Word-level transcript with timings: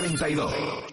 Distrito 0.00 0.48
42. 0.48 0.89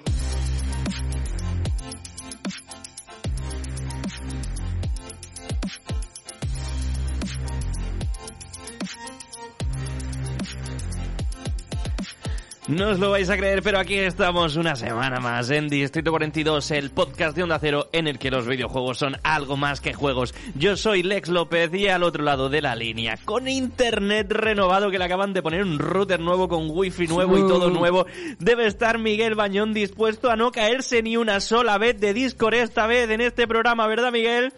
No 12.78 12.90
os 12.90 13.00
lo 13.00 13.10
vais 13.10 13.28
a 13.32 13.38
creer, 13.38 13.64
pero 13.64 13.80
aquí 13.80 13.96
estamos 13.96 14.56
una 14.56 14.76
semana 14.76 15.20
más 15.20 15.50
en 15.50 15.68
Distrito 15.68 16.12
42, 16.12 16.70
el 16.70 16.92
podcast 16.92 17.36
de 17.36 17.42
Onda 17.42 17.58
Cero 17.58 17.90
en 17.92 18.08
el 18.08 18.20
que 18.20 18.30
los 18.30 18.46
videojuegos 18.46 19.00
son 19.00 19.18
algo 19.24 19.58
más 19.58 19.82
que 19.82 19.96
juegos. 19.96 20.36
Yo 20.54 20.78
soy 20.78 21.02
Lex 21.02 21.30
López 21.30 21.74
y 21.74 21.88
al 21.88 22.04
otro 22.04 22.24
lado 22.24 22.50
de 22.50 22.62
la 22.62 22.76
línea, 22.76 23.18
con 23.26 23.48
internet 23.48 24.32
renovado 24.32 24.92
que 24.92 25.00
le 25.00 25.06
acaban 25.06 25.34
de 25.34 25.42
poner 25.42 25.64
un 25.64 25.80
router 25.80 26.20
nuevo 26.20 26.48
con 26.48 26.70
wifi 26.70 27.08
nuevo 27.08 27.40
y 27.40 27.48
todo 27.48 27.72
nuevo, 27.72 28.06
debe 28.38 28.68
estar 28.68 29.00
Miguel 29.00 29.34
Bañón 29.34 29.74
dispuesto 29.74 30.30
a 30.30 30.36
no 30.36 30.52
caerse 30.52 31.02
ni 31.02 31.18
una 31.18 31.40
sola 31.40 31.80
vez 31.80 32.00
de 32.00 32.14
Discord 32.14 32.54
esta 32.54 32.86
vez 32.86 33.10
en 33.10 33.22
este 33.22 33.48
programa, 33.48 33.88
¿verdad 33.88 34.12
Miguel? 34.12 34.54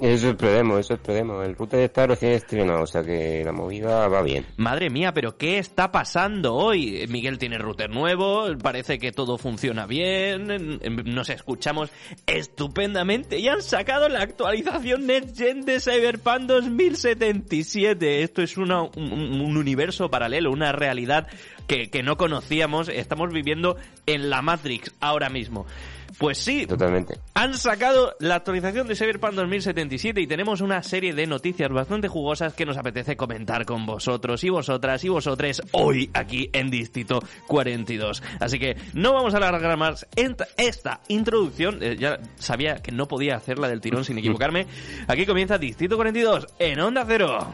Eso 0.00 0.30
esperemos, 0.30 0.80
eso 0.80 0.94
esperemos. 0.94 1.46
El 1.46 1.54
router 1.54 1.80
está 1.80 2.06
recién 2.06 2.32
estrenado, 2.32 2.82
o 2.82 2.86
sea 2.86 3.02
que 3.02 3.42
la 3.44 3.52
movida 3.52 4.08
va 4.08 4.22
bien. 4.22 4.46
Madre 4.56 4.88
mía, 4.88 5.12
pero 5.12 5.36
¿qué 5.36 5.58
está 5.58 5.92
pasando 5.92 6.54
hoy? 6.54 7.06
Miguel 7.08 7.36
tiene 7.36 7.58
router 7.58 7.90
nuevo, 7.90 8.46
parece 8.62 8.98
que 8.98 9.12
todo 9.12 9.36
funciona 9.36 9.86
bien, 9.86 10.80
nos 11.04 11.28
escuchamos 11.28 11.90
estupendamente 12.26 13.38
y 13.38 13.48
han 13.48 13.60
sacado 13.60 14.08
la 14.08 14.22
actualización 14.22 15.06
Next 15.06 15.36
Gen 15.36 15.66
de 15.66 15.80
Cyberpunk 15.80 16.42
2077. 16.42 18.22
Esto 18.22 18.40
es 18.40 18.56
una, 18.56 18.82
un, 18.82 18.92
un 18.96 19.56
universo 19.58 20.08
paralelo, 20.08 20.50
una 20.50 20.72
realidad 20.72 21.26
que, 21.66 21.90
que 21.90 22.02
no 22.02 22.16
conocíamos. 22.16 22.88
Estamos 22.88 23.30
viviendo 23.32 23.76
en 24.06 24.30
la 24.30 24.40
Matrix 24.40 24.94
ahora 25.00 25.28
mismo. 25.28 25.66
Pues 26.18 26.38
sí, 26.38 26.66
Totalmente. 26.66 27.18
han 27.34 27.54
sacado 27.54 28.14
la 28.20 28.36
actualización 28.36 28.86
de 28.88 28.96
Cyberpunk 28.96 29.32
2077 29.34 30.20
y 30.20 30.26
tenemos 30.26 30.60
una 30.60 30.82
serie 30.82 31.14
de 31.14 31.26
noticias 31.26 31.70
bastante 31.70 32.08
jugosas 32.08 32.54
que 32.54 32.66
nos 32.66 32.76
apetece 32.76 33.16
comentar 33.16 33.64
con 33.64 33.86
vosotros 33.86 34.42
y 34.44 34.50
vosotras 34.50 35.04
y 35.04 35.08
vosotres 35.08 35.62
hoy 35.72 36.10
aquí 36.14 36.50
en 36.52 36.70
Distrito 36.70 37.20
42. 37.46 38.22
Así 38.40 38.58
que 38.58 38.76
no 38.92 39.12
vamos 39.14 39.34
a 39.34 39.38
alargar 39.38 39.76
más 39.76 40.06
esta 40.56 41.00
introducción. 41.08 41.78
eh, 41.82 41.96
ya 41.98 42.18
sabía 42.36 42.76
que 42.76 42.92
no 42.92 43.06
podía 43.06 43.36
hacerla 43.36 43.68
del 43.68 43.80
tirón 43.80 44.04
sin 44.04 44.18
equivocarme. 44.18 44.66
Aquí 45.06 45.26
comienza 45.26 45.58
Distrito 45.58 45.96
42 45.96 46.46
en 46.58 46.80
Onda 46.80 47.04
Cero. 47.06 47.50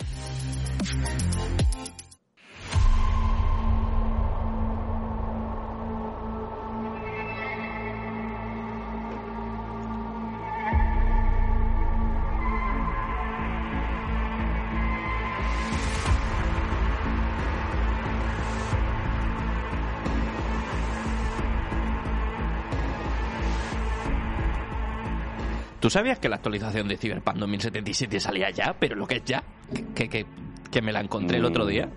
¿Tú 25.87 25.91
sabías 25.91 26.19
que 26.19 26.29
la 26.29 26.35
actualización 26.35 26.89
de 26.89 26.97
Cyberpunk 26.97 27.37
2077 27.37 28.19
salía 28.19 28.51
ya? 28.51 28.75
Pero 28.77 28.97
lo 28.97 29.07
que 29.07 29.19
es 29.19 29.25
ya, 29.25 29.45
que, 29.95 30.09
que, 30.09 30.27
que 30.69 30.83
me 30.83 30.91
la 30.91 30.99
encontré 30.99 31.37
el 31.37 31.45
otro 31.45 31.65
día. 31.65 31.89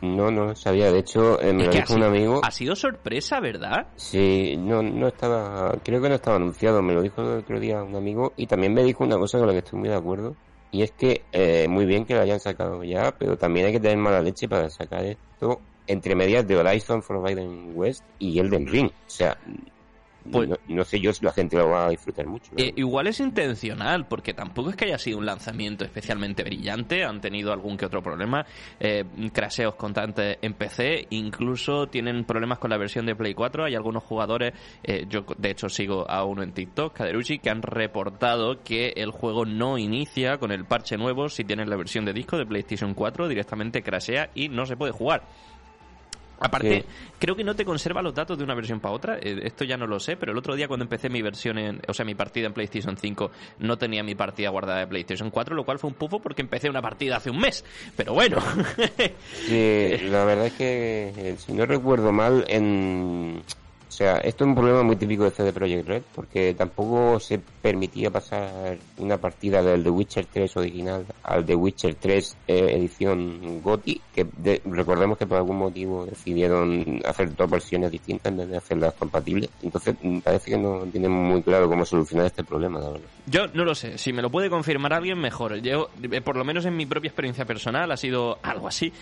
No, 0.00 0.30
no 0.30 0.56
sabía. 0.56 0.90
De 0.90 1.00
hecho, 1.00 1.38
eh, 1.38 1.52
me 1.52 1.66
lo 1.66 1.70
dijo 1.70 1.92
un 1.92 2.04
amigo. 2.04 2.40
ha 2.42 2.50
sido 2.50 2.74
sorpresa, 2.74 3.38
¿verdad? 3.38 3.88
Sí, 3.96 4.56
no, 4.56 4.82
no 4.82 5.08
estaba. 5.08 5.74
Creo 5.84 6.00
que 6.00 6.08
no 6.08 6.14
estaba 6.14 6.36
anunciado. 6.36 6.80
Me 6.80 6.94
lo 6.94 7.02
dijo 7.02 7.20
el 7.20 7.40
otro 7.40 7.60
día 7.60 7.82
un 7.82 7.96
amigo. 7.96 8.32
Y 8.38 8.46
también 8.46 8.72
me 8.72 8.82
dijo 8.82 9.04
una 9.04 9.18
cosa 9.18 9.36
con 9.36 9.46
la 9.46 9.52
que 9.52 9.58
estoy 9.58 9.78
muy 9.78 9.90
de 9.90 9.96
acuerdo. 9.96 10.34
Y 10.70 10.80
es 10.80 10.92
que 10.92 11.26
eh, 11.30 11.66
muy 11.68 11.84
bien 11.84 12.06
que 12.06 12.14
lo 12.14 12.22
hayan 12.22 12.40
sacado 12.40 12.82
ya, 12.82 13.14
pero 13.18 13.36
también 13.36 13.66
hay 13.66 13.72
que 13.72 13.80
tener 13.80 13.98
mala 13.98 14.22
leche 14.22 14.48
para 14.48 14.70
sacar 14.70 15.04
esto 15.04 15.60
entre 15.86 16.14
medias 16.14 16.48
de 16.48 16.56
Horizon 16.56 17.02
Forbidden 17.02 17.72
West 17.74 18.04
y 18.18 18.38
Elden 18.38 18.66
Ring. 18.66 18.86
O 18.86 19.10
sea, 19.10 19.36
Pues- 20.30 20.48
no, 20.48 20.56
no 20.68 20.84
sé 20.84 21.00
yo 21.00 21.12
si 21.12 21.24
la 21.24 21.32
gente 21.32 21.56
lo 21.56 21.68
va 21.70 21.86
a 21.86 21.90
disfrutar 21.90 22.26
mucho. 22.26 22.52
¿no? 22.52 22.62
Eh, 22.62 22.72
igual 22.76 23.06
es 23.06 23.20
intencional, 23.20 24.06
porque 24.06 24.34
tampoco 24.34 24.70
es 24.70 24.76
que 24.76 24.86
haya 24.86 24.98
sido 24.98 25.18
un 25.18 25.26
lanzamiento 25.26 25.84
especialmente 25.84 26.42
brillante. 26.42 27.04
Han 27.04 27.20
tenido 27.20 27.52
algún 27.52 27.76
que 27.76 27.86
otro 27.86 28.02
problema. 28.02 28.44
Eh, 28.80 29.04
craseos 29.32 29.74
constantes 29.74 30.38
en 30.42 30.54
PC. 30.54 31.06
Incluso 31.10 31.88
tienen 31.88 32.24
problemas 32.24 32.58
con 32.58 32.70
la 32.70 32.78
versión 32.78 33.06
de 33.06 33.14
Play 33.14 33.34
4. 33.34 33.64
Hay 33.64 33.74
algunos 33.74 34.02
jugadores, 34.02 34.54
eh, 34.82 35.06
yo 35.08 35.24
de 35.36 35.50
hecho 35.50 35.68
sigo 35.68 36.08
a 36.10 36.24
uno 36.24 36.42
en 36.42 36.52
TikTok, 36.52 36.94
Kaderuchi, 36.94 37.38
que 37.38 37.50
han 37.50 37.62
reportado 37.62 38.62
que 38.62 38.92
el 38.96 39.10
juego 39.10 39.44
no 39.44 39.78
inicia 39.78 40.38
con 40.38 40.52
el 40.52 40.64
parche 40.64 40.96
nuevo 40.96 41.28
si 41.28 41.44
tienes 41.44 41.68
la 41.68 41.76
versión 41.76 42.04
de 42.04 42.12
disco 42.12 42.36
de 42.36 42.46
PlayStation 42.46 42.94
4. 42.94 43.28
Directamente 43.28 43.82
crasea 43.82 44.30
y 44.34 44.48
no 44.48 44.66
se 44.66 44.76
puede 44.76 44.92
jugar. 44.92 45.22
Aparte, 46.40 46.84
creo 47.18 47.34
que 47.34 47.44
no 47.44 47.54
te 47.54 47.64
conserva 47.64 48.02
los 48.02 48.14
datos 48.14 48.38
de 48.38 48.44
una 48.44 48.54
versión 48.54 48.80
para 48.80 48.94
otra. 48.94 49.18
Eh, 49.18 49.40
esto 49.44 49.64
ya 49.64 49.76
no 49.76 49.86
lo 49.86 49.98
sé, 49.98 50.16
pero 50.16 50.32
el 50.32 50.38
otro 50.38 50.54
día 50.54 50.68
cuando 50.68 50.84
empecé 50.84 51.08
mi 51.08 51.22
versión, 51.22 51.58
en, 51.58 51.80
o 51.88 51.92
sea, 51.92 52.04
mi 52.04 52.14
partida 52.14 52.46
en 52.46 52.52
PlayStation 52.52 52.96
5, 52.96 53.30
no 53.60 53.76
tenía 53.76 54.02
mi 54.02 54.14
partida 54.14 54.50
guardada 54.50 54.80
de 54.80 54.86
PlayStation 54.86 55.30
4, 55.30 55.56
lo 55.56 55.64
cual 55.64 55.78
fue 55.78 55.88
un 55.88 55.94
pufo 55.94 56.20
porque 56.20 56.42
empecé 56.42 56.70
una 56.70 56.82
partida 56.82 57.16
hace 57.16 57.30
un 57.30 57.38
mes. 57.38 57.64
Pero 57.96 58.14
bueno. 58.14 58.38
Sí, 59.46 59.96
la 60.02 60.24
verdad 60.24 60.46
es 60.46 60.52
que, 60.52 61.12
eh, 61.16 61.36
si 61.38 61.52
no 61.52 61.66
recuerdo 61.66 62.12
mal, 62.12 62.44
en... 62.48 63.42
O 63.88 63.92
sea, 63.98 64.18
esto 64.18 64.44
es 64.44 64.48
un 64.48 64.54
problema 64.54 64.82
muy 64.82 64.96
típico 64.96 65.24
de 65.24 65.30
CD 65.30 65.52
Projekt 65.52 65.88
Red, 65.88 66.02
porque 66.14 66.54
tampoco 66.54 67.18
se 67.18 67.38
permitía 67.38 68.10
pasar 68.10 68.76
una 68.98 69.16
partida 69.18 69.62
del 69.62 69.82
The 69.82 69.90
Witcher 69.90 70.26
3 70.26 70.56
original 70.58 71.06
al 71.24 71.44
The 71.44 71.54
Witcher 71.56 71.94
3 71.96 72.36
eh, 72.46 72.66
edición 72.76 73.60
GOTY, 73.62 74.00
que 74.14 74.26
de- 74.36 74.60
recordemos 74.66 75.18
que 75.18 75.26
por 75.26 75.38
algún 75.38 75.56
motivo 75.58 76.06
decidieron 76.06 77.00
hacer 77.04 77.34
dos 77.34 77.50
versiones 77.50 77.90
distintas 77.90 78.30
en 78.30 78.38
vez 78.38 78.48
de 78.50 78.56
hacerlas 78.58 78.94
compatibles. 78.94 79.50
Entonces, 79.62 79.96
mm, 80.00 80.18
parece 80.20 80.50
que 80.52 80.58
no 80.58 80.80
tienen 80.92 81.10
muy 81.10 81.42
claro 81.42 81.68
cómo 81.68 81.84
solucionar 81.84 82.26
este 82.26 82.44
problema, 82.44 82.78
la 82.80 82.90
verdad. 82.90 83.06
Yo 83.26 83.46
no 83.48 83.64
lo 83.64 83.74
sé, 83.74 83.98
si 83.98 84.12
me 84.12 84.22
lo 84.22 84.30
puede 84.30 84.48
confirmar 84.50 84.92
alguien, 84.92 85.18
mejor. 85.18 85.56
Yo, 85.60 85.88
eh, 86.02 86.20
por 86.20 86.36
lo 86.36 86.44
menos 86.44 86.64
en 86.66 86.76
mi 86.76 86.86
propia 86.86 87.08
experiencia 87.08 87.44
personal, 87.46 87.90
ha 87.90 87.96
sido 87.96 88.38
algo 88.42 88.68
así. 88.68 88.92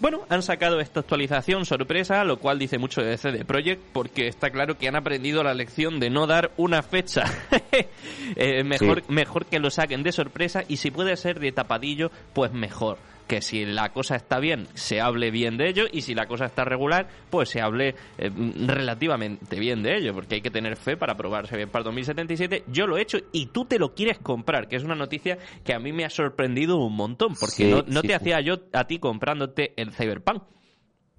Bueno, 0.00 0.20
han 0.28 0.42
sacado 0.42 0.78
esta 0.80 1.00
actualización 1.00 1.64
sorpresa, 1.64 2.22
lo 2.24 2.38
cual 2.38 2.58
dice 2.58 2.78
mucho 2.78 3.00
de 3.02 3.16
CD 3.18 3.44
Projekt, 3.44 3.82
porque 3.92 4.28
está 4.28 4.50
claro 4.50 4.78
que 4.78 4.86
han 4.86 4.94
aprendido 4.94 5.42
la 5.42 5.54
lección 5.54 5.98
de 5.98 6.08
no 6.08 6.26
dar 6.26 6.52
una 6.56 6.82
fecha. 6.82 7.24
Eh, 8.36 8.62
mejor, 8.62 9.00
Sí. 9.00 9.06
mejor 9.12 9.46
que 9.46 9.58
lo 9.58 9.70
saquen 9.70 10.02
de 10.02 10.12
sorpresa 10.12 10.62
y 10.68 10.76
si 10.76 10.90
puede 10.90 11.16
ser 11.16 11.40
de 11.40 11.50
tapadillo, 11.50 12.10
pues 12.34 12.52
mejor. 12.52 12.98
Que 13.28 13.42
si 13.42 13.66
la 13.66 13.92
cosa 13.92 14.16
está 14.16 14.40
bien, 14.40 14.66
se 14.74 15.00
hable 15.02 15.30
bien 15.30 15.58
de 15.58 15.68
ello, 15.68 15.84
y 15.92 16.00
si 16.00 16.14
la 16.14 16.26
cosa 16.26 16.46
está 16.46 16.64
regular, 16.64 17.08
pues 17.30 17.50
se 17.50 17.60
hable 17.60 17.94
eh, 18.16 18.30
relativamente 18.66 19.60
bien 19.60 19.82
de 19.82 19.96
ello, 19.98 20.14
porque 20.14 20.36
hay 20.36 20.40
que 20.40 20.50
tener 20.50 20.76
fe 20.76 20.96
para 20.96 21.14
probar 21.14 21.46
Cyberpunk 21.46 21.84
2077. 21.84 22.64
Yo 22.68 22.86
lo 22.86 22.96
he 22.96 23.02
hecho 23.02 23.18
y 23.32 23.46
tú 23.46 23.66
te 23.66 23.78
lo 23.78 23.94
quieres 23.94 24.18
comprar, 24.18 24.66
que 24.66 24.76
es 24.76 24.82
una 24.84 24.94
noticia 24.94 25.36
que 25.62 25.74
a 25.74 25.78
mí 25.78 25.92
me 25.92 26.04
ha 26.06 26.10
sorprendido 26.10 26.78
un 26.78 26.96
montón, 26.96 27.34
porque 27.38 27.54
Sí, 27.54 27.70
no, 27.70 27.82
no 27.86 28.00
sí, 28.00 28.08
te 28.08 28.08
sí. 28.08 28.12
hacía 28.14 28.40
yo 28.40 28.54
a 28.72 28.84
ti 28.86 28.98
comprándote 28.98 29.74
el 29.76 29.92
Cyberpunk. 29.92 30.42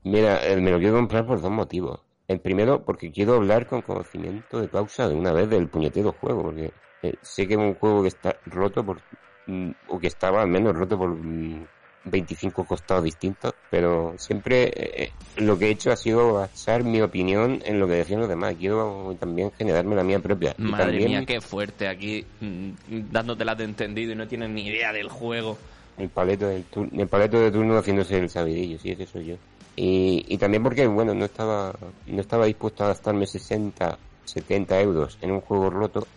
Mira, 0.04 0.45
eh, 0.48 0.56
me 0.60 0.72
lo 0.72 0.80
quiero 0.80 0.95
comprar 0.95 1.25
por 1.25 1.39
dos 1.42 1.51
motivos. 1.51 2.01
El 2.28 2.39
primero, 2.39 2.84
porque 2.86 3.12
quiero 3.12 3.36
hablar 3.36 3.68
con 3.68 3.81
conocimiento 3.81 4.60
de 4.62 4.69
causa 4.69 5.07
de 5.07 5.16
una 5.16 5.31
vez 5.31 5.50
del 5.50 5.68
puñetero 5.68 6.13
juego, 6.13 6.44
porque 6.44 6.72
eh, 7.04 7.13
sé 7.22 7.48
que 7.48 7.54
es 7.54 7.60
un 7.60 7.75
juego 7.75 8.01
que 8.01 8.07
está 8.10 8.36
roto 8.45 8.84
por, 8.84 9.01
mm, 9.48 9.72
o 9.89 10.00
que 10.00 10.07
estaba 10.07 10.42
al 10.42 10.48
menos 10.48 10.75
roto 10.75 10.98
por 10.98 11.10
mm, 11.10 11.66
25 12.06 12.66
costados 12.66 13.04
distintos, 13.04 13.54
pero 13.69 14.16
siempre 14.18 14.72
eh, 14.75 15.12
lo 15.38 15.57
que 15.57 15.68
he 15.68 15.72
hecho 15.72 15.92
ha 15.92 15.96
sido 15.96 16.34
basar 16.34 16.84
mi 16.84 17.01
opinión 17.01 17.62
en 17.66 17.80
lo 17.80 17.88
que 17.88 17.94
decían 17.94 18.22
los 18.22 18.30
demás. 18.30 18.56
Quiero 18.57 19.16
también 19.19 19.51
generarme 19.57 19.96
la 19.96 20.04
mía 20.04 20.19
propia. 20.19 20.56
Madre 20.57 20.86
también 20.86 21.10
mía, 21.10 21.25
qué 21.25 21.42
fuerte 21.42 21.88
aquí, 21.88 22.25
mm, 22.40 22.69
dándotelas 23.12 23.57
de 23.57 23.63
entendido 23.66 24.13
y 24.13 24.16
no 24.16 24.28
tienes 24.28 24.50
ni 24.50 24.68
idea 24.68 24.94
del 24.94 25.10
juego. 25.10 25.57
El 25.98 26.10
paleto, 26.10 26.48
del 26.48 26.66
el 26.98 27.07
paleto 27.07 27.40
de 27.40 27.51
turno 27.51 27.78
haciéndose 27.78 28.18
el 28.18 28.30
sabidillo, 28.30 28.80
sí, 28.80 28.92
ese 28.92 29.06
soy 29.06 29.25
yo. 29.25 29.36
Y, 29.75 30.25
y 30.28 30.38
también 30.38 30.63
porque, 30.63 30.88
bueno, 30.88 31.13
no 31.13 31.25
estaba, 31.25 31.74
no 32.07 32.22
estaba 32.22 32.46
dispuesto 32.46 32.84
a 32.84 32.88
gastarme 32.88 33.28
60, 33.28 33.98
70 34.25 34.81
euros 34.81 35.18
en 35.22 35.31
un 35.31 35.42
juego 35.42 35.69
roto, 35.69 36.07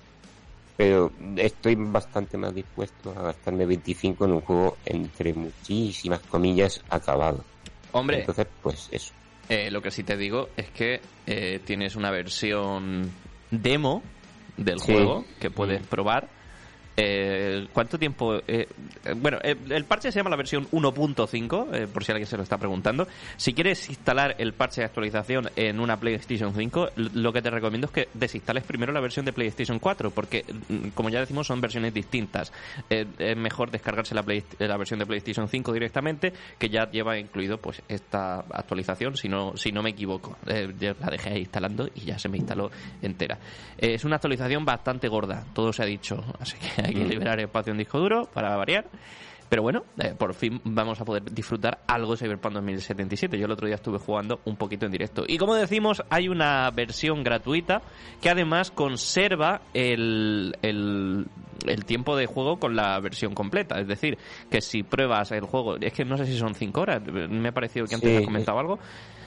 pero 0.76 1.10
estoy 1.36 1.74
bastante 1.76 2.36
más 2.38 2.54
dispuesto 2.54 3.10
a 3.10 3.22
gastarme 3.22 3.66
25 3.66 4.24
en 4.24 4.32
un 4.32 4.40
juego 4.40 4.78
entre 4.84 5.32
muchísimas 5.34 6.20
comillas 6.20 6.82
acabado. 6.88 7.44
Hombre, 7.92 8.20
Entonces, 8.20 8.46
pues 8.62 8.88
eso. 8.90 9.12
Eh, 9.48 9.70
lo 9.70 9.82
que 9.82 9.90
sí 9.90 10.02
te 10.02 10.16
digo 10.16 10.48
es 10.56 10.70
que 10.70 11.00
eh, 11.26 11.60
tienes 11.64 11.94
una 11.96 12.10
versión 12.10 13.10
demo 13.50 14.02
del 14.56 14.78
Sí. 14.80 14.92
juego 14.92 15.24
que 15.40 15.50
puedes 15.50 15.86
probar 15.86 16.28
Eh, 16.96 17.68
¿Cuánto 17.72 17.98
tiempo? 17.98 18.36
Eh, 18.36 18.42
eh, 18.46 19.14
bueno, 19.16 19.38
el 19.42 19.84
parche 19.84 20.12
se 20.12 20.18
llama 20.18 20.30
la 20.30 20.36
versión 20.36 20.68
1.5, 20.70 21.88
por 21.88 22.04
si 22.04 22.12
alguien 22.12 22.26
se 22.26 22.36
lo 22.36 22.42
está 22.42 22.58
preguntando. 22.58 23.06
Si 23.36 23.54
quieres 23.54 23.88
instalar 23.88 24.34
el 24.38 24.52
parche 24.52 24.82
de 24.82 24.86
actualización 24.86 25.50
en 25.56 25.80
una 25.80 25.98
PlayStation 25.98 26.54
5, 26.54 26.90
lo 26.96 27.32
que 27.32 27.40
te 27.40 27.50
recomiendo 27.50 27.86
es 27.86 27.92
que 27.92 28.08
desinstales 28.12 28.64
primero 28.64 28.92
la 28.92 29.00
versión 29.00 29.24
de 29.24 29.32
PlayStation 29.32 29.78
4, 29.78 30.10
porque, 30.10 30.44
mm, 30.68 30.88
como 30.88 31.08
ya 31.08 31.20
decimos, 31.20 31.46
son 31.46 31.60
versiones 31.60 31.94
distintas. 31.94 32.52
es 32.88 33.36
mejor 33.36 33.70
descargarse 33.70 34.14
la, 34.14 34.22
versión 34.22 34.98
de 34.98 35.06
PlayStation 35.06 35.48
5 35.48 35.72
directamente, 35.72 36.32
que 36.58 36.68
ya 36.68 36.90
lleva 36.90 37.18
incluido 37.18 37.58
pues 37.58 37.82
esta 37.88 38.40
actualización, 38.40 39.16
si 39.16 39.28
no, 39.28 39.56
si 39.56 39.72
no 39.72 39.82
me 39.82 39.90
equivoco. 39.90 40.36
la 40.44 41.10
dejé 41.10 41.38
instalando 41.38 41.88
y 41.94 42.00
ya 42.00 42.18
se 42.18 42.28
me 42.28 42.36
instaló 42.36 42.70
entera. 43.00 43.38
es 43.78 44.04
una 44.04 44.16
actualización 44.16 44.64
bastante 44.64 45.08
gorda, 45.08 45.44
todo 45.54 45.72
se 45.72 45.82
ha 45.82 45.86
dicho, 45.86 46.22
así 46.38 46.56
que 46.58 46.81
hay 46.86 46.94
que 46.94 47.04
mm. 47.04 47.08
liberar 47.08 47.40
espacio 47.40 47.72
en 47.72 47.78
disco 47.78 47.98
duro 47.98 48.28
para 48.32 48.56
variar. 48.56 48.86
Pero 49.52 49.60
bueno, 49.60 49.84
eh, 49.98 50.14
por 50.16 50.32
fin 50.32 50.62
vamos 50.64 50.98
a 51.02 51.04
poder 51.04 51.24
disfrutar 51.30 51.80
algo 51.86 52.12
de 52.12 52.16
Cyberpunk 52.16 52.54
2077. 52.54 53.38
Yo 53.38 53.44
el 53.44 53.52
otro 53.52 53.66
día 53.66 53.74
estuve 53.74 53.98
jugando 53.98 54.40
un 54.46 54.56
poquito 54.56 54.86
en 54.86 54.92
directo. 54.92 55.24
Y 55.28 55.36
como 55.36 55.54
decimos, 55.54 56.02
hay 56.08 56.28
una 56.28 56.70
versión 56.70 57.22
gratuita 57.22 57.82
que 58.22 58.30
además 58.30 58.70
conserva 58.70 59.60
el, 59.74 60.56
el, 60.62 61.26
tiempo 61.84 62.16
de 62.16 62.24
juego 62.24 62.58
con 62.58 62.74
la 62.74 62.98
versión 63.00 63.34
completa. 63.34 63.78
Es 63.78 63.86
decir, 63.86 64.16
que 64.50 64.62
si 64.62 64.84
pruebas 64.84 65.32
el 65.32 65.42
juego, 65.42 65.76
es 65.76 65.92
que 65.92 66.06
no 66.06 66.16
sé 66.16 66.24
si 66.24 66.38
son 66.38 66.54
5 66.54 66.80
horas, 66.80 67.02
me 67.02 67.50
ha 67.50 67.52
parecido 67.52 67.84
que 67.84 67.96
antes 67.96 68.20
has 68.20 68.24
comentado 68.24 68.58
algo. 68.58 68.78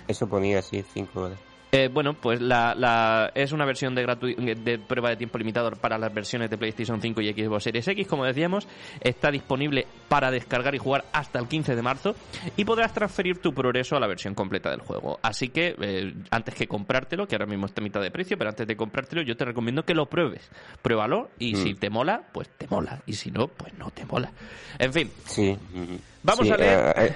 Eso 0.08 0.28
ponía 0.28 0.58
así, 0.58 0.84
5 0.92 1.22
horas. 1.22 1.40
Eh, 1.76 1.90
bueno, 1.90 2.14
pues 2.14 2.40
la, 2.40 3.32
es 3.36 3.52
una 3.52 3.66
versión 3.66 3.94
de, 3.96 4.06
de 4.06 4.80
prueba 4.80 5.10
de 5.10 5.18
tiempo 5.18 5.38
limitado 5.38 5.70
para 5.72 5.98
las 5.98 6.14
versiones 6.14 6.50
de 6.50 6.58
PlayStation 6.58 7.02
5 7.02 7.20
y 7.20 7.34
Xbox 7.34 7.64
Series 7.64 7.86
X, 7.86 8.08
como 8.08 8.24
decíamos. 8.24 8.66
Está 9.02 9.30
disponible 9.30 9.86
para 10.08 10.32
descargar 10.32 10.74
y 10.74 10.78
jugar 10.78 11.04
hasta 11.12 11.38
el 11.38 11.50
15 11.50 11.76
de 11.76 11.82
marzo 11.82 12.16
y 12.56 12.64
podrás 12.64 12.94
transferir 12.94 13.40
tu 13.40 13.54
progreso 13.54 13.98
a 13.98 14.00
la 14.00 14.08
versión 14.08 14.34
completa 14.34 14.70
del 14.70 14.80
juego. 14.80 15.20
Así 15.22 15.50
que 15.50 15.76
eh, 15.82 16.14
antes 16.32 16.56
que 16.56 16.66
comprártelo, 16.66 17.28
que 17.28 17.36
ahora 17.36 17.46
mismo 17.46 17.66
está 17.66 17.82
a 17.82 17.84
mitad 17.84 18.02
de 18.02 18.10
precio, 18.10 18.38
pero 18.38 18.52
antes 18.52 18.66
de 18.66 18.78
comprártelo 18.78 19.24
yo 19.24 19.36
te 19.36 19.44
recomiendo 19.44 19.84
que 19.84 19.94
lo 19.94 20.06
pruebes. 20.06 20.50
Pruébalo 20.82 21.32
y 21.40 21.58
si 21.58 21.74
mm. 21.74 21.78
te 21.78 21.90
mola, 21.90 22.24
pues 22.32 22.48
te 22.58 22.68
mola. 22.70 23.02
Y 23.06 23.16
si 23.16 23.32
no, 23.32 23.50
pues 23.50 23.74
no 23.74 23.92
te 23.92 24.06
mola. 24.06 24.32
En 24.80 24.94
fin. 24.94 25.12
Sí. 25.26 25.58
Vamos 26.24 26.50
a 26.50 26.56
leer... 26.56 26.94
Eh, 26.96 27.16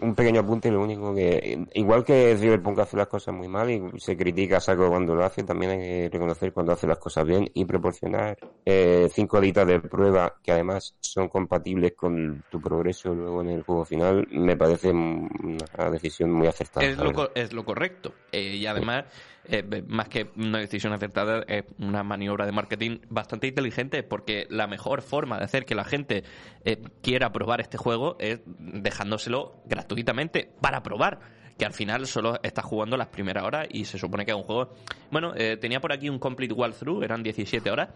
un 0.00 0.14
pequeño 0.14 0.40
apunte, 0.40 0.70
lo 0.70 0.82
único 0.82 1.14
que, 1.14 1.66
igual 1.74 2.04
que 2.04 2.36
Cyberpunk 2.38 2.78
hace 2.80 2.96
las 2.96 3.08
cosas 3.08 3.34
muy 3.34 3.48
mal 3.48 3.70
y 3.70 3.82
se 3.98 4.16
critica 4.16 4.60
saco 4.60 4.88
cuando 4.88 5.14
lo 5.14 5.24
hace, 5.24 5.42
también 5.42 5.72
hay 5.72 5.78
que 5.78 6.08
reconocer 6.12 6.52
cuando 6.52 6.72
hace 6.72 6.86
las 6.86 6.98
cosas 6.98 7.26
bien 7.26 7.50
y 7.54 7.64
proporcionar 7.64 8.36
eh, 8.64 9.08
cinco 9.12 9.38
horitas 9.38 9.66
de 9.66 9.80
prueba 9.80 10.34
que 10.42 10.52
además 10.52 10.94
son 11.00 11.28
compatibles 11.28 11.92
con 11.94 12.44
tu 12.50 12.60
progreso 12.60 13.14
luego 13.14 13.42
en 13.42 13.50
el 13.50 13.62
juego 13.62 13.84
final, 13.84 14.26
me 14.30 14.56
parece 14.56 14.90
una 14.90 15.90
decisión 15.90 16.32
muy 16.32 16.46
acertada. 16.46 16.86
Es, 16.86 16.96
lo, 16.98 17.34
es 17.34 17.52
lo 17.52 17.64
correcto. 17.64 18.12
Eh, 18.32 18.56
y 18.56 18.66
además, 18.66 19.04
eh, 19.50 19.82
más 19.86 20.08
que 20.08 20.30
una 20.36 20.58
decisión 20.58 20.92
acertada, 20.92 21.42
es 21.48 21.64
una 21.78 22.02
maniobra 22.02 22.44
de 22.44 22.52
marketing 22.52 22.98
bastante 23.08 23.46
inteligente 23.46 24.02
porque 24.02 24.46
la 24.50 24.66
mejor 24.66 25.00
forma 25.00 25.38
de 25.38 25.44
hacer 25.44 25.64
que 25.64 25.74
la 25.74 25.84
gente 25.84 26.22
eh, 26.66 26.82
quiera 27.02 27.32
probar 27.32 27.62
este 27.62 27.78
juego 27.78 28.16
es 28.20 28.40
dejándoselo 28.46 29.62
gratuitamente 29.64 30.50
para 30.60 30.82
probar 30.82 31.20
que 31.58 31.64
al 31.64 31.72
final 31.72 32.06
solo 32.06 32.38
estás 32.42 32.64
jugando 32.64 32.98
las 32.98 33.08
primeras 33.08 33.42
horas 33.42 33.66
y 33.70 33.86
se 33.86 33.98
supone 33.98 34.24
que 34.24 34.32
es 34.32 34.36
un 34.36 34.44
juego... 34.44 34.74
Bueno, 35.10 35.32
eh, 35.34 35.56
tenía 35.56 35.80
por 35.80 35.92
aquí 35.92 36.10
un 36.10 36.18
complete 36.18 36.52
walkthrough, 36.52 37.02
eran 37.02 37.22
17 37.22 37.70
horas. 37.70 37.88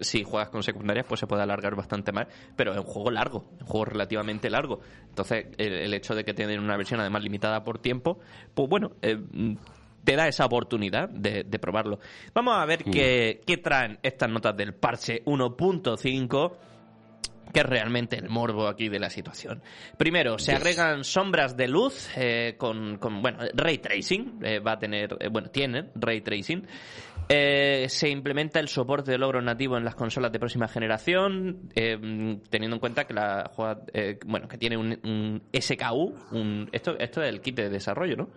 si 0.00 0.24
juegas 0.24 0.48
con 0.48 0.62
secundarias, 0.64 1.06
pues 1.08 1.20
se 1.20 1.26
puede 1.28 1.42
alargar 1.42 1.76
bastante 1.76 2.10
más, 2.10 2.26
pero 2.56 2.72
es 2.72 2.78
un 2.78 2.84
juego 2.84 3.10
largo, 3.12 3.44
un 3.60 3.66
juego 3.66 3.84
relativamente 3.86 4.50
largo. 4.50 4.80
Entonces, 5.08 5.46
el, 5.56 5.94
hecho 5.94 6.14
de 6.16 6.24
que 6.24 6.34
tienen 6.34 6.60
una 6.60 6.76
versión 6.76 7.00
además 7.00 7.22
limitada 7.22 7.62
por 7.62 7.78
tiempo, 7.78 8.18
pues 8.54 8.68
bueno, 8.68 8.92
te 10.04 10.16
da 10.16 10.28
esa 10.28 10.44
oportunidad 10.44 11.08
de, 11.08 11.44
probarlo. 11.58 11.98
Vamos 12.34 12.54
a 12.56 12.64
ver 12.66 12.84
qué, 12.84 13.60
traen 13.62 13.98
estas 14.02 14.28
notas 14.28 14.56
del 14.56 14.74
parche 14.74 15.24
1.5 15.24 16.52
que 17.52 17.60
es 17.60 17.66
realmente 17.66 18.16
el 18.16 18.28
morbo 18.28 18.66
aquí 18.66 18.88
de 18.88 18.98
la 18.98 19.08
situación. 19.08 19.62
Primero, 19.96 20.40
se 20.40 20.52
agregan 20.52 21.04
sombras 21.04 21.56
de 21.56 21.68
luz 21.68 22.10
eh, 22.16 22.56
con, 22.58 22.98
bueno, 23.22 23.38
ray 23.54 23.78
tracing, 23.78 24.40
eh, 24.42 24.58
va 24.58 24.72
a 24.72 24.78
tener, 24.78 25.16
eh, 25.20 25.28
bueno, 25.28 25.50
tiene 25.50 25.90
ray 25.94 26.20
tracing. 26.22 26.66
se 27.28 28.08
implementa 28.08 28.58
el 28.58 28.66
soporte 28.66 29.12
de 29.12 29.18
logro 29.18 29.40
nativo 29.40 29.76
en 29.76 29.84
las 29.84 29.94
consolas 29.94 30.32
de 30.32 30.40
próxima 30.40 30.66
generación, 30.66 31.68
teniendo 31.74 32.76
en 32.76 32.80
cuenta 32.80 33.04
que 33.04 33.14
la 33.14 33.52
bueno, 34.26 34.48
que 34.48 34.58
tiene 34.58 34.76
un, 34.76 34.98
un 35.04 35.42
SKU, 35.56 36.12
un, 36.32 36.68
esto, 36.72 36.98
esto 36.98 37.22
es 37.22 37.28
el 37.28 37.40
kit 37.40 37.54
de 37.54 37.68
desarrollo, 37.68 38.16
¿no? 38.16 38.30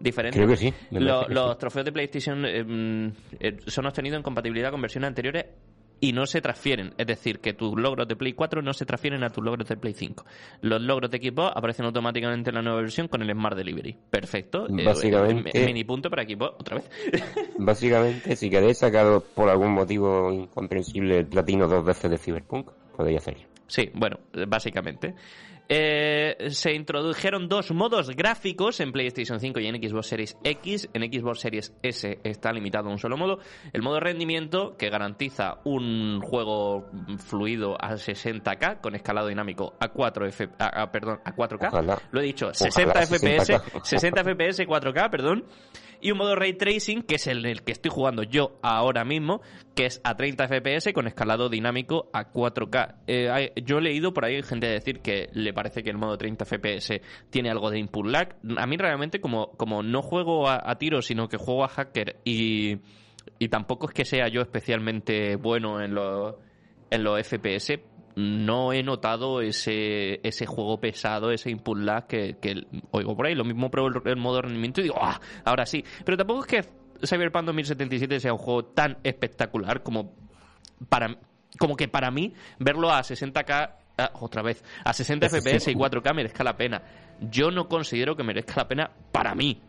Diferente. 0.00 0.38
Creo 0.38 0.48
que 0.48 0.56
sí. 0.56 0.72
los 0.90 1.58
trofeos 1.58 1.84
de 1.84 1.92
PlayStation 1.92 2.44
eh, 2.44 2.64
mm, 2.64 3.12
eh, 3.40 3.56
son 3.66 3.86
obtenidos 3.86 4.16
en 4.16 4.22
compatibilidad 4.22 4.70
con 4.70 4.80
versiones 4.80 5.08
anteriores 5.08 5.46
y 6.00 6.12
no 6.12 6.26
se 6.26 6.40
transfieren. 6.40 6.94
Es 6.96 7.06
decir, 7.06 7.40
que 7.40 7.52
tus 7.52 7.78
logros 7.78 8.06
de 8.06 8.16
Play 8.16 8.32
4 8.32 8.62
no 8.62 8.72
se 8.72 8.86
transfieren 8.86 9.24
a 9.24 9.30
tus 9.30 9.44
logros 9.44 9.68
de 9.68 9.76
Play 9.76 9.94
5. 9.94 10.24
Los 10.62 10.80
logros 10.80 11.10
de 11.10 11.16
equipo 11.16 11.42
aparecen 11.42 11.86
automáticamente 11.86 12.50
en 12.50 12.56
la 12.56 12.62
nueva 12.62 12.80
versión 12.80 13.08
con 13.08 13.22
el 13.22 13.30
Smart 13.32 13.56
Delivery. 13.56 13.96
Perfecto. 14.10 14.66
Eh, 14.68 14.84
básicamente. 14.84 15.66
mini 15.66 15.84
punto 15.84 16.08
para 16.10 16.22
equipo, 16.22 16.46
otra 16.46 16.76
vez. 16.76 16.90
básicamente, 17.58 18.36
si 18.36 18.48
queréis 18.48 18.78
sacar 18.78 19.20
por 19.34 19.48
algún 19.48 19.72
motivo 19.72 20.32
incomprensible 20.32 21.18
el 21.18 21.26
platino 21.26 21.66
dos 21.66 21.84
veces 21.84 22.10
de 22.10 22.18
Cyberpunk, 22.18 22.70
podéis 22.96 23.18
hacerlo. 23.18 23.44
Sí, 23.66 23.90
bueno, 23.94 24.18
básicamente. 24.46 25.14
Eh, 25.70 26.48
se 26.50 26.72
introdujeron 26.72 27.46
dos 27.46 27.70
modos 27.72 28.08
gráficos 28.16 28.80
en 28.80 28.90
PlayStation 28.90 29.38
5 29.38 29.60
y 29.60 29.66
en 29.66 29.76
Xbox 29.76 30.06
Series 30.06 30.38
X. 30.42 30.88
En 30.94 31.02
Xbox 31.02 31.40
Series 31.40 31.74
S 31.82 32.18
está 32.24 32.52
limitado 32.52 32.88
a 32.88 32.92
un 32.92 32.98
solo 32.98 33.18
modo. 33.18 33.38
El 33.72 33.82
modo 33.82 34.00
rendimiento, 34.00 34.76
que 34.78 34.88
garantiza 34.88 35.58
un 35.64 36.20
juego 36.22 36.86
fluido 37.18 37.76
a 37.78 37.92
60K 37.92 38.80
con 38.80 38.94
escalado 38.94 39.28
dinámico 39.28 39.74
a 39.78 39.88
4 39.88 40.26
F, 40.26 40.48
perdón, 40.90 41.20
a 41.24 41.34
4K. 41.34 42.00
Lo 42.12 42.20
he 42.20 42.24
dicho, 42.24 42.54
60 42.54 43.06
FPS, 43.06 43.60
60 43.82 44.24
FPS 44.24 44.66
4K, 44.66 45.10
perdón 45.10 45.44
y 46.00 46.10
un 46.10 46.18
modo 46.18 46.34
ray 46.34 46.54
tracing, 46.54 47.02
que 47.02 47.16
es 47.16 47.26
el, 47.26 47.62
que 47.62 47.72
estoy 47.72 47.90
jugando 47.90 48.22
yo 48.22 48.58
ahora 48.62 49.04
mismo, 49.04 49.40
que 49.74 49.86
es 49.86 50.00
a 50.04 50.16
30 50.16 50.48
FPS 50.48 50.92
con 50.92 51.06
escalado 51.06 51.48
dinámico 51.48 52.08
a 52.12 52.32
4K. 52.32 52.96
Eh, 53.06 53.52
yo 53.64 53.78
he 53.78 53.82
leído 53.82 54.12
por 54.12 54.24
ahí 54.24 54.42
gente 54.42 54.66
decir 54.66 55.00
que 55.00 55.28
le 55.32 55.52
parece 55.52 55.82
que 55.82 55.90
el 55.90 55.98
modo 55.98 56.16
30 56.16 56.44
FPS 56.44 57.00
tiene 57.30 57.50
algo 57.50 57.70
de 57.70 57.78
input 57.78 58.06
lag. 58.06 58.36
A 58.56 58.66
mí 58.66 58.76
realmente, 58.76 59.20
como, 59.20 59.52
como 59.52 59.82
no 59.82 60.02
juego 60.02 60.48
a, 60.48 60.60
a 60.64 60.78
tiro, 60.78 61.02
sino 61.02 61.28
que 61.28 61.36
juego 61.36 61.64
a 61.64 61.68
hacker 61.68 62.20
y, 62.24 62.78
y 63.38 63.48
tampoco 63.48 63.88
es 63.88 63.94
que 63.94 64.04
sea 64.04 64.28
yo 64.28 64.40
especialmente 64.40 65.36
bueno 65.36 65.80
en 65.80 65.94
los 65.94 66.34
en 66.90 67.04
los 67.04 67.20
FPS, 67.26 67.80
no 68.18 68.72
he 68.72 68.82
notado 68.82 69.40
ese, 69.40 70.18
ese 70.24 70.44
juego 70.44 70.80
pesado, 70.80 71.30
ese 71.30 71.50
input 71.50 71.78
lag 71.78 72.08
que, 72.08 72.36
oigo 72.90 73.16
por 73.16 73.26
ahí. 73.26 73.36
Lo 73.36 73.44
mismo 73.44 73.70
pruebo 73.70 73.88
el, 74.04 74.16
modo 74.16 74.36
de 74.36 74.42
rendimiento 74.42 74.80
y 74.80 74.84
digo, 74.84 74.96
¡ah! 75.00 75.20
Ahora 75.44 75.64
sí. 75.66 75.84
Pero 76.04 76.16
tampoco 76.16 76.40
es 76.40 76.46
que 76.46 77.06
Cyberpunk 77.06 77.44
2077 77.46 78.18
sea 78.18 78.32
un 78.32 78.38
juego 78.38 78.64
tan 78.64 78.98
espectacular 79.04 79.84
como 79.84 80.16
para 80.88 81.16
como 81.60 81.76
que 81.76 81.86
para 81.86 82.10
mí 82.10 82.34
verlo 82.58 82.90
a 82.90 83.00
60k 83.00 83.74
ah, 83.98 84.10
otra 84.14 84.42
vez 84.42 84.62
a 84.84 84.92
60 84.92 85.28
fps 85.28 85.68
y 85.68 85.74
4k 85.74 86.14
merezca 86.14 86.44
la 86.44 86.56
pena 86.56 86.82
yo 87.20 87.50
no 87.50 87.68
considero 87.68 88.16
que 88.16 88.22
merezca 88.22 88.54
la 88.56 88.68
pena 88.68 88.90
para 89.12 89.34
mí. 89.34 89.60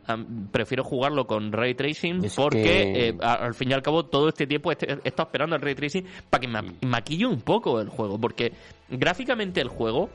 Prefiero 0.51 0.83
jugarlo 0.83 1.25
con 1.27 1.51
ray 1.51 1.75
tracing 1.75 2.21
porque 2.35 3.09
eh, 3.09 3.17
al 3.21 3.53
fin 3.53 3.71
y 3.71 3.73
al 3.73 3.81
cabo 3.81 4.05
todo 4.05 4.29
este 4.29 4.47
tiempo 4.47 4.71
he 4.71 4.77
estado 5.03 5.27
esperando 5.27 5.55
el 5.55 5.61
ray 5.61 5.75
tracing 5.75 6.05
para 6.29 6.41
que 6.41 6.47
me 6.47 6.61
maquille 6.87 7.25
un 7.25 7.41
poco 7.41 7.79
el 7.81 7.89
juego. 7.89 8.19
Porque 8.19 8.53
gráficamente 8.89 9.61
el 9.61 9.67
juego 9.69 10.09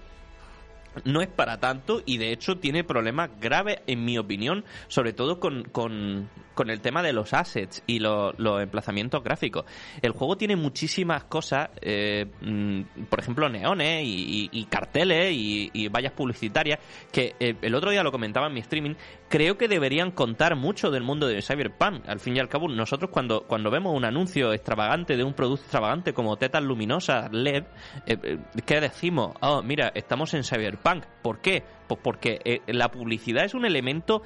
no 1.04 1.20
es 1.20 1.28
para 1.28 1.58
tanto 1.58 2.02
y 2.06 2.18
de 2.18 2.32
hecho 2.32 2.58
tiene 2.58 2.84
problemas 2.84 3.30
graves 3.40 3.78
en 3.86 4.04
mi 4.04 4.18
opinión, 4.18 4.64
sobre 4.88 5.12
todo 5.12 5.40
con, 5.40 5.64
con, 5.64 6.28
con 6.54 6.70
el 6.70 6.80
tema 6.80 7.02
de 7.02 7.12
los 7.12 7.34
assets 7.34 7.82
y 7.86 7.98
los 7.98 8.34
emplazamientos 8.62 9.22
gráficos. 9.22 9.64
El 10.00 10.12
juego 10.12 10.36
tiene 10.36 10.56
muchísimas 10.56 11.24
cosas, 11.24 11.70
eh, 11.80 12.26
mm, 12.40 13.04
por 13.10 13.20
ejemplo, 13.20 13.48
neones 13.48 14.02
y, 14.04 14.66
carteles 14.70 15.32
y, 15.32 15.88
vallas 15.88 16.12
publicitarias, 16.12 16.80
que 17.12 17.34
eh, 17.38 17.54
el 17.60 17.74
otro 17.74 17.90
día 17.90 18.02
lo 18.02 18.10
comentaba 18.10 18.46
en 18.46 18.54
mi 18.54 18.60
streaming, 18.60 18.94
creo 19.28 19.56
que 19.56 19.68
deberían 19.68 20.10
contar 20.10 20.56
mucho 20.56 20.90
del 20.90 21.02
mundo 21.02 21.26
de 21.26 21.42
Cyberpunk. 21.42 22.08
Al 22.08 22.20
fin 22.20 22.36
y 22.36 22.40
al 22.40 22.48
cabo, 22.48 22.68
nosotros 22.68 23.10
cuando, 23.10 23.42
cuando 23.42 23.70
vemos 23.70 23.94
un 23.94 24.04
anuncio 24.04 24.52
extravagante 24.52 25.16
de 25.16 25.24
un 25.24 25.34
producto 25.34 25.64
extravagante 25.64 26.12
como 26.12 26.36
tetas 26.36 26.62
luminosas 26.62 27.32
LED, 27.32 27.64
eh, 28.06 28.38
¿qué 28.64 28.80
decimos? 28.80 29.36
Oh, 29.40 29.62
mira, 29.62 29.92
estamos 29.94 30.34
en 30.34 30.44
Cyberpunk. 30.44 30.83
¿Por 31.22 31.38
qué? 31.38 31.62
Pues 31.88 32.00
porque 32.02 32.62
la 32.66 32.90
publicidad 32.90 33.44
es 33.44 33.54
un 33.54 33.64
elemento 33.64 34.22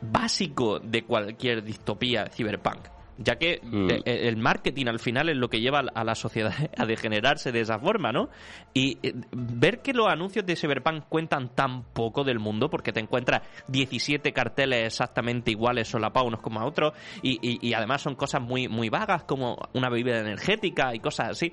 básico 0.00 0.78
de 0.78 1.02
cualquier 1.02 1.62
distopía 1.64 2.26
cyberpunk. 2.26 2.99
Ya 3.22 3.36
que 3.36 3.60
Mm. 3.62 3.88
el 4.04 4.36
marketing 4.38 4.86
al 4.88 4.98
final 4.98 5.28
es 5.28 5.36
lo 5.36 5.48
que 5.48 5.60
lleva 5.60 5.80
a 5.94 6.04
la 6.04 6.14
sociedad 6.14 6.52
a 6.76 6.86
degenerarse 6.86 7.52
de 7.52 7.60
esa 7.60 7.78
forma, 7.78 8.10
¿no? 8.12 8.28
Y 8.74 8.98
eh, 9.06 9.12
ver 9.32 9.80
que 9.82 9.92
los 9.92 10.08
anuncios 10.08 10.44
de 10.44 10.56
Cyberpunk 10.56 11.04
cuentan 11.08 11.54
tan 11.54 11.84
poco 11.92 12.24
del 12.24 12.38
mundo, 12.38 12.68
porque 12.70 12.92
te 12.92 13.00
encuentras 13.00 13.42
17 13.68 14.32
carteles 14.32 14.86
exactamente 14.86 15.50
iguales 15.50 15.86
solapados 15.88 16.28
unos 16.28 16.40
como 16.40 16.60
a 16.60 16.64
otros, 16.66 16.92
y, 17.22 17.38
y- 17.46 17.58
y 17.68 17.74
además 17.74 18.02
son 18.02 18.14
cosas 18.16 18.40
muy, 18.42 18.66
muy 18.68 18.88
vagas, 18.88 19.24
como 19.24 19.56
una 19.74 19.88
bebida 19.90 20.18
energética 20.20 20.94
y 20.94 20.98
cosas 21.00 21.28
así. 21.30 21.52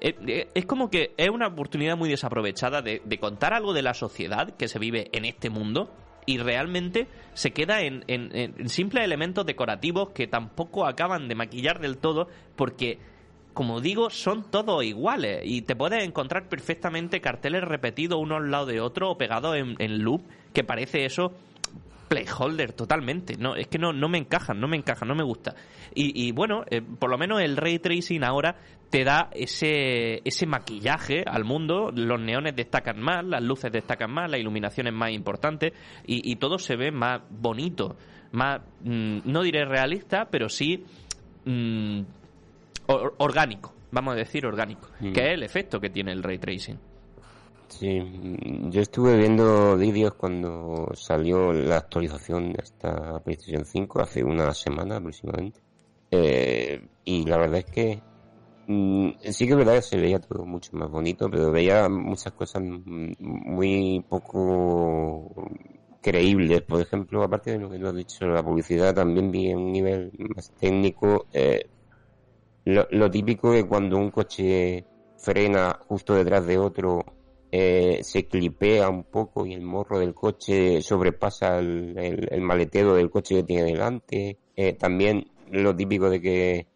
Eh, 0.00 0.14
eh, 0.26 0.48
Es 0.54 0.64
como 0.66 0.88
que 0.88 1.12
es 1.16 1.28
una 1.28 1.48
oportunidad 1.48 1.96
muy 1.96 2.08
desaprovechada 2.08 2.80
de, 2.80 3.02
de 3.04 3.18
contar 3.18 3.52
algo 3.52 3.72
de 3.74 3.82
la 3.82 3.94
sociedad 3.94 4.56
que 4.56 4.68
se 4.68 4.78
vive 4.78 5.08
en 5.12 5.24
este 5.24 5.50
mundo 5.50 5.90
y 6.28 6.38
realmente 6.38 7.06
se 7.34 7.52
queda 7.52 7.80
en, 7.82 8.04
en- 8.06 8.30
en 8.36 8.68
simples 8.68 9.02
elementos 9.04 9.46
decorativos 9.46 10.10
que 10.10 10.26
tampoco 10.26 10.86
acaban 10.86 11.26
de 11.28 11.34
maquillar 11.34 11.80
del 11.80 11.96
todo 11.96 12.28
porque 12.54 12.98
como 13.54 13.80
digo, 13.80 14.08
son 14.10 14.48
todos 14.52 14.84
iguales 14.84 15.40
y 15.44 15.62
te 15.62 15.74
puedes 15.74 16.04
encontrar 16.04 16.48
perfectamente 16.48 17.20
carteles 17.20 17.62
repetidos 17.64 18.20
uno 18.20 18.36
al 18.36 18.50
lado 18.52 18.66
de 18.66 18.80
otro 18.80 19.10
o 19.10 19.18
pegados 19.18 19.56
en, 19.56 19.74
en 19.80 20.04
loop 20.04 20.20
que 20.52 20.62
parece 20.62 21.04
eso 21.06 21.32
playholder 22.08 22.72
totalmente. 22.72 23.36
No, 23.38 23.54
es 23.54 23.68
que 23.68 23.78
no, 23.78 23.92
no 23.92 24.08
me 24.08 24.18
encajan, 24.18 24.58
no 24.58 24.66
me 24.68 24.76
encajan, 24.76 25.06
no 25.08 25.14
me 25.14 25.22
gusta. 25.22 25.54
Y, 25.94 26.26
y 26.28 26.32
bueno, 26.32 26.64
eh, 26.70 26.80
por 26.82 27.10
lo 27.10 27.18
menos 27.18 27.40
el 27.40 27.56
ray 27.56 27.78
tracing 27.78 28.24
ahora 28.24 28.56
te 28.90 29.04
da 29.04 29.28
ese, 29.32 30.20
ese 30.24 30.46
maquillaje 30.46 31.22
al 31.26 31.44
mundo, 31.44 31.90
los 31.94 32.18
neones 32.20 32.56
destacan 32.56 32.98
más, 33.00 33.24
las 33.24 33.42
luces 33.42 33.70
destacan 33.70 34.10
más, 34.10 34.30
la 34.30 34.38
iluminación 34.38 34.86
es 34.86 34.94
más 34.94 35.10
importante 35.12 35.72
y, 36.06 36.32
y 36.32 36.36
todo 36.36 36.58
se 36.58 36.74
ve 36.76 36.90
más 36.90 37.20
bonito, 37.30 37.96
más, 38.32 38.60
mm, 38.82 39.18
no 39.24 39.42
diré 39.42 39.64
realista, 39.66 40.26
pero 40.30 40.48
sí 40.48 40.84
mm, 41.44 42.00
or- 42.86 43.14
orgánico, 43.18 43.74
vamos 43.90 44.14
a 44.14 44.16
decir 44.16 44.46
orgánico, 44.46 44.88
Mm. 45.00 45.12
que 45.12 45.20
es 45.20 45.34
el 45.34 45.42
efecto 45.42 45.78
que 45.80 45.90
tiene 45.90 46.12
el 46.12 46.22
ray 46.22 46.38
tracing. 46.38 46.78
Sí, 47.68 48.00
mm, 48.00 48.70
yo 48.70 48.80
estuve 48.80 49.16
viendo 49.16 49.76
vídeos 49.76 50.14
cuando 50.14 50.88
salió 50.94 51.52
la 51.52 51.76
actualización 51.78 52.52
de 52.52 52.62
esta 52.62 53.20
PlayStation 53.22 53.64
5 53.64 54.00
hace 54.00 54.24
una 54.24 54.54
semana 54.54 54.96
aproximadamente. 54.96 55.60
Eh, 56.10 56.88
y 57.04 57.24
la 57.26 57.36
verdad 57.38 57.58
es 57.60 57.66
que 57.66 58.04
mm, 58.66 59.10
sí 59.32 59.46
que 59.46 59.52
es 59.52 59.58
verdad 59.58 59.74
que 59.76 59.82
se 59.82 59.98
veía 60.00 60.20
todo 60.20 60.46
mucho 60.46 60.76
más 60.76 60.90
bonito, 60.90 61.30
pero 61.30 61.52
veía 61.52 61.88
muchas 61.88 62.32
cosas 62.34 62.62
mm, 62.64 63.14
muy 63.18 64.04
poco 64.08 65.34
creíbles. 66.00 66.62
Por 66.62 66.80
ejemplo, 66.82 67.22
aparte 67.22 67.52
de 67.52 67.58
lo 67.60 67.70
que 67.70 67.78
tú 67.78 67.88
has 67.88 67.96
dicho, 67.96 68.26
la 68.26 68.44
publicidad 68.44 68.94
también 68.94 69.30
vi 69.32 69.50
en 69.50 69.58
un 69.58 69.72
nivel 69.72 70.12
más 70.36 70.52
técnico. 70.54 71.28
eh, 71.32 71.70
lo, 72.64 72.86
lo 72.90 73.10
típico 73.10 73.52
de 73.52 73.66
cuando 73.66 73.96
un 73.96 74.10
coche 74.10 74.86
frena 75.16 75.76
justo 75.88 76.14
detrás 76.14 76.46
de 76.46 76.58
otro, 76.58 77.04
eh, 77.50 78.00
se 78.02 78.26
clipea 78.26 78.88
un 78.88 79.04
poco 79.04 79.46
y 79.46 79.54
el 79.54 79.62
morro 79.62 79.98
del 79.98 80.14
coche 80.14 80.82
sobrepasa 80.82 81.58
el, 81.58 82.40
maletero 82.40 82.94
del 82.94 83.10
coche 83.10 83.36
que 83.36 83.42
tiene 83.42 83.64
delante. 83.64 84.38
Eh, 84.56 84.74
también 84.74 85.30
lo 85.50 85.74
típico 85.74 86.10
de 86.10 86.20
que, 86.20 86.66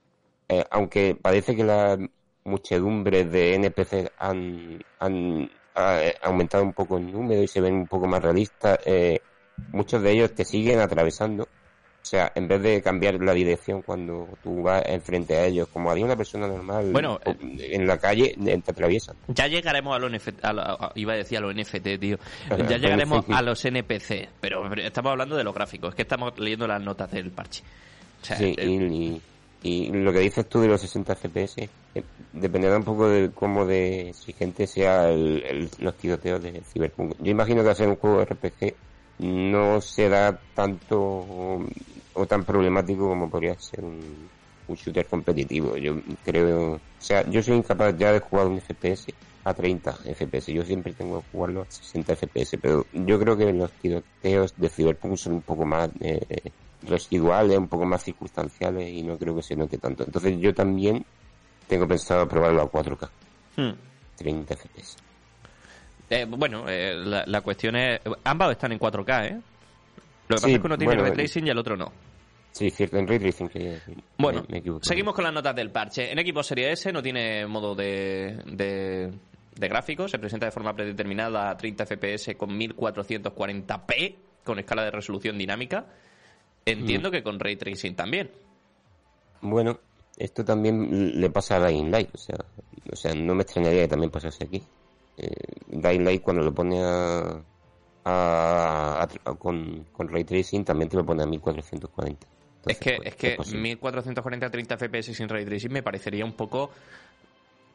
eh, 0.49 0.65
aunque 0.71 1.15
parece 1.21 1.55
que 1.55 1.65
las 1.65 1.99
muchedumbres 2.45 3.31
de 3.31 3.55
NPC 3.55 4.13
han, 4.19 4.83
han 4.99 5.51
eh, 5.77 6.15
aumentado 6.23 6.65
un 6.65 6.73
poco 6.73 6.97
el 6.99 7.13
número 7.13 7.43
y 7.43 7.49
se 7.49 7.61
ven 7.61 7.75
un 7.75 7.87
poco 7.87 8.07
más 8.07 8.23
realistas, 8.23 8.79
muchos 9.73 10.03
de 10.03 10.11
ellos 10.11 10.35
te 10.35 10.45
siguen 10.45 10.81
atravesando. 10.81 11.49
O 12.03 12.05
sea, 12.05 12.33
en 12.35 12.49
vez 12.49 12.61
de 12.61 12.83
cambiar 12.83 13.15
la 13.23 13.33
dirección 13.33 13.81
cuando 13.81 14.29
tú 14.43 14.61
vas 14.63 14.83
enfrente 14.87 15.37
a 15.37 15.47
ellos, 15.47 15.69
como 15.73 15.89
haría 15.89 16.05
una 16.05 16.17
persona 16.17 16.49
normal 16.49 16.91
Bueno, 16.93 17.21
o- 17.25 17.35
en 17.41 17.87
la 17.87 17.97
calle, 17.97 18.35
eh, 18.45 18.61
te 18.63 18.71
atraviesan. 18.73 19.15
Ya 19.29 19.47
llegaremos 19.47 19.95
a 19.95 20.01
los 20.01 20.11
NFT, 20.11 20.45
a 20.45 20.53
la- 20.53 20.63
a- 20.79 20.93
iba 20.97 21.13
a 21.13 21.17
decir 21.17 21.39
a 21.39 21.41
los 21.41 21.55
NFT, 21.55 21.99
tío. 21.99 22.19
Ya 22.69 22.77
llegaremos 22.79 23.25
a 23.31 23.41
los 23.43 23.65
NPC, 23.65 24.29
pero 24.41 24.71
estamos 24.75 25.13
hablando 25.13 25.37
de 25.37 25.45
los 25.45 25.55
gráficos, 25.55 25.91
es 25.91 25.95
que 25.95 26.03
estamos 26.03 26.37
leyendo 26.39 26.67
las 26.67 26.83
notas 26.83 27.09
del 27.13 27.31
parche. 27.31 27.63
O 28.21 28.25
sea, 28.25 28.37
Sí, 28.37 28.55
eh, 28.59 28.67
y, 28.67 29.23
y- 29.63 29.87
y 29.87 29.93
lo 29.93 30.13
que 30.13 30.19
dices 30.19 30.49
tú 30.49 30.61
de 30.61 30.67
los 30.69 30.81
60 30.81 31.15
FPS 31.15 31.69
eh, 31.95 32.03
dependerá 32.33 32.77
un 32.79 32.85
poco 32.85 33.09
de 33.09 33.31
cómo 33.31 33.65
de 33.65 34.09
exigente 34.09 34.67
sea 34.67 35.09
el, 35.09 35.41
el- 35.49 35.71
los 35.79 35.95
tiroteos 35.97 36.43
de 36.43 36.61
Cyberpunk. 36.63 37.15
Yo 37.21 37.31
imagino 37.31 37.63
que 37.63 37.75
ser 37.77 37.87
un 37.89 37.97
juego 37.97 38.25
RPG 38.25 38.75
no 39.19 39.81
será 39.81 40.39
tanto 40.55 41.01
o, 41.01 41.65
o 42.15 42.27
tan 42.27 42.45
problemático 42.45 43.09
como 43.09 43.31
podría 43.31 43.59
ser 43.59 43.85
un, 43.85 44.29
un 44.69 44.77
shooter 44.77 45.07
competitivo. 45.07 45.77
Yo 45.77 46.01
creo, 46.25 46.75
o 46.75 46.81
sea, 46.99 47.29
yo 47.29 47.43
soy 47.43 47.57
incapaz 47.57 47.97
ya 47.97 48.13
de 48.13 48.21
jugar 48.21 48.47
un 48.47 48.61
FPS 48.61 49.13
a 49.45 49.55
30 49.55 49.93
FPS. 49.93 50.53
Yo 50.53 50.65
siempre 50.65 50.93
tengo 50.93 51.21
que 51.21 51.27
jugarlo 51.33 51.63
a 51.63 51.67
60 51.69 52.17
FPS, 52.17 52.59
pero 52.61 52.87
yo 52.93 53.19
creo 53.19 53.37
que 53.37 53.53
los 53.53 53.71
tiroteos 53.73 54.55
de 54.57 54.69
Cyberpunk 54.69 55.17
son 55.17 55.35
un 55.35 55.43
poco 55.43 55.65
más 55.65 55.91
eh, 56.01 56.51
residuales, 56.83 57.59
un 57.59 57.69
poco 57.69 57.85
más 57.85 58.03
circunstanciales 58.03 58.89
y 58.89 59.03
no 59.03 59.19
creo 59.19 59.35
que 59.37 59.43
se 59.43 59.57
note 59.57 59.79
tanto. 59.79 60.05
Entonces 60.05 60.39
yo 60.39 60.55
también 60.55 61.05
tengo 61.69 61.87
pensado 61.87 62.29
probarlo 62.29 62.63
a 62.63 62.71
4K, 62.71 63.09
hmm. 63.57 63.73
30 64.17 64.57
FPS. 64.57 64.97
Eh, 66.15 66.27
bueno, 66.29 66.65
eh, 66.69 66.95
la, 66.95 67.25
la 67.27 67.41
cuestión 67.41 67.75
es... 67.77 68.01
Ambos 68.25 68.51
están 68.53 68.73
en 68.73 68.79
4K, 68.79 69.27
¿eh? 69.29 69.41
Lo 70.29 70.37
que 70.37 70.41
pasa 70.43 70.49
es 70.51 70.59
que 70.61 70.67
uno 70.67 70.77
tiene 70.79 70.95
bueno, 70.95 71.03
ray 71.09 71.13
tracing 71.13 71.47
y 71.47 71.51
el 71.51 71.59
otro 71.59 71.77
no. 71.77 71.91
Sí, 72.53 72.69
cierto, 72.71 72.99
en 72.99 73.09
Ray 73.09 73.19
Tracing 73.19 73.49
que 73.49 73.79
Bueno, 74.19 74.43
me, 74.43 74.49
me 74.53 74.59
equivoco. 74.59 74.85
seguimos 74.85 75.15
con 75.15 75.25
las 75.25 75.33
notas 75.33 75.57
del 75.57 75.71
parche. 75.71 76.13
En 76.13 76.19
equipo 76.19 76.43
Serie 76.43 76.71
S 76.73 76.93
no 76.93 77.03
tiene 77.03 77.47
modo 77.47 77.75
de, 77.75 78.37
de, 78.45 79.11
de 79.57 79.69
gráfico, 79.69 80.07
se 80.07 80.19
presenta 80.19 80.45
de 80.47 80.53
forma 80.53 80.75
predeterminada 80.75 81.49
a 81.49 81.57
30 81.57 81.87
FPS 81.87 82.35
con 82.37 82.51
1440p, 82.51 84.15
con 84.45 84.59
escala 84.59 84.85
de 84.85 84.91
resolución 84.91 85.39
dinámica. 85.39 85.87
Entiendo 86.67 87.09
Mm. 87.09 87.13
que 87.13 87.23
con 87.23 87.41
ray 87.41 87.57
tracing 87.57 87.95
también. 87.97 88.31
Bueno, 89.41 89.81
esto 90.19 90.45
también 90.45 91.19
le 91.21 91.31
pasa 91.31 91.57
a 91.57 91.67
Dying 91.67 91.91
Light, 91.91 92.11
o 92.15 92.19
sea, 92.19 92.37
o 92.93 92.97
sea, 92.97 93.15
no 93.15 93.35
me 93.35 93.43
extrañaría 93.45 93.83
que 93.85 93.89
también 93.89 94.11
pasase 94.11 94.45
aquí. 94.45 94.63
Eh, 95.17 95.29
Dying 95.69 96.05
Light 96.05 96.23
cuando 96.23 96.43
lo 96.43 96.53
pone 96.55 96.83
a, 96.83 97.43
a- 98.05 99.03
a- 99.25 99.35
con, 99.35 99.85
con 99.93 100.09
Ray 100.09 100.25
Tracing 100.25 100.65
también 100.65 100.89
te 100.89 100.97
lo 100.97 101.05
pone 101.05 101.23
a 101.23 101.27
1440. 101.27 102.27
Es 102.67 102.79
que, 102.79 102.91
Entonces, 102.91 103.13
es 103.13 103.17
que 103.17 103.35
posible. 103.37 103.61
1440 103.63 104.47
a 104.47 104.51
30 104.51 104.77
FPS 104.79 105.15
sin 105.15 105.29
ray 105.29 105.45
tracing 105.45 105.73
me 105.73 105.83
parecería 105.83 106.25
un 106.25 106.33
poco 106.35 106.71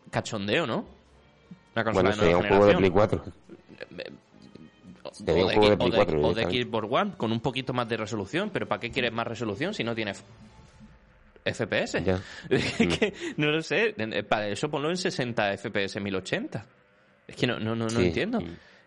cachondeo, 0.10 0.66
¿no? 0.66 0.86
Una 1.76 1.84
consola 1.84 2.10
Bueno, 2.10 2.10
de 2.10 2.16
sería 2.16 2.38
un 2.38 2.48
juego 2.48 2.66
de. 2.66 2.76
Play 2.78 2.90
4. 2.90 3.24
O 5.04 5.14
Sería 5.14 5.44
un 5.44 5.50
de, 5.50 5.56
juego 5.56 5.70
de 5.72 5.78
Play 5.78 5.88
o 5.88 5.92
de- 5.92 5.96
4 5.98 6.18
o 6.22 6.22
de 6.34 6.46
directamente. 6.46 6.64
Xbox 6.64 6.88
One 6.92 7.12
con 7.18 7.32
un 7.32 7.40
poquito 7.42 7.74
más 7.74 7.88
de 7.90 7.98
resolución, 7.98 8.50
pero 8.52 8.68
¿para 8.68 8.80
qué 8.80 8.90
quieres 8.92 9.12
más 9.14 9.28
resolución 9.28 9.74
si 9.74 9.84
no 9.84 9.94
tienes 9.94 10.24
FPS? 11.46 12.04
Ya. 12.04 12.22
Es 12.50 12.74
que, 12.98 13.14
no 13.38 13.48
lo 13.52 13.62
sé, 13.62 13.94
para 14.28 14.48
eso 14.48 14.70
ponlo 14.70 14.90
en 14.90 14.98
60 14.98 15.58
FPS 15.58 16.00
1080. 16.02 16.66
Es 17.28 17.36
que 17.36 17.46
no, 17.48 17.60
no, 17.60 17.76
no, 17.76 17.86
no 17.86 17.90
Sí. 17.90 18.06
entiendo. 18.08 18.40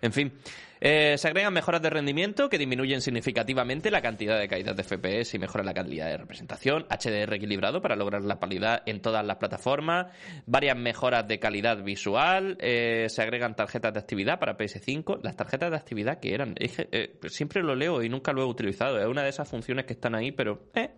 En 0.02 0.12
fin, 0.14 0.32
eh, 0.80 1.16
se 1.18 1.28
agregan 1.28 1.52
mejoras 1.52 1.82
de 1.82 1.90
rendimiento 1.90 2.48
que 2.48 2.56
disminuyen 2.56 3.02
significativamente 3.02 3.90
la 3.90 4.00
cantidad 4.00 4.38
de 4.38 4.48
caídas 4.48 4.74
de 4.74 4.82
FPS 4.82 5.34
y 5.36 5.38
mejoran 5.38 5.66
la 5.66 5.74
calidad 5.74 6.06
de 6.06 6.16
representación. 6.16 6.86
HDR 6.88 7.34
equilibrado 7.36 7.82
para 7.82 7.96
lograr 7.96 8.22
la 8.24 8.38
calidad 8.38 8.82
en 8.86 9.02
todas 9.02 9.22
las 9.26 9.36
plataformas. 9.36 10.06
Varias 10.46 10.78
mejoras 10.78 11.28
de 11.28 11.38
calidad 11.38 11.82
visual. 11.82 12.56
eh, 12.60 13.08
se 13.10 13.20
agregan 13.20 13.54
tarjetas 13.54 13.92
de 13.92 14.00
actividad 14.00 14.38
para 14.38 14.56
PS5. 14.56 15.20
Las 15.22 15.36
tarjetas 15.36 15.70
de 15.70 15.76
actividad 15.76 16.18
que 16.18 16.32
eran. 16.34 16.54
eh, 16.58 17.18
siempre 17.26 17.62
lo 17.62 17.74
leo 17.74 18.02
y 18.02 18.08
nunca 18.08 18.32
lo 18.32 18.40
he 18.40 18.46
utilizado. 18.46 18.98
Es 18.98 19.06
una 19.06 19.22
de 19.22 19.28
esas 19.28 19.46
funciones 19.50 19.84
que 19.84 19.92
están 19.92 20.14
ahí, 20.14 20.32
pero. 20.32 20.62
Eh, 20.74 20.88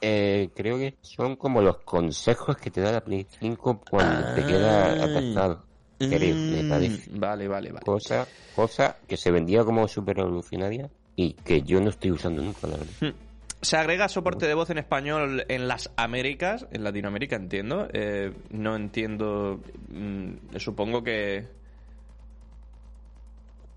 Eh, 0.00 0.50
creo 0.54 0.78
que 0.78 0.94
son 1.00 1.34
como 1.36 1.60
los 1.60 1.78
consejos 1.78 2.56
que 2.56 2.70
te 2.70 2.80
da 2.80 2.90
la 2.92 3.00
Play 3.02 3.26
5 3.40 3.80
cuando 3.90 4.34
te 4.34 4.44
queda 4.44 4.92
atascado. 5.04 5.64
Creo, 6.10 6.36
me 6.36 6.64
parece. 6.64 7.10
Mm, 7.10 7.20
Vale, 7.20 7.48
vale, 7.48 7.72
vale. 7.72 7.84
Cosa, 7.84 8.26
cosa 8.54 8.96
que 9.06 9.16
se 9.16 9.30
vendía 9.30 9.64
como 9.64 9.86
súper 9.88 10.16
revolucionaria 10.16 10.90
y 11.16 11.32
que 11.34 11.62
yo 11.62 11.80
no 11.80 11.90
estoy 11.90 12.10
usando 12.12 12.42
nunca, 12.42 12.66
la 12.66 12.76
verdad. 12.78 12.92
Hmm. 13.00 13.14
Se 13.60 13.76
agrega 13.76 14.08
soporte 14.08 14.46
de 14.48 14.54
voz 14.54 14.70
en 14.70 14.78
español 14.78 15.44
en 15.48 15.68
las 15.68 15.90
Américas, 15.96 16.66
en 16.72 16.82
Latinoamérica 16.82 17.36
entiendo. 17.36 17.86
Eh, 17.92 18.32
no 18.50 18.74
entiendo, 18.74 19.60
mm, 19.90 20.56
supongo 20.58 21.04
que... 21.04 21.46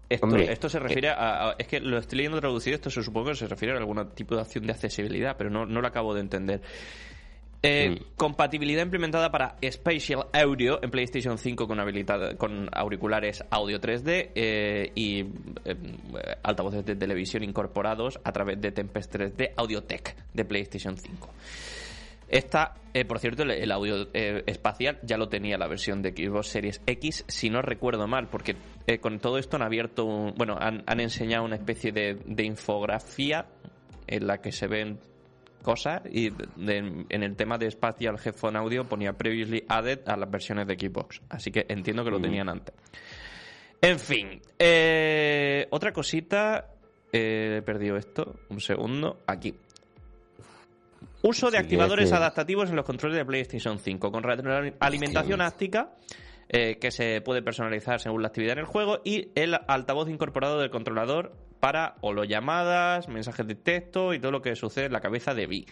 Esto, 0.08 0.25
Hombre, 0.27 0.51
esto 0.51 0.70
se 0.70 0.77
refiere 0.79 1.10
a, 1.10 1.50
a- 1.50 1.55
Es 1.58 1.67
que 1.67 1.79
lo 1.79 1.98
estoy 1.98 2.17
leyendo 2.17 2.39
traducido, 2.39 2.75
esto 2.75 2.89
se 2.91 3.01
supone 3.01 3.32
que 3.32 3.36
se 3.38 3.48
refiere 3.48 3.74
a 3.74 3.77
algún 3.77 4.08
tipo 4.12 4.36
de 4.36 4.41
acción 4.41 4.65
de 4.67 4.72
accesibilidad, 4.74 5.36
pero 5.38 5.50
no, 5.50 5.65
no 5.65 5.82
lo 5.82 5.88
acabo 5.88 6.13
de 6.13 6.22
entender. 6.22 6.62
Eh, 7.65 7.89
Mm. 7.89 8.03
Compatibilidad 8.15 8.84
implementada 8.84 9.31
para 9.31 9.55
Spatial 9.69 10.27
Audio 10.34 10.81
en 10.84 10.89
PlayStation 10.91 11.38
5 11.38 11.67
con, 11.67 11.79
habilitada- 11.79 12.36
con 12.38 12.69
auriculares 12.72 13.43
audio 13.50 13.79
3D 13.79 14.31
eh, 14.36 14.91
y 14.95 15.22
eh, 15.65 15.75
altavoces 16.43 16.86
de 16.86 16.95
televisión 16.95 17.43
incorporados 17.43 18.19
a 18.24 18.31
través 18.31 18.60
de 18.62 18.72
Tempest 18.72 19.13
3D 19.15 19.51
Audiotech 19.57 20.15
de 20.34 20.45
PlayStation 20.45 20.98
5. 20.98 21.29
Esta, 22.27 22.74
eh, 22.93 23.05
por 23.05 23.19
cierto, 23.19 23.43
el, 23.43 23.51
el 23.51 23.72
audio 23.72 24.07
eh, 24.13 24.41
espacial 24.48 24.98
ya 25.03 25.15
lo 25.17 25.29
tenía 25.29 25.57
la 25.60 25.67
versión 25.67 26.01
de 26.01 26.10
Xbox 26.12 26.48
Series 26.48 26.81
X, 26.88 27.24
si 27.27 27.50
no 27.51 27.62
recuerdo 27.62 28.07
mal, 28.07 28.29
porque 28.29 28.55
eh, 28.88 28.98
con 28.98 29.19
todo 29.19 29.38
esto 29.38 29.57
han 29.57 29.62
abierto, 29.62 30.05
un- 30.05 30.34
bueno, 30.36 30.57
han, 30.60 30.84
han 30.88 31.00
enseñado 31.00 31.45
una 31.45 31.55
especie 31.55 31.91
de, 31.91 32.15
de 32.25 32.43
infografía 32.43 33.45
en 34.07 34.25
la 34.25 34.39
que 34.41 34.51
se 34.51 34.67
ven 34.67 34.98
cosas 35.65 36.01
y 36.10 36.29
de- 36.29 37.05
en 37.10 37.24
el 37.24 37.36
tema 37.36 37.57
de 37.57 37.69
Spatial 37.69 38.15
Headphone 38.24 38.57
Audio 38.57 38.86
ponía 38.88 39.12
previously 39.13 39.65
added 39.67 40.00
a 40.07 40.15
las 40.15 40.31
versiones 40.31 40.67
de 40.67 40.75
Xbox, 40.75 41.22
así 41.29 41.51
que 41.51 41.65
entiendo 41.67 42.05
que 42.05 42.12
lo 42.12 42.19
Mm. 42.19 42.22
tenían 42.22 42.48
antes. 42.50 42.74
En 43.81 44.00
fin, 44.00 44.41
eh, 44.57 45.67
otra 45.72 45.91
cosita, 45.91 46.69
eh, 47.12 47.57
he 47.60 47.62
perdido 47.62 47.98
esto, 47.98 48.36
un 48.50 48.62
segundo, 48.62 49.19
aquí. 49.27 49.53
Uso 51.22 51.50
de 51.50 51.57
Sí, 51.57 51.63
activadores 51.63 52.10
que- 52.10 52.15
adaptativos 52.15 52.69
en 52.69 52.75
los 52.75 52.86
controles 52.86 53.17
de 53.17 53.25
PlayStation 53.25 53.79
5 53.79 54.12
con 54.12 54.24
retroalimentación 54.24 55.41
Hostia. 55.41 55.48
áptica 55.48 55.91
eh, 56.48 56.77
que 56.77 56.91
se 56.91 57.22
puede 57.22 57.41
personalizar 57.41 58.00
según 58.00 58.22
la 58.22 58.27
actividad 58.27 58.53
en 58.53 58.60
el 58.60 58.65
juego 58.65 59.01
y 59.03 59.29
el 59.34 59.55
altavoz 59.67 60.07
incorporado 60.10 60.60
del 60.60 60.69
controlador 60.69 61.36
para 61.65 61.95
o 62.01 62.13
lo 62.13 62.25
llamadas, 62.25 63.10
mensajes 63.10 63.48
de 63.48 63.55
texto 63.55 64.13
y 64.13 64.19
todo 64.19 64.31
lo 64.31 64.43
que 64.43 64.55
sucede 64.55 64.86
en 64.86 64.93
la 64.93 65.00
cabeza 65.00 65.34
de 65.34 65.48
Vi. 65.48 65.65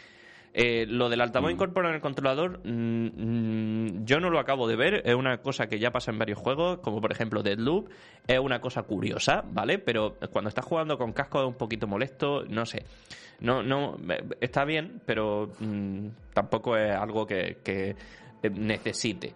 Eh, 0.52 0.88
lo 0.88 1.08
del 1.08 1.22
altavoz 1.22 1.52
Mm. 1.52 1.54
incorporado 1.54 1.92
en 1.92 1.98
el 1.98 2.02
controlador, 2.02 2.62
mm, 2.64 3.06
mm, 3.16 4.04
yo 4.04 4.20
no 4.20 4.32
lo 4.32 4.40
acabo 4.40 4.68
de 4.68 4.76
ver. 4.76 5.04
Es 5.06 5.14
una 5.14 5.38
cosa 5.44 5.68
que 5.68 5.78
ya 5.78 5.92
pasa 5.92 6.10
en 6.10 6.18
varios 6.18 6.40
juegos, 6.40 6.80
como 6.80 7.00
por 7.00 7.12
ejemplo 7.12 7.44
Deadloop. 7.44 7.92
Es 8.26 8.40
una 8.40 8.60
cosa 8.60 8.82
curiosa, 8.82 9.44
¿vale? 9.48 9.78
Pero 9.78 10.16
cuando 10.32 10.50
estás 10.50 10.66
jugando 10.66 10.98
con 10.98 11.14
casco 11.14 11.42
es 11.42 11.48
un 11.48 11.58
poquito 11.58 11.86
molesto, 11.86 12.44
no 12.50 12.66
sé. 12.66 12.86
No, 13.42 13.62
no, 13.62 13.96
eh, 14.10 14.24
está 14.42 14.66
bien, 14.66 15.00
pero 15.06 15.52
mm, 15.60 16.08
tampoco 16.34 16.76
es 16.76 16.92
algo 16.96 17.28
que, 17.28 17.58
que, 17.64 17.90
eh, 18.42 18.50
necesite. 18.50 19.36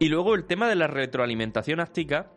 Y 0.00 0.08
luego 0.08 0.34
el 0.34 0.44
tema 0.44 0.68
de 0.68 0.74
la 0.74 0.88
retroalimentación 0.88 1.78
áptica. 1.78 2.32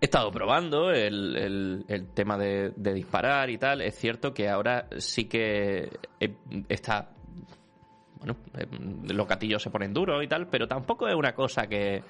He 0.00 0.06
estado 0.06 0.30
probando 0.32 0.90
el, 0.90 1.84
el- 1.88 2.08
tema 2.12 2.36
de, 2.36 2.72
disparar 2.76 3.48
y 3.50 3.56
tal. 3.58 3.80
Es 3.80 3.94
cierto 3.96 4.34
que 4.34 4.48
ahora 4.48 4.88
sí 4.98 5.26
que 5.26 5.90
está. 6.68 7.10
Bueno, 8.18 8.36
eh, 8.58 8.66
los 9.12 9.28
gatillos 9.28 9.62
se 9.62 9.70
ponen 9.70 9.92
duros 9.94 10.22
y 10.24 10.26
tal, 10.28 10.48
pero 10.48 10.66
tampoco 10.66 11.06
es 11.08 11.14
una 11.14 11.34
cosa 11.34 11.66
que. 11.68 11.96
eh, 11.96 12.02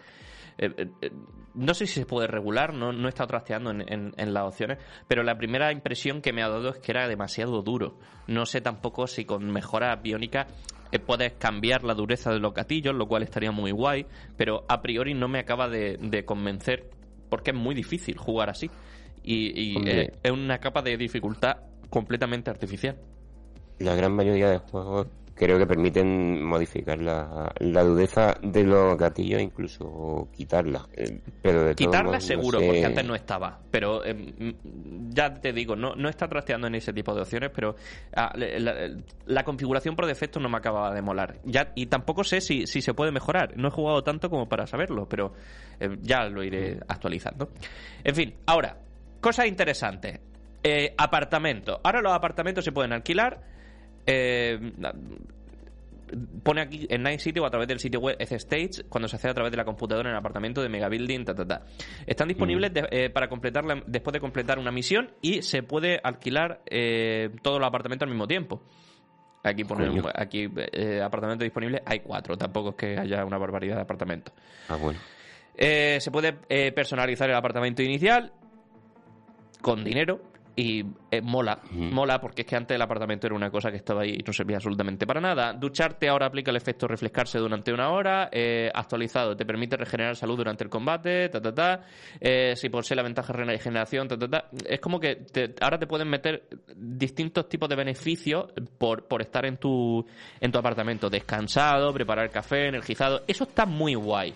eh, 0.58 1.10
no 1.54 1.74
sé 1.74 1.86
si 1.86 2.00
se 2.00 2.06
puede 2.06 2.26
regular, 2.26 2.74
no, 2.74 2.92
no 2.92 3.06
he 3.06 3.08
estado 3.08 3.28
trasteando 3.28 3.70
en, 3.70 3.80
en- 3.92 4.14
en 4.16 4.34
las 4.34 4.44
opciones, 4.44 4.78
pero 5.08 5.22
la 5.22 5.36
primera 5.36 5.70
impresión 5.72 6.20
que 6.22 6.32
me 6.32 6.42
ha 6.42 6.48
dado 6.48 6.70
es 6.70 6.78
que 6.78 6.92
era 6.92 7.08
demasiado 7.08 7.62
duro. 7.62 7.98
No 8.26 8.46
sé 8.46 8.60
tampoco 8.62 9.06
si 9.06 9.24
con 9.26 9.50
mejoras 9.50 10.02
biónicas 10.02 10.46
eh, 10.92 10.98
puedes 10.98 11.34
cambiar 11.34 11.84
la 11.84 11.94
dureza 11.94 12.30
de 12.32 12.40
los 12.40 12.54
gatillos, 12.54 12.94
lo 12.94 13.06
cual 13.06 13.22
estaría 13.22 13.52
muy 13.52 13.70
guay, 13.70 14.06
pero 14.36 14.64
a 14.68 14.80
priori 14.82 15.14
no 15.14 15.28
me 15.28 15.38
acaba 15.40 15.68
de 15.68 16.24
convencer 16.26 16.90
porque 17.28 17.50
es 17.50 17.56
muy 17.56 17.74
difícil 17.74 18.16
jugar 18.16 18.50
así. 18.50 18.70
Y, 19.22 19.72
y, 19.72 19.76
Hombre. 19.76 20.02
eh, 20.02 20.12
es 20.22 20.30
una 20.30 20.58
capa 20.58 20.82
de 20.82 20.96
dificultad 20.96 21.56
completamente 21.90 22.50
artificial. 22.50 22.96
La 23.78 23.94
gran 23.94 24.12
mayoría 24.14 24.48
de 24.50 24.58
juegos 24.58 25.08
creo 25.36 25.58
que 25.58 25.66
permiten 25.66 26.42
modificar 26.42 26.98
la, 26.98 27.52
la 27.60 27.84
dureza 27.84 28.36
de 28.42 28.64
los 28.64 28.96
gatillos, 28.96 29.40
incluso 29.42 30.28
quitarla. 30.34 30.88
Eh, 30.94 31.20
Pero 31.42 31.62
de 31.64 31.74
Quitarla 31.74 32.12
no 32.12 32.20
seguro, 32.20 32.58
sé- 32.58 32.66
porque 32.66 32.84
antes 32.84 33.04
no 33.04 33.14
estaba. 33.14 33.60
Pero 33.70 34.04
eh, 34.04 34.54
ya 35.10 35.34
te 35.34 35.52
digo, 35.52 35.76
no, 35.76 35.94
no 35.94 36.08
está 36.08 36.26
trasteando 36.26 36.66
en 36.66 36.74
ese 36.76 36.92
tipo 36.92 37.14
de 37.14 37.20
opciones, 37.20 37.50
pero 37.54 37.76
ah, 38.16 38.32
la, 38.34 38.88
la- 39.26 39.44
configuración 39.44 39.94
por 39.94 40.06
defecto 40.06 40.40
no 40.40 40.48
me 40.48 40.56
acaba 40.56 40.92
de 40.94 41.02
molar. 41.02 41.36
Ya, 41.44 41.70
y 41.74 41.86
tampoco 41.86 42.24
sé 42.24 42.40
si, 42.40 42.66
si 42.66 42.80
se 42.80 42.94
puede 42.94 43.12
mejorar. 43.12 43.56
No 43.56 43.68
he 43.68 43.70
jugado 43.70 44.02
tanto 44.02 44.30
como 44.30 44.48
para 44.48 44.66
saberlo, 44.66 45.06
pero 45.08 45.34
eh, 45.78 45.96
ya 46.00 46.24
lo 46.24 46.42
iré 46.42 46.80
actualizando. 46.88 47.50
En 48.02 48.14
fin, 48.14 48.34
ahora, 48.46 48.78
cosas 49.20 49.46
interesantes. 49.46 50.18
Eh, 50.62 50.94
apartamento. 50.98 51.78
Ahora 51.84 52.00
los 52.00 52.12
apartamentos 52.12 52.64
se 52.64 52.72
pueden 52.72 52.92
alquilar. 52.92 53.54
Eh, 54.06 54.72
pone 56.42 56.60
aquí 56.60 56.86
en 56.88 57.02
Night 57.02 57.18
City 57.18 57.40
o 57.40 57.46
a 57.46 57.50
través 57.50 57.66
del 57.66 57.80
sitio 57.80 57.98
web 57.98 58.16
F-Stage 58.20 58.84
cuando 58.88 59.08
se 59.08 59.16
hace 59.16 59.28
a 59.28 59.34
través 59.34 59.50
de 59.50 59.56
la 59.56 59.64
computadora 59.64 60.08
en 60.08 60.14
el 60.14 60.18
apartamento 60.18 60.62
de 60.62 60.68
Megabuilding, 60.68 61.24
ta, 61.24 61.34
ta, 61.34 61.44
ta. 61.46 61.62
Están 62.06 62.28
disponibles 62.28 62.72
de- 62.72 62.86
eh, 62.90 63.10
para 63.10 63.28
completarla 63.28 63.82
después 63.86 64.12
de 64.12 64.20
completar 64.20 64.58
una 64.60 64.70
misión 64.70 65.10
y 65.20 65.42
se 65.42 65.62
puede 65.64 66.00
alquilar 66.02 66.60
eh, 66.66 67.30
todos 67.42 67.58
los 67.58 67.66
apartamentos 67.66 68.06
al 68.06 68.10
mismo 68.10 68.28
tiempo. 68.28 68.62
Aquí 69.42 69.64
pone 69.64 69.86
Coño. 69.88 70.02
aquí 70.14 70.48
eh, 70.72 71.00
apartamentos 71.02 71.44
disponibles, 71.44 71.80
hay 71.84 72.00
cuatro, 72.00 72.36
tampoco 72.36 72.70
es 72.70 72.74
que 72.76 72.98
haya 72.98 73.24
una 73.24 73.38
barbaridad 73.38 73.76
de 73.76 73.82
apartamentos. 73.82 74.32
Ah, 74.68 74.76
bueno. 74.76 74.98
Eh, 75.56 75.98
se 76.00 76.10
puede 76.10 76.36
eh, 76.48 76.70
personalizar 76.72 77.28
el 77.30 77.36
apartamento 77.36 77.82
inicial 77.82 78.32
con 79.60 79.82
dinero 79.82 80.20
y 80.58 80.82
eh, 81.10 81.20
mola, 81.22 81.60
mola 81.70 82.18
porque 82.18 82.40
es 82.42 82.48
que 82.48 82.56
antes 82.56 82.74
el 82.74 82.80
apartamento 82.80 83.26
era 83.26 83.36
una 83.36 83.50
cosa 83.50 83.70
que 83.70 83.76
estaba 83.76 84.00
ahí 84.02 84.16
y 84.18 84.22
no 84.26 84.32
servía 84.32 84.56
absolutamente 84.56 85.06
para 85.06 85.20
nada. 85.20 85.52
Ducharte 85.52 86.08
ahora 86.08 86.26
aplica 86.26 86.50
el 86.50 86.56
efecto 86.56 86.88
refrescarse 86.88 87.38
durante 87.38 87.74
una 87.74 87.90
hora, 87.90 88.30
eh, 88.32 88.70
actualizado, 88.74 89.36
te 89.36 89.44
permite 89.44 89.76
regenerar 89.76 90.16
salud 90.16 90.36
durante 90.38 90.64
el 90.64 90.70
combate, 90.70 91.28
ta 91.28 91.42
ta 91.42 91.54
ta. 91.54 91.80
Eh, 92.18 92.54
si 92.56 92.70
posee 92.70 92.96
la 92.96 93.02
ventaja 93.02 93.34
de 93.34 93.44
regeneración, 93.44 94.08
ta 94.08 94.16
ta 94.16 94.28
ta. 94.28 94.44
Es 94.66 94.80
como 94.80 94.98
que 94.98 95.16
te- 95.16 95.54
ahora 95.60 95.78
te 95.78 95.86
pueden 95.86 96.08
meter 96.08 96.48
distintos 96.74 97.48
tipos 97.50 97.68
de 97.68 97.76
beneficios 97.76 98.46
por, 98.78 99.06
por 99.06 99.20
estar 99.20 99.44
en 99.44 99.58
tu, 99.58 100.06
en 100.40 100.50
tu 100.50 100.58
apartamento, 100.58 101.10
descansado, 101.10 101.92
preparar 101.92 102.30
café, 102.30 102.66
energizado. 102.68 103.22
Eso 103.26 103.44
está 103.44 103.66
muy 103.66 103.94
guay. 103.94 104.32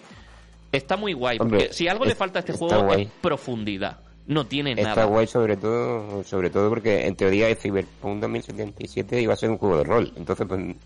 Está 0.71 0.97
muy 0.97 1.15
guay, 1.15 1.39
porque 1.39 1.73
si 1.73 1.89
algo 1.89 2.05
le 2.05 2.15
falta 2.15 2.39
a 2.39 2.41
este 2.41 2.53
juego 2.53 2.85
guay. 2.85 3.03
es 3.05 3.11
profundidad. 3.23 4.01
No 4.31 4.47
tiene 4.47 4.71
Está 4.73 4.83
nada. 4.95 5.05
guay 5.07 5.27
sobre 5.27 5.57
todo, 5.57 6.23
sobre 6.25 6.51
todo 6.51 6.69
porque 6.69 7.07
en 7.07 7.17
teoría 7.17 7.49
el 7.49 7.57
Cyberpunk 7.57 8.21
2077 8.21 9.21
iba 9.21 9.35
a 9.35 9.37
ser 9.37 9.51
un 9.51 9.59
juego 9.59 9.79
de 9.79 9.85
rol. 9.85 10.13
Entonces, 10.17 10.47
pues, 10.49 10.77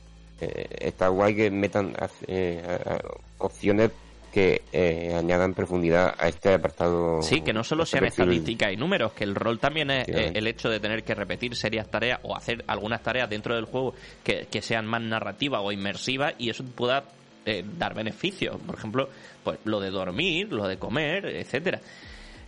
eh, 0.41 0.67
está 0.81 1.09
guay 1.09 1.35
que 1.37 1.51
metan 1.51 1.95
eh, 2.27 2.63
a- 2.67 2.95
a- 2.95 3.01
opciones 3.39 3.91
que 4.33 4.63
eh, 4.73 5.15
añadan 5.15 5.53
profundidad 5.55 6.15
a 6.19 6.27
este 6.29 6.55
apartado. 6.55 7.21
Sí, 7.23 7.43
que 7.43 7.53
no 7.53 7.63
solo 7.63 7.83
este 7.85 7.99
sean 7.99 8.07
estadísticas 8.07 8.73
y 8.73 8.77
números, 8.77 9.13
que 9.13 9.25
el 9.25 9.35
rol 9.35 9.59
también 9.61 9.91
es 9.91 10.09
eh, 10.09 10.33
el 10.35 10.47
hecho 10.47 10.69
de 10.71 10.81
tener 10.81 11.05
que 11.05 11.15
repetir 11.15 11.55
serias 11.55 11.89
tareas 11.89 12.19
o 12.25 12.35
hacer 12.35 12.65
algunas 12.67 13.03
tareas 13.03 13.29
dentro 13.31 13.55
del 13.55 13.67
juego 13.67 13.95
que, 14.25 14.47
que 14.51 14.61
sean 14.63 14.87
más 14.87 15.03
narrativas 15.03 15.61
o 15.63 15.71
inmersivas 15.71 16.35
y 16.39 16.49
eso 16.51 16.65
pueda 16.65 17.05
eh, 17.47 17.63
dar 17.79 17.95
beneficios. 17.95 18.57
Por 18.67 18.75
ejemplo, 18.77 19.09
pues 19.45 19.59
lo 19.67 19.79
de 19.79 19.91
dormir, 19.91 20.51
lo 20.51 20.67
de 20.67 20.79
comer, 20.79 21.27
etcétera. 21.27 21.79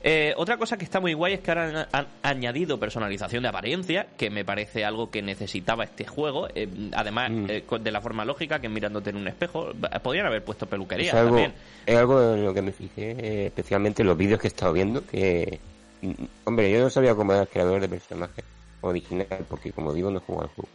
Eh, 0.02 0.34
otra 0.36 0.56
cosa 0.56 0.76
que 0.76 0.84
está 0.84 1.00
muy 1.00 1.14
guay 1.14 1.34
es 1.34 1.40
que 1.40 1.50
ahora 1.50 1.88
han, 1.92 2.04
han 2.04 2.06
añadido 2.22 2.78
personalización 2.78 3.42
de 3.42 3.48
apariencia, 3.48 4.06
que 4.16 4.30
me 4.30 4.44
parece 4.44 4.84
algo 4.84 5.10
que 5.10 5.22
necesitaba 5.22 5.84
este 5.84 6.04
juego. 6.06 6.48
Eh, 6.54 6.68
además, 6.94 7.30
Mm. 7.30 7.46
eh, 7.48 7.64
de 7.80 7.90
la 7.90 8.00
forma 8.00 8.24
lógica 8.24 8.60
que 8.60 8.68
mirándote 8.68 9.10
en 9.10 9.16
un 9.16 9.26
espejo. 9.28 9.72
Podrían 10.02 10.26
haber 10.26 10.44
puesto 10.44 10.66
peluquería 10.66 11.08
Es 11.08 11.14
algo, 11.14 11.30
también. 11.30 11.52
es 11.86 11.96
algo 11.96 12.34
en 12.34 12.44
lo 12.44 12.54
que 12.54 12.62
me 12.62 12.72
fijé, 12.72 13.10
eh, 13.18 13.46
especialmente 13.46 14.02
en 14.02 14.08
los 14.08 14.16
vídeos 14.16 14.40
que 14.40 14.46
he 14.46 14.50
estado 14.50 14.72
viendo, 14.72 15.04
que, 15.06 15.58
mm, 16.02 16.12
hombre, 16.44 16.70
yo 16.70 16.80
no 16.80 16.90
sabía 16.90 17.14
cómo 17.14 17.32
era 17.32 17.42
el 17.42 17.48
creador 17.48 17.80
de 17.80 17.88
personajes 17.88 18.44
original, 18.82 19.26
porque 19.48 19.72
como 19.72 19.92
digo, 19.92 20.10
no 20.10 20.18
he 20.18 20.20
jugado 20.20 20.44
al 20.44 20.54
juego. 20.54 20.68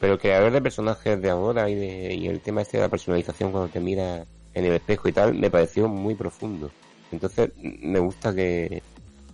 Pero 0.00 0.12
el 0.14 0.18
creador 0.18 0.52
de 0.52 0.60
personajes 0.60 1.22
de 1.22 1.30
ahora 1.30 1.70
y, 1.70 1.74
de, 1.74 2.14
y 2.14 2.26
el 2.28 2.40
tema 2.40 2.60
este 2.60 2.76
de 2.76 2.82
la 2.82 2.88
personalización 2.90 3.52
cuando 3.52 3.68
te 3.70 3.80
miras 3.80 4.26
en 4.52 4.64
el 4.64 4.74
espejo 4.74 5.08
y 5.08 5.12
tal, 5.12 5.34
me 5.34 5.50
pareció 5.50 5.88
muy 5.88 6.14
profundo. 6.14 6.70
Entonces, 7.14 7.50
me 7.62 7.98
gusta 7.98 8.34
que, 8.34 8.82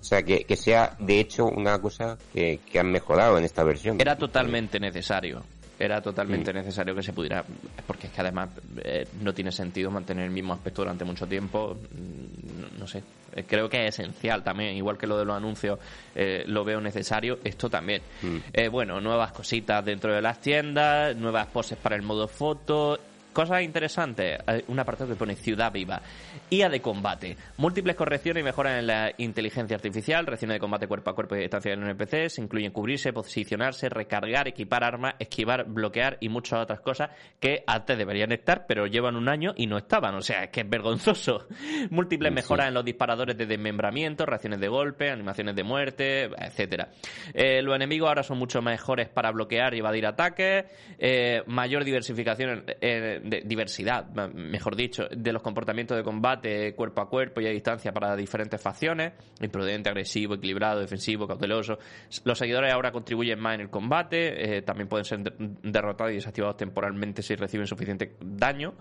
o 0.00 0.04
sea, 0.04 0.22
que, 0.22 0.44
que 0.44 0.56
sea 0.56 0.96
de 0.98 1.20
hecho 1.20 1.46
una 1.46 1.78
cosa 1.80 2.16
que, 2.32 2.60
que 2.70 2.78
han 2.78 2.90
mejorado 2.90 3.36
en 3.38 3.44
esta 3.44 3.64
versión. 3.64 4.00
Era 4.00 4.16
totalmente 4.16 4.78
necesario. 4.80 5.42
Era 5.78 6.02
totalmente 6.02 6.52
Mm. 6.52 6.56
necesario 6.56 6.94
que 6.94 7.02
se 7.02 7.12
pudiera. 7.14 7.42
Porque 7.86 8.06
es 8.08 8.12
que 8.12 8.20
además 8.20 8.50
eh, 8.84 9.06
no 9.22 9.32
tiene 9.32 9.50
sentido 9.50 9.90
mantener 9.90 10.26
el 10.26 10.30
mismo 10.30 10.52
aspecto 10.52 10.82
durante 10.82 11.04
mucho 11.06 11.26
tiempo. 11.26 11.74
Mm, 11.94 12.60
No, 12.60 12.66
no 12.80 12.86
sé. 12.86 13.02
Eh, 13.34 13.44
Creo 13.48 13.66
que 13.70 13.86
es 13.86 13.98
esencial 13.98 14.42
también. 14.44 14.76
Igual 14.76 14.98
que 14.98 15.06
lo 15.06 15.16
de 15.16 15.24
los 15.24 15.34
anuncios 15.34 15.78
eh, 16.14 16.44
lo 16.46 16.64
veo 16.64 16.82
necesario, 16.82 17.38
esto 17.44 17.70
también. 17.70 18.02
Mm. 18.20 18.36
Eh, 18.52 18.68
bueno, 18.68 19.00
nuevas 19.00 19.32
cositas 19.32 19.82
dentro 19.82 20.12
de 20.12 20.20
las 20.20 20.38
tiendas, 20.42 21.16
nuevas 21.16 21.46
poses 21.46 21.78
para 21.78 21.96
el 21.96 22.02
modo 22.02 22.28
foto. 22.28 22.98
Cosas 23.32 23.62
interesantes, 23.62 24.38
un 24.66 24.78
apartado 24.80 25.10
que 25.10 25.16
pone 25.16 25.36
Ciudad 25.36 25.70
Viva. 25.72 26.02
IA 26.50 26.68
de 26.68 26.80
combate. 26.80 27.36
Múltiples 27.58 27.94
correcciones 27.94 28.40
y 28.40 28.44
mejoras 28.44 28.80
en 28.80 28.88
la 28.88 29.12
inteligencia 29.18 29.76
artificial, 29.76 30.26
reacciones 30.26 30.56
de 30.56 30.60
combate 30.60 30.88
cuerpo 30.88 31.10
a 31.10 31.14
cuerpo 31.14 31.36
y 31.36 31.40
distancia 31.40 31.72
en 31.72 31.84
NPC. 31.84 32.28
Se 32.28 32.42
incluyen 32.42 32.72
cubrirse, 32.72 33.12
posicionarse, 33.12 33.88
recargar, 33.88 34.48
equipar 34.48 34.82
armas, 34.82 35.14
esquivar, 35.20 35.64
bloquear 35.64 36.16
y 36.20 36.28
muchas 36.28 36.60
otras 36.60 36.80
cosas 36.80 37.10
que 37.38 37.62
antes 37.68 37.96
deberían 37.96 38.32
estar, 38.32 38.66
pero 38.66 38.86
llevan 38.88 39.14
un 39.14 39.28
año 39.28 39.52
y 39.56 39.68
no 39.68 39.78
estaban. 39.78 40.16
O 40.16 40.22
sea, 40.22 40.44
es 40.44 40.50
que 40.50 40.62
es 40.62 40.68
vergonzoso. 40.68 41.46
Múltiples 41.90 42.32
mejoras 42.32 42.66
en 42.66 42.74
los 42.74 42.84
disparadores 42.84 43.38
de 43.38 43.46
desmembramiento, 43.46 44.26
reacciones 44.26 44.58
de 44.58 44.66
golpe, 44.66 45.08
animaciones 45.08 45.54
de 45.54 45.62
muerte, 45.62 46.24
etcétera. 46.36 46.88
Eh, 47.32 47.62
los 47.62 47.76
enemigos 47.76 48.08
ahora 48.08 48.24
son 48.24 48.38
mucho 48.38 48.60
mejores 48.60 49.08
para 49.08 49.30
bloquear 49.30 49.74
y 49.74 49.78
evadir 49.78 50.06
ataques. 50.06 50.64
Eh, 50.98 51.42
mayor 51.46 51.84
diversificación 51.84 52.64
en 52.80 53.19
de 53.22 53.42
diversidad, 53.44 54.06
mejor 54.34 54.76
dicho, 54.76 55.06
de 55.10 55.32
los 55.32 55.42
comportamientos 55.42 55.96
de 55.96 56.02
combate 56.02 56.74
cuerpo 56.74 57.02
a 57.02 57.08
cuerpo 57.08 57.40
y 57.40 57.46
a 57.46 57.50
distancia 57.50 57.92
para 57.92 58.16
diferentes 58.16 58.60
facciones, 58.60 59.12
imprudente, 59.40 59.88
agresivo, 59.88 60.34
equilibrado, 60.34 60.80
defensivo, 60.80 61.26
cauteloso. 61.26 61.78
Los 62.24 62.38
seguidores 62.38 62.72
ahora 62.72 62.92
contribuyen 62.92 63.38
más 63.38 63.54
en 63.54 63.62
el 63.62 63.70
combate, 63.70 64.56
eh, 64.56 64.62
también 64.62 64.88
pueden 64.88 65.04
ser 65.04 65.20
derrotados 65.62 66.12
y 66.12 66.16
desactivados 66.16 66.56
temporalmente 66.56 67.22
si 67.22 67.34
reciben 67.34 67.66
suficiente 67.66 68.16
daño. 68.20 68.74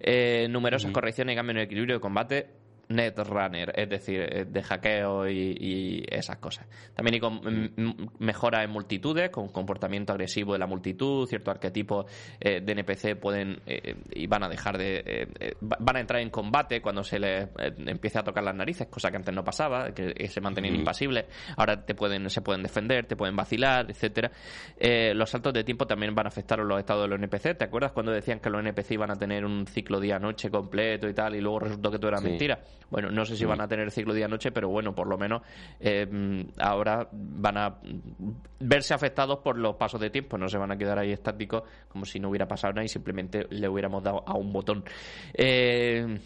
Eh, 0.00 0.46
numerosas 0.48 0.90
correcciones 0.92 1.32
y 1.32 1.36
cambios 1.36 1.54
en 1.54 1.58
el 1.58 1.64
equilibrio 1.64 1.96
de 1.96 2.00
combate 2.00 2.46
netrunner, 2.88 3.72
es 3.74 3.88
decir, 3.88 4.20
eh, 4.20 4.44
de 4.46 4.62
hackeo 4.62 5.28
y, 5.28 6.04
esas 6.08 6.38
cosas. 6.38 6.66
También 6.94 7.14
hay 7.14 7.20
con, 7.20 7.40
mejora 8.18 8.64
en 8.64 8.70
multitudes, 8.70 9.30
con 9.30 9.48
comportamiento 9.48 10.12
agresivo 10.12 10.54
de 10.54 10.58
la 10.58 10.66
multitud, 10.66 11.26
ciertos 11.26 11.52
arquetipos 11.52 12.06
eh, 12.40 12.60
de 12.60 12.72
NPC 12.72 13.16
pueden 13.20 13.60
eh, 13.66 13.94
y 14.12 14.26
van 14.26 14.44
a 14.44 14.48
dejar 14.48 14.78
de... 14.78 15.28
van 15.60 15.96
a 15.96 16.00
entrar 16.00 16.20
en 16.20 16.30
combate 16.30 16.80
cuando 16.80 17.02
se 17.02 17.18
les 17.18 17.48
empiece 17.86 18.18
a 18.18 18.22
tocar 18.22 18.42
las 18.42 18.54
narices, 18.54 18.88
cosa 18.88 19.10
que 19.10 19.16
antes 19.16 19.34
no 19.34 19.44
pasaba, 19.44 19.92
que 19.92 20.28
se 20.28 20.40
mantenían 20.40 20.74
impasibles. 20.74 21.26
Ahora 21.56 21.84
te 21.84 21.94
pueden, 21.94 22.28
se 22.30 22.40
pueden 22.40 22.62
defender, 22.62 23.06
te 23.06 23.16
pueden 23.16 23.36
vacilar, 23.36 23.90
etcétera. 23.90 24.30
los 25.14 25.30
saltos 25.30 25.52
de 25.52 25.64
tiempo 25.64 25.86
también 25.86 26.14
van 26.14 26.26
a 26.26 26.28
afectar 26.28 26.60
a 26.60 26.64
los 26.64 26.78
estados 26.78 27.02
de 27.02 27.08
los 27.08 27.18
NPC. 27.18 27.56
¿Te 27.56 27.64
acuerdas 27.64 27.92
cuando 27.92 28.12
decían 28.12 28.40
que 28.40 28.50
los 28.50 28.60
NPC 28.60 28.92
iban 28.92 29.10
a 29.10 29.16
tener 29.16 29.44
un 29.44 29.66
ciclo 29.66 30.00
día-noche 30.00 30.50
completo 30.50 31.08
y 31.08 31.14
tal, 31.14 31.36
y 31.36 31.40
luego 31.40 31.60
resultó 31.60 31.90
que 31.90 31.98
todo 31.98 32.08
era 32.08 32.20
mentira? 32.20 32.58
Bueno, 32.90 33.10
no 33.10 33.24
sé 33.24 33.36
si 33.36 33.44
van 33.44 33.60
a 33.60 33.68
tener 33.68 33.90
ciclo 33.90 34.14
día-noche, 34.14 34.50
pero 34.50 34.68
bueno, 34.68 34.94
por 34.94 35.06
lo 35.06 35.18
menos 35.18 35.42
eh, 35.80 36.06
ahora 36.58 37.08
van 37.12 37.58
a 37.58 37.78
verse 38.60 38.94
afectados 38.94 39.38
por 39.40 39.58
los 39.58 39.76
pasos 39.76 40.00
de 40.00 40.10
tiempo, 40.10 40.38
no 40.38 40.48
se 40.48 40.58
van 40.58 40.72
a 40.72 40.78
quedar 40.78 40.98
ahí 40.98 41.12
estáticos 41.12 41.62
como 41.88 42.04
si 42.04 42.18
no 42.18 42.28
hubiera 42.30 42.48
pasado 42.48 42.72
nada 42.72 42.84
y 42.84 42.88
simplemente 42.88 43.46
le 43.50 43.68
hubiéramos 43.68 44.02
dado 44.02 44.22
a 44.26 44.34
un 44.34 44.52
botón. 44.52 44.84
Eh, 45.34 46.18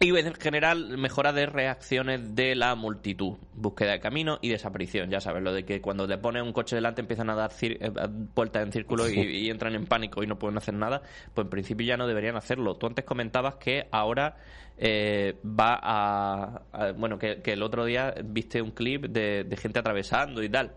y 0.00 0.16
en 0.16 0.34
general, 0.34 0.96
mejora 0.96 1.32
de 1.32 1.46
reacciones 1.46 2.36
de 2.36 2.54
la 2.54 2.76
multitud, 2.76 3.36
búsqueda 3.54 3.92
de 3.92 4.00
camino 4.00 4.38
y 4.40 4.50
desaparición. 4.50 5.10
Ya 5.10 5.20
sabes, 5.20 5.42
lo 5.42 5.52
de 5.52 5.64
que 5.64 5.80
cuando 5.80 6.06
te 6.06 6.16
pones 6.18 6.44
un 6.44 6.52
coche 6.52 6.76
delante 6.76 7.00
empiezan 7.00 7.30
a 7.30 7.34
dar 7.34 7.50
eh, 7.62 7.90
vueltas 8.34 8.62
en 8.62 8.72
círculo 8.72 9.08
y, 9.10 9.50
entran 9.50 9.74
en 9.74 9.86
pánico 9.86 10.22
y 10.22 10.28
no 10.28 10.38
pueden 10.38 10.56
hacer 10.56 10.74
nada, 10.74 11.02
pues 11.34 11.46
en 11.46 11.50
principio 11.50 11.84
ya 11.84 11.96
no 11.96 12.06
deberían 12.06 12.36
hacerlo. 12.36 12.76
Tú 12.76 12.86
antes 12.86 13.04
comentabas 13.04 13.56
que 13.56 13.88
ahora 13.90 14.36
eh, 14.76 15.36
va 15.44 15.80
a, 15.82 16.92
Bueno, 16.96 17.18
que, 17.18 17.40
el 17.44 17.62
otro 17.64 17.84
día 17.84 18.14
viste 18.24 18.62
un 18.62 18.70
clip 18.70 19.06
de, 19.06 19.42
de 19.42 19.56
gente 19.56 19.80
atravesando 19.80 20.44
y 20.44 20.48
tal. 20.48 20.74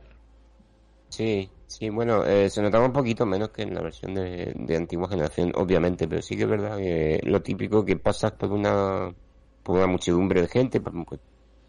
Sí, 1.12 1.50
sí, 1.68 1.90
bueno, 1.90 2.24
eh, 2.26 2.50
se 2.50 2.62
notaba 2.62 2.86
un 2.86 2.94
poquito 2.94 3.26
menos 3.26 3.50
que 3.50 3.64
en 3.64 3.76
la 3.76 3.82
versión 3.82 4.14
de, 4.14 4.54
de, 4.56 4.78
antigua 4.78 5.10
generación, 5.10 5.52
obviamente, 5.56 6.08
pero 6.08 6.22
sí 6.22 6.38
que 6.38 6.44
es 6.44 6.50
verdad 6.50 6.78
que 6.78 7.20
lo 7.26 7.42
típico 7.42 7.84
que 7.84 7.98
pasas 7.98 8.32
por 8.32 8.52
una, 8.54 9.14
por 9.62 9.76
una 9.76 9.88
muchedumbre 9.88 10.42
de 10.42 10.48
gente, 10.48 10.80
pues, 10.80 11.20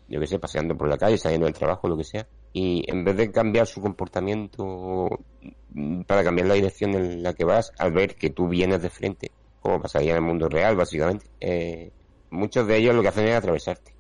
yo 0.09 0.21
que 0.21 0.27
sé, 0.29 0.39
paseando 0.39 0.77
por 0.77 0.89
la 0.89 0.97
calle, 0.97 1.19
saliendo 1.19 1.47
del 1.47 1.55
trabajo, 1.55 1.89
lo 1.89 1.97
que 1.97 2.05
sea, 2.05 2.25
y 2.53 2.85
en 2.89 3.05
vez 3.05 3.17
de 3.17 3.33
cambiar 3.33 3.67
su 3.67 3.81
comportamiento 3.83 5.09
para 6.07 6.23
cambiar 6.23 6.47
la 6.47 6.55
dirección 6.55 6.95
en 6.95 7.23
la 7.23 7.35
que 7.35 7.45
vas, 7.45 7.73
al 7.79 7.93
ver 7.93 8.15
que 8.15 8.31
tú 8.31 8.47
vienes 8.47 8.81
de 8.81 8.91
frente, 8.91 9.33
como 9.61 9.81
pasaría 9.83 10.13
en 10.13 10.19
el 10.19 10.23
mundo 10.23 10.49
real, 10.49 10.77
básicamente, 10.77 11.27
eh, 11.41 11.91
muchos 12.31 12.67
de 12.69 12.77
ellos 12.77 12.95
lo 12.95 13.03
que 13.03 13.09
hacen 13.09 13.27
es 13.27 13.35
atravesarte. 13.35 13.93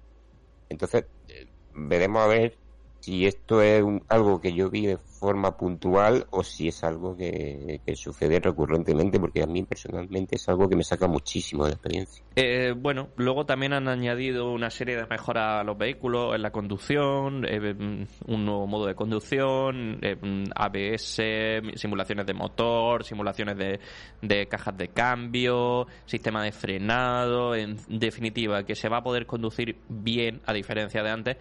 Entonces, 0.68 1.04
eh, 1.28 1.48
veremos 1.74 2.22
a 2.22 2.28
ver 2.28 2.56
si 3.00 3.26
esto 3.26 3.60
es 3.60 3.84
algo 4.08 4.40
que 4.40 4.52
yo 4.52 4.70
vi 4.70 4.86
de 4.86 4.98
forma 5.22 5.56
puntual 5.56 6.26
o 6.30 6.42
si 6.42 6.66
es 6.66 6.82
algo 6.82 7.16
que, 7.16 7.80
sucede 7.94 8.40
recurrentemente, 8.40 9.20
porque 9.20 9.42
a 9.42 9.46
mí 9.46 9.62
personalmente 9.62 10.34
es 10.34 10.48
algo 10.48 10.68
que 10.68 10.74
me 10.74 10.82
saca 10.82 11.06
muchísimo 11.06 11.62
de 11.64 11.70
la 11.70 11.74
experiencia. 11.74 12.24
Eh, 12.34 12.74
bueno, 12.76 13.10
luego 13.16 13.46
también 13.46 13.72
han 13.72 13.86
añadido 13.86 14.50
una 14.50 14.68
serie 14.70 14.96
de 14.96 15.06
mejoras 15.06 15.60
a 15.60 15.62
los 15.62 15.78
vehículos, 15.78 16.34
en 16.34 16.42
la 16.42 16.50
conducción, 16.50 17.44
eh, 17.46 18.06
un 18.26 18.44
nuevo 18.44 18.66
modo 18.66 18.86
de 18.86 18.96
conducción, 18.96 20.00
eh, 20.02 20.16
ABS, 20.56 21.22
simulaciones 21.76 22.26
de 22.26 22.34
motor, 22.34 23.04
simulaciones 23.04 23.56
de, 23.56 23.78
de 24.22 24.46
cajas 24.48 24.76
de 24.76 24.88
cambio, 24.88 25.86
sistema 26.04 26.42
de 26.42 26.50
frenado, 26.50 27.54
en 27.54 27.76
definitiva, 27.88 28.64
que 28.64 28.74
se 28.74 28.88
va 28.88 28.98
a 28.98 29.02
poder 29.04 29.26
conducir 29.26 29.76
bien 29.88 30.40
a 30.46 30.52
diferencia 30.52 31.00
de 31.04 31.10
antes. 31.10 31.36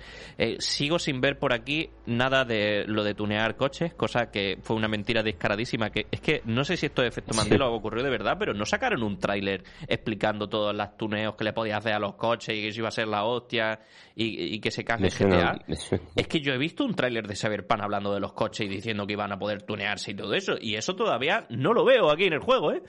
sigo 0.59 0.99
sin 0.99 1.19
ver 1.19 1.39
por 1.39 1.53
aquí 1.53 1.89
nada 2.05 2.45
de 2.45 2.83
lo 2.85 3.03
de 3.03 3.15
tunear 3.15 3.55
coches, 3.55 3.70
cosa 3.95 4.31
que 4.31 4.57
fue 4.61 4.75
una 4.75 4.87
mentira 4.87 5.23
descaradísima. 5.23 5.89
Que 5.89 6.07
es 6.11 6.21
que 6.21 6.41
no 6.45 6.63
sé 6.63 6.77
si 6.77 6.87
esto 6.87 7.01
es 7.01 7.09
efecto 7.09 7.35
Mandela 7.35 7.67
o 7.67 7.75
ocurrió 7.75 8.03
de 8.03 8.09
verdad, 8.09 8.37
pero 8.37 8.53
no 8.53 8.65
sacaron 8.65 9.03
un 9.03 9.19
tráiler 9.19 9.63
explicando 9.87 10.47
todos 10.47 10.75
los 10.75 10.97
tuneos 10.97 11.35
que 11.35 11.43
le 11.43 11.53
podía 11.53 11.77
hacer 11.77 11.93
a 11.93 11.99
los 11.99 12.15
coches 12.15 12.55
y 12.55 12.61
que 12.61 12.67
eso 12.69 12.79
iba 12.79 12.89
a 12.89 12.91
ser 12.91 13.07
la 13.07 13.23
hostia 13.23 13.79
y, 14.15 14.59
que 14.59 14.71
se 14.71 14.83
canje 14.83 15.09
GTA. 15.09 15.59
Es 16.15 16.27
que 16.27 16.39
yo 16.39 16.53
he 16.53 16.57
visto 16.57 16.83
un 16.83 16.93
tráiler 16.93 17.27
de 17.27 17.35
Cyberpunk 17.35 17.81
hablando 17.81 18.13
de 18.13 18.19
los 18.19 18.33
coches 18.33 18.65
y 18.65 18.69
diciendo 18.69 19.07
que 19.07 19.13
iban 19.13 19.31
a 19.31 19.39
poder 19.39 19.63
tunearse 19.63 20.11
y 20.11 20.15
todo 20.15 20.33
eso, 20.33 20.55
y 20.59 20.75
eso 20.75 20.95
todavía 20.95 21.45
no 21.49 21.73
lo 21.73 21.85
veo 21.85 22.11
aquí 22.11 22.25
en 22.25 22.33
el 22.33 22.39
juego, 22.39 22.71
¿eh? 22.71 22.83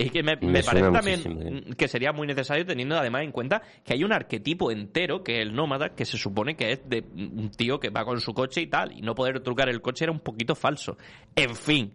Y 0.00 0.10
que 0.10 0.22
me, 0.22 0.36
parece 0.36 0.92
también 0.92 1.64
¿eh? 1.70 1.74
que 1.76 1.88
sería 1.88 2.12
muy 2.12 2.28
necesario 2.28 2.64
teniendo 2.64 2.96
además 2.96 3.24
en 3.24 3.32
cuenta 3.32 3.62
que 3.84 3.94
hay 3.94 4.04
un 4.04 4.12
arquetipo 4.12 4.70
entero, 4.70 5.24
que 5.24 5.38
es 5.38 5.42
el 5.42 5.52
nómada, 5.52 5.88
que 5.96 6.04
se 6.04 6.16
supone 6.16 6.54
que 6.54 6.70
es 6.70 6.88
de 6.88 7.04
un 7.16 7.50
tío 7.50 7.80
que 7.80 7.90
va 7.90 8.04
con 8.04 8.20
su 8.20 8.32
coche 8.32 8.60
y 8.60 8.68
tal, 8.68 8.96
y 8.96 9.02
no 9.02 9.16
poder 9.16 9.40
trucar 9.40 9.68
el 9.68 9.80
coche 9.80 10.04
era 10.04 10.12
un 10.12 10.20
poquito 10.32 10.54
falso. 10.54 10.96
En 11.34 11.54
fin, 11.54 11.94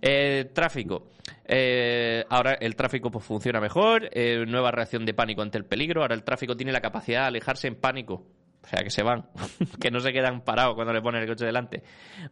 eh, 0.00 0.50
tráfico. 0.52 1.10
Eh, 1.44 2.24
ahora 2.28 2.54
el 2.54 2.76
tráfico 2.76 3.10
pues, 3.10 3.24
funciona 3.24 3.60
mejor, 3.60 4.10
nueva 4.46 4.70
reacción 4.70 5.04
de 5.04 5.14
pánico 5.14 5.42
ante 5.42 5.58
el 5.58 5.64
peligro, 5.64 6.02
ahora 6.02 6.14
el 6.14 6.22
tráfico 6.22 6.56
tiene 6.56 6.72
la 6.72 6.80
capacidad 6.80 7.22
de 7.22 7.26
alejarse 7.28 7.68
en 7.68 7.76
pánico 7.76 8.24
o 8.68 8.70
sea, 8.70 8.82
que 8.82 8.90
se 8.90 9.02
van, 9.02 9.24
que 9.80 9.90
no 9.90 10.00
se 10.00 10.12
quedan 10.12 10.42
parados 10.42 10.74
cuando 10.74 10.92
le 10.92 11.00
ponen 11.00 11.22
el 11.22 11.28
coche 11.28 11.46
delante. 11.46 11.82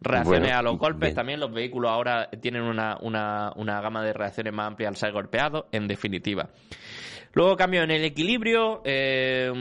Reacciones 0.01 0.51
a 0.51 0.61
los 0.61 0.77
golpes, 0.77 1.15
también 1.15 1.39
los 1.39 1.51
vehículos 1.51 1.89
ahora 1.89 2.29
tienen 2.29 2.61
una, 2.61 2.97
una, 3.01 3.53
una 3.55 3.81
gama 3.81 4.03
de 4.03 4.13
reacciones 4.13 4.53
más 4.53 4.67
amplia 4.67 4.89
al 4.89 4.95
ser 4.97 5.11
golpeados, 5.13 5.65
en 5.71 5.87
definitiva. 5.87 6.49
Luego 7.37 7.55
cambios 7.55 7.83
en 7.83 7.91
el 7.91 8.03
equilibrio 8.03 8.81
eh, 8.83 9.53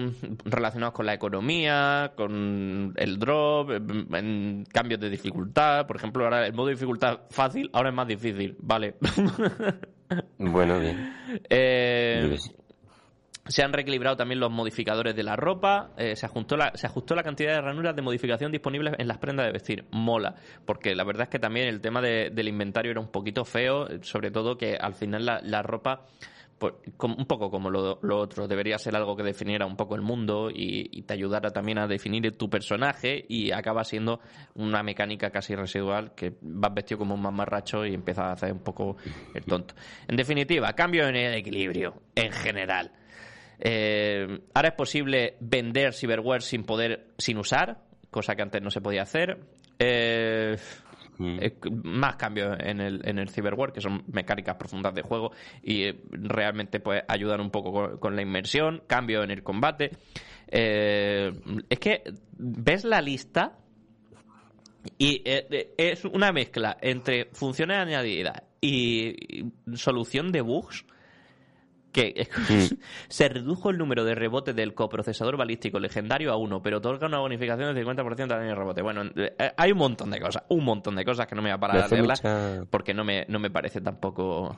relacionados 0.47 0.95
con 0.95 1.05
la 1.05 1.13
economía, 1.13 2.13
con 2.17 2.95
el 2.97 3.19
drop, 3.19 3.71
en 3.71 4.65
cambios 4.73 4.99
de 4.99 5.11
dificultad. 5.11 5.87
Por 5.87 5.97
ejemplo, 5.97 6.25
ahora 6.25 6.47
el 6.47 6.55
modo 6.55 6.69
de 6.69 6.73
dificultad 6.73 7.21
fácil 7.29 7.69
ahora 7.75 7.91
es 7.91 7.95
más 7.95 8.09
difícil, 8.09 8.57
vale. 8.61 8.95
bueno, 10.39 10.81
bien. 10.81 11.13
Eh, 11.51 12.39
se 13.49 13.63
han 13.63 13.73
reequilibrado 13.73 14.17
también 14.17 14.41
los 14.41 14.51
modificadores 14.51 15.15
de 15.15 15.23
la 15.23 15.37
ropa, 15.37 15.91
eh, 15.97 16.17
se, 16.17 16.27
ajustó 16.27 16.57
la, 16.57 16.73
se 16.75 16.87
ajustó 16.87 17.15
la 17.15 17.23
cantidad 17.23 17.55
de 17.55 17.61
ranuras 17.61 17.95
de 17.95 18.03
modificación 18.03 18.51
disponibles 18.51 18.95
en 18.99 19.07
las 19.07 19.19
prendas 19.19 19.47
de 19.47 19.53
vestir. 19.53 19.85
Mola, 19.91 20.35
porque 20.65 20.95
la 20.95 21.05
verdad 21.05 21.25
es 21.25 21.29
que 21.29 21.39
también 21.39 21.69
el 21.69 21.81
tema 21.81 22.01
del 22.01 22.49
inventario 22.49 22.91
era 22.91 23.01
un 23.01 23.11
poquito 23.11 23.45
feo, 23.45 23.87
sobre 24.03 24.31
todo 24.31 24.57
que 24.57 24.77
al 24.77 24.95
final 24.95 25.27
la, 25.27 25.63
ropa, 25.63 26.07
un 26.59 27.27
poco 27.27 27.51
como 27.51 27.71
lo, 27.71 27.99
otro, 28.19 28.49
debería 28.49 28.79
ser 28.79 28.97
algo 28.97 29.17
que 29.17 29.23
definiera 29.23 29.67
un 29.67 29.77
poco 29.77 29.95
el 29.95 30.03
mundo 30.03 30.49
y, 30.53 31.03
te 31.03 31.15
ayudara 31.15 31.51
también 31.51 31.79
a 31.79 31.87
definir 31.87 32.37
tu 32.37 32.49
personaje 32.49 33.25
y 33.29 33.53
acaba 33.53 33.85
siendo 33.85 34.21
una 34.55 34.83
mecánica 34.83 35.31
casi 35.31 35.55
residual 35.55 36.15
que 36.15 36.35
vas 36.41 36.75
vestido 36.75 36.99
como 36.99 37.15
un 37.15 37.23
mamarracho 37.23 37.85
y 37.85 37.95
empiezas 37.95 38.25
a 38.25 38.33
hacer 38.33 38.53
un 38.53 38.61
poco 38.61 38.97
el 39.35 39.45
tonto. 39.45 39.75
En 40.09 40.17
definitiva, 40.17 40.73
cambio 40.73 41.07
en 41.07 41.17
el 41.17 41.35
equilibrio, 41.35 42.03
en 42.15 42.33
general. 42.33 42.91
Eh, 43.59 44.41
ahora 44.55 44.69
es 44.69 44.75
posible 44.75 45.37
vender 45.41 45.95
cyberware 45.95 46.43
sin 46.43 46.65
poder, 46.65 47.09
sin 47.19 47.39
usar, 47.39 47.79
cosa 48.11 48.35
que 48.35 48.43
antes 48.43 48.63
no 48.63 48.71
se 48.71 48.81
podía 48.81 49.03
hacer. 49.03 49.39
Eh, 49.79 50.57
eh, 51.19 51.57
más 51.85 52.17
cambios 52.17 52.57
en 52.61 52.81
el, 52.81 53.01
en 53.05 53.19
el 53.19 53.29
cyberware, 53.29 53.73
que 53.73 53.81
son 53.81 54.05
mecánicas 54.09 54.57
profundas 54.57 54.95
de 54.95 55.03
juego 55.03 55.33
y 55.63 55.93
realmente 56.11 56.81
pues 56.81 57.03
ayudan 57.09 57.41
un 57.41 57.51
poco 57.51 57.99
con, 57.99 58.17
la 58.17 58.23
inmersión, 58.23 58.83
cambio 58.87 59.23
en 59.23 59.31
el 59.31 59.43
combate. 59.43 59.91
es 60.49 61.79
que 61.79 62.03
ves 62.39 62.85
la 62.85 63.01
lista 63.01 63.59
Y 64.99 65.23
eh, 65.25 65.75
es 65.77 66.05
una 66.05 66.33
mezcla 66.33 66.77
entre 66.81 67.27
funciones 67.33 67.79
añadidas 67.79 68.43
y 68.61 69.45
solución 69.75 70.33
de 70.33 70.41
bugs 70.41 70.85
que 71.97 72.29
mm. 72.51 72.75
se 73.09 73.29
redujo 73.29 73.71
el 73.71 73.79
número 73.79 74.05
de 74.05 74.15
rebotes 74.15 74.55
del 74.55 74.75
coprocesador 74.75 75.39
balístico 75.39 75.81
legendario 75.81 76.31
a 76.31 76.37
uno, 76.37 76.63
pero 76.63 76.77
otorga 76.77 77.07
una 77.07 77.21
bonificación 77.21 77.75
del 77.75 77.87
50% 77.87 78.15
de 78.17 78.27
daño 78.27 78.49
de 78.49 78.55
rebote. 78.55 78.83
Bueno, 78.83 79.03
eh, 79.17 79.35
hay 79.57 79.73
un 79.73 79.79
montón 79.79 80.11
de 80.11 80.21
cosas, 80.21 80.43
un 80.51 80.63
montón 80.63 80.95
de 80.95 81.07
cosas 81.07 81.27
que 81.27 81.35
no 81.35 81.41
me 81.41 81.49
voy 81.49 81.55
a 81.55 81.59
parar 81.59 81.85
a 81.85 81.89
leerlas 81.89 82.23
porque 82.69 82.93
no 82.93 83.03
me, 83.03 83.25
no 83.29 83.39
me 83.39 83.51
parece 83.51 83.81
tampoco... 83.81 84.57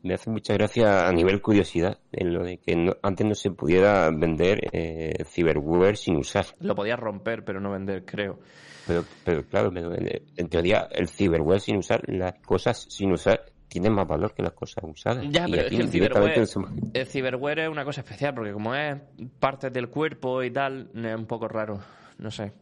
Me 0.00 0.14
hace, 0.14 0.30
mucha 0.30 0.54
gracia 0.54 1.06
a 1.06 1.12
nivel 1.12 1.42
curiosidad 1.42 1.98
en 2.12 2.32
lo 2.32 2.42
de 2.44 2.58
que 2.58 2.94
antes 3.02 3.26
no 3.26 3.34
se 3.34 3.50
pudiera 3.50 4.08
vender 4.10 4.60
eh, 4.72 5.24
Cyberware 5.26 5.96
sin 5.96 6.16
usar. 6.16 6.46
Lo 6.60 6.74
podías 6.74 6.98
romper, 6.98 7.44
pero 7.44 7.60
no 7.60 7.72
vender, 7.72 8.04
creo. 8.06 8.38
Pero, 8.86 9.04
pero 9.24 9.44
claro, 9.44 9.70
en 9.74 10.48
teoría 10.48 10.88
el 10.92 11.08
Cyberware 11.08 11.60
sin 11.60 11.76
usar, 11.76 12.00
las 12.06 12.34
cosas 12.40 12.86
sin 12.88 13.12
usar 13.12 13.44
tiene 13.68 13.90
más 13.90 14.06
valor 14.06 14.34
que 14.34 14.42
las 14.42 14.52
cosas 14.52 14.82
usadas. 14.84 15.24
Ya, 15.30 15.46
pero 15.46 15.62
es 15.62 15.68
que 15.68 15.76
el 15.76 17.06
ciberware, 17.06 17.58
es 17.60 17.68
una 17.68 17.84
cosa 17.84 18.00
especial, 18.00 18.34
porque 18.34 18.52
como 18.52 18.74
es 18.74 18.96
parte 19.38 19.70
del 19.70 19.88
cuerpo 19.88 20.42
y 20.42 20.50
tal, 20.50 20.90
es 20.94 21.14
un 21.14 21.26
poco 21.26 21.48
raro. 21.48 21.78
No 22.18 22.30
sé. 22.30 22.52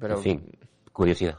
Pero... 0.00 0.16
En 0.16 0.22
fin, 0.22 0.50
curiosidad. 0.92 1.38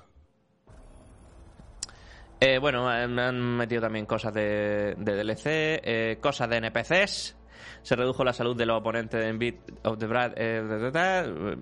Eh, 2.39 2.57
bueno, 2.59 2.85
me 3.07 3.21
han 3.21 3.39
metido 3.39 3.81
también 3.81 4.05
cosas 4.05 4.33
de, 4.33 4.95
DLC, 4.97 5.45
eh, 5.45 6.17
cosas 6.19 6.49
de 6.49 6.57
NPCs 6.57 7.35
se 7.83 7.97
redujo 7.97 8.23
la 8.23 8.31
salud 8.31 8.55
de 8.55 8.65
los 8.65 8.79
oponentes 8.79 9.23
en 9.23 9.37
Beat 9.37 9.55
of 9.83 9.99
the 9.99 10.07
Brad. 10.07 10.31
Eh, 10.37 11.55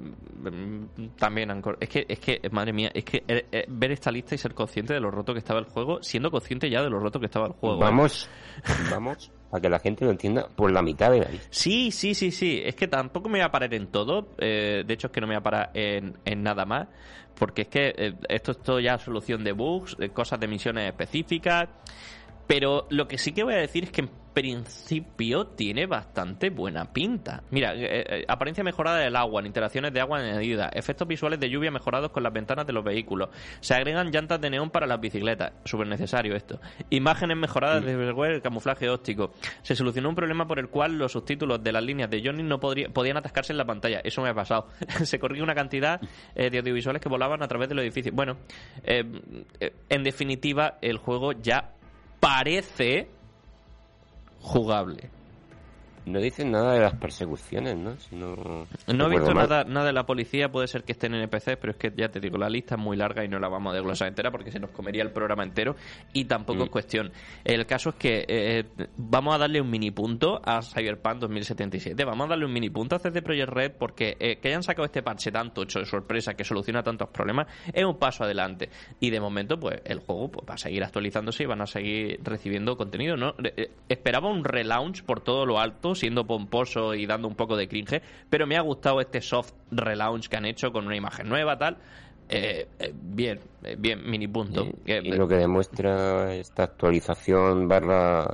también 1.18 1.52
es 1.80 1.90
que, 1.90 2.06
es 2.08 2.20
que, 2.20 2.40
madre 2.52 2.72
mía, 2.72 2.92
es 2.94 3.04
que 3.04 3.24
eh, 3.28 3.48
eh, 3.52 3.66
ver 3.68 3.92
esta 3.92 4.12
lista 4.12 4.36
y 4.36 4.38
ser 4.38 4.54
consciente 4.54 4.94
de 4.94 5.00
lo 5.00 5.10
roto 5.10 5.34
que 5.34 5.40
estaba 5.40 5.60
el 5.60 5.66
juego, 5.66 6.02
siendo 6.04 6.30
consciente 6.30 6.70
ya 6.70 6.84
de 6.84 6.92
lo 6.92 7.00
roto 7.00 7.20
que 7.20 7.26
estaba 7.26 7.48
el 7.48 7.54
juego. 7.54 7.80
Vamos, 7.80 8.30
vamos 8.92 9.32
a 9.52 9.60
que 9.60 9.68
la 9.68 9.80
gente 9.80 10.06
lo 10.06 10.12
entienda 10.12 10.48
por 10.48 10.72
la 10.72 10.84
mitad 10.84 11.12
de 11.12 11.22
la 11.22 11.30
lista. 11.30 11.48
Sí, 11.50 11.90
sí, 11.90 12.14
sí, 12.14 12.30
sí. 12.30 12.62
Es 12.64 12.76
que 12.76 12.88
tampoco 12.88 13.28
me 13.28 13.40
voy 13.40 13.46
a 13.46 13.50
parar 13.50 13.74
en 13.74 13.88
todo. 13.88 14.30
de 14.38 14.86
hecho, 14.88 15.08
es 15.08 15.14
que 15.14 15.22
no 15.22 15.28
me 15.28 15.34
voy 15.34 15.40
a 15.40 15.44
parar 15.44 15.72
en, 15.74 16.18
en 16.24 16.44
nada 16.44 16.66
más. 16.66 16.88
Porque 17.34 17.64
es 17.64 17.68
que 17.70 18.16
esto 18.30 18.52
es 18.52 18.62
todo 18.62 18.80
ya 18.80 19.00
solución 19.00 19.44
de 19.44 19.54
bugs, 19.54 19.98
de 19.98 20.10
cosas 20.10 20.40
de 20.40 20.48
misiones 20.48 20.88
específicas. 20.88 21.68
Pero 22.46 22.86
lo 22.90 23.08
que 23.08 23.18
sí 23.18 23.32
que 23.32 23.44
voy 23.44 23.56
a 23.56 23.58
decir 23.58 23.86
es 23.86 23.92
que 23.92 24.02
en 24.02 24.10
principio 24.34 25.48
tiene 25.48 25.86
bastante 25.86 26.50
buena 26.50 26.92
pinta. 26.92 27.44
Mira, 27.50 27.74
eh, 27.74 28.06
eh, 28.08 28.26
apariencia 28.28 28.64
mejorada 28.64 29.00
del 29.00 29.16
agua, 29.16 29.46
interacciones 29.46 29.94
de 29.94 30.00
agua 30.00 30.20
añadida, 30.20 30.70
efectos 30.74 31.08
visuales 31.08 31.40
de 31.40 31.50
lluvia 31.50 31.72
mejorados 31.72 32.12
con 32.12 32.24
las 32.24 32.34
ventanas 32.34 32.66
de 32.66 32.74
los 32.74 32.84
vehículos. 32.84 33.30
Se 33.60 33.74
agregan 33.74 34.12
llantas 34.12 34.40
de 34.40 34.50
neón 34.50 34.70
para 34.70 34.88
las 34.88 35.00
bicicletas, 35.00 35.54
súper 35.66 35.88
necesario 35.88 36.36
esto. 36.36 36.60
Imágenes 36.90 37.38
mejoradas 37.38 37.84
de 37.84 38.02
el 38.02 38.42
camuflaje 38.42 38.90
óptico. 38.90 39.34
Se 39.62 39.76
solucionó 39.76 40.10
un 40.10 40.16
problema 40.16 40.48
por 40.48 40.60
el 40.60 40.70
cual 40.70 40.98
los 40.98 41.12
subtítulos 41.12 41.64
de 41.64 41.72
las 41.72 41.84
líneas 41.84 42.10
de 42.10 42.22
Johnny 42.24 42.44
no 42.44 42.60
podían 42.60 43.18
atascarse 43.18 43.54
en 43.54 43.58
la 43.58 43.66
pantalla. 43.66 44.02
Eso 44.04 44.22
me 44.22 44.30
ha 44.30 44.34
pasado. 44.34 44.68
Se 45.04 45.20
corrió 45.20 45.44
una 45.44 45.56
cantidad 45.56 46.00
eh, 46.36 46.50
de 46.50 46.60
audiovisuales 46.60 47.02
que 47.02 47.10
volaban 47.10 47.42
a 47.44 47.48
través 47.48 47.70
de 47.70 47.76
los 47.76 47.84
edificios. 47.84 48.16
Bueno, 48.16 48.38
en 48.84 50.04
definitiva, 50.04 50.78
el 50.82 50.98
juego 50.98 51.34
ya 51.34 51.72
parece 52.20 53.10
jugable. 54.44 55.10
No 56.06 56.20
dicen 56.20 56.52
nada 56.52 56.74
de 56.74 56.80
las 56.80 56.96
persecuciones, 56.96 57.76
¿no? 57.78 57.96
no, 58.12 59.06
he 59.06 59.10
visto 59.10 59.34
nada, 59.34 59.64
nada 59.64 59.86
de 59.88 59.94
la 59.94 60.06
policía, 60.06 60.52
puede 60.52 60.68
ser 60.68 60.84
que 60.84 60.94
estén 60.94 61.14
en 61.14 61.22
NPC, 61.22 61.58
pero 61.60 61.72
es 61.72 61.78
que 61.78 61.94
ya 61.96 62.10
te 62.10 62.20
digo, 62.20 62.38
la 62.38 62.50
lista 62.50 62.76
es 62.76 62.82
muy 62.82 62.98
larga 62.98 63.24
y 63.24 63.28
no 63.28 63.40
la 63.40 63.48
vamos 63.50 63.72
a 63.72 63.76
desglosar 63.76 64.08
entera 64.08 64.32
porque 64.32 64.52
se 64.52 64.60
nos 64.60 64.72
comería 64.72 65.04
el 65.04 65.12
programa 65.12 65.44
entero 65.44 65.76
y 66.12 66.26
tampoco 66.26 66.64
es 66.64 66.70
mm. 66.70 66.72
cuestión. 66.72 67.12
El 67.44 67.66
caso 67.68 67.90
es 67.90 67.96
que 67.96 68.26
eh, 68.28 68.64
vamos 68.98 69.36
a 69.36 69.38
darle 69.38 69.62
un 69.62 69.70
mini 69.70 69.92
punto 69.92 70.42
a 70.44 70.62
Cyberpunk 70.62 71.20
2077, 71.20 72.04
vamos 72.04 72.26
a 72.26 72.30
darle 72.30 72.46
un 72.46 72.54
mini 72.54 72.70
punto 72.70 72.96
a 72.96 73.00
CD 73.00 73.22
Projekt 73.22 73.50
Red 73.50 73.72
porque 73.78 74.18
eh, 74.20 74.38
que 74.38 74.48
hayan 74.48 74.64
sacado 74.64 74.86
este 74.86 75.04
parche 75.04 75.32
tanto 75.32 75.62
hecho 75.64 75.80
de 75.80 75.86
sorpresa 75.86 76.34
que 76.34 76.44
soluciona 76.44 76.82
tantos 76.82 77.10
problemas 77.10 77.48
es 77.72 77.86
un 77.86 77.98
paso 77.98 78.24
adelante 78.24 78.70
y 79.00 79.12
de 79.12 79.20
momento 79.20 79.60
pues 79.60 79.82
el 79.86 80.00
juego 80.00 80.32
pues, 80.32 80.50
va 80.50 80.56
a 80.56 80.58
seguir 80.58 80.84
actualizándose 80.84 81.44
y 81.44 81.46
van 81.46 81.62
a 81.62 81.68
seguir 81.68 82.20
recibiendo 82.24 82.76
contenido, 82.76 83.16
¿no? 83.18 83.36
Eh, 83.44 83.70
esperaba 83.88 84.30
un 84.30 84.44
relaunch 84.44 85.04
por 85.04 85.22
todo 85.22 85.46
lo 85.46 85.60
alto 85.60 85.91
siendo 85.96 86.26
pomposo 86.26 86.94
y 86.94 87.06
dando 87.06 87.28
un 87.28 87.36
poco 87.36 87.56
de 87.56 87.68
cringe, 87.68 88.02
pero 88.30 88.48
me 88.48 88.58
ha 88.58 88.62
gustado 88.62 89.02
este 89.02 89.22
soft 89.22 89.54
relaunch 89.72 90.28
que 90.28 90.38
han 90.38 90.46
hecho 90.46 90.72
con 90.72 90.86
una 90.86 90.96
imagen 90.96 91.30
nueva, 91.30 91.58
tal. 91.58 91.78
Eh, 92.34 92.66
eh, 92.80 92.94
bien, 92.94 93.42
eh, 93.62 93.76
bien, 93.78 94.10
mini 94.10 94.26
punto. 94.26 94.66
Y, 94.86 95.12
lo 95.12 95.28
que 95.28 95.36
demuestra 95.36 96.34
esta 96.34 96.64
actualización 96.64 97.68
barra 97.68 98.26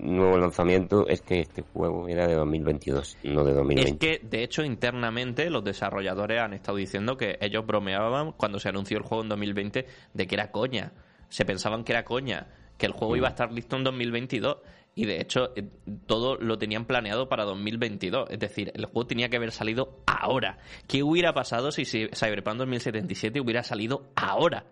nuevo 0.00 0.36
lanzamiento 0.36 1.06
es 1.06 1.22
que 1.22 1.38
este 1.38 1.62
juego 1.62 2.08
era 2.08 2.26
de 2.26 2.34
2022, 2.34 3.18
no 3.22 3.44
de 3.44 3.52
2020. 3.52 3.90
Es 3.90 3.96
que, 3.98 4.26
de 4.26 4.42
hecho, 4.42 4.64
internamente 4.64 5.48
los 5.50 5.62
desarrolladores 5.62 6.40
han 6.40 6.54
estado 6.54 6.78
diciendo 6.78 7.16
que 7.16 7.38
ellos 7.40 7.64
bromeaban 7.64 8.32
cuando 8.32 8.58
se 8.58 8.70
anunció 8.70 8.98
el 8.98 9.04
juego 9.04 9.22
en 9.22 9.28
2020 9.28 9.86
de 10.12 10.26
que 10.26 10.34
era 10.34 10.50
coña. 10.50 10.92
Se 11.28 11.44
pensaban 11.44 11.84
que 11.84 11.92
era 11.92 12.04
coña, 12.04 12.48
que 12.76 12.86
el 12.86 12.92
juego 12.92 13.14
mm. 13.14 13.18
iba 13.18 13.28
a 13.28 13.30
estar 13.30 13.52
listo 13.52 13.76
en 13.76 13.84
2022 13.84 14.56
y 14.96 15.04
de 15.04 15.20
hecho 15.20 15.52
eh, 15.54 15.68
todo 16.06 16.36
lo 16.36 16.58
tenían 16.58 16.86
planeado 16.86 17.28
para 17.28 17.44
2022. 17.44 18.30
Es 18.30 18.40
decir, 18.40 18.72
el 18.74 18.86
juego 18.86 19.06
tenía 19.06 19.28
que 19.28 19.36
haber 19.36 19.52
salido 19.52 20.00
ahora. 20.06 20.58
¿Qué 20.88 21.02
hubiera 21.02 21.34
pasado 21.34 21.70
si 21.70 21.84
Cyberpunk 21.84 22.56
2077 22.56 23.38
hubiera 23.40 23.62
salido 23.62 24.10
ahora? 24.16 24.64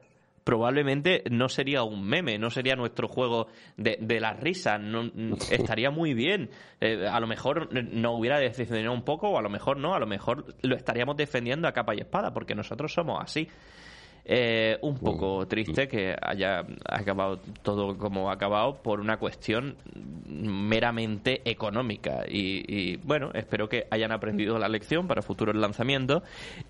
Probablemente 0.42 1.24
no 1.30 1.48
sería 1.48 1.82
un 1.84 2.04
meme, 2.04 2.38
no 2.38 2.50
sería 2.50 2.74
nuestro 2.74 3.06
juego 3.06 3.48
de, 3.76 3.98
de 4.00 4.18
la 4.18 4.32
risa, 4.32 4.78
no, 4.78 5.10
estaría 5.50 5.90
muy 5.90 6.14
bien. 6.14 6.50
Eh, 6.80 7.06
a 7.06 7.20
lo 7.20 7.26
mejor 7.26 7.68
nos 7.72 8.18
hubiera 8.18 8.38
decepcionado 8.38 8.94
un 8.94 9.04
poco, 9.04 9.28
o 9.28 9.38
a 9.38 9.42
lo 9.42 9.50
mejor 9.50 9.76
no, 9.78 9.94
a 9.94 9.98
lo 9.98 10.06
mejor 10.06 10.54
lo 10.62 10.74
estaríamos 10.74 11.18
defendiendo 11.18 11.68
a 11.68 11.72
capa 11.72 11.94
y 11.94 12.00
espada, 12.00 12.32
porque 12.32 12.54
nosotros 12.54 12.92
somos 12.92 13.22
así. 13.22 13.46
Eh, 14.26 14.78
un 14.80 14.96
poco 14.96 15.46
triste 15.46 15.86
que 15.86 16.16
haya 16.18 16.64
acabado 16.88 17.38
todo 17.62 17.98
como 17.98 18.30
ha 18.30 18.32
acabado 18.32 18.76
por 18.76 19.00
una 19.00 19.18
cuestión 19.18 19.76
meramente 20.26 21.42
económica. 21.44 22.24
Y, 22.26 22.96
bueno, 22.98 23.30
espero 23.34 23.68
que 23.68 23.86
hayan 23.90 24.12
aprendido 24.12 24.58
la 24.58 24.68
lección 24.68 25.06
para 25.06 25.20
futuros 25.20 25.54
lanzamientos 25.56 26.22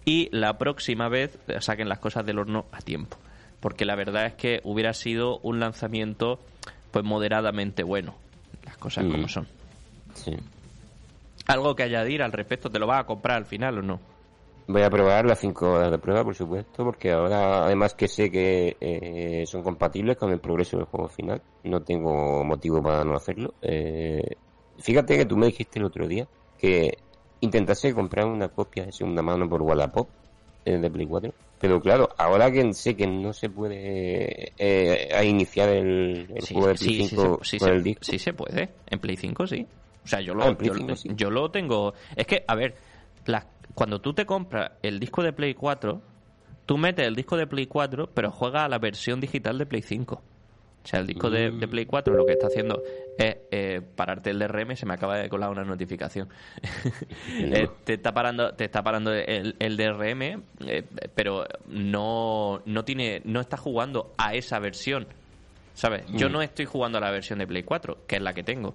y 0.04 0.28
la 0.32 0.58
próxima 0.58 1.08
vez 1.08 1.38
saquen 1.60 1.88
las 1.88 2.00
cosas 2.00 2.26
del 2.26 2.40
horno 2.40 2.66
a 2.72 2.78
tiempo. 2.78 3.18
Porque 3.60 3.84
la 3.84 3.94
verdad 3.94 4.26
es 4.26 4.34
que 4.34 4.60
hubiera 4.64 4.92
sido 4.92 5.38
un 5.38 5.60
lanzamiento 5.60 6.40
pues 6.90 7.04
moderadamente 7.04 7.84
bueno. 7.84 8.16
Las 8.64 8.76
cosas 8.78 9.04
como 9.04 9.28
son. 9.28 9.46
¿Algo 11.46 11.76
que 11.76 11.84
añadir 11.84 12.22
al 12.22 12.32
respecto? 12.32 12.68
¿Te 12.68 12.80
lo 12.80 12.88
vas 12.88 13.00
a 13.00 13.04
comprar 13.04 13.36
al 13.36 13.46
final 13.46 13.78
o 13.78 13.82
no? 13.82 14.13
Voy 14.66 14.82
a 14.82 14.88
probar 14.88 15.26
las 15.26 15.40
5 15.40 15.72
horas 15.72 15.90
de 15.90 15.98
prueba, 15.98 16.24
por 16.24 16.34
supuesto, 16.34 16.84
porque 16.84 17.12
ahora, 17.12 17.66
además 17.66 17.94
que 17.94 18.08
sé 18.08 18.30
que 18.30 18.76
eh, 18.80 19.44
son 19.46 19.62
compatibles 19.62 20.16
con 20.16 20.30
el 20.30 20.40
progreso 20.40 20.78
del 20.78 20.86
juego 20.86 21.08
final, 21.08 21.42
no 21.64 21.82
tengo 21.82 22.42
motivo 22.44 22.82
para 22.82 23.04
no 23.04 23.14
hacerlo. 23.14 23.52
Eh, 23.60 24.22
fíjate 24.78 25.18
que 25.18 25.26
tú 25.26 25.36
me 25.36 25.46
dijiste 25.46 25.78
el 25.78 25.84
otro 25.84 26.08
día 26.08 26.26
que 26.58 26.96
intentase 27.40 27.92
comprar 27.92 28.24
una 28.26 28.48
copia 28.48 28.86
de 28.86 28.92
segunda 28.92 29.22
mano 29.22 29.46
por 29.48 29.60
Wallapop 29.60 30.08
eh, 30.64 30.78
de 30.78 30.90
Play 30.90 31.06
4, 31.06 31.34
pero 31.60 31.80
claro, 31.82 32.08
ahora 32.16 32.50
que 32.50 32.72
sé 32.72 32.96
que 32.96 33.06
no 33.06 33.34
se 33.34 33.50
puede 33.50 34.52
eh, 34.56 35.26
iniciar 35.26 35.68
el, 35.68 36.26
juego 36.50 36.68
de 36.68 36.74
Play 36.74 37.08
5 37.08 37.40
con 37.58 37.68
el 37.68 37.82
disco. 37.82 38.04
Sí 38.04 38.18
se 38.18 38.32
puede, 38.32 38.70
en 38.86 38.98
Play 38.98 39.16
5 39.16 39.46
sí. 39.46 39.66
O 40.04 40.06
sea, 40.06 40.20
yo 40.20 40.34
lo, 40.34 40.44
ah, 40.44 40.56
yo, 41.16 41.30
lo 41.30 41.50
tengo. 41.50 41.94
Es 42.14 42.26
que, 42.26 42.44
a 42.46 42.54
ver, 42.54 42.74
cuando 43.74 44.00
tú 44.00 44.14
te 44.14 44.26
compras 44.26 44.72
el 44.82 45.00
disco 45.00 45.22
de 45.22 45.32
Play 45.32 45.54
4, 45.54 46.00
tú 46.66 46.78
metes 46.78 47.06
el 47.06 47.16
disco 47.16 47.36
de 47.36 47.46
Play 47.46 47.66
4, 47.66 48.10
pero 48.14 48.30
juega 48.30 48.64
a 48.64 48.68
la 48.68 48.78
versión 48.78 49.20
digital 49.20 49.58
de 49.58 49.66
Play 49.66 49.82
5. 49.82 50.14
O 50.14 50.86
sea, 50.86 51.00
el 51.00 51.06
disco 51.06 51.30
de, 51.30 51.50
Play 51.66 51.86
4 51.86 52.14
lo 52.14 52.26
que 52.26 52.32
está 52.32 52.48
haciendo 52.48 52.82
es 53.16 53.38
eh, 53.50 53.80
pararte 53.96 54.30
el 54.30 54.38
DRM, 54.38 54.76
se 54.76 54.84
me 54.84 54.92
acaba 54.92 55.16
de 55.16 55.30
colar 55.30 55.50
una 55.50 55.64
notificación. 55.64 56.28
Eh, 57.36 57.68
te 57.84 57.94
está 57.94 58.12
parando, 58.12 58.54
te 58.54 58.64
está 58.64 58.82
parando 58.82 59.12
el, 59.12 59.76
DRM, 59.76 60.42
eh, 60.66 60.84
pero 61.14 61.46
no, 61.66 62.62
no 62.64 62.84
tiene, 62.84 63.22
no 63.24 63.40
está 63.40 63.56
jugando 63.56 64.12
a 64.18 64.34
esa 64.34 64.58
versión. 64.58 65.06
¿Sabes? 65.74 66.04
Yo 66.08 66.28
mm. 66.28 66.32
no 66.32 66.42
estoy 66.42 66.66
jugando 66.66 66.98
a 66.98 67.00
la 67.00 67.10
versión 67.10 67.38
de 67.38 67.46
Play 67.46 67.62
4, 67.64 67.98
que 68.06 68.16
es 68.16 68.22
la 68.22 68.32
que 68.32 68.42
tengo. 68.42 68.74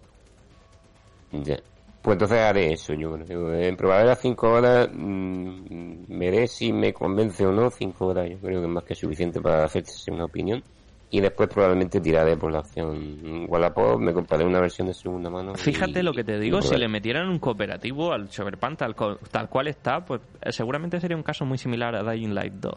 Ya. 1.31 1.59
Pues 2.01 2.15
entonces 2.15 2.39
haré 2.39 2.73
eso, 2.73 2.93
yo 2.93 3.11
creo. 3.13 3.53
En 3.53 3.75
las 3.77 4.19
5 4.19 4.49
horas, 4.49 4.89
mmm, 4.93 6.05
veré 6.07 6.47
si 6.47 6.71
me 6.71 6.93
convence 6.93 7.45
o 7.45 7.51
no 7.51 7.69
5 7.69 8.05
horas. 8.07 8.29
Yo 8.29 8.37
creo 8.39 8.61
que 8.61 8.67
es 8.67 8.71
más 8.71 8.83
que 8.83 8.95
suficiente 8.95 9.41
para 9.41 9.65
hacerse 9.65 10.11
una 10.11 10.25
opinión. 10.25 10.63
Y 11.11 11.21
después 11.21 11.49
probablemente 11.49 11.99
tiraré 11.99 12.37
por 12.37 12.51
la 12.51 12.59
opción 12.59 13.45
Wallapop, 13.47 13.99
me 13.99 14.13
compraré 14.13 14.45
una 14.45 14.59
versión 14.59 14.87
de 14.87 14.93
segunda 14.93 15.29
mano. 15.29 15.55
Fíjate 15.55 16.03
lo 16.03 16.13
que 16.13 16.23
te 16.23 16.39
digo, 16.39 16.61
si 16.61 16.77
le 16.77 16.87
metieran 16.87 17.27
un 17.29 17.39
cooperativo 17.39 18.13
al 18.13 18.29
Cyberpunk 18.29 18.77
tal, 18.77 18.95
tal 19.31 19.49
cual 19.49 19.67
está, 19.67 20.05
pues 20.05 20.21
eh, 20.41 20.51
seguramente 20.51 20.99
sería 20.99 21.17
un 21.17 21.23
caso 21.23 21.45
muy 21.45 21.57
similar 21.57 21.95
a 21.95 22.03
Dying 22.11 22.35
Light 22.35 22.53
2. 22.53 22.73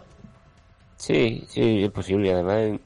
Sí, 0.97 1.45
sí, 1.47 1.83
es 1.83 1.91
posible. 1.91 2.33
Además, 2.33 2.81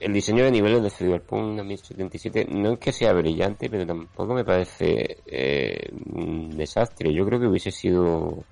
el 0.00 0.12
diseño 0.12 0.44
de 0.44 0.50
niveles 0.50 0.82
de 0.82 0.90
Cyberpunk 0.90 1.56
2077 1.58 2.46
no 2.50 2.72
es 2.72 2.78
que 2.78 2.92
sea 2.92 3.12
brillante, 3.12 3.68
pero 3.68 3.86
tampoco 3.86 4.34
me 4.34 4.44
parece 4.44 5.18
eh, 5.26 5.88
un 6.14 6.56
desastre. 6.56 7.12
Yo 7.12 7.24
creo 7.26 7.38
que 7.38 7.46
hubiese 7.46 7.70
sido 7.70 8.44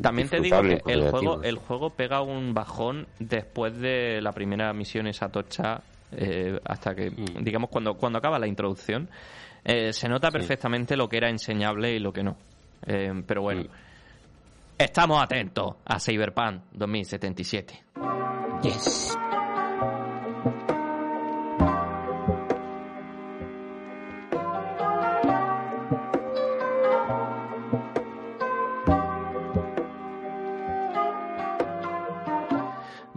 también 0.00 0.28
te 0.28 0.40
digo 0.40 0.62
que 0.62 0.80
el 0.86 1.10
juego, 1.10 1.42
el 1.42 1.58
juego 1.58 1.90
pega 1.90 2.22
un 2.22 2.54
bajón 2.54 3.06
después 3.18 3.76
de 3.78 4.22
la 4.22 4.32
primera 4.32 4.72
misión 4.72 5.06
esa 5.06 5.28
tocha, 5.28 5.82
eh, 6.12 6.58
hasta 6.64 6.94
que, 6.94 7.10
mm. 7.10 7.42
digamos, 7.42 7.68
cuando, 7.68 7.94
cuando 7.94 8.18
acaba 8.18 8.38
la 8.38 8.46
introducción, 8.46 9.08
eh, 9.64 9.92
se 9.92 10.08
nota 10.08 10.30
perfectamente 10.30 10.96
lo 10.96 11.08
que 11.08 11.18
era 11.18 11.28
enseñable 11.28 11.92
y 11.92 11.98
lo 11.98 12.12
que 12.12 12.22
no. 12.22 12.36
Eh, 12.86 13.22
pero 13.26 13.42
bueno, 13.42 13.64
mm. 13.64 13.68
estamos 14.78 15.22
atentos 15.22 15.76
a 15.84 16.00
Cyberpunk 16.00 16.62
2077. 16.72 17.82
Yes. 18.62 19.18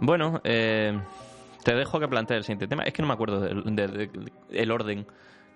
Bueno, 0.06 0.40
eh, 0.44 0.96
te 1.64 1.74
dejo 1.74 1.98
que 1.98 2.06
plantees 2.06 2.38
el 2.38 2.44
siguiente 2.44 2.68
tema. 2.68 2.84
Es 2.84 2.92
que 2.92 3.02
no 3.02 3.08
me 3.08 3.14
acuerdo 3.14 3.40
del 3.40 4.70
orden 4.70 5.04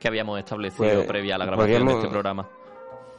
que 0.01 0.09
habíamos 0.09 0.41
establecido 0.41 0.93
pues, 0.93 1.07
previa 1.07 1.37
a 1.37 1.39
la 1.39 1.47
grabación 1.47 1.87
de 1.87 1.93
este 1.93 2.09
programa. 2.09 2.49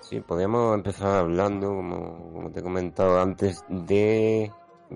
Sí, 0.01 0.19
podríamos 0.19 0.75
empezar 0.75 1.19
hablando, 1.19 1.69
como, 1.69 2.51
te 2.53 2.59
he 2.59 2.63
comentado 2.63 3.21
antes, 3.21 3.63
de, 3.69 4.51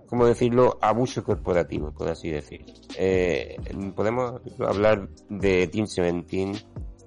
¿cómo 0.07 0.25
decirlo?, 0.25 0.77
abuso 0.81 1.23
corporativo, 1.23 1.93
por 1.93 2.09
así 2.09 2.31
decir. 2.31 2.65
Eh, 2.97 3.55
podemos 3.95 4.41
hablar 4.59 5.07
de 5.29 5.67
Team 5.67 5.87
Seventeen 5.87 6.53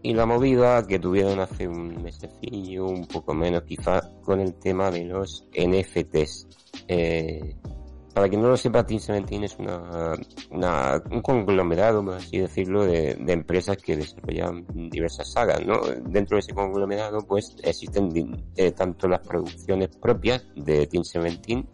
y 0.03 0.15
la 0.15 0.25
movida 0.25 0.87
que 0.87 0.99
tuvieron 0.99 1.39
hace 1.41 1.69
un 1.69 2.03
mesecillo, 2.03 2.87
un 2.87 3.07
poco 3.07 3.35
menos 3.35 3.65
quizá, 3.65 4.01
con 4.23 4.41
el 4.41 4.55
tema 4.55 4.91
de 4.91 5.05
los 5.05 5.47
NFTs. 5.53 6.47
Eh, 6.87 7.57
para 8.19 8.29
quien 8.29 8.43
no 8.43 8.49
lo 8.49 8.57
sepa, 8.57 8.85
Team 8.85 8.99
Seventeen 8.99 9.45
es 9.45 9.57
una, 9.61 10.21
un 11.09 11.23
conglomerado, 11.23 12.05
por 12.05 12.15
así 12.15 12.39
decirlo, 12.39 12.85
de, 12.85 13.13
empresas 13.29 13.77
que 13.77 13.97
desarrollan 13.97 14.67
diversas 14.91 15.31
sagas, 15.31 15.65
¿no? 15.65 15.83
Dentro 16.03 16.35
de 16.35 16.41
ese 16.41 16.53
conglomerado, 16.53 17.21
pues, 17.21 17.55
existen 17.63 18.45
eh, 18.57 18.73
tanto 18.73 19.07
las 19.07 19.21
producciones 19.21 19.91
propias 19.99 20.45
de 20.57 20.89
Team 20.89 21.05
Seventeen, 21.05 21.69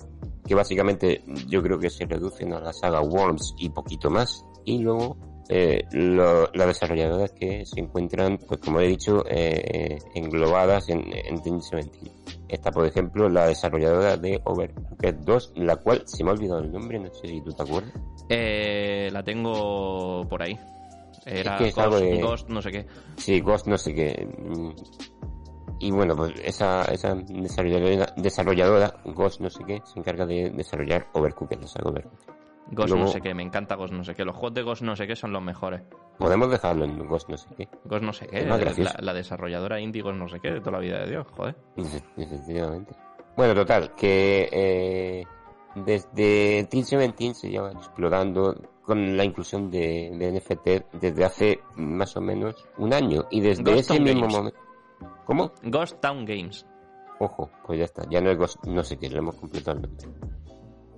que 0.47 0.55
básicamente 0.55 1.25
yo 1.49 1.63
creo 1.63 1.79
que 1.79 1.89
se 1.89 2.05
reducen 2.05 2.53
a 2.53 2.61
la 2.61 2.75
saga 2.75 3.01
Worms 3.01 3.55
y 3.57 3.71
poquito 3.71 4.11
más, 4.11 4.45
y 4.67 4.81
luego 4.81 5.17
eh, 5.49 5.85
las 5.93 6.67
desarrolladoras 6.67 7.33
que 7.33 7.67
se 7.67 7.81
encuentran, 7.81 8.39
pues 8.39 8.61
como 8.61 8.81
he 8.81 8.89
dicho, 8.89 9.25
eh, 9.29 9.99
englobadas 10.15 10.89
en, 10.89 11.05
en 11.13 11.43
17. 11.43 11.91
Está, 12.49 12.71
por 12.71 12.87
ejemplo, 12.87 13.29
la 13.29 13.47
desarrolladora 13.47 14.17
de 14.17 14.41
Overcooked 14.45 15.17
2, 15.25 15.53
la 15.57 15.77
cual 15.77 16.03
se 16.07 16.25
me 16.25 16.31
ha 16.31 16.35
olvidado 16.35 16.61
el 16.61 16.73
nombre, 16.73 16.99
no 16.99 17.13
sé 17.13 17.29
si 17.29 17.41
tú 17.41 17.53
te 17.53 17.63
acuerdas. 17.63 17.93
Eh, 18.29 19.11
la 19.13 19.23
tengo 19.23 20.27
por 20.29 20.43
ahí. 20.43 20.59
Era 21.27 21.59
Ghost, 21.59 22.49
no 22.49 22.61
sé 22.61 22.71
qué. 22.71 22.87
Sí, 23.17 23.41
Ghost 23.41 23.67
no 23.67 23.79
sé 23.79 23.95
qué. 23.95 24.29
Y 25.81 25.91
bueno, 25.91 26.15
pues 26.17 26.33
esa, 26.43 26.85
esa 26.85 27.15
desarrolladora, 27.15 28.13
desarrolladora, 28.17 28.95
Ghost 29.05 29.41
no 29.41 29.51
sé 29.51 29.65
qué, 29.67 29.83
se 29.85 29.99
encarga 29.99 30.25
de 30.27 30.51
desarrollar 30.51 31.09
Overcooked, 31.13 31.63
o 31.63 31.67
sea, 31.67 31.83
Overcooked. 31.85 32.44
Ghost 32.71 32.95
no 32.95 33.09
sé 33.09 33.21
qué, 33.21 33.35
me 33.35 33.43
encanta 33.43 33.75
Ghost 33.75 33.93
no 33.93 34.05
sé 34.05 34.15
qué. 34.15 34.25
Los 34.25 34.35
juegos 34.35 34.55
de 34.55 34.63
Ghost 34.63 34.83
no 34.83 34.97
sé 34.97 35.07
qué 35.07 35.17
son 35.17 35.33
los 35.33 35.43
mejores. 35.43 35.83
Podemos 36.19 36.51
dejarlo 36.51 36.85
en 36.85 37.07
Ghost 37.07 37.29
no 37.29 37.37
sé 37.37 37.49
qué. 37.57 37.69
Ghost 37.85 38.03
no 38.03 38.13
sé 38.13 38.27
qué, 38.27 38.45
la, 38.45 39.13
desarrolladora 39.13 39.81
indie 39.81 40.03
Ghost 40.03 40.17
no 40.17 40.29
sé 40.29 40.41
qué 40.41 40.51
de 40.51 40.61
toda 40.61 40.73
la 40.73 40.79
vida 40.79 41.01
de 41.01 41.11
Dios, 41.11 41.27
joder. 41.37 41.57
Efectivamente. 42.17 42.95
Bueno, 43.37 43.55
total, 43.55 43.95
que 43.95 44.49
eh, 44.53 45.25
desde 45.75 46.65
Team 46.71 46.85
17 46.85 47.35
se 47.35 47.51
lleva 47.51 47.73
explorando 47.73 48.55
con 48.83 49.17
la 49.17 49.25
inclusión 49.25 49.71
de, 49.71 50.11
NFT 50.11 50.97
desde 51.01 51.25
hace 51.25 51.61
más 51.77 52.17
o 52.17 52.21
menos 52.21 52.67
un 52.79 52.93
año. 52.93 53.27
Y 53.31 53.41
desde 53.41 53.79
ese 53.79 53.99
mismo 53.99 54.29
momento... 54.29 54.59
¿Cómo? 55.25 55.53
Ghost 55.63 56.01
Town 56.01 56.25
Games. 56.25 56.67
Ojo, 57.19 57.51
pues 57.67 57.79
ya 57.79 57.85
está, 57.87 58.03
ya 58.11 58.21
no 58.21 58.31
es 58.31 58.39
Ghost, 58.39 58.65
no 58.67 58.83
sé 58.83 58.99
qué, 58.99 59.09
lo 59.09 59.19
hemos 59.19 59.37
completado 59.37 59.79
el 59.79 60.44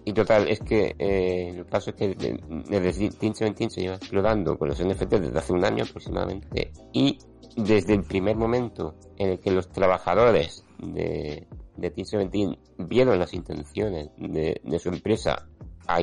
y 0.09 0.12
total, 0.12 0.47
es 0.47 0.61
que 0.61 0.95
eh, 1.01 1.49
el 1.49 1.66
caso 1.66 1.90
es 1.90 1.97
que 1.97 2.14
desde 2.14 2.92
17 2.92 3.69
se 3.69 3.81
lleva 3.81 3.97
explorando 3.97 4.57
con 4.57 4.69
los 4.69 4.81
NFT 4.81 5.14
desde 5.14 5.37
hace 5.37 5.53
un 5.53 5.64
año 5.64 5.83
aproximadamente. 5.83 6.71
Y 6.92 7.19
desde 7.57 7.95
el 7.95 8.05
primer 8.05 8.37
momento 8.37 8.95
en 9.19 9.31
el 9.31 9.40
que 9.40 9.51
los 9.51 9.69
trabajadores 9.69 10.64
de, 10.79 11.49
de 11.77 11.90
Team 11.90 12.05
17 12.31 12.59
vieron 12.87 13.19
las 13.19 13.35
intenciones 13.35 14.11
de, 14.16 14.61
de 14.62 14.79
su 14.79 14.90
empresa 14.90 15.49
a 15.88 16.01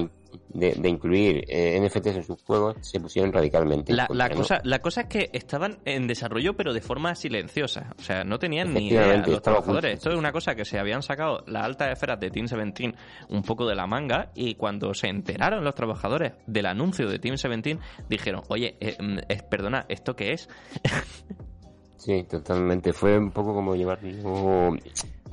de, 0.50 0.90
incluir 0.90 1.46
eh, 1.48 1.80
NFTs 1.80 2.16
en 2.16 2.24
sus 2.24 2.42
juegos 2.44 2.76
se 2.82 3.00
pusieron 3.00 3.32
radicalmente. 3.32 3.94
La, 3.94 4.08
la 4.10 4.30
cosa, 4.30 4.62
la 4.64 4.80
cosa 4.80 5.02
es 5.02 5.08
que 5.08 5.30
estaban 5.34 5.80
en 5.86 6.08
desarrollo, 6.08 6.56
pero 6.56 6.74
de 6.74 6.82
forma 6.82 7.16
silenciosa. 7.16 7.94
O 7.98 8.02
sea, 8.02 8.24
no 8.24 8.40
tenían 8.40 8.74
ni 8.74 8.88
idea 8.88 9.18
los 9.18 9.42
trabajadores. 9.42 9.96
Esto 9.96 10.12
es 10.12 10.18
una 10.18 10.32
cosa 10.32 10.56
que 10.56 10.66
se 10.66 10.80
habían 10.80 11.02
sacado 11.02 11.44
las 11.48 11.64
altas 11.64 11.92
esferas 11.92 12.20
de 12.20 12.30
Team 12.30 12.46
17 12.48 12.98
un 13.30 13.44
poco 13.44 13.68
de 13.68 13.76
la 13.76 13.88
manga 13.88 14.32
y 14.36 14.56
cuando 14.56 14.94
se 14.94 15.08
enteraron 15.08 15.64
los 15.64 15.76
trabajadores 15.76 16.34
del 16.48 16.66
anuncio 16.66 17.08
de 17.08 17.20
Team 17.20 17.36
17 17.36 17.80
dijeron, 18.10 18.42
oye, 18.50 18.78
eh, 18.80 18.98
mm, 19.00 19.50
perdona, 19.50 19.86
¿esto 19.90 20.16
qué 20.16 20.34
es? 20.34 20.50
sí, 21.98 22.24
totalmente. 22.24 22.94
Fue 22.94 23.18
un 23.18 23.32
poco 23.32 23.54
como 23.54 23.76
llevar 23.76 24.00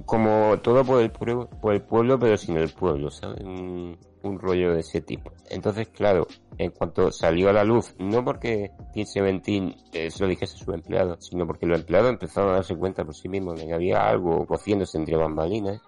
como 0.07 0.59
todo 0.63 0.85
por 0.85 1.03
el 1.03 1.11
pueblo, 1.11 1.49
por 1.61 1.75
el 1.75 1.83
pueblo 1.83 2.19
pero 2.19 2.37
sin 2.37 2.57
el 2.57 2.71
pueblo, 2.71 3.11
¿sabes? 3.11 3.41
un 3.43 3.97
rollo 4.23 4.75
de 4.75 4.81
ese 4.81 5.01
tipo. 5.01 5.33
Entonces, 5.49 5.89
claro, 5.89 6.27
en 6.59 6.71
cuanto 6.71 7.11
salió 7.11 7.51
a 7.51 7.53
la 7.53 7.65
luz, 7.65 7.95
no 7.99 8.25
porque 8.25 8.71
Team 8.93 9.75
eh, 9.93 10.11
se 10.11 10.23
lo 10.23 10.29
dijese 10.29 10.57
a 10.57 10.59
sus 10.59 10.75
empleados, 10.75 11.27
sino 11.27 11.47
porque 11.47 11.67
los 11.67 11.81
empleados 11.81 12.11
empezaron 12.11 12.51
a 12.51 12.55
darse 12.55 12.77
cuenta 12.77 13.05
por 13.05 13.15
sí 13.15 13.29
mismos 13.29 13.59
de 13.59 13.67
que 13.67 13.75
había 13.75 14.09
algo 14.09 14.47
cociéndose 14.47 14.99
entre 14.99 15.17
bambalinas, 15.17 15.81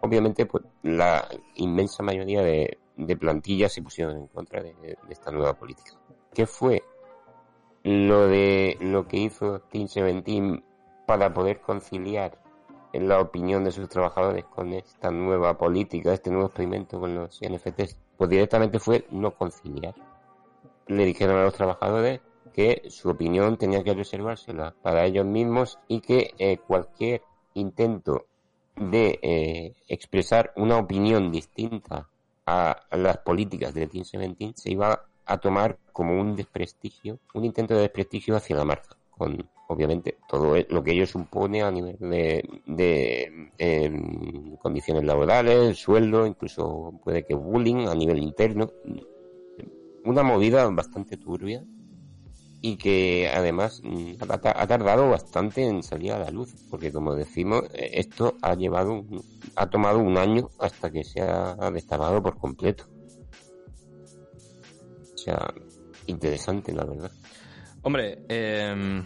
obviamente 0.00 0.46
pues 0.46 0.64
la 0.82 1.28
inmensa 1.54 2.02
mayoría 2.02 2.42
de, 2.42 2.78
plantillas 3.18 3.72
se 3.72 3.82
pusieron 3.82 4.16
en 4.16 4.26
contra 4.28 4.62
de, 4.62 4.74
de 4.74 4.96
esta 5.10 5.30
nueva 5.30 5.54
política. 5.54 5.92
¿Qué 6.32 6.46
fue 6.46 6.82
lo 7.82 8.26
de 8.26 8.76
lo 8.80 9.06
que 9.06 9.18
hizo 9.18 9.60
Team 9.60 9.86
Seventeen 9.86 10.64
para 11.06 11.32
poder 11.32 11.60
conciliar 11.60 12.38
en 12.92 13.08
la 13.08 13.20
opinión 13.20 13.64
de 13.64 13.72
sus 13.72 13.88
trabajadores 13.88 14.44
con 14.46 14.72
esta 14.72 15.10
nueva 15.10 15.56
política, 15.56 16.12
este 16.12 16.30
nuevo 16.30 16.46
experimento 16.46 17.00
con 17.00 17.14
los 17.14 17.40
NFTs? 17.40 17.98
Pues 18.16 18.30
directamente 18.30 18.78
fue 18.78 19.06
no 19.10 19.32
conciliar. 19.32 19.94
Le 20.86 21.04
dijeron 21.04 21.36
a 21.36 21.44
los 21.44 21.54
trabajadores 21.54 22.20
que 22.52 22.84
su 22.88 23.10
opinión 23.10 23.58
tenía 23.58 23.84
que 23.84 23.94
reservársela 23.94 24.74
para 24.82 25.04
ellos 25.04 25.26
mismos 25.26 25.78
y 25.88 26.00
que 26.00 26.34
eh, 26.38 26.58
cualquier 26.58 27.22
intento 27.54 28.26
de 28.76 29.18
eh, 29.22 29.74
expresar 29.88 30.52
una 30.56 30.78
opinión 30.78 31.30
distinta 31.30 32.08
a 32.46 32.86
las 32.92 33.18
políticas 33.18 33.74
de 33.74 33.86
Team 33.88 34.04
17 34.04 34.52
se 34.54 34.70
iba 34.70 35.02
a 35.24 35.38
tomar 35.38 35.78
como 35.92 36.20
un 36.20 36.36
desprestigio, 36.36 37.18
un 37.34 37.44
intento 37.44 37.74
de 37.74 37.80
desprestigio 37.80 38.36
hacia 38.36 38.56
la 38.56 38.64
marca, 38.64 38.96
obviamente 39.68 40.18
todo 40.28 40.56
e, 40.56 40.66
lo 40.70 40.82
que 40.82 40.92
ello 40.92 41.06
supone 41.06 41.62
a 41.62 41.70
nivel 41.70 41.96
de, 41.98 43.50
em, 43.58 44.56
condiciones 44.56 45.04
laborales, 45.04 45.78
sueldo, 45.78 46.26
incluso 46.26 46.92
puede 47.04 47.24
que 47.24 47.34
bullying 47.34 47.86
a 47.88 47.94
nivel 47.94 48.18
interno. 48.18 48.70
Una 50.04 50.22
movida 50.22 50.68
bastante 50.70 51.16
turbia 51.16 51.64
y 52.60 52.76
que 52.76 53.30
además 53.32 53.80
mm, 53.82 54.14
ha, 54.28 54.66
tardado 54.66 55.10
bastante 55.10 55.66
en 55.66 55.82
salir 55.82 56.12
a 56.12 56.18
la 56.18 56.30
luz, 56.30 56.54
porque 56.70 56.92
como 56.92 57.14
decimos, 57.14 57.64
eh, 57.74 57.90
esto 57.94 58.36
ha 58.42 58.54
llevado, 58.54 59.04
ha 59.56 59.68
tomado 59.68 59.98
un 59.98 60.16
año 60.16 60.50
hasta 60.58 60.90
que 60.90 61.04
se 61.04 61.20
ha 61.20 61.70
destapado 61.72 62.22
por 62.22 62.38
completo. 62.38 62.84
O 65.14 65.18
sea, 65.18 65.52
interesante 66.06 66.72
la 66.72 66.84
verdad. 66.84 67.10
Hombre, 67.82 68.18
eh, 68.28 69.02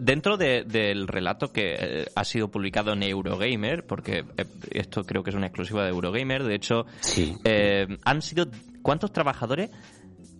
dentro 0.00 0.38
del 0.38 1.06
relato 1.06 1.52
que 1.52 1.74
eh, 1.78 2.06
ha 2.14 2.24
sido 2.24 2.50
publicado 2.50 2.92
en 2.94 3.02
Eurogamer, 3.02 3.86
porque 3.86 4.24
eh, 4.36 4.46
esto 4.70 5.04
creo 5.04 5.22
que 5.22 5.30
es 5.30 5.36
una 5.36 5.46
exclusiva 5.46 5.84
de 5.84 5.90
Eurogamer, 5.90 6.42
de 6.42 6.54
hecho, 6.54 6.86
eh, 7.44 7.86
han 8.04 8.22
sido, 8.22 8.46
¿cuántos 8.82 9.12
trabajadores? 9.12 9.70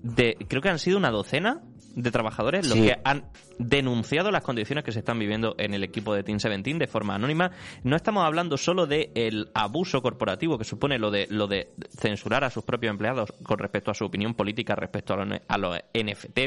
De, 0.02 0.36
creo 0.48 0.62
que 0.62 0.70
han 0.70 0.78
sido 0.78 0.96
una 0.96 1.10
docena 1.10 1.60
de 1.94 2.10
trabajadores 2.10 2.68
los 2.68 2.78
que 2.78 2.96
han 3.04 3.24
denunciado 3.58 4.30
las 4.30 4.42
condiciones 4.42 4.84
que 4.84 4.92
se 4.92 5.00
están 5.00 5.18
viviendo 5.18 5.54
en 5.58 5.74
el 5.74 5.84
equipo 5.84 6.14
de 6.14 6.22
Team 6.22 6.38
17 6.38 6.78
de 6.78 6.86
forma 6.86 7.14
anónima. 7.14 7.50
No 7.82 7.96
estamos 7.96 8.24
hablando 8.24 8.56
solo 8.56 8.86
de 8.86 9.10
el 9.14 9.50
abuso 9.54 10.00
corporativo 10.00 10.56
que 10.56 10.64
supone 10.64 10.98
lo 10.98 11.10
de 11.10 11.26
lo 11.28 11.46
de 11.46 11.72
censurar 11.98 12.44
a 12.44 12.50
sus 12.50 12.64
propios 12.64 12.92
empleados 12.92 13.34
con 13.42 13.58
respecto 13.58 13.90
a 13.90 13.94
su 13.94 14.04
opinión 14.04 14.34
política 14.34 14.74
respecto 14.74 15.14
a 15.14 15.58
los, 15.58 15.78
NFT, 15.92 16.38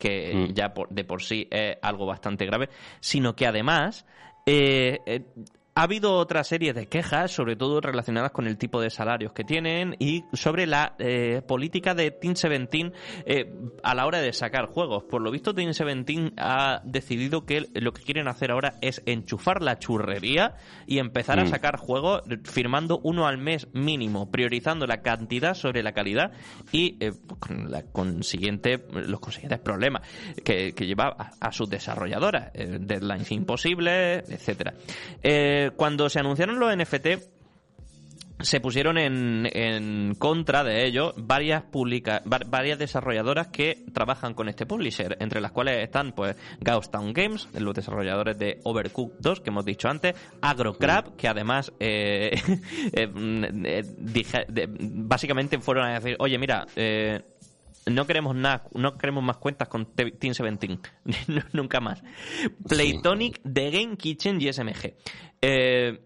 que 0.00 0.32
mm. 0.34 0.54
ya 0.54 0.72
de 0.88 1.04
por 1.04 1.22
sí 1.22 1.46
es 1.50 1.76
algo 1.82 2.06
bastante 2.06 2.46
grave, 2.46 2.70
sino 2.98 3.36
que 3.36 3.46
además 3.46 4.06
eh, 4.46 4.98
eh, 5.06 5.22
ha 5.80 5.84
habido 5.84 6.12
otra 6.16 6.44
serie 6.44 6.74
de 6.74 6.88
quejas, 6.88 7.30
sobre 7.30 7.56
todo 7.56 7.80
relacionadas 7.80 8.32
con 8.32 8.46
el 8.46 8.58
tipo 8.58 8.82
de 8.82 8.90
salarios 8.90 9.32
que 9.32 9.44
tienen 9.44 9.96
y 9.98 10.24
sobre 10.34 10.66
la 10.66 10.94
eh, 10.98 11.40
política 11.40 11.94
de 11.94 12.10
Team 12.10 12.34
17 12.34 12.92
eh, 13.24 13.50
a 13.82 13.94
la 13.94 14.04
hora 14.04 14.20
de 14.20 14.34
sacar 14.34 14.66
juegos. 14.66 15.04
Por 15.04 15.22
lo 15.22 15.30
visto, 15.30 15.54
Team 15.54 15.72
17 15.72 16.34
ha 16.36 16.82
decidido 16.84 17.46
que 17.46 17.70
lo 17.72 17.94
que 17.94 18.02
quieren 18.02 18.28
hacer 18.28 18.50
ahora 18.50 18.74
es 18.82 19.00
enchufar 19.06 19.62
la 19.62 19.78
churrería 19.78 20.56
y 20.86 20.98
empezar 20.98 21.40
a 21.40 21.44
mm. 21.44 21.48
sacar 21.48 21.78
juegos 21.78 22.24
firmando 22.44 23.00
uno 23.02 23.26
al 23.26 23.38
mes 23.38 23.66
mínimo, 23.72 24.30
priorizando 24.30 24.86
la 24.86 25.00
cantidad 25.00 25.54
sobre 25.54 25.82
la 25.82 25.92
calidad 25.92 26.32
y 26.72 26.98
eh, 27.00 27.12
con 27.38 27.70
la 27.70 27.84
consiguiente, 27.84 28.84
los 28.92 29.20
consiguientes 29.20 29.60
problemas 29.60 30.06
que, 30.44 30.72
lleva 30.72 31.34
a, 31.40 31.52
sus 31.52 31.70
desarrolladoras, 31.70 32.52
deadlines 32.52 33.32
imposibles, 33.32 34.28
etcétera. 34.28 34.74
Eh, 35.22 35.69
cuando 35.76 36.08
se 36.08 36.20
anunciaron 36.20 36.58
los 36.58 36.76
NFT, 36.76 37.06
se 38.42 38.60
pusieron 38.60 38.98
en, 38.98 39.48
en, 39.52 40.14
contra 40.14 40.64
de 40.64 40.86
ello 40.86 41.12
varias 41.16 41.62
publica, 41.62 42.22
varias 42.24 42.78
desarrolladoras 42.78 43.48
que 43.48 43.84
trabajan 43.92 44.34
con 44.34 44.48
este 44.48 44.66
publisher, 44.66 45.16
entre 45.20 45.40
las 45.40 45.52
cuales 45.52 45.82
están 45.84 46.12
pues 46.12 46.36
Ghost 46.60 46.90
Town 46.90 47.12
Games, 47.12 47.48
los 47.52 47.74
desarrolladores 47.74 48.38
de 48.38 48.60
Overcooked 48.64 49.18
2 49.20 49.40
que 49.40 49.50
hemos 49.50 49.64
dicho 49.64 49.88
antes, 49.88 50.14
AgroCrab, 50.40 51.16
que 51.16 51.28
además 51.28 51.72
eh, 51.80 52.32
eh, 52.92 54.66
básicamente 54.80 55.58
fueron 55.58 55.86
a 55.86 55.94
decir, 56.00 56.16
oye 56.18 56.38
mira, 56.38 56.66
no 57.86 58.06
queremos 58.06 58.34
nada, 58.36 58.64
no 58.74 58.96
queremos 58.96 59.24
más 59.24 59.38
cuentas 59.38 59.68
con 59.68 59.86
Team 59.86 60.12
17. 60.20 60.78
Nunca 61.52 61.80
más. 61.80 62.02
Playtonic, 62.68 63.40
The 63.42 63.70
Game 63.70 63.96
Kitchen 63.96 64.40
y 64.40 64.52
SMG. 64.52 64.94
Eh, 65.42 65.98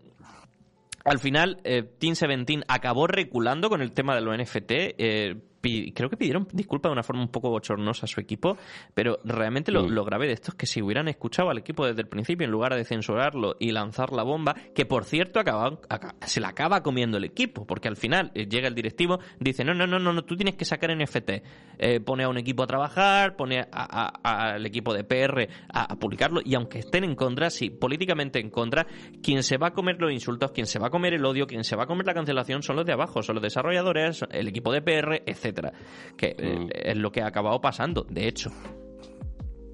al 1.05 1.19
final, 1.19 1.61
eh, 1.65 1.83
Team 1.83 2.15
17 2.15 2.65
acabó 2.69 3.07
reculando 3.07 3.69
con 3.69 3.83
el 3.83 3.93
tema 3.93 4.15
de 4.15 4.23
los 4.23 4.37
NFT. 4.37 4.71
Eh, 4.99 5.37
creo 5.93 6.11
que 6.11 6.17
pidieron 6.17 6.47
disculpas 6.53 6.91
de 6.91 6.95
una 6.95 7.03
forma 7.03 7.23
un 7.23 7.29
poco 7.29 7.51
bochornosa 7.51 8.07
a 8.07 8.09
su 8.09 8.21
equipo, 8.21 8.57
pero 8.93 9.19
realmente 9.25 9.73
lo, 9.73 9.89
lo, 9.89 10.05
grave 10.05 10.27
de 10.27 10.33
esto 10.35 10.51
es 10.53 10.57
que 10.57 10.67
si 10.67 10.83
hubieran 10.83 11.09
escuchado 11.09 11.51
al 11.51 11.59
equipo 11.59 11.87
desde 11.87 12.03
el 12.03 12.09
principio, 12.09 12.45
en 12.45 12.51
lugar 12.51 12.75
de 12.75 12.85
censurarlo 12.85 13.57
y 13.59 13.73
lanzar 13.73 14.13
la 14.13 14.23
bomba, 14.23 14.55
que 14.75 14.87
por 14.87 15.05
cierto 15.05 15.41
acaba, 15.41 15.79
se 16.23 16.41
la 16.41 16.49
acaba 16.49 16.83
comiendo 16.83 17.17
el 17.17 17.25
equipo, 17.25 17.67
porque 17.67 17.89
al 17.89 17.97
final 17.97 18.31
eh, 18.35 18.47
llega 18.47 18.69
el 18.69 18.75
directivo, 18.75 19.19
dice, 19.41 19.65
no, 19.65 19.75
no, 19.75 19.87
no, 19.87 19.99
no, 19.99 20.25
tú 20.25 20.37
tienes 20.37 20.57
que 20.57 20.65
sacar 20.65 20.95
NFT, 20.95 21.31
eh, 21.79 22.01
pone 22.01 22.25
a 22.25 22.29
un 22.29 22.39
equipo 22.39 22.63
a 22.63 22.67
trabajar, 22.67 23.37
pone 23.37 23.65
al 23.71 24.65
equipo 24.67 24.93
de 24.93 25.05
PR 25.05 25.49
a, 25.73 25.97
publicarlo, 25.97 26.41
y 26.45 26.55
aunque 26.55 26.81
estén 26.81 27.05
en 27.05 27.15
contra, 27.15 27.51
sí, 27.51 27.71
políticamente 27.71 28.39
en 28.41 28.51
contra, 28.51 28.87
quien 29.23 29.43
se 29.43 29.57
va 29.57 29.69
a 29.69 29.73
comer 29.73 29.97
los 29.99 30.13
insultos, 30.13 30.53
quien 30.53 30.67
se 30.67 30.79
va 30.79 30.89
a 30.89 30.91
comer 30.91 31.15
el 31.15 31.25
odio, 31.25 31.47
quien 31.47 31.65
se 31.65 31.77
va 31.77 31.85
a 31.85 31.87
comer 31.87 32.07
la 32.07 32.15
cancelación 32.15 32.63
son 32.63 32.77
los 32.77 32.85
de 32.85 32.93
abajo, 32.93 33.23
son 33.23 33.37
los 33.37 33.43
desarrolladores, 33.43 34.25
el 34.31 34.49
equipo 34.49 34.73
de 34.73 34.83
PR, 34.83 35.23
etc 35.27 35.54
que 36.17 36.35
eh, 36.39 36.59
mm. 36.59 36.69
es 36.73 36.97
lo 36.97 37.11
que 37.13 37.23
ha 37.23 37.27
acabado 37.27 37.61
pasando, 37.61 38.07
de 38.09 38.29
hecho. 38.29 38.51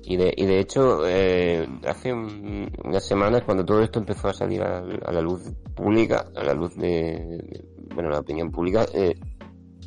Y 0.02 0.16
de, 0.16 0.32
y 0.36 0.46
de 0.46 0.60
hecho, 0.60 1.06
eh, 1.06 1.68
hace 1.86 2.12
unas 2.12 3.06
semanas, 3.06 3.42
cuando 3.44 3.64
todo 3.64 3.82
esto 3.82 3.98
empezó 3.98 4.28
a 4.28 4.32
salir 4.32 4.62
a, 4.62 4.82
la 4.82 5.20
luz 5.20 5.42
pública, 5.74 6.26
a 6.34 6.42
la 6.42 6.54
luz 6.54 6.74
de, 6.76 7.64
bueno, 7.94 8.10
la 8.10 8.20
opinión 8.20 8.50
pública, 8.50 8.86
eh, 8.92 9.14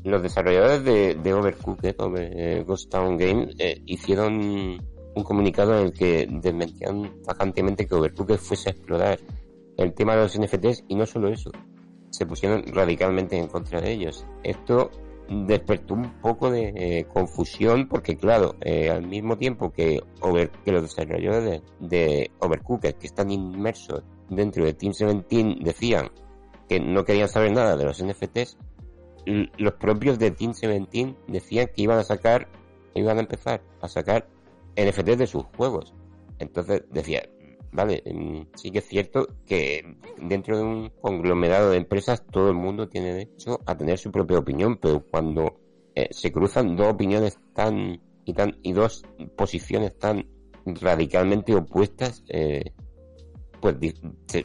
los 0.04 0.22
desarrolladores 0.22 0.84
de, 0.84 1.16
de 1.16 1.34
Overcooked, 1.34 2.66
Ghost 2.66 2.90
Town 2.92 3.18
Game, 3.18 3.50
hicieron 3.86 4.80
un 5.16 5.24
comunicado 5.24 5.80
en 5.80 5.86
el 5.88 5.94
que 5.94 6.28
desmentían 6.30 7.22
vacantemente 7.26 7.88
que 7.88 7.96
Overcooked 7.96 8.38
fuese 8.38 8.70
a 8.70 8.72
explorar 8.74 9.20
el 9.78 9.94
tema 9.94 10.16
de 10.16 10.24
los 10.24 10.40
NFTs 10.40 10.86
y 10.88 10.96
no 10.96 11.06
solo 11.06 11.30
eso, 11.30 11.52
se 12.10 12.26
pusieron 12.26 12.64
radicalmente 12.68 13.38
en 13.38 13.48
contra 13.48 13.82
de 13.82 13.92
ellos. 13.92 14.26
Esto 14.44 14.92
despertó 15.30 15.94
un 15.94 16.20
poco 16.22 16.52
de 16.52 16.74
eh, 16.76 17.06
confusión 17.06 17.88
porque 17.88 18.18
claro, 18.18 18.56
eh, 18.62 18.90
al 18.90 19.08
mismo 19.08 19.38
tiempo 19.38 19.72
que, 19.72 20.02
los 20.66 20.82
desarrolladores 20.82 21.62
de, 21.80 21.88
de 21.88 22.32
Overcooked 22.40 22.96
que 22.96 23.08
están 23.08 23.32
inmersos 23.32 24.04
dentro 24.30 24.66
de 24.66 24.74
Team 24.74 24.94
17 24.94 25.64
decían 25.64 26.10
que 26.68 26.80
no 26.80 27.04
querían 27.04 27.30
saber 27.30 27.52
nada 27.52 27.76
de 27.76 27.86
los 27.86 28.04
NFTs, 28.04 28.58
los 29.26 29.74
propios 29.74 30.20
de 30.20 30.32
Team 30.32 30.54
17 30.54 31.16
decían 31.28 31.68
que 31.74 31.82
iban 31.82 32.00
a 32.00 32.04
sacar, 32.04 32.48
iban 32.94 33.18
a 33.18 33.22
empezar 33.22 33.62
a 33.82 33.88
sacar 33.88 34.28
NFTs 34.76 35.18
de 35.18 35.28
sus 35.28 35.44
juegos. 35.56 35.94
Entonces 36.40 36.84
decía, 36.92 37.24
vale, 37.74 38.04
mm, 38.06 38.56
sí 38.56 38.72
que 38.72 38.80
es 38.80 38.88
cierto 38.88 39.28
que 39.46 39.98
dentro 40.22 40.58
de 40.58 40.64
un 40.64 40.90
conglomerado 41.02 41.72
de 41.72 41.78
empresas 41.78 42.24
todo 42.26 42.50
el 42.50 42.56
mundo 42.56 42.88
tiene 42.88 43.14
derecho 43.14 43.60
a 43.66 43.76
tener 43.78 43.98
su 43.98 44.12
propia 44.12 44.38
opinión, 44.38 44.78
pero 44.78 45.04
cuando 45.10 45.60
eh, 45.96 46.08
se 46.12 46.32
cruzan 46.32 46.76
dos 46.76 46.94
opiniones 46.94 47.38
tan 47.54 48.02
y 48.26 48.34
tan 48.34 48.58
y 48.62 48.74
dos 48.74 49.04
posiciones 49.36 49.98
tan 49.98 50.28
radicalmente 50.66 51.56
opuestas, 51.56 52.24
eh, 52.30 52.72
pues 53.60 53.76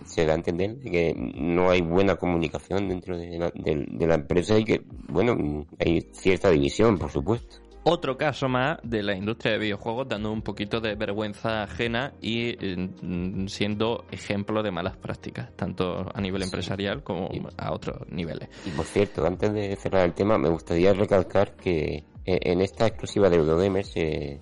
se, 0.04 0.26
da 0.26 0.32
a 0.32 0.36
entender 0.36 0.78
que 0.78 1.12
no 1.14 1.70
hay 1.70 1.82
buena 1.82 2.16
comunicación 2.16 2.88
dentro 2.88 3.18
de 3.18 3.38
la, 3.38 3.50
de 3.52 4.06
la 4.06 4.14
empresa 4.14 4.56
y 4.58 4.64
que, 4.64 4.82
bueno, 5.08 5.66
hay 5.78 6.08
cierta 6.12 6.50
división, 6.50 6.98
por 6.98 7.10
supuesto 7.10 7.67
otro 7.88 8.18
caso 8.18 8.48
más 8.48 8.78
de 8.82 9.02
la 9.02 9.14
industria 9.14 9.52
de 9.52 9.58
videojuegos 9.58 10.08
dando 10.08 10.30
un 10.30 10.42
poquito 10.42 10.80
de 10.80 10.94
vergüenza 10.94 11.62
ajena 11.62 12.12
y 12.20 12.54
mm, 13.02 13.46
siendo 13.46 14.04
ejemplo 14.10 14.62
de 14.62 14.70
malas 14.70 14.96
prácticas, 14.96 15.50
tanto 15.56 16.06
a 16.14 16.20
nivel 16.20 16.42
empresarial 16.42 17.02
como 17.02 17.30
a 17.56 17.72
otros 17.72 18.06
niveles. 18.10 18.50
Y 18.66 18.70
por 18.70 18.84
cierto, 18.84 19.26
antes 19.26 19.52
de 19.54 19.74
cerrar 19.76 20.04
el 20.04 20.12
tema, 20.12 20.36
me 20.36 20.50
gustaría 20.50 20.92
recalcar 20.92 21.56
que 21.56 22.04
eh, 22.26 22.40
en 22.42 22.60
esta 22.60 22.86
exclusiva 22.86 23.30
de 23.30 23.36
Eurogamer 23.36 23.86
se, 23.86 24.38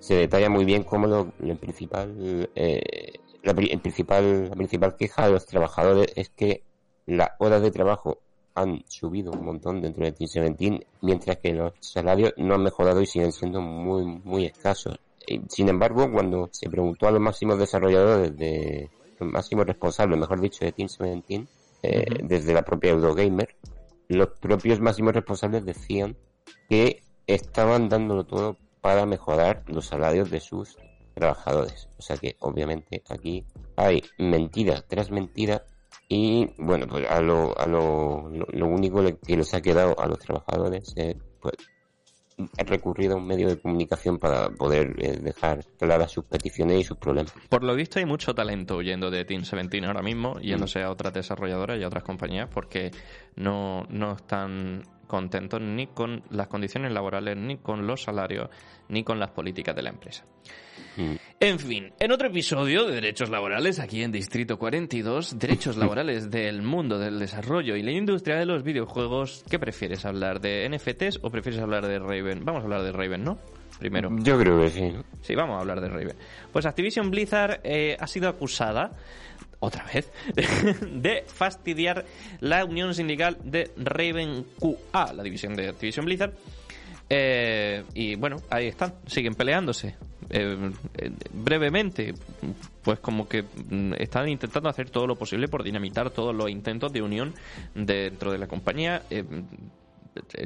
se 0.00 0.14
detalla 0.14 0.50
muy 0.50 0.64
bien 0.64 0.82
cómo 0.82 1.06
lo, 1.06 1.32
principal, 1.56 2.50
eh, 2.56 3.12
la, 3.44 3.52
el 3.52 3.80
principal, 3.80 4.48
la 4.48 4.56
principal 4.56 4.96
queja 4.96 5.26
de 5.26 5.32
los 5.32 5.46
trabajadores 5.46 6.12
es 6.16 6.30
que 6.30 6.64
las 7.06 7.30
horas 7.38 7.62
de 7.62 7.70
trabajo 7.70 8.22
han 8.60 8.84
subido 8.88 9.32
un 9.32 9.44
montón 9.44 9.80
dentro 9.80 10.04
de 10.04 10.12
Team 10.12 10.28
17, 10.32 10.86
mientras 11.02 11.38
que 11.38 11.52
los 11.52 11.72
salarios 11.80 12.32
no 12.36 12.54
han 12.54 12.62
mejorado 12.62 13.00
y 13.00 13.06
siguen 13.06 13.32
siendo 13.32 13.60
muy, 13.60 14.04
muy 14.04 14.46
escasos. 14.46 14.98
Sin 15.48 15.68
embargo, 15.68 16.10
cuando 16.10 16.48
se 16.52 16.70
preguntó 16.70 17.06
a 17.06 17.10
los 17.10 17.20
máximos 17.20 17.58
desarrolladores 17.58 18.36
de, 18.36 18.90
los 19.18 19.30
máximos 19.30 19.66
responsables, 19.66 20.18
mejor 20.18 20.40
dicho, 20.40 20.64
de 20.64 20.72
Team 20.72 20.88
17, 20.88 21.46
eh, 21.82 22.04
desde 22.24 22.54
la 22.54 22.62
propia 22.62 22.90
Eurogamer, 22.90 23.54
los 24.08 24.28
propios 24.40 24.80
máximos 24.80 25.12
responsables 25.14 25.64
decían 25.64 26.16
que 26.68 27.02
estaban 27.26 27.88
dándolo 27.88 28.24
todo 28.24 28.56
para 28.80 29.04
mejorar 29.06 29.64
los 29.66 29.86
salarios 29.86 30.30
de 30.30 30.40
sus 30.40 30.76
trabajadores. 31.14 31.88
O 31.98 32.02
sea 32.02 32.16
que 32.16 32.36
obviamente 32.40 33.02
aquí 33.08 33.44
hay 33.76 34.02
mentira 34.18 34.82
tras 34.86 35.10
mentira 35.10 35.64
y 36.08 36.48
bueno, 36.56 36.86
pues 36.86 37.08
a 37.08 37.20
lo, 37.20 37.58
a 37.58 37.66
lo, 37.66 38.30
lo, 38.30 38.66
único 38.66 39.02
que 39.26 39.36
les 39.36 39.52
ha 39.52 39.60
quedado 39.60 39.98
a 40.00 40.06
los 40.06 40.18
trabajadores 40.18 40.94
es 40.96 41.16
pues, 41.40 41.56
recurrido 42.56 43.14
a 43.14 43.16
un 43.18 43.26
medio 43.26 43.48
de 43.48 43.58
comunicación 43.58 44.18
para 44.18 44.48
poder 44.48 44.94
eh, 44.98 45.18
dejar 45.20 45.64
claras 45.78 46.12
sus 46.12 46.24
peticiones 46.24 46.80
y 46.80 46.84
sus 46.84 46.96
problemas. 46.96 47.34
Por 47.50 47.62
lo 47.62 47.74
visto 47.74 47.98
hay 47.98 48.06
mucho 48.06 48.34
talento 48.34 48.76
huyendo 48.76 49.10
de 49.10 49.24
Team 49.24 49.42
17 49.42 49.84
ahora 49.84 50.02
mismo, 50.02 50.38
yéndose 50.40 50.80
mm. 50.80 50.86
a 50.86 50.90
otras 50.90 51.12
desarrolladoras 51.12 51.78
y 51.78 51.82
a 51.82 51.88
otras 51.88 52.04
compañías 52.04 52.48
porque 52.52 52.90
no, 53.36 53.84
no 53.90 54.12
están 54.12 54.84
contentos 55.06 55.60
ni 55.60 55.88
con 55.88 56.22
las 56.30 56.48
condiciones 56.48 56.92
laborales, 56.92 57.36
ni 57.36 57.56
con 57.56 57.86
los 57.86 58.02
salarios, 58.02 58.48
ni 58.88 59.04
con 59.04 59.18
las 59.18 59.30
políticas 59.30 59.74
de 59.74 59.82
la 59.82 59.90
empresa. 59.90 60.24
Mm. 60.96 61.16
En 61.40 61.60
fin, 61.60 61.92
en 62.00 62.10
otro 62.10 62.26
episodio 62.26 62.84
de 62.84 62.96
Derechos 62.96 63.30
Laborales, 63.30 63.78
aquí 63.78 64.02
en 64.02 64.10
Distrito 64.10 64.58
42, 64.58 65.38
Derechos 65.38 65.76
Laborales 65.78 66.32
del 66.32 66.62
mundo 66.62 66.98
del 66.98 67.20
desarrollo 67.20 67.76
y 67.76 67.82
la 67.82 67.92
industria 67.92 68.36
de 68.36 68.44
los 68.44 68.64
videojuegos, 68.64 69.44
¿qué 69.48 69.56
prefieres 69.60 70.04
hablar 70.04 70.40
de 70.40 70.68
NFTs 70.68 71.20
o 71.22 71.30
prefieres 71.30 71.60
hablar 71.60 71.86
de 71.86 72.00
Raven? 72.00 72.44
Vamos 72.44 72.62
a 72.62 72.64
hablar 72.64 72.82
de 72.82 72.90
Raven, 72.90 73.22
¿no? 73.22 73.38
Primero. 73.78 74.10
Yo 74.18 74.36
creo 74.36 74.60
que 74.60 74.70
sí. 74.70 74.92
Sí, 75.22 75.36
vamos 75.36 75.56
a 75.56 75.60
hablar 75.60 75.80
de 75.80 75.88
Raven. 75.88 76.16
Pues 76.52 76.66
Activision 76.66 77.08
Blizzard 77.08 77.60
eh, 77.62 77.96
ha 78.00 78.06
sido 78.08 78.28
acusada 78.28 78.90
otra 79.60 79.84
vez, 79.94 80.10
de 80.92 81.22
fastidiar 81.28 82.04
la 82.40 82.64
unión 82.64 82.94
sindical 82.94 83.38
de 83.44 83.70
Raven 83.76 84.44
QA, 84.58 85.12
la 85.12 85.22
división 85.22 85.54
de 85.54 85.68
Activision 85.68 86.04
Blizzard, 86.04 86.32
Eh, 87.10 87.84
y 87.94 88.16
bueno, 88.16 88.36
ahí 88.50 88.66
están, 88.66 88.94
siguen 89.06 89.34
peleándose. 89.34 89.96
Eh, 90.30 90.72
eh, 90.98 91.10
brevemente, 91.32 92.14
pues 92.82 92.98
como 93.00 93.28
que 93.28 93.42
mm, 93.42 93.94
están 93.98 94.28
intentando 94.28 94.68
hacer 94.68 94.90
todo 94.90 95.06
lo 95.06 95.16
posible 95.16 95.48
por 95.48 95.62
dinamitar 95.62 96.10
todos 96.10 96.34
los 96.34 96.50
intentos 96.50 96.92
de 96.92 97.02
unión 97.02 97.34
dentro 97.74 98.32
de 98.32 98.38
la 98.38 98.46
compañía. 98.46 99.02
Eh, 99.10 99.24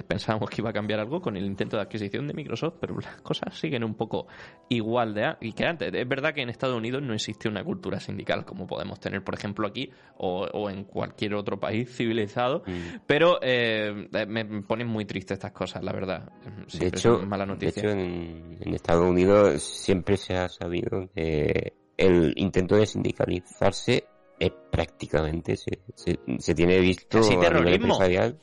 pensábamos 0.06 0.50
que 0.50 0.60
iba 0.60 0.70
a 0.70 0.72
cambiar 0.72 1.00
algo 1.00 1.20
con 1.20 1.36
el 1.36 1.44
intento 1.44 1.76
de 1.76 1.82
adquisición 1.82 2.26
de 2.26 2.34
Microsoft, 2.34 2.74
pero 2.80 2.98
las 2.98 3.20
cosas 3.22 3.58
siguen 3.58 3.84
un 3.84 3.94
poco 3.94 4.26
igual 4.68 5.14
de 5.14 5.36
y 5.40 5.52
que 5.52 5.64
antes. 5.64 5.92
Es 5.92 6.08
verdad 6.08 6.34
que 6.34 6.42
en 6.42 6.50
Estados 6.50 6.76
Unidos 6.76 7.02
no 7.02 7.14
existe 7.14 7.48
una 7.48 7.64
cultura 7.64 8.00
sindical 8.00 8.44
como 8.44 8.66
podemos 8.66 9.00
tener, 9.00 9.22
por 9.22 9.34
ejemplo, 9.34 9.66
aquí 9.66 9.90
o, 10.16 10.70
en 10.70 10.84
cualquier 10.84 11.34
otro 11.34 11.58
país 11.58 11.94
civilizado, 11.94 12.62
mm. 12.66 13.00
pero 13.06 13.38
eh, 13.42 14.08
me 14.26 14.62
ponen 14.62 14.88
muy 14.88 15.04
tristes 15.04 15.36
estas 15.38 15.52
cosas, 15.52 15.82
la 15.82 15.92
verdad. 15.92 16.30
de 16.72 16.86
hecho, 16.86 17.18
mala 17.26 17.46
noticia. 17.46 17.82
De 17.82 17.88
hecho 17.88 17.98
en, 17.98 18.74
Estados 18.74 19.06
Unidos 19.06 19.62
siempre 19.62 20.16
se 20.16 20.34
ha 20.34 20.48
sabido 20.48 21.08
que 21.14 21.74
el 21.96 22.32
intento 22.36 22.76
de 22.76 22.86
sindicalizarse 22.86 24.04
es 24.38 24.52
prácticamente 24.70 25.56
se, 25.56 25.78
se, 25.94 26.54
tiene 26.54 26.80
visto 26.80 27.18
a 27.18 27.50
nivel 27.50 27.74
empresarial 27.74 28.38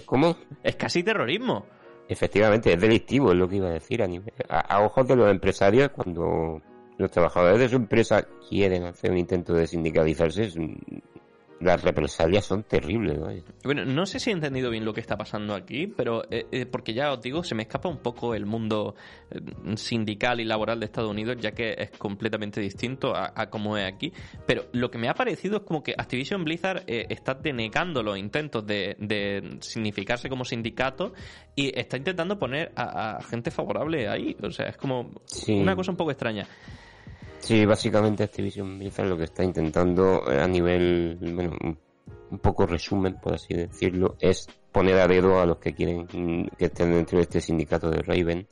¿Cómo? 0.00 0.36
Es 0.62 0.76
casi 0.76 1.02
terrorismo. 1.02 1.66
Efectivamente, 2.08 2.72
es 2.72 2.80
delictivo, 2.80 3.32
es 3.32 3.38
lo 3.38 3.48
que 3.48 3.56
iba 3.56 3.68
a 3.68 3.72
decir. 3.72 4.02
A, 4.02 4.60
a 4.60 4.84
ojos 4.84 5.06
de 5.06 5.16
los 5.16 5.30
empresarios, 5.30 5.90
cuando 5.90 6.60
los 6.98 7.10
trabajadores 7.10 7.58
de 7.58 7.68
su 7.68 7.76
empresa 7.76 8.26
quieren 8.48 8.84
hacer 8.84 9.10
un 9.10 9.18
intento 9.18 9.54
de 9.54 9.66
sindicalizarse, 9.66 10.44
es 10.44 10.56
las 11.62 11.82
represalias 11.82 12.44
son 12.44 12.64
terribles. 12.64 13.18
Bueno, 13.62 13.84
no 13.84 14.04
sé 14.06 14.18
si 14.18 14.30
he 14.30 14.32
entendido 14.32 14.70
bien 14.70 14.84
lo 14.84 14.92
que 14.92 15.00
está 15.00 15.16
pasando 15.16 15.54
aquí, 15.54 15.86
pero 15.86 16.24
eh, 16.30 16.46
eh, 16.50 16.66
porque 16.66 16.92
ya 16.92 17.12
os 17.12 17.22
digo, 17.22 17.44
se 17.44 17.54
me 17.54 17.62
escapa 17.62 17.88
un 17.88 17.98
poco 17.98 18.34
el 18.34 18.46
mundo 18.46 18.94
eh, 19.30 19.40
sindical 19.76 20.40
y 20.40 20.44
laboral 20.44 20.80
de 20.80 20.86
Estados 20.86 21.10
Unidos, 21.10 21.36
ya 21.40 21.52
que 21.52 21.74
es 21.78 21.90
completamente 21.92 22.60
distinto 22.60 23.14
a, 23.14 23.32
a 23.34 23.48
como 23.48 23.76
es 23.76 23.86
aquí. 23.86 24.12
Pero 24.46 24.64
lo 24.72 24.90
que 24.90 24.98
me 24.98 25.08
ha 25.08 25.14
parecido 25.14 25.58
es 25.58 25.62
como 25.62 25.82
que 25.82 25.94
Activision 25.96 26.44
Blizzard 26.44 26.82
está 26.86 27.34
denegando 27.34 28.02
los 28.02 28.18
intentos 28.18 28.66
de, 28.66 29.58
significarse 29.60 30.28
como 30.28 30.44
sindicato 30.44 31.12
y 31.54 31.78
está 31.78 31.96
intentando 31.96 32.38
poner 32.38 32.72
a, 32.76 33.20
gente 33.28 33.50
favorable 33.50 34.08
ahí. 34.08 34.36
O 34.42 34.50
sea, 34.50 34.66
es 34.66 34.76
como 34.76 35.10
una 35.48 35.76
cosa 35.76 35.92
un 35.92 35.96
poco 35.96 36.10
extraña. 36.10 36.46
Sí, 37.42 37.66
básicamente 37.66 38.22
Activision 38.22 38.78
Blizzard 38.78 39.08
lo 39.08 39.16
que 39.16 39.24
está 39.24 39.42
intentando 39.42 40.22
eh, 40.30 40.40
a 40.40 40.46
nivel, 40.46 41.18
bueno, 41.20 41.56
un 42.30 42.38
poco 42.38 42.66
resumen, 42.66 43.16
por 43.20 43.34
así 43.34 43.52
decirlo, 43.52 44.14
es 44.20 44.46
poner 44.70 45.00
a 45.00 45.08
dedo 45.08 45.40
a 45.40 45.44
los 45.44 45.58
que 45.58 45.74
quieren 45.74 46.06
que 46.56 46.66
estén 46.66 46.92
dentro 46.92 47.18
de 47.18 47.22
este 47.24 47.40
sindicato 47.40 47.90
de 47.90 48.00
Raven 48.00 48.46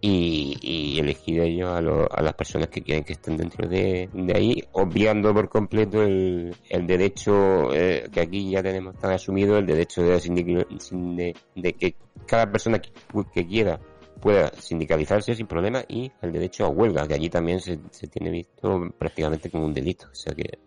y, 0.00 0.98
elegir 0.98 1.40
ellos 1.40 1.70
a, 1.70 1.80
las 1.80 2.34
personas 2.34 2.68
que 2.68 2.82
quieren 2.82 3.04
que 3.04 3.12
estén 3.12 3.36
dentro 3.36 3.68
de, 3.68 4.08
ahí, 4.34 4.64
obviando 4.72 5.32
por 5.32 5.48
completo 5.48 6.02
el, 6.02 6.56
derecho 6.86 7.72
eh, 7.72 8.08
que 8.12 8.20
aquí 8.20 8.50
ya 8.50 8.64
tenemos 8.64 8.96
tan 8.98 9.12
asumido, 9.12 9.58
el 9.58 9.66
derecho 9.66 10.02
de, 10.02 11.34
de, 11.54 11.72
que 11.72 11.94
cada 12.26 12.50
persona 12.50 12.80
que 12.80 13.46
quiera 13.46 13.78
pueda 14.20 14.50
sindicalizarse 14.58 15.34
sin 15.34 15.46
problema 15.46 15.84
y 15.88 16.10
el 16.22 16.32
derecho 16.32 16.64
a 16.64 16.68
huelga, 16.68 17.06
que 17.06 17.14
allí 17.14 17.30
también 17.30 17.60
se, 17.60 17.78
tiene 18.08 18.30
visto 18.30 18.92
prácticamente 18.98 19.50
como 19.50 19.66
un 19.66 19.74
delito. 19.74 20.06
O 20.10 20.14
sea 20.14 20.34
que 20.34 20.58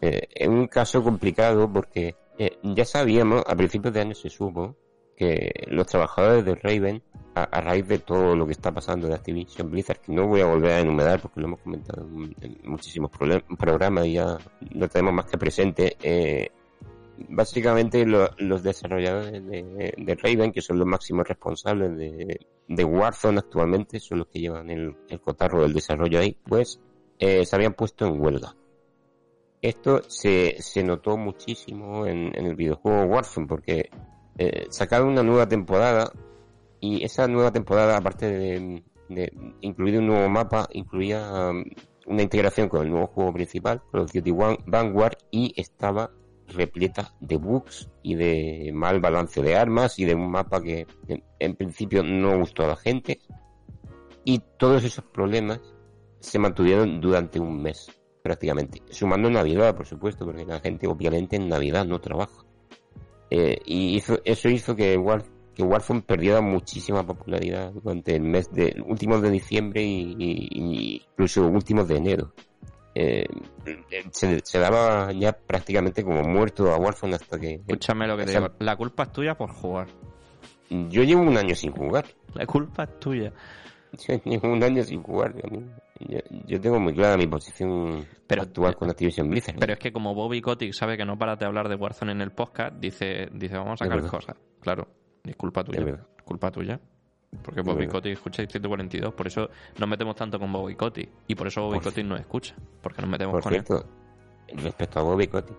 eh, 0.00 0.28
es 0.34 0.48
un 0.48 0.66
caso 0.66 1.02
complicado 1.02 1.70
porque 1.72 2.16
eh, 2.38 2.58
ya 2.62 2.84
sabíamos, 2.84 3.42
a 3.46 3.54
principios 3.56 3.94
de 3.94 4.00
año 4.00 4.14
se 4.14 4.28
supo 4.28 4.76
que 5.16 5.64
los 5.68 5.86
trabajadores 5.86 6.44
de 6.44 6.54
Raven, 6.54 7.02
a, 7.34 7.60
raíz 7.60 7.88
de 7.88 7.98
todo 7.98 8.36
lo 8.36 8.46
que 8.46 8.52
está 8.52 8.72
pasando 8.72 9.08
de 9.08 9.14
Activision 9.14 9.70
Blizzard, 9.70 9.98
que 9.98 10.12
no 10.12 10.26
voy 10.26 10.42
a 10.42 10.46
volver 10.46 10.72
a 10.72 10.80
enumerar 10.80 11.20
porque 11.20 11.40
lo 11.40 11.46
hemos 11.46 11.60
comentado 11.60 12.06
en, 12.40 12.58
muchísimos 12.64 13.10
programas 13.58 14.06
y 14.06 14.14
ya 14.14 14.38
no 14.74 14.88
tenemos 14.88 15.14
más 15.14 15.26
que 15.26 15.38
presente, 15.38 15.96
eh, 16.02 16.50
básicamente 17.28 18.04
los 18.06 18.62
desarrolladores 18.62 19.44
de, 19.46 20.18
Raven, 20.22 20.52
que 20.52 20.60
son 20.60 20.78
los 20.78 20.86
máximos 20.86 21.26
responsables 21.26 21.96
de, 21.96 22.84
Warzone 22.84 23.38
actualmente, 23.38 24.00
son 24.00 24.18
los 24.18 24.28
que 24.28 24.40
llevan 24.40 24.70
el, 24.70 24.96
cotarro 25.22 25.62
del 25.62 25.72
desarrollo 25.72 26.18
ahí, 26.18 26.36
pues 26.44 26.80
eh, 27.18 27.44
se 27.44 27.56
habían 27.56 27.74
puesto 27.74 28.06
en 28.06 28.20
huelga. 28.20 28.54
Esto 29.62 30.02
se, 30.08 30.56
se 30.60 30.82
notó 30.82 31.16
muchísimo 31.16 32.06
en, 32.06 32.32
el 32.34 32.54
videojuego 32.54 33.04
Warzone, 33.04 33.46
porque 33.46 33.90
eh, 34.38 34.66
sacaron 34.70 35.08
una 35.08 35.22
nueva 35.22 35.48
temporada 35.48 36.12
y 36.80 37.04
esa 37.04 37.26
nueva 37.26 37.52
temporada, 37.52 37.96
aparte 37.96 38.30
de, 38.30 38.82
incluir 39.60 39.98
un 39.98 40.08
nuevo 40.08 40.28
mapa, 40.28 40.68
incluía 40.72 41.50
um, 41.50 41.64
una 42.06 42.22
integración 42.22 42.68
con 42.68 42.82
el 42.82 42.90
nuevo 42.90 43.06
juego 43.08 43.32
principal, 43.32 43.82
Call 43.90 44.02
of 44.02 44.12
Duty 44.12 44.32
Vanguard, 44.66 45.16
y 45.30 45.52
estaba 45.56 46.10
repleta 46.48 47.14
de 47.20 47.36
bugs 47.36 47.88
y 48.02 48.14
de 48.14 48.70
mal 48.72 49.00
balance 49.00 49.42
de 49.42 49.56
armas 49.56 49.98
y 49.98 50.04
de 50.04 50.14
un 50.14 50.30
mapa 50.30 50.62
que 50.62 50.86
en, 51.38 51.54
principio 51.54 52.02
no 52.02 52.38
gustó 52.38 52.64
a 52.64 52.68
la 52.68 52.76
gente. 52.76 53.20
Y 54.24 54.40
todos 54.58 54.84
esos 54.84 55.04
problemas 55.04 55.60
se 56.20 56.38
mantuvieron 56.38 57.00
durante 57.00 57.38
un 57.38 57.62
mes, 57.62 57.90
prácticamente. 58.22 58.82
Sumando 58.90 59.30
Navidad, 59.30 59.76
por 59.76 59.86
supuesto, 59.86 60.24
porque 60.24 60.44
la 60.44 60.60
gente 60.60 60.86
obviamente 60.86 61.36
en 61.36 61.48
Navidad 61.48 61.84
no 61.84 62.00
trabaja. 62.00 62.44
Eh, 63.30 63.58
y 63.64 63.96
eso, 63.96 64.48
hizo 64.48 64.74
que, 64.74 64.96
War, 64.96 65.24
que 65.54 65.62
Warzone 65.62 66.02
perdiera 66.02 66.40
muchísima 66.40 67.06
popularidad 67.06 67.72
durante 67.72 68.16
el 68.16 68.22
mes 68.22 68.52
de 68.52 68.82
últimos 68.86 69.22
de 69.22 69.30
diciembre 69.30 69.82
y, 69.82 70.16
y 70.18 71.02
incluso 71.08 71.46
últimos 71.46 71.88
de 71.88 71.96
enero 71.96 72.32
eh, 72.98 73.26
se, 74.10 74.58
daba 74.58 75.12
ya 75.12 75.32
prácticamente 75.32 76.02
como 76.02 76.22
muerto 76.22 76.72
a 76.72 76.78
Warzone 76.78 77.16
hasta 77.16 77.38
que... 77.38 77.56
Escúchame 77.56 78.06
lo 78.06 78.16
que 78.16 78.24
te 78.24 78.32
digo, 78.32 78.48
la 78.58 78.74
culpa 78.74 79.02
es 79.02 79.12
tuya 79.12 79.34
por 79.34 79.52
jugar. 79.52 79.88
Yo 80.70 81.02
llevo 81.02 81.20
un 81.20 81.36
año 81.36 81.54
sin 81.54 81.72
jugar. 81.72 82.06
La 82.32 82.46
culpa 82.46 82.84
es 82.84 82.98
tuya. 82.98 83.32
Yo 84.08 84.18
llevo 84.24 84.50
un 84.50 84.64
año 84.64 84.82
sin 84.82 85.02
jugar. 85.02 85.34
Yo, 86.46 86.60
tengo 86.60 86.80
muy 86.80 86.94
clara 86.94 87.18
mi 87.18 87.26
posición 87.26 88.06
pero, 88.26 88.42
actual 88.42 88.76
con 88.76 88.88
Activision 88.88 89.28
Blizzard. 89.28 89.58
Pero 89.58 89.74
es 89.74 89.78
que 89.78 89.92
como 89.92 90.14
Bobby 90.14 90.40
Kotick 90.40 90.72
sabe 90.72 90.96
que 90.96 91.04
no 91.04 91.18
para 91.18 91.36
de 91.36 91.44
hablar 91.44 91.68
de 91.68 91.74
Warzone 91.74 92.12
en 92.12 92.22
el 92.22 92.32
podcast, 92.32 92.76
dice, 92.76 93.28
dice 93.30 93.58
vamos 93.58 93.82
a 93.82 93.84
sacar 93.84 94.00
cosas. 94.06 94.36
Claro, 94.60 94.88
es 95.22 95.36
culpa 95.36 95.62
tuya. 95.64 95.80
Es 96.16 96.22
culpa 96.24 96.50
tuya. 96.50 96.80
Porque 97.42 97.62
Bobby 97.62 97.86
Kotick 97.86 98.12
escucha 98.12 98.46
142, 98.46 99.14
por 99.14 99.26
eso 99.26 99.48
nos 99.78 99.88
metemos 99.88 100.16
tanto 100.16 100.38
con 100.38 100.52
Bobby 100.52 100.74
Kotick. 100.74 101.08
Y 101.26 101.34
por 101.34 101.46
eso 101.46 101.62
Bobby 101.62 101.80
Kotick 101.80 102.04
nos 102.04 102.20
escucha, 102.20 102.54
porque 102.82 103.02
nos 103.02 103.10
metemos 103.10 103.42
con 103.42 103.52
cierto, 103.52 103.86
él. 104.48 104.58
Respecto 104.58 105.00
a 105.00 105.02
Bobby 105.02 105.26
Kotick, 105.26 105.56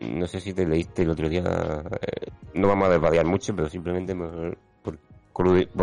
no, 0.00 0.26
sé 0.26 0.40
si 0.40 0.52
te 0.52 0.66
leíste 0.66 1.02
el 1.02 1.10
otro 1.10 1.28
día, 1.28 1.42
eh, 1.42 2.30
no 2.54 2.68
vamos 2.68 2.88
a 2.88 2.92
desvariar 2.92 3.26
mucho, 3.26 3.54
pero 3.54 3.68
simplemente 3.68 4.14
por, 4.14 4.98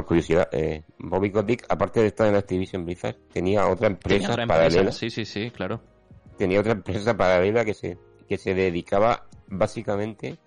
curiosidad, 0.05 0.49
eh, 0.51 0.83
Bobby 0.99 1.31
Kotick, 1.31 1.65
aparte 1.69 2.01
de 2.01 2.07
estar 2.07 2.27
en 2.27 2.35
Activision 2.35 2.85
Blizzard, 2.85 3.15
tenía 3.31 3.67
otra 3.67 3.87
empresa, 3.87 4.35
paralela. 4.47 4.91
Sí, 4.91 5.09
sí, 5.09 5.25
sí, 5.25 5.49
claro. 5.51 5.81
Tenía 6.37 6.59
otra 6.59 6.73
empresa 6.73 7.15
paralela 7.15 7.63
que 7.63 7.73
se, 7.73 7.97
que 8.27 8.37
se 8.37 8.53
dedicaba 8.53 9.25
básicamente 9.47 10.37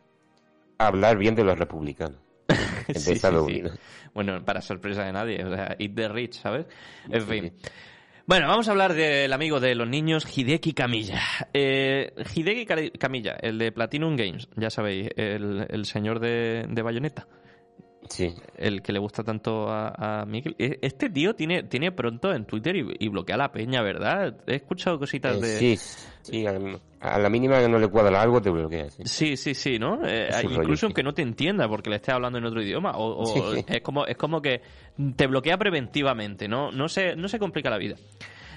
a 0.77 0.89
hablar 0.89 1.17
bien 1.17 1.35
de 1.35 1.45
los 1.45 1.59
republicanos. 1.59 2.28
Bueno, 4.15 4.45
para 4.45 4.61
sorpresa 4.61 5.05
de 5.05 5.13
nadie, 5.13 5.45
o 5.45 5.55
sea, 5.55 5.77
eat 5.79 5.95
the 5.95 6.09
rich, 6.09 6.41
¿sabes? 6.41 6.67
En 7.11 7.23
fin. 7.27 7.53
Bueno, 8.27 8.49
vamos 8.49 8.69
a 8.69 8.73
hablar 8.73 8.95
del 8.95 9.33
amigo 9.33 9.61
de 9.61 9.75
los 9.75 9.89
niños, 9.89 10.27
Hideki 10.27 10.73
Kamiya. 10.73 11.21
Eh, 11.53 12.13
Hideki 12.35 12.67
Kamiya, 12.99 13.37
el 13.41 13.59
de 13.59 13.73
Platinum 13.73 14.17
Games, 14.17 14.49
ya 14.57 14.71
sabéis, 14.71 15.09
el, 15.17 15.67
el 15.69 15.87
señor 15.87 16.21
de, 16.21 16.67
de 16.69 16.83
Bayonetta. 16.83 17.27
Sí. 18.09 18.35
El 18.57 18.83
que 18.83 18.93
le 18.93 18.99
gusta 18.99 19.23
tanto 19.23 19.69
a, 19.69 20.25
Miguel. 20.27 20.55
E, 20.59 20.79
este 20.83 21.11
tío 21.11 21.35
tiene, 21.35 21.65
tiene 21.65 21.93
pronto 21.93 22.33
en 22.33 22.45
Twitter 22.45 22.77
y, 22.77 23.09
bloquea 23.09 23.37
la 23.37 23.53
peña, 23.53 23.83
¿verdad? 23.83 24.37
He 24.47 24.57
escuchado 24.57 24.99
cositas 24.99 25.37
eh, 25.37 25.41
de. 25.41 25.59
Sí, 25.59 25.77
sí. 26.23 26.45
A 27.01 27.19
la 27.19 27.31
mínima 27.31 27.61
que 27.61 27.69
no 27.69 27.79
le 27.79 27.89
cuadra 27.89 28.21
algo 28.21 28.41
te 28.41 28.51
bloquea. 28.51 28.91
Sí, 29.05 29.37
sí, 29.37 29.55
sí, 29.55 29.79
¿no? 29.79 30.01
Eh, 30.05 30.29
incluso 30.43 30.87
aunque 30.87 31.03
no 31.03 31.15
te 31.15 31.23
entienda 31.23 31.69
porque 31.69 31.91
le 31.91 31.97
esté 31.97 32.13
hablando 32.13 32.39
en 32.39 32.45
otro 32.45 32.63
idioma. 32.63 32.93
O, 32.97 33.55
es, 33.55 33.81
como, 33.83 34.07
es 34.07 34.17
como 34.17 34.43
que 34.43 34.63
te 35.17 35.27
bloquea 35.27 35.57
preventivamente, 35.57 36.49
¿no? 36.49 36.73
No 36.73 36.89
se, 36.89 37.15
no 37.15 37.29
se 37.29 37.39
complica 37.39 37.71
la 37.71 37.79
vida 37.79 37.97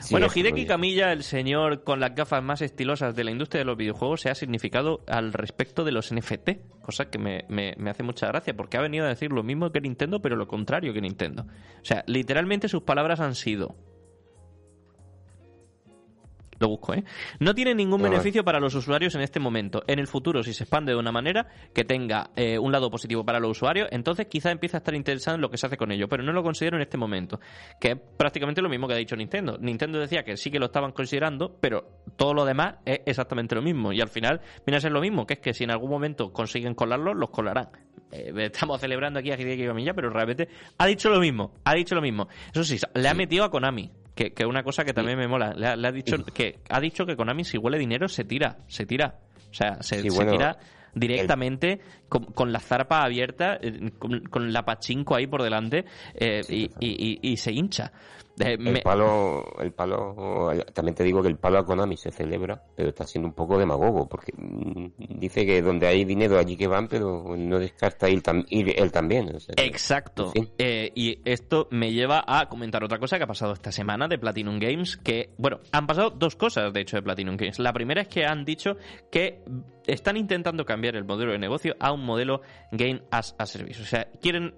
bueno, 0.09 0.27
Hideki 0.33 0.65
Kamiya, 0.65 1.11
el 1.11 1.23
señor 1.23 1.83
con 1.83 1.99
las 1.99 2.15
gafas 2.15 2.43
más 2.43 2.61
estilosas 2.61 3.15
de 3.15 3.23
la 3.23 3.31
industria 3.31 3.59
de 3.59 3.65
los 3.65 3.77
videojuegos, 3.77 4.21
se 4.21 4.29
ha 4.29 4.35
significado 4.35 5.03
al 5.07 5.33
respecto 5.33 5.83
de 5.83 5.91
los 5.91 6.13
NFT, 6.13 6.81
cosa 6.81 7.09
que 7.09 7.17
me, 7.17 7.45
me, 7.49 7.75
hace 7.89 8.03
mucha 8.03 8.27
gracia, 8.27 8.55
porque 8.55 8.77
ha 8.77 8.81
venido 8.81 9.05
a 9.05 9.09
decir 9.09 9.31
lo 9.31 9.43
mismo 9.43 9.71
que 9.71 9.81
Nintendo, 9.81 10.21
pero 10.21 10.35
lo 10.35 10.47
contrario 10.47 10.93
que 10.93 11.01
Nintendo. 11.01 11.43
O 11.81 11.85
sea, 11.85 12.03
literalmente 12.07 12.67
sus 12.67 12.83
palabras 12.83 13.19
han 13.19 13.35
sido... 13.35 13.75
lo 16.61 16.69
busco, 16.69 16.93
¿eh? 16.93 17.03
No 17.39 17.53
tiene 17.53 17.73
ningún 17.75 18.01
beneficio 18.01 18.43
para 18.43 18.59
los 18.59 18.75
usuarios 18.75 19.15
en 19.15 19.21
este 19.21 19.39
momento. 19.39 19.83
En 19.87 19.99
el 19.99 20.07
futuro, 20.07 20.43
si 20.43 20.53
se 20.53 20.63
expande 20.63 20.93
de 20.93 20.97
una 20.97 21.11
manera 21.11 21.47
que 21.73 21.83
tenga 21.83 22.29
eh, 22.35 22.57
un 22.59 22.71
lado 22.71 22.89
positivo 22.89 23.25
para 23.25 23.39
los 23.39 23.51
usuarios, 23.51 23.87
entonces 23.91 24.27
quizá 24.27 24.51
empiece 24.51 24.77
a 24.77 24.79
estar 24.79 24.93
interesado 24.93 25.35
en 25.35 25.41
lo 25.41 25.49
que 25.49 25.57
se 25.57 25.65
hace 25.65 25.75
con 25.75 25.91
ello, 25.91 26.07
pero 26.07 26.23
no 26.23 26.31
lo 26.31 26.43
considero 26.43 26.77
en 26.77 26.83
este 26.83 26.97
momento. 26.97 27.39
Que 27.79 27.91
es 27.91 27.97
prácticamente 28.17 28.61
lo 28.61 28.69
mismo 28.69 28.87
que 28.87 28.93
ha 28.93 28.97
dicho 28.97 29.15
Nintendo. 29.15 29.57
Nintendo 29.59 29.99
decía 29.99 30.23
que 30.23 30.37
sí 30.37 30.51
que 30.51 30.59
lo 30.59 30.67
estaban 30.67 30.91
considerando, 30.91 31.57
pero 31.59 32.03
todo 32.15 32.33
lo 32.33 32.45
demás 32.45 32.75
es 32.85 33.01
exactamente 33.05 33.55
lo 33.55 33.61
mismo. 33.61 33.91
Y 33.91 33.99
al 33.99 34.09
final 34.09 34.41
viene 34.65 34.77
a 34.77 34.81
ser 34.81 34.91
lo 34.91 35.01
mismo, 35.01 35.25
que 35.25 35.33
es 35.35 35.39
que 35.39 35.53
si 35.53 35.63
en 35.63 35.71
algún 35.71 35.89
momento 35.89 36.31
consiguen 36.31 36.75
colarlo, 36.75 37.13
los 37.13 37.31
colarán. 37.31 37.69
Eh, 38.11 38.33
estamos 38.37 38.79
celebrando 38.79 39.19
aquí 39.19 39.31
a 39.31 39.39
Hideki 39.39 39.65
Kamiya, 39.65 39.93
pero 39.93 40.09
realmente 40.09 40.47
ha 40.77 40.85
dicho 40.85 41.09
lo 41.09 41.19
mismo. 41.19 41.53
Ha 41.63 41.73
dicho 41.73 41.95
lo 41.95 42.01
mismo. 42.01 42.27
Eso 42.53 42.63
sí, 42.63 42.77
le 42.93 43.09
ha 43.09 43.13
metido 43.13 43.43
a 43.43 43.49
Konami. 43.49 43.91
Que, 44.15 44.33
que 44.33 44.45
una 44.45 44.63
cosa 44.63 44.83
que 44.83 44.93
también 44.93 45.17
me 45.17 45.27
mola. 45.27 45.53
Le 45.55 45.67
ha, 45.67 45.75
le 45.75 45.87
ha 45.87 45.91
dicho 45.91 46.17
que 46.33 46.59
ha 46.69 46.79
dicho 46.81 47.05
que 47.05 47.15
Konami 47.15 47.43
si 47.45 47.57
huele 47.57 47.77
dinero 47.77 48.07
se 48.07 48.23
tira, 48.25 48.57
se 48.67 48.85
tira. 48.85 49.19
O 49.49 49.53
sea, 49.53 49.81
se, 49.81 50.01
Sí, 50.01 50.09
se 50.09 50.15
bueno, 50.15 50.31
tira 50.33 50.57
directamente 50.93 51.79
con, 52.09 52.25
con 52.25 52.51
la 52.51 52.59
zarpa 52.59 53.03
abierta, 53.03 53.57
eh, 53.61 53.91
con, 53.97 54.19
con 54.25 54.51
la 54.51 54.63
pachinko 54.63 55.15
ahí 55.15 55.27
por 55.27 55.41
delante 55.43 55.85
eh, 56.13 56.41
y, 56.49 56.63
y- 56.79 57.19
y- 57.21 57.31
y 57.31 57.37
se 57.37 57.51
hincha. 57.51 57.91
El 58.39 58.81
palo, 58.81 59.43
el 59.59 59.71
palo, 59.73 60.51
también 60.73 60.95
te 60.95 61.03
digo 61.03 61.21
que 61.21 61.27
el 61.27 61.37
palo 61.37 61.59
a 61.59 61.65
Konami 61.65 61.97
se 61.97 62.11
celebra, 62.11 62.63
pero 62.75 62.89
está 62.89 63.05
siendo 63.05 63.27
un 63.27 63.33
poco 63.35 63.57
demagogo, 63.59 64.07
porque 64.09 64.31
mm, 64.35 65.19
dice 65.19 65.45
que 65.45 65.61
donde 65.61 65.87
hay 65.87 66.05
dinero 66.05 66.39
allí 66.39 66.55
que 66.57 66.67
van, 66.67 66.87
pero 66.87 67.35
no 67.37 67.59
descarta 67.59 68.09
ir, 68.09 68.23
tam- 68.23 68.45
ir 68.49 68.73
él 68.79 68.91
también. 68.91 69.35
o 69.35 69.39
sea 69.39 69.53
que- 69.55 69.65
Exacto. 69.65 70.31
en 70.35 70.45
fin. 70.45 70.49
Eh, 70.57 70.91
y 70.95 71.19
esto 71.25 71.67
me 71.71 71.91
lleva 71.91 72.23
a 72.25 72.47
comentar 72.49 72.83
otra 72.83 72.97
cosa 72.99 73.17
que 73.17 73.23
ha 73.25 73.27
pasado 73.27 73.53
esta 73.53 73.71
semana 73.71 74.07
de 74.07 74.17
Platinum 74.17 74.59
Games, 74.59 74.97
que, 74.97 75.29
bueno, 75.37 75.59
han 75.71 75.85
pasado 75.85 76.09
dos 76.09 76.35
cosas, 76.35 76.71
de 76.73 76.81
hecho, 76.81 76.95
de 76.97 77.03
Platinum 77.03 77.37
Games. 77.37 77.59
La 77.59 77.73
primera 77.73 78.01
es 78.01 78.07
que 78.07 78.25
han 78.25 78.45
dicho 78.45 78.77
que 79.11 79.43
están 79.85 80.17
intentando 80.17 80.65
cambiar 80.65 80.95
el 80.95 81.03
modelo 81.03 81.31
de 81.33 81.37
negocio 81.39 81.75
a 81.79 81.91
un 81.91 82.03
modelo 82.05 82.41
Game 82.71 83.01
as 83.11 83.35
a 83.37 83.45
Service. 83.45 83.81
O 83.81 83.85
sea, 83.85 84.07
quieren 84.21 84.55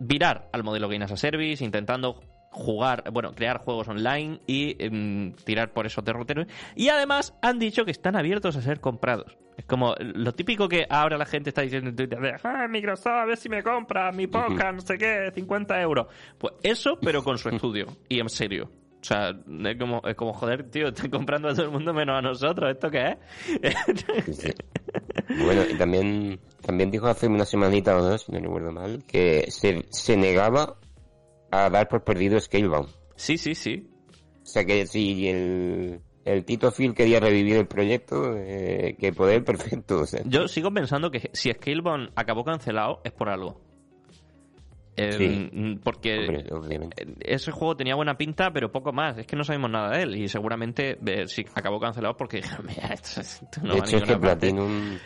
virar 0.00 0.48
al 0.52 0.64
modelo 0.64 0.88
Game 0.88 1.04
as 1.04 1.12
a 1.12 1.16
Service, 1.16 1.64
intentando 1.64 2.20
jugar, 2.54 3.04
bueno, 3.12 3.32
crear 3.32 3.58
juegos 3.58 3.88
online 3.88 4.40
y 4.46 4.76
em, 4.82 5.32
tirar 5.44 5.72
por 5.72 5.86
esos 5.86 6.04
derroteros. 6.04 6.46
Y 6.76 6.88
además 6.88 7.34
han 7.42 7.58
dicho 7.58 7.84
que 7.84 7.90
están 7.90 8.16
abiertos 8.16 8.56
a 8.56 8.62
ser 8.62 8.80
comprados. 8.80 9.36
Es 9.56 9.64
como 9.66 9.94
lo 9.98 10.32
típico 10.32 10.68
que 10.68 10.86
ahora 10.88 11.16
la 11.18 11.26
gente 11.26 11.50
está 11.50 11.62
diciendo 11.62 11.90
en 11.90 11.96
Twitter 11.96 12.20
de, 12.20 12.34
"Ah, 12.42 12.66
Microsoft, 12.68 13.06
a 13.12 13.24
ver 13.24 13.36
si 13.36 13.48
me 13.48 13.62
compra 13.62 14.10
mi 14.12 14.26
podcast, 14.26 14.74
no 14.74 14.80
sé 14.80 14.98
qué, 14.98 15.30
50 15.34 15.80
euros. 15.80 16.06
Pues 16.38 16.54
eso, 16.62 16.98
pero 17.00 17.22
con 17.22 17.38
su 17.38 17.48
estudio. 17.50 17.86
Y 18.08 18.20
en 18.20 18.28
serio. 18.28 18.70
O 19.00 19.06
sea, 19.06 19.30
es 19.30 19.76
como, 19.78 20.00
es 20.06 20.14
como 20.14 20.32
joder, 20.32 20.70
tío, 20.70 20.88
están 20.88 21.10
comprando 21.10 21.48
a 21.48 21.52
todo 21.54 21.66
el 21.66 21.70
mundo 21.70 21.92
menos 21.92 22.16
a 22.18 22.22
nosotros. 22.22 22.70
¿Esto 22.70 22.90
qué 22.90 23.16
es? 23.62 24.00
Sí, 24.24 24.32
sí. 24.32 24.50
Bueno, 25.44 25.62
y 25.70 25.76
también, 25.76 26.40
también 26.64 26.90
dijo 26.90 27.06
hace 27.06 27.26
una 27.26 27.44
semanita 27.44 27.96
o 27.96 28.02
dos, 28.02 28.22
si 28.22 28.32
no 28.32 28.40
recuerdo 28.40 28.72
mal, 28.72 29.04
que 29.06 29.50
se, 29.50 29.84
se 29.90 30.16
negaba 30.16 30.76
a 31.54 31.70
dar 31.70 31.88
por 31.88 32.04
perdido 32.04 32.38
Scalebound. 32.40 32.88
sí, 33.16 33.38
sí, 33.38 33.54
sí. 33.54 33.88
O 34.42 34.46
sea 34.46 34.64
que 34.64 34.86
si 34.86 35.28
el, 35.28 36.00
el 36.24 36.44
Tito 36.44 36.70
Phil 36.70 36.92
quería 36.94 37.18
revivir 37.18 37.56
el 37.56 37.66
proyecto, 37.66 38.34
eh, 38.36 38.94
que 38.98 39.12
poder, 39.12 39.42
perfecto. 39.44 40.00
O 40.00 40.06
sea, 40.06 40.20
Yo 40.26 40.48
sigo 40.48 40.70
pensando 40.72 41.10
que 41.10 41.30
si 41.32 41.50
Scalebound 41.50 42.10
acabó 42.14 42.44
cancelado 42.44 43.00
es 43.04 43.12
por 43.12 43.28
algo. 43.30 43.60
Eh, 44.96 45.12
Sí. 45.12 45.80
Porque 45.82 46.46
obviamente. 46.52 47.04
ese 47.20 47.50
juego 47.50 47.76
tenía 47.76 47.96
buena 47.96 48.16
pinta, 48.16 48.52
pero 48.52 48.70
poco 48.70 48.92
más. 48.92 49.18
Es 49.18 49.26
que 49.26 49.34
no 49.34 49.42
sabemos 49.42 49.70
nada 49.70 49.96
de 49.96 50.02
él. 50.04 50.14
Y 50.16 50.28
seguramente 50.28 50.98
eh, 51.04 51.26
sí 51.26 51.44
acabó 51.54 51.80
cancelado 51.80 52.16
porque 52.16 52.42
mira, 52.62 52.88
esto, 52.94 53.20
esto 53.20 53.60
no 53.62 53.72
de 53.74 53.78
hecho, 53.80 53.96
es 53.96 54.02
que 54.02 54.10
ninguna 54.12 54.20
parte". 54.20 54.50
Platinum, 54.52 54.98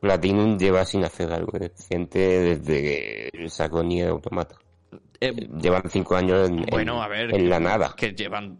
Platinum 0.00 0.58
lleva 0.58 0.84
sin 0.84 1.04
hacer 1.04 1.32
algo 1.32 1.58
decente 1.58 2.18
desde 2.18 3.30
que 3.30 3.48
sacó 3.48 3.82
Nier 3.82 4.08
Automata. 4.08 4.56
Eh, 5.28 5.48
Llevan 5.60 5.82
cinco 5.88 6.16
años 6.16 6.48
en, 6.48 6.58
en- 6.60 6.66
bueno, 6.70 7.02
a 7.02 7.08
ver. 7.08 7.34
en 7.34 7.48
la 7.48 7.60
nada. 7.60 7.94
Que 7.96 8.12
llevan. 8.12 8.58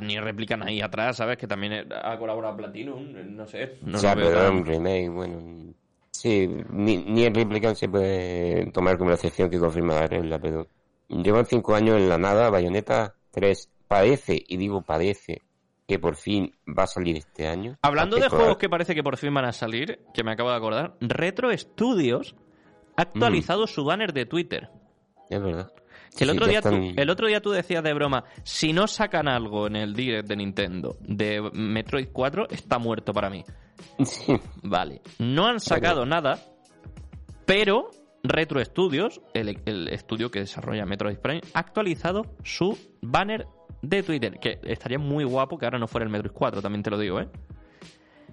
ni 0.00 0.18
replican 0.18 0.62
ahí 0.62 0.80
atrás, 0.80 1.16
¿sabes? 1.16 1.36
Que 1.38 1.46
también 1.46 1.86
ha 1.92 2.18
colaborado 2.18 2.56
Platinum. 2.56 3.06
No 3.36 3.46
sé. 3.46 3.78
No 3.82 3.96
o 3.96 4.00
sea, 4.00 4.14
pero 4.14 4.30
era 4.30 4.50
un 4.50 4.64
remake, 4.64 5.08
bueno. 5.08 5.74
Sí, 6.10 6.46
ni, 6.70 6.98
ni 6.98 7.24
el 7.24 7.34
Replicant 7.34 7.76
se 7.76 7.88
puede 7.88 8.66
tomar 8.72 8.98
como 8.98 9.08
la 9.10 9.16
excepción 9.16 9.48
que 9.48 9.58
confirma 9.58 10.06
la 10.06 10.38
pero 10.38 10.66
llevan 11.08 11.46
cinco 11.46 11.74
años 11.74 11.96
en 11.96 12.08
la 12.08 12.18
nada, 12.18 12.50
Bayonetta 12.50 13.14
3 13.30 13.70
parece, 13.88 14.42
y 14.46 14.56
digo 14.56 14.82
parece, 14.82 15.40
que 15.88 15.98
por 15.98 16.16
fin 16.16 16.52
va 16.68 16.82
a 16.82 16.86
salir 16.86 17.16
este 17.16 17.48
año. 17.48 17.76
Hablando 17.82 18.16
de 18.16 18.28
juegos 18.28 18.58
que 18.58 18.68
parece 18.68 18.94
que 18.94 19.02
por 19.02 19.16
fin 19.16 19.32
van 19.32 19.46
a 19.46 19.52
salir, 19.52 20.00
que 20.12 20.22
me 20.22 20.32
acabo 20.32 20.50
de 20.50 20.56
acordar, 20.56 20.94
Retro 21.00 21.56
Studios 21.56 22.36
ha 22.96 23.02
actualizado 23.02 23.66
su 23.66 23.84
banner 23.84 24.12
de 24.12 24.26
Twitter. 24.26 24.68
Es 25.30 25.42
verdad. 25.42 25.72
Que 26.16 26.24
el, 26.24 26.30
Sí, 26.30 26.36
otro 26.36 26.46
día 26.48 26.60
tú, 26.60 26.92
el 26.96 27.10
otro 27.10 27.26
día 27.28 27.40
tú 27.40 27.50
decías 27.50 27.82
de 27.82 27.94
broma, 27.94 28.24
si 28.42 28.72
no 28.72 28.86
sacan 28.86 29.28
algo 29.28 29.66
en 29.66 29.76
el 29.76 29.94
direct 29.94 30.28
de 30.28 30.36
Nintendo 30.36 30.96
de 31.00 31.50
Metroid 31.52 32.08
4, 32.12 32.48
está 32.50 32.78
muerto 32.78 33.12
para 33.12 33.30
mí. 33.30 33.44
Sí, 34.04 34.34
Vale. 34.62 35.00
No 35.18 35.46
han 35.46 35.60
sacado 35.60 36.04
nada, 36.04 36.38
pero 37.46 37.90
Retro 38.22 38.62
Studios, 38.64 39.20
el, 39.34 39.60
el 39.64 39.88
estudio 39.88 40.30
que 40.30 40.40
desarrolla 40.40 40.84
Metroid 40.84 41.18
Prime, 41.18 41.40
ha 41.54 41.60
actualizado 41.60 42.36
su 42.44 42.76
banner 43.00 43.46
de 43.82 44.02
Twitter, 44.02 44.38
que 44.38 44.58
estaría 44.64 44.98
muy 44.98 45.24
guapo 45.24 45.58
que 45.58 45.64
ahora 45.64 45.78
no 45.78 45.86
fuera 45.86 46.04
el 46.04 46.10
Metroid 46.10 46.32
4, 46.32 46.60
también 46.60 46.82
te 46.82 46.90
lo 46.90 46.98
digo, 46.98 47.20
¿eh? 47.20 47.28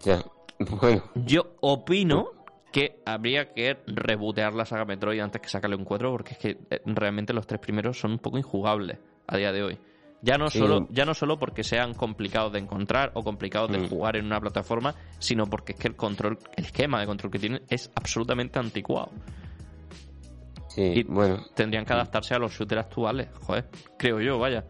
ya. 0.03 0.23
Bueno, 0.59 1.03
Yo 1.13 1.55
opino 1.61 2.31
que 2.77 3.01
habría 3.07 3.53
que 3.53 3.75
rebotear 3.87 4.53
la 4.53 4.63
saga 4.63 4.85
Metroid 4.85 5.19
antes 5.19 5.41
que 5.41 5.49
sacarle 5.49 5.75
un 5.75 5.83
4, 5.83 6.11
porque 6.11 6.33
es 6.33 6.37
que 6.37 6.49
eh, 6.69 6.79
realmente 6.85 7.33
los 7.33 7.47
tres 7.47 7.59
primeros 7.59 7.99
son 7.99 8.11
un 8.11 8.19
poco 8.19 8.37
injugables 8.37 8.99
a 9.25 9.35
día 9.35 9.51
de 9.51 9.63
hoy. 9.63 9.79
Ya 10.21 10.37
no, 10.37 10.47
Sí. 10.51 10.59
solo, 10.59 10.87
ya 10.91 11.03
no 11.03 11.15
solo 11.15 11.39
porque 11.39 11.63
sean 11.63 11.95
complicados 11.95 12.53
de 12.53 12.59
encontrar 12.59 13.11
o 13.15 13.23
complicados 13.23 13.71
de 13.71 13.79
Mm. 13.79 13.89
jugar 13.89 14.15
en 14.17 14.25
una 14.25 14.39
plataforma, 14.39 14.93
sino 15.17 15.47
porque 15.47 15.73
es 15.73 15.79
que 15.79 15.87
el 15.87 15.95
control, 15.95 16.37
el 16.55 16.65
esquema 16.65 16.99
de 16.99 17.07
control 17.07 17.31
que 17.31 17.39
tienen 17.39 17.63
es 17.67 17.91
absolutamente 17.95 18.59
anticuado. 18.59 19.09
sí, 20.69 20.81
Y- 20.97 21.03
bueno. 21.03 21.43
Tendrían 21.55 21.83
que 21.85 21.93
adaptarse 21.93 22.35
a 22.35 22.37
los 22.37 22.51
shooters 22.51 22.81
actuales, 22.85 23.29
joder, 23.41 23.67
creo 23.97 24.19
yo, 24.21 24.37
vaya. 24.37 24.63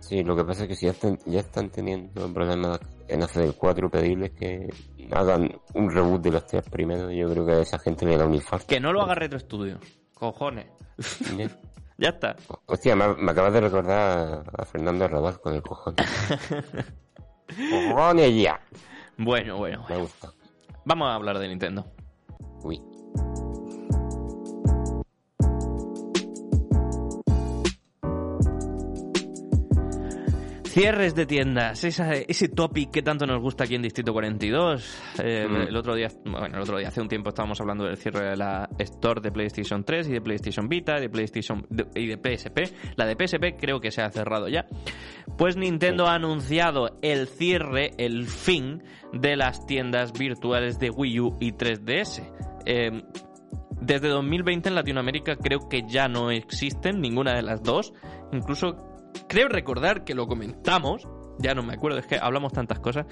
Sí, 0.00 0.22
lo 0.24 0.34
que 0.34 0.44
pasa 0.44 0.62
es 0.62 0.68
que 0.68 0.74
si 0.74 0.86
ya 0.86 0.92
están, 0.92 1.18
ya 1.26 1.40
están 1.40 1.68
teniendo 1.68 2.32
problemas 2.32 2.80
en 3.08 3.22
hacer 3.22 3.44
el 3.44 3.54
4, 3.54 3.90
pedirles 3.90 4.32
que 4.32 4.68
hagan 5.12 5.50
un 5.74 5.90
reboot 5.90 6.20
de 6.22 6.30
los 6.32 6.46
tres 6.46 6.68
primeros, 6.68 7.12
yo 7.12 7.30
creo 7.30 7.46
que 7.46 7.52
a 7.52 7.60
esa 7.60 7.78
gente 7.78 8.04
le 8.06 8.16
da 8.16 8.24
un 8.26 8.34
infarto. 8.34 8.66
Que 8.66 8.80
no 8.80 8.92
lo 8.92 9.02
haga 9.02 9.14
Retro 9.14 9.38
Studios, 9.38 9.78
cojones. 10.14 10.66
Ya. 11.98 12.10
está. 12.10 12.36
Hostia, 12.66 12.94
me, 12.94 13.14
me 13.14 13.30
acabas 13.32 13.54
de 13.54 13.60
recordar 13.62 14.44
a 14.54 14.64
Fernando 14.66 15.06
Arrabal 15.06 15.40
con 15.40 15.54
el 15.54 15.62
cojón. 15.62 15.94
¡Cojones 17.70 18.42
ya! 18.42 18.60
Bueno, 19.16 19.56
bueno, 19.56 19.78
Me 19.80 19.86
bueno. 19.94 20.02
gusta. 20.02 20.30
Vamos 20.84 21.08
a 21.08 21.14
hablar 21.14 21.38
de 21.38 21.48
Nintendo. 21.48 21.86
Uy. 22.62 22.82
Cierres 30.76 31.14
de 31.14 31.24
tiendas, 31.24 31.84
esa- 31.84 32.12
ese 32.12 32.48
topic 32.48 32.90
que 32.90 33.00
tanto 33.00 33.24
nos 33.24 33.40
gusta 33.40 33.64
aquí 33.64 33.76
en 33.76 33.80
Distrito 33.80 34.12
42. 34.12 34.94
Eh, 35.24 35.46
Mm. 35.48 35.68
El 35.68 35.76
otro 35.78 35.94
día, 35.94 36.08
bueno, 36.26 36.54
el 36.54 36.60
otro 36.60 36.76
día, 36.76 36.88
hace 36.88 37.00
un 37.00 37.08
tiempo 37.08 37.30
estábamos 37.30 37.58
hablando 37.62 37.84
del 37.84 37.96
cierre 37.96 38.28
de 38.28 38.36
la 38.36 38.68
Store 38.78 39.22
de 39.22 39.32
PlayStation 39.32 39.84
3 39.84 40.06
y 40.06 40.12
de 40.12 40.20
PlayStation 40.20 40.68
Vita 40.68 40.98
y 40.98 41.00
de 41.00 41.08
PlayStation 41.08 41.66
de- 41.70 41.86
y 41.94 42.06
de 42.06 42.18
PSP. 42.18 42.70
La 42.96 43.06
de 43.06 43.16
PSP 43.16 43.56
creo 43.58 43.80
que 43.80 43.90
se 43.90 44.02
ha 44.02 44.10
cerrado 44.10 44.48
ya. 44.48 44.66
Pues 45.38 45.56
Nintendo 45.56 46.08
ha 46.08 46.14
anunciado 46.14 46.98
el 47.00 47.26
cierre, 47.26 47.92
el 47.96 48.26
fin 48.26 48.82
de 49.14 49.34
las 49.36 49.64
tiendas 49.64 50.12
virtuales 50.12 50.78
de 50.78 50.90
Wii 50.90 51.20
U 51.20 51.36
y 51.40 51.52
3DS. 51.52 52.22
Eh, 52.66 53.02
desde 53.80 54.08
2020 54.08 54.68
en 54.68 54.74
Latinoamérica 54.74 55.36
creo 55.36 55.70
que 55.70 55.84
ya 55.88 56.06
no 56.06 56.30
existen 56.30 57.00
ninguna 57.00 57.32
de 57.34 57.40
las 57.40 57.62
dos. 57.62 57.94
Incluso 58.32 58.92
creo 59.28 59.48
recordar 59.48 60.04
que 60.04 60.14
lo 60.14 60.26
comentamos. 60.26 61.06
Ya 61.38 61.52
no 61.54 61.62
me 61.62 61.74
acuerdo, 61.74 61.98
es 61.98 62.06
que 62.06 62.16
hablamos 62.18 62.54
tantas 62.54 62.78
cosas. 62.80 63.04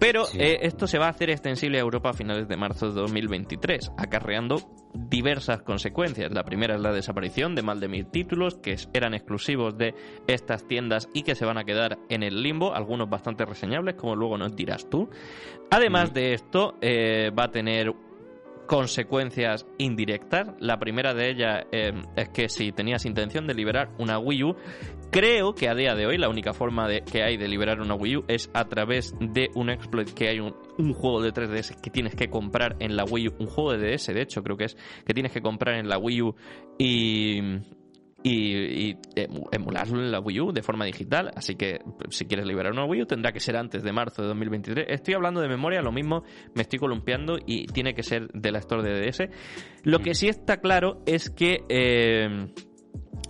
Pero 0.00 0.24
Sí. 0.24 0.38
eh, 0.40 0.58
esto 0.62 0.88
se 0.88 0.98
va 0.98 1.06
a 1.06 1.10
hacer 1.10 1.30
extensible 1.30 1.78
a 1.78 1.82
Europa 1.82 2.10
a 2.10 2.12
finales 2.12 2.48
de 2.48 2.56
marzo 2.56 2.88
de 2.88 3.00
2023, 3.00 3.92
acarreando 3.96 4.56
diversas 4.94 5.62
consecuencias. 5.62 6.32
La 6.32 6.42
primera 6.42 6.74
es 6.74 6.80
la 6.80 6.90
desaparición 6.92 7.54
de 7.54 7.62
más 7.62 7.78
de 7.78 7.86
mil 7.86 8.06
títulos 8.06 8.56
que 8.56 8.74
eran 8.92 9.14
exclusivos 9.14 9.78
de 9.78 9.94
estas 10.26 10.66
tiendas 10.66 11.08
y 11.14 11.22
que 11.22 11.36
se 11.36 11.44
van 11.44 11.56
a 11.56 11.62
quedar 11.62 11.98
en 12.08 12.24
el 12.24 12.42
limbo, 12.42 12.74
algunos 12.74 13.08
bastante 13.08 13.44
reseñables, 13.44 13.94
como 13.94 14.16
luego 14.16 14.36
nos 14.38 14.56
dirás 14.56 14.90
tú. 14.90 15.08
Además 15.70 16.10
Mm. 16.10 16.14
de 16.14 16.32
esto, 16.34 16.74
eh, 16.80 17.30
va 17.38 17.44
a 17.44 17.50
tener 17.52 17.92
consecuencias 18.68 19.66
indirectas. 19.78 20.50
La 20.60 20.78
primera 20.78 21.14
de 21.14 21.30
ellas 21.30 21.64
eh, 21.72 21.92
es 22.14 22.28
que 22.28 22.48
si 22.48 22.70
tenías 22.70 23.06
intención 23.06 23.46
de 23.46 23.54
liberar 23.54 23.90
una 23.98 24.18
Wii 24.18 24.44
U, 24.44 24.56
creo 25.10 25.54
que 25.54 25.68
a 25.68 25.74
día 25.74 25.94
de 25.94 26.06
hoy 26.06 26.18
la 26.18 26.28
única 26.28 26.52
forma 26.52 26.86
de, 26.86 27.00
que 27.00 27.22
hay 27.22 27.38
de 27.38 27.48
liberar 27.48 27.80
una 27.80 27.94
Wii 27.94 28.16
U 28.18 28.24
es 28.28 28.50
a 28.52 28.66
través 28.66 29.14
de 29.20 29.48
un 29.54 29.70
exploit 29.70 30.12
que 30.12 30.28
hay 30.28 30.40
un, 30.40 30.54
un 30.76 30.92
juego 30.92 31.22
de 31.22 31.32
3DS 31.32 31.80
que 31.80 31.90
tienes 31.90 32.14
que 32.14 32.28
comprar 32.28 32.76
en 32.78 32.94
la 32.94 33.04
Wii 33.04 33.28
U, 33.28 33.34
un 33.40 33.46
juego 33.46 33.72
de 33.72 33.94
DS 33.94 34.08
de 34.08 34.20
hecho 34.20 34.42
creo 34.42 34.58
que 34.58 34.64
es 34.64 34.76
que 35.06 35.14
tienes 35.14 35.32
que 35.32 35.40
comprar 35.40 35.76
en 35.76 35.88
la 35.88 35.96
Wii 35.96 36.22
U 36.22 36.34
y 36.78 37.40
y, 38.22 38.96
emularlo 39.50 40.00
en 40.00 40.10
la 40.10 40.20
Wii 40.20 40.40
U 40.40 40.52
de 40.52 40.62
forma 40.62 40.84
digital. 40.84 41.30
Así 41.34 41.54
que 41.54 41.80
si 42.10 42.26
quieres 42.26 42.46
liberar 42.46 42.72
una 42.72 42.84
Wii 42.84 43.02
U 43.02 43.06
tendrá 43.06 43.32
que 43.32 43.40
ser 43.40 43.56
antes 43.56 43.82
de 43.82 43.92
marzo 43.92 44.22
de 44.22 44.28
2023. 44.28 44.86
Estoy 44.88 45.14
hablando 45.14 45.40
de 45.40 45.48
memoria, 45.48 45.80
lo 45.82 45.92
mismo 45.92 46.24
me 46.54 46.62
estoy 46.62 46.78
columpiando 46.78 47.38
y 47.44 47.66
tiene 47.66 47.94
que 47.94 48.02
ser 48.02 48.28
de 48.28 48.52
la 48.52 48.60
de 48.60 49.08
DS. 49.08 49.28
Lo 49.84 50.00
que 50.00 50.14
sí 50.14 50.28
está 50.28 50.58
claro 50.58 51.02
es 51.06 51.30
que... 51.30 51.64
Eh, 51.68 52.48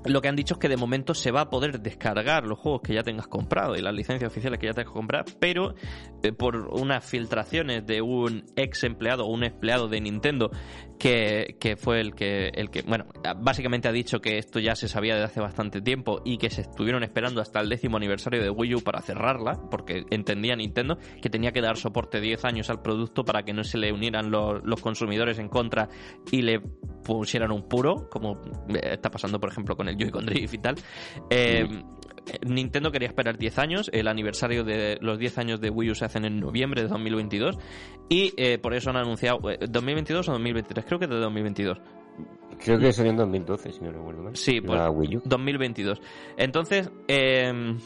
lo 0.05 0.21
que 0.21 0.29
han 0.29 0.37
dicho 0.37 0.55
es 0.55 0.61
que 0.61 0.69
de 0.69 0.77
momento 0.77 1.15
se 1.15 1.31
va 1.31 1.43
a 1.43 1.51
poder 1.51 1.81
descargar 1.81 2.47
los 2.47 2.59
juegos 2.59 2.83
que 2.83 2.95
ya 2.95 3.03
tengas 3.03 3.27
comprado 3.27 3.75
y 3.77 3.83
las 3.83 3.95
licencias 3.95 4.31
oficiales 4.31 4.59
que 4.59 4.67
ya 4.67 4.73
tengas 4.73 4.93
comprado, 4.93 5.25
pero 5.41 5.75
eh, 6.23 6.33
por 6.33 6.69
unas 6.73 7.05
filtraciones 7.05 7.85
de 7.87 8.01
un 8.01 8.45
ex 8.57 8.85
empleado 8.85 9.27
o 9.27 9.33
un 9.33 9.45
empleado 9.45 9.89
de 9.89 10.01
Nintendo 10.01 10.51
que, 10.99 11.57
que, 11.61 11.77
fue 11.77 12.01
el 12.01 12.15
que, 12.15 12.49
el 12.49 12.71
que, 12.71 12.83
bueno, 12.83 13.07
básicamente 13.39 13.89
ha 13.89 13.93
dicho 13.93 14.21
que 14.21 14.39
esto 14.39 14.59
ya 14.59 14.75
se 14.75 14.89
sabía 14.89 15.15
desde 15.15 15.27
hace 15.27 15.41
bastante 15.41 15.81
tiempo 15.81 16.21
y 16.25 16.39
que 16.39 16.51
se 16.51 16.63
estuvieron 16.63 17.03
esperando 17.03 17.41
hasta 17.41 17.61
el 17.61 17.69
décimo 17.69 17.97
aniversario 17.97 18.43
de 18.43 18.51
Wii 18.51 18.77
U 18.77 18.81
para 18.83 19.01
cerrarla, 19.01 19.61
porque 19.71 20.05
entendía 20.11 20.57
Nintendo 20.57 20.99
que 21.23 21.31
tenía 21.31 21.53
que 21.53 21.61
dar 21.61 21.77
soporte 21.77 22.21
10 22.21 22.45
años 22.45 22.71
al 22.71 22.83
producto 22.83 23.25
para 23.25 23.45
que 23.45 23.53
no 23.53 23.65
se 23.65 23.79
le 23.79 23.93
unieran 23.93 24.31
los, 24.31 24.63
consumidores 24.81 25.39
en 25.39 25.49
contra 25.49 25.89
y 26.31 26.43
le 26.43 26.61
pusieran 26.61 27.51
un 27.51 27.69
puro, 27.69 28.09
como 28.11 28.41
está 28.83 29.11
pasando 29.11 29.41
por 29.41 29.51
ejemplo 29.51 29.77
con 29.77 29.89
el 29.89 29.97
Joy-Con 29.97 30.27
Drift 30.27 30.55
y 30.55 30.59
tal. 30.59 30.77
Eh, 31.31 31.67
Nintendo 32.47 32.91
quería 32.91 33.09
esperar 33.09 33.39
10 33.39 33.59
años, 33.59 33.91
el 33.93 34.09
aniversario 34.09 34.65
de 34.65 34.99
los 35.01 35.19
10 35.19 35.39
años 35.39 35.61
de 35.61 35.71
Wii 35.71 35.91
U 35.91 35.95
se 35.95 36.05
hacen 36.05 36.25
en 36.25 36.41
noviembre 36.41 36.83
de 36.83 36.89
2022 36.89 37.59
y 38.09 38.33
eh, 38.37 38.59
por 38.59 38.75
eso 38.75 38.91
han 38.91 38.97
anunciado, 38.97 39.39
¿2022 39.39 40.11
eh, 40.11 40.31
o 40.31 40.33
2023? 40.33 40.85
Creo 40.87 40.99
que 40.99 41.07
de 41.07 41.17
2022. 41.17 41.79
Creo 42.65 42.79
que 42.79 42.93
salió 42.93 43.13
en 43.13 43.19
2012, 43.19 43.73
si 43.73 43.81
no 43.81 43.93
recuerdo 43.93 44.23
mal. 44.23 44.37
Sí, 44.37 44.61
pues 44.61 44.81
Wii 44.93 45.17
U. 45.19 45.23
2022. 45.25 46.01
Entonces, 46.37 46.91
eh, 47.07 47.77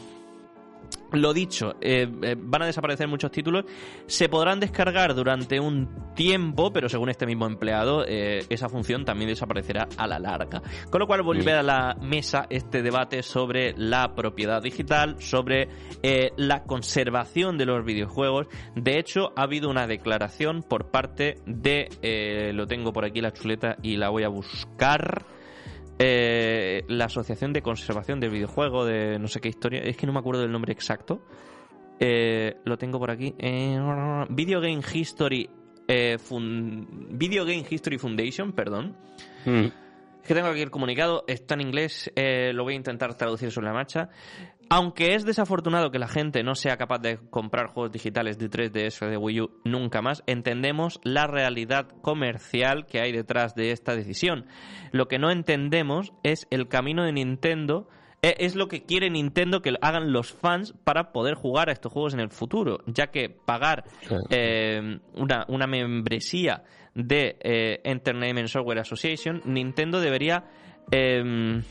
lo 1.12 1.32
dicho, 1.34 1.74
eh, 1.80 2.08
eh, 2.22 2.36
van 2.38 2.62
a 2.62 2.66
desaparecer 2.66 3.06
muchos 3.08 3.30
títulos. 3.30 3.64
Se 4.06 4.28
podrán 4.28 4.60
descargar 4.60 5.14
durante 5.14 5.60
un 5.60 6.14
tiempo, 6.14 6.72
pero 6.72 6.88
según 6.88 7.10
este 7.10 7.26
mismo 7.26 7.46
empleado, 7.46 8.04
eh, 8.06 8.44
esa 8.48 8.68
función 8.68 9.04
también 9.04 9.28
desaparecerá 9.28 9.88
a 9.96 10.06
la 10.06 10.18
larga. 10.18 10.62
Con 10.90 11.00
lo 11.00 11.06
cual 11.06 11.22
vuelve 11.22 11.52
a 11.52 11.62
la 11.62 11.96
mesa 12.00 12.46
este 12.48 12.82
debate 12.82 13.22
sobre 13.22 13.74
la 13.76 14.14
propiedad 14.14 14.62
digital, 14.62 15.20
sobre 15.20 15.68
la 16.36 16.64
conservación 16.64 17.58
de 17.58 17.66
los 17.66 17.84
videojuegos. 17.84 18.46
De 18.74 18.98
hecho, 18.98 19.32
ha 19.36 19.42
habido 19.42 19.70
una 19.70 19.86
declaración 19.86 20.62
por 20.62 20.90
parte 20.90 21.36
de, 21.46 22.52
lo 22.54 22.66
tengo 22.66 22.92
por 22.92 23.04
aquí 23.04 23.20
la 23.20 23.32
chuleta 23.32 23.76
y 23.82 23.96
la 23.96 24.08
voy 24.08 24.24
a 24.24 24.28
buscar 24.28 25.24
eh, 26.04 26.84
la 26.88 27.04
Asociación 27.04 27.52
de 27.52 27.62
Conservación 27.62 28.18
del 28.18 28.30
Videojuego, 28.30 28.84
de 28.84 29.20
no 29.20 29.28
sé 29.28 29.40
qué 29.40 29.48
historia, 29.48 29.82
es 29.82 29.96
que 29.96 30.04
no 30.04 30.12
me 30.12 30.18
acuerdo 30.18 30.42
del 30.42 30.50
nombre 30.50 30.72
exacto. 30.72 31.22
Eh, 32.00 32.56
lo 32.64 32.76
tengo 32.76 32.98
por 32.98 33.12
aquí. 33.12 33.32
Eh, 33.38 33.78
Video 34.30 34.60
Game 34.60 34.80
History. 34.92 35.48
Eh, 35.86 36.18
Video 37.12 37.44
Game 37.44 37.64
History 37.70 37.98
Foundation, 37.98 38.50
perdón. 38.50 38.96
Mm. 39.44 39.66
Es 40.22 40.28
que 40.28 40.34
tengo 40.34 40.48
aquí 40.48 40.60
el 40.60 40.70
comunicado, 40.70 41.24
está 41.28 41.54
en 41.54 41.60
inglés, 41.60 42.10
eh, 42.16 42.52
lo 42.52 42.64
voy 42.64 42.74
a 42.74 42.76
intentar 42.76 43.14
traducir 43.16 43.52
sobre 43.52 43.68
la 43.68 43.72
marcha. 43.72 44.08
Aunque 44.70 45.14
es 45.14 45.24
desafortunado 45.24 45.90
que 45.90 45.98
la 45.98 46.08
gente 46.08 46.42
no 46.42 46.54
sea 46.54 46.76
capaz 46.76 46.98
de 47.00 47.18
comprar 47.30 47.66
juegos 47.66 47.92
digitales 47.92 48.38
de 48.38 48.48
3DS 48.50 49.06
o 49.06 49.10
de 49.10 49.16
Wii 49.16 49.40
U 49.42 49.50
nunca 49.64 50.00
más, 50.00 50.22
entendemos 50.26 51.00
la 51.04 51.26
realidad 51.26 51.88
comercial 52.00 52.86
que 52.86 53.00
hay 53.00 53.12
detrás 53.12 53.54
de 53.54 53.70
esta 53.70 53.94
decisión. 53.94 54.46
Lo 54.90 55.08
que 55.08 55.18
no 55.18 55.30
entendemos 55.30 56.12
es 56.22 56.46
el 56.50 56.68
camino 56.68 57.04
de 57.04 57.12
Nintendo 57.12 57.88
e, 58.22 58.36
es 58.38 58.54
lo 58.54 58.68
que 58.68 58.84
quiere 58.84 59.10
Nintendo 59.10 59.62
que 59.62 59.74
hagan 59.80 60.12
los 60.12 60.32
fans 60.32 60.74
para 60.84 61.10
poder 61.10 61.34
jugar 61.34 61.68
a 61.68 61.72
estos 61.72 61.92
juegos 61.92 62.14
en 62.14 62.20
el 62.20 62.30
futuro, 62.30 62.78
ya 62.86 63.08
que 63.08 63.28
pagar 63.28 63.84
eh, 64.30 65.00
una, 65.14 65.44
una, 65.48 65.66
membresía 65.66 66.62
de 66.94 67.36
eh, 67.40 67.80
Entertainment 67.82 68.46
Software 68.46 68.78
Association, 68.78 69.42
Nintendo 69.44 70.00
debería 70.00 70.44
em, 70.92 71.62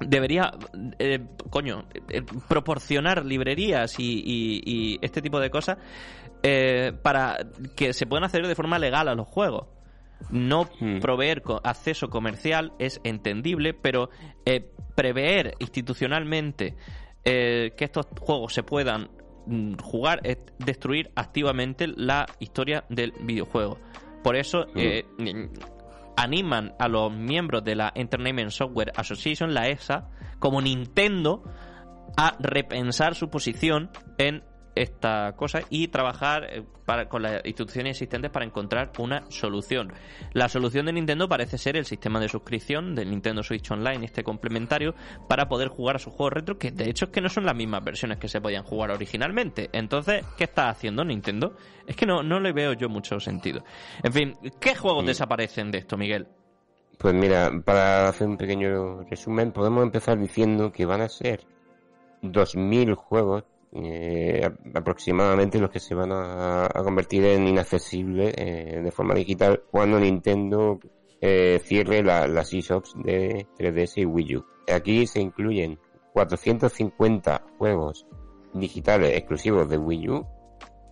debería, 0.00 0.52
eh, 0.98 1.20
coño, 1.50 1.84
eh, 2.08 2.22
proporcionar 2.48 3.24
librerías 3.24 3.94
y, 3.98 4.98
este 5.02 5.22
tipo 5.22 5.40
de 5.40 5.50
cosas 5.50 5.78
eh, 6.42 6.92
para 7.02 7.38
que 7.74 7.92
se 7.92 8.06
puedan 8.06 8.24
hacer 8.24 8.46
de 8.46 8.54
forma 8.54 8.78
legal 8.78 9.08
a 9.08 9.14
los 9.14 9.26
juegos. 9.26 9.68
No 10.30 10.68
hmm. 10.80 11.00
proveer 11.00 11.42
acceso 11.62 12.08
comercial 12.08 12.72
es 12.78 13.00
entendible, 13.04 13.74
pero 13.74 14.08
prever 14.94 15.54
institucionalmente 15.58 16.74
que 17.22 17.74
estos 17.76 18.06
juegos 18.20 18.54
se 18.54 18.62
puedan 18.62 19.10
mm, 19.46 19.74
jugar 19.82 20.20
es 20.22 20.38
destruir 20.58 21.10
activamente 21.16 21.86
la 21.88 22.24
historia 22.38 22.84
del 22.88 23.12
videojuego. 23.20 23.78
Por 24.22 24.36
eso 24.36 24.66
hmm 24.74 25.75
animan 26.16 26.74
a 26.78 26.88
los 26.88 27.12
miembros 27.12 27.64
de 27.64 27.76
la 27.76 27.92
Entertainment 27.94 28.50
Software 28.50 28.92
Association, 28.96 29.54
la 29.54 29.68
ESA, 29.68 30.08
como 30.38 30.60
Nintendo, 30.60 31.42
a 32.16 32.36
repensar 32.38 33.14
su 33.14 33.28
posición 33.28 33.90
en 34.18 34.42
esta 34.76 35.34
cosa 35.36 35.60
y 35.70 35.88
trabajar 35.88 36.44
eh, 36.44 36.62
para, 36.84 37.08
con 37.08 37.22
las 37.22 37.44
instituciones 37.44 37.96
existentes 37.96 38.30
para 38.30 38.44
encontrar 38.44 38.92
una 38.98 39.28
solución. 39.30 39.92
La 40.32 40.48
solución 40.48 40.86
de 40.86 40.92
Nintendo 40.92 41.28
parece 41.28 41.58
ser 41.58 41.76
el 41.76 41.86
sistema 41.86 42.20
de 42.20 42.28
suscripción 42.28 42.94
del 42.94 43.10
Nintendo 43.10 43.42
Switch 43.42 43.68
Online, 43.70 44.04
este 44.04 44.22
complementario, 44.22 44.94
para 45.28 45.48
poder 45.48 45.68
jugar 45.68 45.96
a 45.96 45.98
sus 45.98 46.12
juegos 46.12 46.34
retro, 46.34 46.58
que 46.58 46.70
de 46.70 46.88
hecho 46.88 47.06
es 47.06 47.10
que 47.10 47.20
no 47.20 47.28
son 47.28 47.46
las 47.46 47.56
mismas 47.56 47.82
versiones 47.82 48.18
que 48.18 48.28
se 48.28 48.40
podían 48.40 48.62
jugar 48.62 48.90
originalmente. 48.90 49.70
Entonces, 49.72 50.24
¿qué 50.36 50.44
está 50.44 50.68
haciendo 50.68 51.04
Nintendo? 51.04 51.56
Es 51.86 51.96
que 51.96 52.06
no, 52.06 52.22
no 52.22 52.38
le 52.38 52.52
veo 52.52 52.74
yo 52.74 52.88
mucho 52.88 53.18
sentido. 53.18 53.64
En 54.02 54.12
fin, 54.12 54.36
¿qué 54.60 54.74
juegos 54.74 55.04
mm. 55.04 55.06
desaparecen 55.06 55.70
de 55.70 55.78
esto, 55.78 55.96
Miguel? 55.96 56.28
Pues 56.98 57.14
mira, 57.14 57.50
para 57.64 58.08
hacer 58.08 58.26
un 58.26 58.36
pequeño 58.36 59.02
resumen, 59.02 59.52
podemos 59.52 59.82
empezar 59.82 60.18
diciendo 60.18 60.72
que 60.72 60.86
van 60.86 61.02
a 61.02 61.08
ser 61.08 61.40
2.000 62.22 62.94
juegos 62.94 63.44
eh, 63.84 64.48
aproximadamente 64.74 65.58
los 65.58 65.70
que 65.70 65.80
se 65.80 65.94
van 65.94 66.10
a, 66.12 66.68
convertir 66.82 67.24
en 67.26 67.46
inaccesibles 67.46 68.34
eh, 68.36 68.80
de 68.82 68.90
forma 68.90 69.14
digital 69.14 69.62
cuando 69.70 70.00
Nintendo 70.00 70.78
eh, 71.20 71.60
cierre 71.62 72.02
las 72.02 72.52
eShops 72.52 72.94
de 73.04 73.46
3DS 73.58 73.98
y 73.98 74.06
Wii 74.06 74.36
U. 74.36 74.44
Aquí 74.72 75.06
se 75.06 75.20
incluyen 75.20 75.78
450 76.12 77.42
juegos 77.58 78.06
digitales 78.54 79.16
exclusivos 79.16 79.68
de 79.68 79.76
Wii 79.76 80.08
U, 80.10 80.26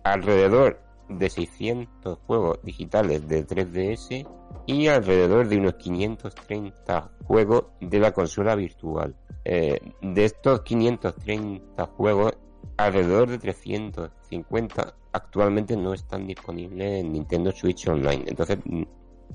alrededor 0.03 0.81
de 1.09 1.29
600 1.29 2.19
juegos 2.27 2.59
digitales 2.63 3.27
de 3.27 3.45
3DS 3.45 4.27
y 4.67 4.87
alrededor 4.87 5.47
de 5.47 5.57
unos 5.57 5.75
530 5.75 7.11
juegos 7.23 7.65
de 7.81 7.99
la 7.99 8.11
consola 8.11 8.55
virtual. 8.55 9.15
De 9.43 10.25
estos 10.25 10.61
530 10.61 11.85
juegos, 11.85 12.33
alrededor 12.77 13.29
de 13.29 13.37
350 13.39 14.95
actualmente 15.11 15.77
no 15.77 15.93
están 15.93 16.27
disponibles 16.27 17.01
en 17.01 17.13
Nintendo 17.13 17.51
Switch 17.51 17.87
Online. 17.87 18.23
Entonces, 18.27 18.59
mm, 18.65 18.83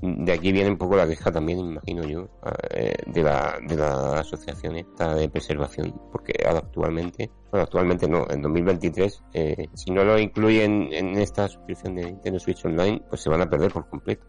de 0.01 0.31
aquí 0.31 0.51
viene 0.51 0.69
un 0.69 0.77
poco 0.77 0.95
la 0.95 1.07
queja 1.07 1.31
también, 1.31 1.59
imagino 1.59 2.03
yo, 2.03 2.27
eh, 2.71 2.95
de, 3.05 3.23
la, 3.23 3.59
de 3.67 3.75
la 3.75 4.19
asociación 4.19 4.77
esta 4.77 5.15
de 5.15 5.29
preservación, 5.29 5.93
porque 6.11 6.33
actualmente, 6.47 7.29
bueno, 7.51 7.63
actualmente 7.63 8.07
no, 8.07 8.25
en 8.29 8.41
2023, 8.41 9.23
eh, 9.33 9.67
si 9.73 9.91
no 9.91 10.03
lo 10.03 10.17
incluyen 10.17 10.89
en 10.91 11.17
esta 11.17 11.47
suscripción 11.47 11.95
de 11.95 12.05
Nintendo 12.05 12.39
Switch 12.39 12.65
Online, 12.65 13.01
pues 13.09 13.21
se 13.21 13.29
van 13.29 13.41
a 13.41 13.49
perder 13.49 13.71
por 13.71 13.87
completo. 13.89 14.25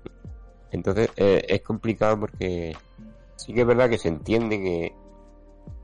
Entonces, 0.72 1.10
eh, 1.16 1.44
es 1.48 1.62
complicado 1.62 2.20
porque 2.20 2.74
sí 3.36 3.52
que 3.52 3.60
es 3.60 3.66
verdad 3.66 3.88
que 3.90 3.98
se 3.98 4.08
entiende 4.08 4.58
que, 4.60 4.92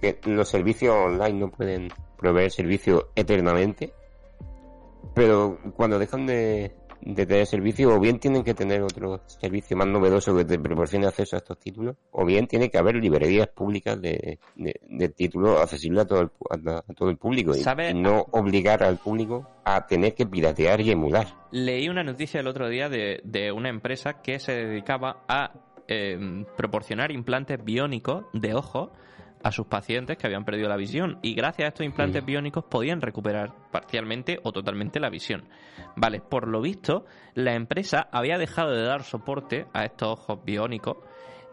que 0.01 0.31
los 0.31 0.49
servicios 0.49 0.95
online 0.95 1.39
no 1.39 1.51
pueden 1.51 1.89
proveer 2.19 2.51
servicio 2.51 3.11
eternamente, 3.15 3.93
pero 5.15 5.59
cuando 5.77 5.99
dejan 5.99 6.27
de, 6.27 6.73
de 7.01 7.27
tener 7.27 7.47
servicio, 7.47 7.95
o 7.95 8.01
bien 8.01 8.19
tienen 8.19 8.43
que 8.43 8.55
tener 8.55 8.83
otro 8.83 9.21
servicio 9.27 9.77
más 9.77 9.87
novedoso 9.87 10.37
que 10.37 10.45
te 10.45 10.59
proporcione 10.59 11.07
acceso 11.07 11.37
a 11.37 11.39
estos 11.39 11.59
títulos, 11.59 11.97
o 12.11 12.25
bien 12.25 12.47
tiene 12.47 12.71
que 12.71 12.79
haber 12.79 12.97
librerías 12.97 13.49
públicas 13.49 14.01
de, 14.01 14.39
de, 14.57 15.09
títulos 15.11 15.61
accesibles 15.61 16.05
a 16.05 16.07
todo 16.07 16.21
el, 16.21 16.31
a, 16.51 16.83
todo 16.95 17.11
el 17.11 17.17
público 17.17 17.53
y, 17.57 17.95
no 17.95 18.27
obligar 18.33 18.83
al 18.83 18.99
público 18.99 19.49
a 19.65 19.87
tener 19.87 20.15
que 20.15 20.27
piratear 20.27 20.81
y 20.81 20.91
emular. 20.91 21.27
Leí 21.51 21.89
una 21.89 22.03
noticia 22.03 22.41
el 22.41 22.49
otro 22.49 22.69
día 22.69 22.89
de, 22.89 23.21
de 23.25 23.53
una 23.53 23.69
empresa 23.69 24.21
que 24.23 24.39
se 24.39 24.53
dedicaba 24.53 25.25
a 25.29 25.53
eh, 25.87 26.45
proporcionar 26.57 27.11
implantes 27.13 27.65
biónicos 27.65 28.25
de 28.33 28.55
ojo 28.55 28.93
a 29.43 29.53
sus 29.53 29.67
pacientes 29.67 30.17
que 30.17 30.27
habían 30.27 30.45
perdido 30.45 30.69
la 30.69 30.77
visión 30.77 31.19
y 31.23 31.35
gracias 31.35 31.67
a 31.67 31.69
estos 31.69 31.87
implantes 31.87 32.25
biónicos 32.25 32.65
podían 32.65 33.01
recuperar 33.01 33.55
parcialmente 33.71 34.39
o 34.43 34.53
totalmente 34.53 35.01
la 35.01 35.11
visión. 35.11 35.49
Vale, 35.97 36.21
por 36.21 36.49
lo 36.49 36.61
visto, 36.61 37.05
la 37.35 37.55
empresa 37.55 38.09
había 38.13 38.39
dejado 38.39 38.73
de 38.73 38.83
dar 38.83 39.03
soporte 39.03 39.67
a 39.73 39.85
estos 39.85 40.09
ojos 40.09 40.45
biónicos 40.45 40.99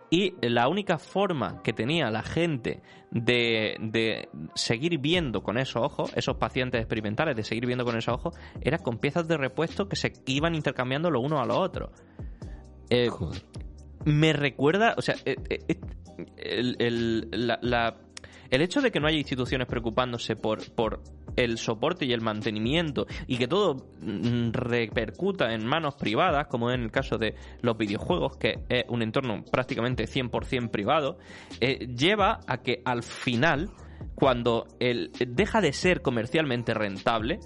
y 0.10 0.34
la 0.42 0.68
única 0.68 0.98
forma 0.98 1.62
que 1.64 1.74
tenía 1.74 2.10
la 2.12 2.22
gente 2.22 2.82
de, 3.12 3.76
de, 3.80 4.30
seguir 4.54 5.00
viendo 5.00 5.42
con 5.42 5.58
esos 5.58 5.84
ojos, 5.84 6.12
esos 6.16 6.38
pacientes 6.38 6.80
experimentales, 6.80 7.36
de 7.36 7.44
seguir 7.44 7.66
viendo 7.66 7.86
con 7.86 7.98
esos 7.98 8.14
ojos, 8.14 8.36
era 8.62 8.78
con 8.78 9.00
piezas 9.00 9.28
de 9.28 9.38
repuesto 9.38 9.90
que 9.90 9.96
se 9.96 10.14
iban 10.28 10.54
intercambiando 10.54 11.10
lo 11.10 11.22
uno 11.22 11.40
a 11.40 11.46
lo 11.46 11.58
otro. 11.58 11.92
Eh, 12.90 13.10
me 14.06 14.34
recuerda, 14.34 14.96
o 14.98 15.02
sea, 15.02 15.16
eh, 15.26 15.36
eh, 15.50 15.80
el, 16.38 16.76
el, 16.80 17.30
la, 17.62 17.98
el 18.50 18.62
hecho 18.62 18.82
de 18.82 18.92
que 18.92 19.00
no 19.00 19.08
haya 19.08 19.18
instituciones 19.18 19.68
preocupándose 19.68 20.36
por, 20.36 20.72
por 20.74 21.02
el 21.36 21.58
soporte 21.58 22.06
y 22.06 22.14
el 22.14 22.22
mantenimiento 22.22 23.06
y 23.28 23.38
que 23.38 23.48
todo 23.48 23.88
mm, 24.02 24.52
repercuta 24.52 25.54
en 25.54 25.66
manos 25.66 25.96
privadas, 25.96 26.48
como 26.48 26.72
en 26.72 26.82
el 26.82 26.92
caso 26.92 27.18
de 27.18 27.36
los 27.62 27.78
videojuegos, 27.78 28.38
que 28.38 28.60
es 28.70 28.86
un 28.88 29.02
entorno 29.02 29.44
prácticamente 29.52 30.06
100% 30.06 30.70
privado, 30.70 31.18
eh, 31.60 31.88
lleva 31.88 32.40
a 32.48 32.58
que 32.62 32.82
al 32.86 33.04
final, 33.04 33.72
cuando 34.14 34.68
el, 34.80 35.12
deja 35.28 35.62
de 35.62 35.74
ser 35.74 36.02
comercialmente 36.02 36.74
rentable, 36.74 37.40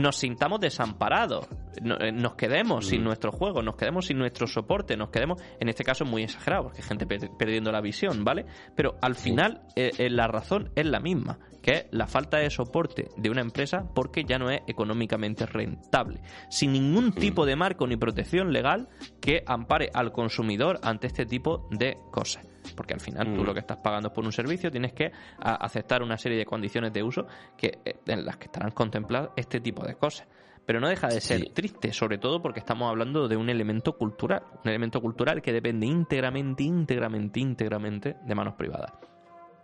nos 0.00 0.16
sintamos 0.16 0.60
desamparados, 0.60 1.46
eh, 1.76 2.12
nos 2.12 2.34
quedemos 2.34 2.86
sin 2.86 3.02
mm. 3.02 3.04
nuestro 3.04 3.32
juego, 3.32 3.62
nos 3.62 3.76
quedemos 3.76 4.06
sin 4.06 4.18
nuestro 4.18 4.46
soporte, 4.46 4.96
nos 4.96 5.10
quedemos, 5.10 5.40
en 5.58 5.68
este 5.68 5.84
caso 5.84 6.04
muy 6.04 6.24
exagerado, 6.24 6.64
porque 6.64 6.82
hay 6.82 6.88
gente 6.88 7.06
perdiendo 7.06 7.70
la 7.70 7.80
visión, 7.80 8.24
¿vale? 8.24 8.46
Pero 8.74 8.96
al 9.00 9.14
final 9.14 9.62
eh, 9.76 9.90
eh, 9.98 10.10
la 10.10 10.26
razón 10.26 10.70
es 10.74 10.86
la 10.86 11.00
misma, 11.00 11.38
que 11.62 11.72
es 11.72 11.86
la 11.90 12.06
falta 12.06 12.38
de 12.38 12.50
soporte 12.50 13.08
de 13.16 13.30
una 13.30 13.42
empresa 13.42 13.84
porque 13.94 14.24
ya 14.24 14.38
no 14.38 14.50
es 14.50 14.62
económicamente 14.66 15.46
rentable, 15.46 16.20
sin 16.48 16.72
ningún 16.72 17.08
mm. 17.08 17.12
tipo 17.12 17.46
de 17.46 17.56
marco 17.56 17.86
ni 17.86 17.96
protección 17.96 18.52
legal 18.52 18.88
que 19.20 19.42
ampare 19.46 19.90
al 19.92 20.12
consumidor 20.12 20.80
ante 20.82 21.06
este 21.06 21.26
tipo 21.26 21.68
de 21.70 21.98
cosas 22.10 22.49
porque 22.74 22.94
al 22.94 23.00
final 23.00 23.34
tú 23.34 23.42
mm. 23.42 23.44
lo 23.44 23.54
que 23.54 23.60
estás 23.60 23.78
pagando 23.78 24.08
es 24.08 24.14
por 24.14 24.24
un 24.24 24.32
servicio, 24.32 24.70
tienes 24.70 24.92
que 24.92 25.12
aceptar 25.38 26.02
una 26.02 26.16
serie 26.16 26.38
de 26.38 26.46
condiciones 26.46 26.92
de 26.92 27.02
uso 27.02 27.26
que, 27.56 27.78
eh, 27.84 27.96
en 28.06 28.24
las 28.24 28.36
que 28.36 28.46
estarán 28.46 28.70
contempladas 28.72 29.30
este 29.36 29.60
tipo 29.60 29.84
de 29.84 29.94
cosas. 29.94 30.26
Pero 30.66 30.78
no 30.78 30.88
deja 30.88 31.08
de 31.08 31.20
ser 31.20 31.50
triste, 31.52 31.92
sobre 31.92 32.18
todo 32.18 32.40
porque 32.40 32.60
estamos 32.60 32.88
hablando 32.88 33.26
de 33.26 33.36
un 33.36 33.48
elemento 33.48 33.96
cultural, 33.96 34.42
un 34.62 34.68
elemento 34.68 35.00
cultural 35.00 35.42
que 35.42 35.52
depende 35.52 35.86
íntegramente, 35.86 36.62
íntegramente, 36.62 37.40
íntegramente 37.40 38.16
de 38.24 38.34
manos 38.34 38.54
privadas. 38.54 38.92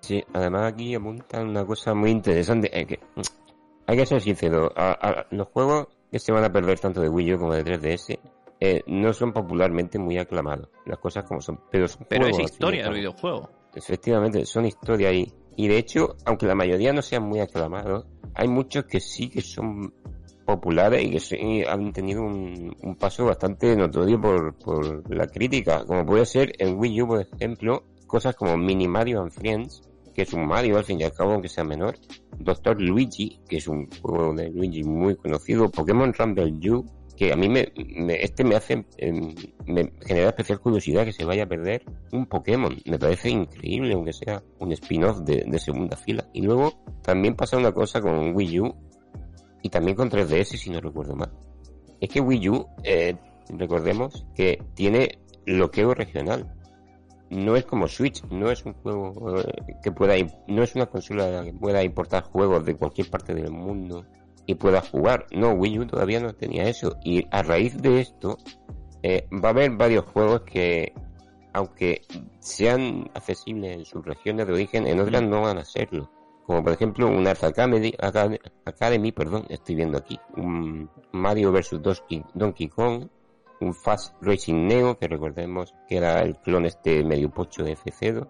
Sí, 0.00 0.24
además 0.32 0.72
aquí 0.72 0.94
apuntan 0.94 1.48
una 1.48 1.64
cosa 1.64 1.94
muy 1.94 2.10
interesante, 2.10 2.70
que 2.70 2.98
mm, 3.14 3.20
hay 3.86 3.96
que 3.96 4.06
ser 4.06 4.20
sincero, 4.20 4.72
los 5.30 5.48
juegos 5.48 5.88
que 6.10 6.18
se 6.18 6.32
van 6.32 6.44
a 6.44 6.52
perder 6.52 6.80
tanto 6.80 7.00
de 7.00 7.08
Wii 7.08 7.34
U 7.34 7.38
como 7.38 7.54
de 7.54 7.64
3DS 7.64 8.18
eh, 8.60 8.82
no 8.86 9.12
son 9.12 9.32
popularmente 9.32 9.98
muy 9.98 10.18
aclamados, 10.18 10.68
las 10.86 10.98
cosas 10.98 11.24
como 11.24 11.40
son. 11.40 11.60
Pero, 11.70 11.86
pero 12.08 12.26
es 12.26 12.38
historia 12.38 12.84
del 12.84 12.94
videojuego. 12.94 13.50
Efectivamente, 13.74 14.44
son 14.46 14.64
historia 14.64 15.10
ahí. 15.10 15.30
Y 15.56 15.68
de 15.68 15.78
hecho, 15.78 16.16
aunque 16.24 16.46
la 16.46 16.54
mayoría 16.54 16.92
no 16.92 17.02
sean 17.02 17.22
muy 17.22 17.40
aclamados, 17.40 18.06
hay 18.34 18.48
muchos 18.48 18.84
que 18.84 19.00
sí 19.00 19.28
que 19.28 19.40
son 19.40 19.92
populares 20.44 21.04
y 21.04 21.10
que 21.10 21.66
han 21.68 21.92
tenido 21.92 22.22
un, 22.22 22.96
paso 22.98 23.24
bastante 23.24 23.74
notorio 23.76 24.20
por, 24.20 24.54
por 24.54 25.14
la 25.14 25.26
crítica, 25.26 25.84
como 25.84 26.06
puede 26.06 26.24
ser 26.24 26.52
en 26.58 26.78
Wii 26.78 27.02
U, 27.02 27.08
por 27.08 27.20
ejemplo, 27.20 27.82
cosas 28.06 28.36
como 28.36 28.56
Mini 28.56 28.86
Mario 28.86 29.22
and 29.22 29.32
Friends, 29.32 29.82
que 30.14 30.22
es 30.22 30.32
un 30.32 30.46
Mario 30.46 30.78
al 30.78 30.84
fin 30.84 31.00
y 31.00 31.04
al 31.04 31.12
cabo, 31.12 31.32
aunque 31.32 31.48
sea 31.48 31.64
menor, 31.64 31.96
Doctor 32.38 32.80
Luigi, 32.80 33.40
que 33.48 33.58
es 33.58 33.68
un 33.68 33.88
juego 34.00 34.32
de 34.32 34.48
Luigi 34.48 34.82
muy 34.82 35.16
conocido, 35.16 35.70
Pokémon 35.70 36.14
Rumble 36.14 36.70
U, 36.70 36.86
que 37.16 37.32
a 37.32 37.36
mí 37.36 37.48
me, 37.48 37.72
este 38.20 38.44
me 38.44 38.56
hace 38.56 38.84
em, 38.98 39.34
me 39.66 39.92
genera 40.04 40.28
especial 40.28 40.60
curiosidad 40.60 41.04
que 41.04 41.12
se 41.12 41.24
vaya 41.24 41.44
a 41.44 41.48
perder 41.48 41.82
un 42.12 42.26
Pokémon. 42.26 42.76
Me 42.84 42.98
parece 42.98 43.30
increíble 43.30 43.94
aunque 43.94 44.12
sea 44.12 44.42
un 44.58 44.72
spin-off 44.72 45.20
de, 45.20 45.58
segunda 45.58 45.96
fila. 45.96 46.28
Y 46.32 46.42
luego 46.42 46.74
también 47.02 47.34
pasa 47.34 47.56
una 47.56 47.72
cosa 47.72 48.00
con 48.00 48.36
Wii 48.36 48.60
U 48.60 48.74
y 49.62 49.70
también 49.70 49.96
con 49.96 50.10
3DS 50.10 50.56
si 50.56 50.70
no 50.70 50.80
recuerdo 50.80 51.16
mal. 51.16 51.32
Es 52.00 52.10
que 52.10 52.20
Wii 52.20 52.48
U 52.50 52.66
eh, 52.84 53.16
recordemos 53.48 54.26
que 54.34 54.62
tiene 54.74 55.18
bloqueo 55.46 55.94
regional. 55.94 56.52
No 57.30 57.56
es 57.56 57.64
como 57.64 57.88
Switch, 57.88 58.22
no 58.30 58.52
es 58.52 58.64
un 58.64 58.74
juego 58.74 59.40
eh, 59.40 59.74
que 59.82 59.90
pueda, 59.90 60.14
no 60.46 60.62
es 60.62 60.74
una 60.76 60.86
consola 60.86 61.42
que 61.42 61.52
pueda 61.52 61.82
importar 61.82 62.22
juegos 62.22 62.64
de 62.64 62.76
cualquier 62.76 63.10
parte 63.10 63.34
del 63.34 63.50
mundo 63.50 64.04
y 64.46 64.54
pueda 64.54 64.80
jugar. 64.80 65.26
No, 65.32 65.52
Wii 65.52 65.80
U 65.80 65.86
todavía 65.86 66.20
no 66.20 66.34
tenía 66.34 66.68
eso. 66.68 66.96
Y 67.04 67.26
a 67.30 67.42
raíz 67.42 67.80
de 67.82 68.00
esto, 68.00 68.38
eh, 69.02 69.28
va 69.32 69.48
a 69.48 69.52
haber 69.52 69.72
varios 69.72 70.04
juegos 70.06 70.42
que, 70.42 70.92
aunque 71.52 72.02
sean 72.38 73.10
accesibles 73.14 73.76
en 73.76 73.84
sus 73.84 74.04
regiones 74.04 74.46
de 74.46 74.52
origen, 74.52 74.86
en 74.86 75.00
otras 75.00 75.22
no 75.22 75.42
van 75.42 75.58
a 75.58 75.64
serlo. 75.64 76.10
Como 76.46 76.62
por 76.62 76.72
ejemplo 76.72 77.08
un 77.08 77.26
Art 77.26 77.42
Academy, 77.42 77.92
Academy, 78.64 79.10
perdón, 79.10 79.46
estoy 79.48 79.74
viendo 79.74 79.98
aquí, 79.98 80.18
un 80.36 80.88
Mario 81.10 81.50
vs 81.50 81.80
Donkey 82.34 82.68
Kong, 82.68 83.08
un 83.60 83.74
Fast 83.74 84.14
Racing 84.20 84.68
Neo, 84.68 84.96
que 84.96 85.08
recordemos 85.08 85.74
que 85.88 85.96
era 85.96 86.20
el 86.22 86.36
clon 86.36 86.66
este 86.66 87.02
medio 87.02 87.30
pocho 87.30 87.64
de 87.64 87.76
F0. 87.76 88.28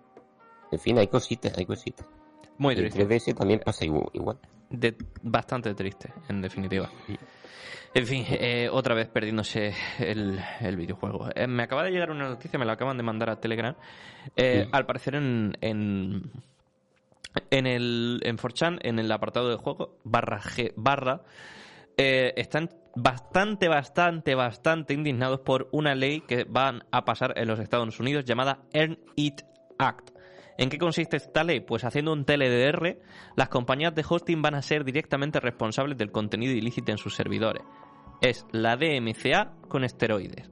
En 0.72 0.78
fin, 0.78 0.98
hay 0.98 1.08
cositas, 1.08 1.58
hay 1.58 1.66
cositas. 1.66 2.08
Muy. 2.56 2.74
En 2.74 2.90
3DS 2.90 3.34
también 3.34 3.60
pasa 3.62 3.84
igual 3.84 4.38
de, 4.70 4.96
bastante 5.22 5.74
triste, 5.74 6.12
en 6.28 6.40
definitiva. 6.40 6.90
En 7.94 8.06
fin, 8.06 8.26
eh, 8.28 8.68
otra 8.70 8.94
vez 8.94 9.08
perdiéndose 9.08 9.72
el, 9.98 10.38
el 10.60 10.76
videojuego. 10.76 11.28
Eh, 11.34 11.46
me 11.46 11.62
acaba 11.62 11.82
de 11.82 11.90
llegar 11.90 12.10
una 12.10 12.28
noticia, 12.28 12.58
me 12.58 12.66
la 12.66 12.72
acaban 12.72 12.96
de 12.96 13.02
mandar 13.02 13.30
a 13.30 13.40
Telegram. 13.40 13.74
Eh, 14.36 14.68
al 14.70 14.84
parecer 14.84 15.14
en, 15.14 15.56
en, 15.62 16.30
en 17.50 17.66
el 17.66 18.20
en 18.22 18.36
4 18.36 18.78
en 18.82 18.98
el 18.98 19.10
apartado 19.10 19.48
de 19.48 19.56
juego, 19.56 19.98
barra 20.04 20.40
G, 20.40 20.74
barra, 20.76 21.22
están 21.96 22.68
bastante, 22.94 23.68
bastante, 23.68 24.34
bastante 24.34 24.92
indignados 24.92 25.40
por 25.40 25.68
una 25.72 25.94
ley 25.94 26.20
que 26.20 26.44
van 26.44 26.84
a 26.90 27.06
pasar 27.06 27.32
en 27.38 27.48
los 27.48 27.58
Estados 27.58 27.98
Unidos 27.98 28.26
llamada 28.26 28.60
Earn 28.74 28.98
It 29.14 29.40
Act. 29.78 30.15
¿En 30.58 30.70
qué 30.70 30.78
consiste 30.78 31.16
esta 31.16 31.44
ley? 31.44 31.60
Pues 31.60 31.84
haciendo 31.84 32.12
un 32.12 32.24
TLDR, 32.24 32.98
las 33.36 33.48
compañías 33.48 33.94
de 33.94 34.04
hosting 34.08 34.40
van 34.40 34.54
a 34.54 34.62
ser 34.62 34.84
directamente 34.84 35.40
responsables 35.40 35.98
del 35.98 36.10
contenido 36.10 36.52
ilícito 36.52 36.92
en 36.92 36.98
sus 36.98 37.14
servidores. 37.14 37.62
Es 38.22 38.46
la 38.52 38.76
DMCA 38.76 39.52
con 39.68 39.84
esteroides. 39.84 40.50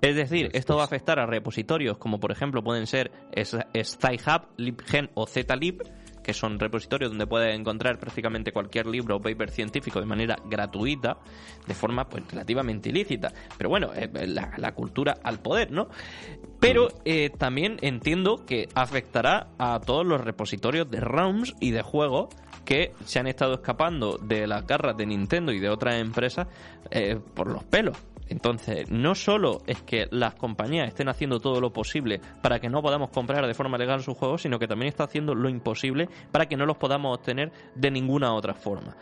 Es 0.00 0.16
decir, 0.16 0.48
esto 0.54 0.76
va 0.76 0.82
a 0.82 0.86
afectar 0.86 1.18
a 1.18 1.26
repositorios 1.26 1.98
como 1.98 2.20
por 2.20 2.32
ejemplo 2.32 2.62
pueden 2.62 2.86
ser 2.86 3.10
SciHub, 3.34 4.48
LibGen 4.56 5.10
o 5.14 5.26
ZLib, 5.26 5.82
que 6.22 6.34
son 6.34 6.58
repositorios 6.58 7.10
donde 7.10 7.26
puedes 7.26 7.54
encontrar 7.54 7.98
prácticamente 7.98 8.52
cualquier 8.52 8.86
libro 8.86 9.16
o 9.16 9.20
paper 9.20 9.50
científico 9.50 10.00
de 10.00 10.06
manera 10.06 10.36
gratuita, 10.44 11.18
de 11.66 11.74
forma 11.74 12.08
pues 12.08 12.24
relativamente 12.30 12.88
ilícita. 12.88 13.32
Pero 13.56 13.70
bueno, 13.70 13.90
eh, 13.94 14.08
la, 14.26 14.72
cultura 14.72 15.16
al 15.22 15.40
poder, 15.40 15.72
¿no? 15.72 15.88
Pero 16.60 16.88
eh, 17.04 17.30
también 17.30 17.76
entiendo 17.80 18.44
que 18.46 18.68
afectará 18.74 19.48
a 19.58 19.80
todos 19.80 20.06
los 20.06 20.20
repositorios 20.20 20.90
de 20.90 21.00
ROMs 21.00 21.54
y 21.60 21.70
de 21.70 21.82
juegos 21.82 22.28
que 22.64 22.92
se 23.04 23.18
han 23.18 23.26
estado 23.26 23.54
escapando 23.54 24.18
de 24.18 24.46
las 24.46 24.66
garras 24.66 24.96
de 24.96 25.06
Nintendo 25.06 25.52
y 25.52 25.58
de 25.58 25.68
otras 25.68 25.96
empresas 25.96 26.46
eh, 26.90 27.18
por 27.34 27.48
los 27.48 27.64
pelos. 27.64 27.96
Entonces, 28.30 28.88
no 28.90 29.16
solo 29.16 29.60
es 29.66 29.82
que 29.82 30.06
las 30.12 30.36
compañías 30.36 30.86
estén 30.86 31.08
haciendo 31.08 31.40
todo 31.40 31.60
lo 31.60 31.72
posible 31.72 32.20
para 32.40 32.60
que 32.60 32.68
no 32.68 32.80
podamos 32.80 33.10
comprar 33.10 33.44
de 33.44 33.54
forma 33.54 33.76
legal 33.76 34.02
sus 34.02 34.16
juegos, 34.16 34.42
sino 34.42 34.60
que 34.60 34.68
también 34.68 34.88
está 34.88 35.04
haciendo 35.04 35.34
lo 35.34 35.48
imposible 35.48 36.08
para 36.30 36.46
que 36.46 36.56
no 36.56 36.64
los 36.64 36.76
podamos 36.76 37.18
obtener 37.18 37.50
de 37.74 37.90
ninguna 37.90 38.32
otra 38.32 38.54
forma. 38.54 38.96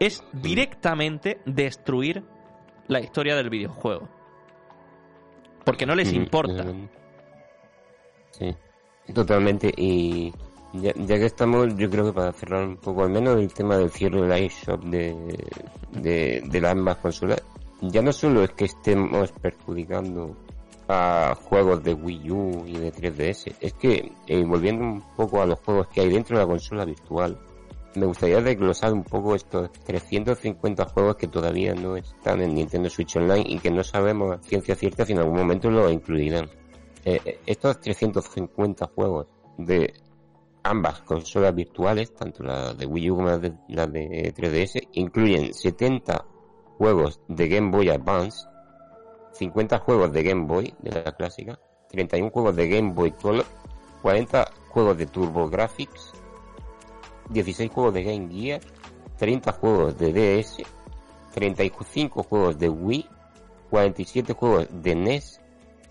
Es 0.00 0.24
directamente 0.32 1.40
destruir 1.46 2.24
la 2.88 2.98
historia 2.98 3.36
del 3.36 3.50
videojuego. 3.50 4.08
Porque 5.64 5.86
no 5.86 5.94
les 5.94 6.12
importa. 6.12 6.64
Sí, 8.32 8.52
totalmente. 9.14 9.72
Y 9.76 10.32
ya, 10.72 10.92
que 10.92 11.26
estamos, 11.26 11.76
yo 11.76 11.88
creo 11.88 12.06
que 12.06 12.12
para 12.12 12.32
cerrar 12.32 12.66
un 12.66 12.78
poco 12.78 13.04
al 13.04 13.10
menos 13.10 13.38
el 13.38 13.54
tema 13.54 13.76
del 13.76 13.90
cierre 13.90 14.22
del 14.22 14.44
iShop 14.44 14.82
de, 14.86 15.14
de, 15.92 16.42
de 16.44 16.60
las 16.60 16.72
ambas 16.72 16.96
consolas, 16.96 17.40
ya 17.82 18.00
no 18.00 18.12
solo 18.12 18.44
es 18.44 18.50
que 18.50 18.66
estemos 18.66 19.32
perjudicando 19.32 20.36
a 20.88 21.34
juegos 21.34 21.82
de 21.82 21.94
Wii 21.94 22.30
U 22.30 22.64
y 22.66 22.74
de 22.74 22.92
3DS, 22.92 23.54
es 23.60 23.72
que, 23.74 24.12
eh, 24.26 24.44
volviendo 24.44 24.84
un 24.84 25.02
poco 25.16 25.42
a 25.42 25.46
los 25.46 25.58
juegos 25.60 25.88
que 25.88 26.00
hay 26.00 26.10
dentro 26.10 26.36
de 26.36 26.44
la 26.44 26.48
consola 26.48 26.84
virtual, 26.84 27.38
me 27.94 28.06
gustaría 28.06 28.40
desglosar 28.40 28.92
un 28.92 29.02
poco 29.02 29.34
estos 29.34 29.70
350 29.72 30.86
juegos 30.86 31.16
que 31.16 31.28
todavía 31.28 31.74
no 31.74 31.96
están 31.96 32.40
en 32.40 32.54
Nintendo 32.54 32.88
Switch 32.88 33.16
Online 33.16 33.44
y 33.46 33.58
que 33.58 33.70
no 33.70 33.82
sabemos 33.82 34.32
a 34.32 34.42
ciencia 34.42 34.74
cierta 34.74 35.04
si 35.04 35.12
en 35.12 35.18
algún 35.18 35.36
momento 35.36 35.70
lo 35.70 35.90
incluirán. 35.90 36.48
Eh, 37.04 37.20
eh, 37.24 37.40
estos 37.46 37.80
350 37.80 38.86
juegos 38.94 39.26
de 39.58 39.92
ambas 40.62 41.00
consolas 41.00 41.54
virtuales, 41.54 42.14
tanto 42.14 42.44
la 42.44 42.72
de 42.72 42.86
Wii 42.86 43.10
U 43.10 43.16
como 43.16 43.28
la 43.28 43.38
de, 43.38 43.52
la 43.68 43.86
de 43.86 44.32
3DS, 44.34 44.88
incluyen 44.92 45.52
70 45.52 46.24
juegos 46.82 47.20
de 47.28 47.46
Game 47.46 47.70
Boy 47.70 47.90
Advance, 47.90 48.48
50 49.34 49.78
juegos 49.78 50.12
de 50.12 50.24
Game 50.24 50.46
Boy, 50.46 50.74
de 50.80 50.90
la 50.90 51.12
clásica, 51.12 51.56
31 51.90 52.30
juegos 52.30 52.56
de 52.56 52.68
Game 52.68 52.90
Boy 52.90 53.12
Color, 53.12 53.46
40 54.02 54.50
juegos 54.68 54.98
de 54.98 55.06
TurboGrafx, 55.06 56.12
16 57.30 57.70
juegos 57.70 57.94
de 57.94 58.02
Game 58.02 58.28
Gear, 58.34 58.60
30 59.16 59.52
juegos 59.52 59.96
de 59.96 60.40
DS, 60.40 60.56
35 61.32 62.24
juegos 62.24 62.58
de 62.58 62.68
Wii, 62.68 63.08
47 63.70 64.32
juegos 64.32 64.66
de 64.72 64.96
NES, 64.96 65.40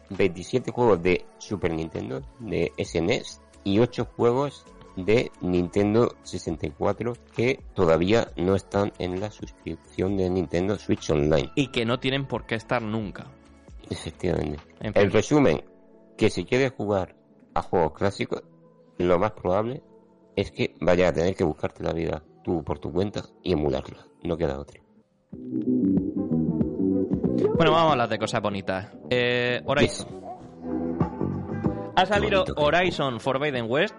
27 0.10 0.72
juegos 0.72 1.02
de 1.02 1.24
Super 1.38 1.72
Nintendo, 1.72 2.22
de 2.39 2.74
SNES 2.78 3.39
y 3.64 3.80
8 3.80 4.10
juegos 4.18 4.66
de 4.96 5.32
Nintendo 5.42 6.16
64 6.24 7.14
que 7.36 7.60
todavía 7.74 8.28
no 8.38 8.56
están 8.56 8.92
en 9.00 9.20
la 9.20 9.32
suscripción 9.32 10.18
de 10.18 10.30
Nintendo 10.30 10.78
Switch 10.78 11.10
Online. 11.10 11.52
Y 11.56 11.68
que 11.68 11.86
no 11.86 12.00
tienen 12.00 12.26
por 12.26 12.46
qué 12.46 12.56
estar 12.56 12.82
nunca. 12.82 13.28
Efectivamente. 13.89 14.64
El 14.82 15.12
resumen, 15.12 15.64
que 16.18 16.30
si 16.30 16.46
quieres 16.46 16.72
jugar 16.72 17.16
a 17.54 17.62
juegos 17.62 17.94
clásicos, 17.94 18.44
lo 18.98 19.20
más 19.20 19.32
probable 19.32 19.82
es 20.36 20.52
que 20.52 20.76
vaya 20.80 21.10
a 21.10 21.14
tener 21.14 21.36
que 21.36 21.44
buscarte 21.44 21.84
la 21.84 21.94
vida 21.94 22.24
tú 22.44 22.64
por 22.64 22.80
tu 22.80 22.92
cuenta 22.92 23.22
y 23.44 23.54
emularla. 23.54 24.06
No 24.24 24.38
queda 24.38 24.60
otra. 24.60 24.82
Bueno, 27.62 27.72
vamos 27.72 27.89
a 27.89 27.92
hablar 27.92 28.10
de 28.10 28.18
cosas 28.18 28.42
bonitas. 28.42 28.92
Eh, 29.10 29.62
Horizon. 29.66 30.22
Ha 31.96 32.06
salido 32.06 32.46
Horizon 32.56 33.20
Forbidden 33.20 33.66
West 33.70 33.96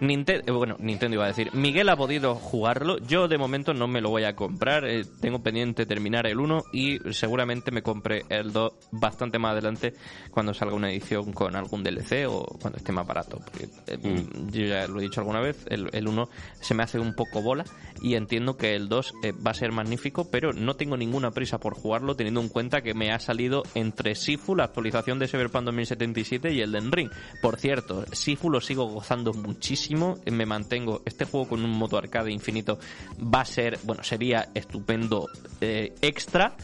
Nintendo, 0.00 0.44
eh, 0.46 0.50
bueno, 0.50 0.76
Nintendo 0.78 1.14
iba 1.14 1.24
a 1.24 1.28
decir, 1.28 1.52
Miguel 1.54 1.88
ha 1.88 1.96
podido 1.96 2.34
jugarlo, 2.34 2.98
yo 2.98 3.28
de 3.28 3.38
momento 3.38 3.72
no 3.74 3.88
me 3.88 4.00
lo 4.00 4.10
voy 4.10 4.24
a 4.24 4.36
comprar, 4.36 4.84
eh, 4.84 5.04
tengo 5.20 5.42
pendiente 5.42 5.86
terminar 5.86 6.26
el 6.26 6.38
1 6.38 6.64
y 6.72 6.98
seguramente 7.12 7.70
me 7.70 7.82
compre 7.82 8.24
el 8.28 8.52
2 8.52 8.72
bastante 8.92 9.38
más 9.38 9.52
adelante 9.52 9.94
cuando 10.30 10.52
salga 10.52 10.74
una 10.74 10.90
edición 10.90 11.32
con 11.32 11.56
algún 11.56 11.82
DLC 11.82 12.26
o 12.28 12.44
cuando 12.60 12.76
esté 12.78 12.92
más 12.92 13.06
barato, 13.06 13.40
porque 13.44 13.68
eh, 13.86 13.98
mm. 13.98 14.50
yo 14.50 14.66
ya 14.66 14.86
lo 14.86 15.00
he 15.00 15.02
dicho 15.02 15.20
alguna 15.20 15.40
vez, 15.40 15.64
el, 15.70 15.88
el 15.92 16.08
1 16.08 16.28
se 16.60 16.74
me 16.74 16.82
hace 16.82 16.98
un 16.98 17.14
poco 17.14 17.40
bola 17.40 17.64
y 18.02 18.14
entiendo 18.14 18.56
que 18.56 18.74
el 18.74 18.88
2 18.88 19.14
va 19.44 19.50
a 19.52 19.54
ser 19.54 19.72
magnífico, 19.72 20.30
pero 20.30 20.52
no 20.52 20.76
tengo 20.76 20.96
ninguna 20.96 21.30
prisa 21.30 21.58
por 21.58 21.74
jugarlo 21.74 22.14
teniendo 22.14 22.40
en 22.40 22.48
cuenta 22.48 22.82
que 22.82 22.92
me 22.92 23.12
ha 23.12 23.18
salido 23.18 23.62
entre 23.74 24.14
Sifu, 24.14 24.54
la 24.54 24.64
actualización 24.64 25.18
de 25.18 25.26
Cyberpunk 25.26 25.64
2077 25.64 26.52
y 26.52 26.60
el 26.60 26.72
Den 26.72 26.92
Ring. 26.92 27.10
Por 27.40 27.56
cierto, 27.56 28.04
Sifu 28.12 28.50
lo 28.50 28.60
sigo 28.60 28.84
gozando 28.84 29.05
muchísimo, 29.34 30.18
me 30.26 30.46
mantengo. 30.46 31.02
Este 31.04 31.24
juego 31.24 31.48
con 31.48 31.64
un 31.64 31.70
modo 31.70 31.98
arcade 31.98 32.32
infinito 32.32 32.78
va 33.22 33.40
a 33.40 33.44
ser, 33.44 33.78
bueno, 33.84 34.02
sería 34.02 34.48
estupendo 34.54 35.28
eh, 35.60 35.94
extra, 36.00 36.56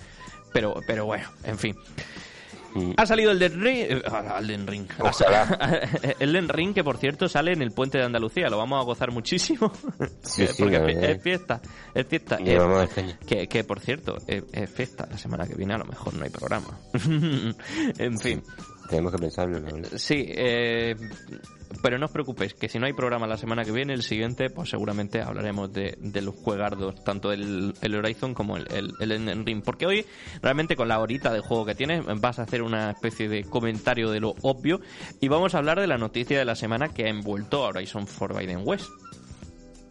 pero, 0.53 0.75
pero 0.87 1.07
bueno, 1.07 1.29
en 1.45 1.59
fin. 1.59 1.77
Mm. 2.75 2.93
Ha 2.97 3.05
salido 3.05 3.33
el 3.33 3.39
Den 3.39 3.61
Ring, 3.61 3.79
eh, 3.81 4.03
el 4.41 4.67
Ring, 4.67 4.89
el 6.19 6.33
Den 6.33 6.49
Ring 6.49 6.75
que 6.75 6.83
por 6.83 6.97
cierto 6.97 7.29
sale 7.29 7.53
en 7.53 7.61
el 7.61 7.73
puente 7.73 7.99
de 7.99 8.05
Andalucía, 8.05 8.49
lo 8.49 8.57
vamos 8.57 8.81
a 8.81 8.85
gozar 8.85 9.11
muchísimo, 9.11 9.71
sí, 10.23 10.47
porque 10.59 10.97
es, 11.01 11.23
fiesta, 11.23 11.61
es 11.95 12.07
fiesta, 12.07 12.39
que, 12.39 13.47
que, 13.47 13.65
por 13.65 13.79
cierto 13.79 14.17
es, 14.27 14.71
fiesta, 14.71 15.07
la 15.11 15.19
semana 15.19 15.47
que 15.47 15.55
viene 15.55 15.75
a 15.75 15.79
lo 15.79 15.85
mejor 15.85 16.15
no 16.15 16.25
hay 16.25 16.31
programa, 16.31 16.79
en 17.99 18.19
fin. 18.19 18.43
Tenemos 18.93 19.11
que 19.11 19.19
pensarlo. 19.19 19.59
Sí, 19.97 20.27
eh, 20.29 20.95
pero 21.81 21.97
no 21.97 22.05
os 22.05 22.13
preocupéis, 22.13 22.53
que 22.53 22.69
si 22.69 22.79
no 22.79 22.85
hay 22.85 22.93
programa 22.93 23.27
la 23.27 23.39
semana 23.39 23.65
que 23.65 23.73
viene, 23.73 23.95
el 23.95 24.03
siguiente, 24.03 24.51
pues 24.51 24.69
seguramente 24.69 25.23
hablaremos 25.23 25.73
de, 25.73 25.97
los 26.21 26.35
juegardos, 26.35 27.03
tanto 27.03 27.33
el, 27.33 27.73
el 27.81 27.95
Horizon 27.95 28.35
como 28.35 28.59
el, 28.59 28.93
el, 29.01 29.47
Ring. 29.47 29.63
Porque 29.65 29.87
hoy, 29.87 30.05
realmente, 30.43 30.77
con 30.77 30.89
la 30.89 31.01
horita 31.01 31.33
de 31.33 31.41
juego 31.41 31.65
que 31.65 31.75
tienes, 31.75 32.05
vas 32.21 32.39
a 32.39 32.43
hacer 32.43 32.61
una 32.61 32.91
especie 32.91 33.31
de 33.31 33.45
comentario 33.45 34.11
de 34.11 34.21
lo 34.21 34.35
obvio 34.43 34.83
y 35.23 35.29
vamos 35.29 35.55
a 35.55 35.59
hablar 35.59 35.81
de 35.81 35.87
la 35.87 35.97
noticia 35.97 36.39
de 36.39 36.45
la 36.45 36.55
semana 36.55 36.91
que 36.91 37.07
ha 37.07 37.09
envuelto 37.09 37.65
a 37.65 37.69
Horizon 37.69 38.07
Forbidden 38.07 38.61
West. 38.63 38.91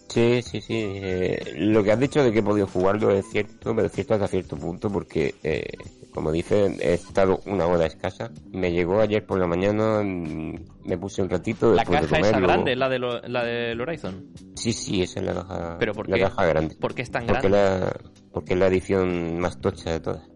Sí, 0.09 0.43
sí, 0.43 0.61
sí. 0.61 0.75
Eh, 0.77 1.55
lo 1.55 1.83
que 1.83 1.91
has 1.91 1.99
dicho 1.99 2.23
de 2.23 2.31
que 2.31 2.39
he 2.39 2.43
podido 2.43 2.67
jugarlo 2.67 3.09
es 3.09 3.25
cierto, 3.31 3.75
pero 3.75 3.87
es 3.87 3.93
cierto 3.93 4.13
hasta 4.13 4.27
cierto 4.27 4.57
punto 4.57 4.91
porque 4.91 5.33
eh, 5.41 5.71
como 6.14 6.32
dice, 6.32 6.78
he 6.82 6.93
estado 6.93 7.39
una 7.45 7.66
hora 7.66 7.86
escasa. 7.86 8.32
Me 8.51 8.72
llegó 8.72 8.99
ayer 8.99 9.26
por 9.26 9.39
la 9.39 9.47
mañana, 9.47 10.01
mm, 10.03 10.55
me 10.86 10.97
puse 10.97 11.22
un 11.22 11.30
ratito. 11.30 11.74
¿La 11.74 11.86
caja 11.86 12.18
esa 12.18 12.39
grande, 12.39 12.76
la, 12.76 12.89
de 12.89 12.99
la 12.99 13.43
del 13.43 13.80
Horizon? 13.80 14.28
Sí, 14.55 14.74
sí, 14.74 15.01
esa 15.01 15.22
es 15.22 15.26
la 15.26 15.34
caja, 15.34 15.78
¿Pero 15.80 15.93
por 15.93 16.09
la 16.09 16.20
caja 16.20 16.45
grande. 16.45 16.76
¿Por 16.76 16.93
qué 16.93 17.03
es 17.03 17.12
tan 17.12 17.26
porque 17.26 17.47
grande? 17.47 17.86
La, 17.86 17.93
porque 18.32 18.53
es 18.53 18.59
la 18.59 18.68
edición 18.68 19.39
más 19.39 19.59
tocha 19.62 19.91
de 19.91 19.99
todas. 20.01 20.30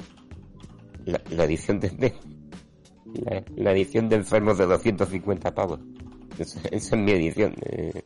La, 1.06 1.44
edición 1.44 1.80
de, 1.80 2.16
la, 3.56 3.72
edición 3.72 4.10
de 4.10 4.16
enfermos 4.16 4.58
de 4.58 4.66
250 4.66 5.54
pavos. 5.54 5.80
Esa, 6.40 6.60
es 6.72 6.92
mi 6.94 7.12
edición. 7.12 7.54
Eh, 7.62 8.06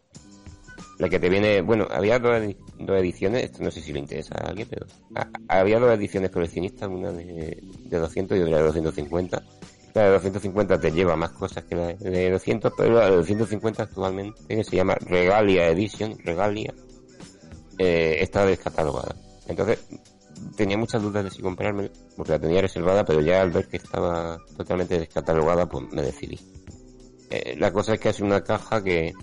la 1.00 1.08
que 1.08 1.18
te 1.18 1.30
viene, 1.30 1.62
bueno, 1.62 1.88
había 1.89 2.20
dos, 2.20 2.41
ediciones, 2.78 3.45
esto 3.45 3.64
no 3.64 3.72
sé 3.72 3.80
si 3.80 3.93
le 3.93 4.00
interesa 4.00 4.36
a 4.36 4.50
alguien, 4.50 4.68
pero 4.70 4.86
había 5.47 5.80
dos 5.80 5.97
ediciones 5.97 6.30
coleccionistas, 6.30 6.89
una 6.89 7.14
de, 7.14 7.58
de 7.86 7.97
200 7.97 8.38
y 8.38 8.41
otra 8.41 8.58
de 8.58 8.64
250. 8.64 9.43
La 9.93 10.04
de 10.04 10.10
250 10.12 10.80
te 10.80 10.91
lleva 10.91 11.16
más 11.16 11.32
cosas 11.32 11.64
que 11.64 11.76
la 11.76 11.88
de 11.93 12.30
200, 12.30 12.74
pero 12.78 12.95
la 12.95 13.10
de 13.10 13.16
250 13.16 13.84
actualmente, 13.84 14.64
se 14.64 14.76
llama 14.76 14.95
Regalia 14.95 15.70
Edition, 15.70 16.18
Regalia, 16.20 16.74
eh, 17.78 18.18
está 18.20 18.45
descatalogada. 18.45 19.16
Entonces, 19.47 19.80
tenía 20.58 20.78
muchas 20.78 21.02
dudas 21.02 21.24
de 21.24 21.32
si 21.32 21.41
comprarme, 21.41 21.91
porque 22.18 22.34
la 22.34 22.39
tenía 22.39 22.62
reservada, 22.62 23.06
pero 23.06 23.22
ya 23.22 23.41
al 23.41 23.52
ver 23.52 23.70
que 23.70 23.78
estaba 23.78 24.38
totalmente 24.58 25.00
descatalogada, 25.00 25.66
pues 25.66 25.86
me 25.93 26.02
decidí. 26.02 26.38
Eh, 27.30 27.56
la 27.58 27.72
cosa 27.72 27.93
es 27.93 28.02
que 28.02 28.10
es 28.10 28.20
una 28.20 28.43
caja 28.43 28.84
que 28.84 29.14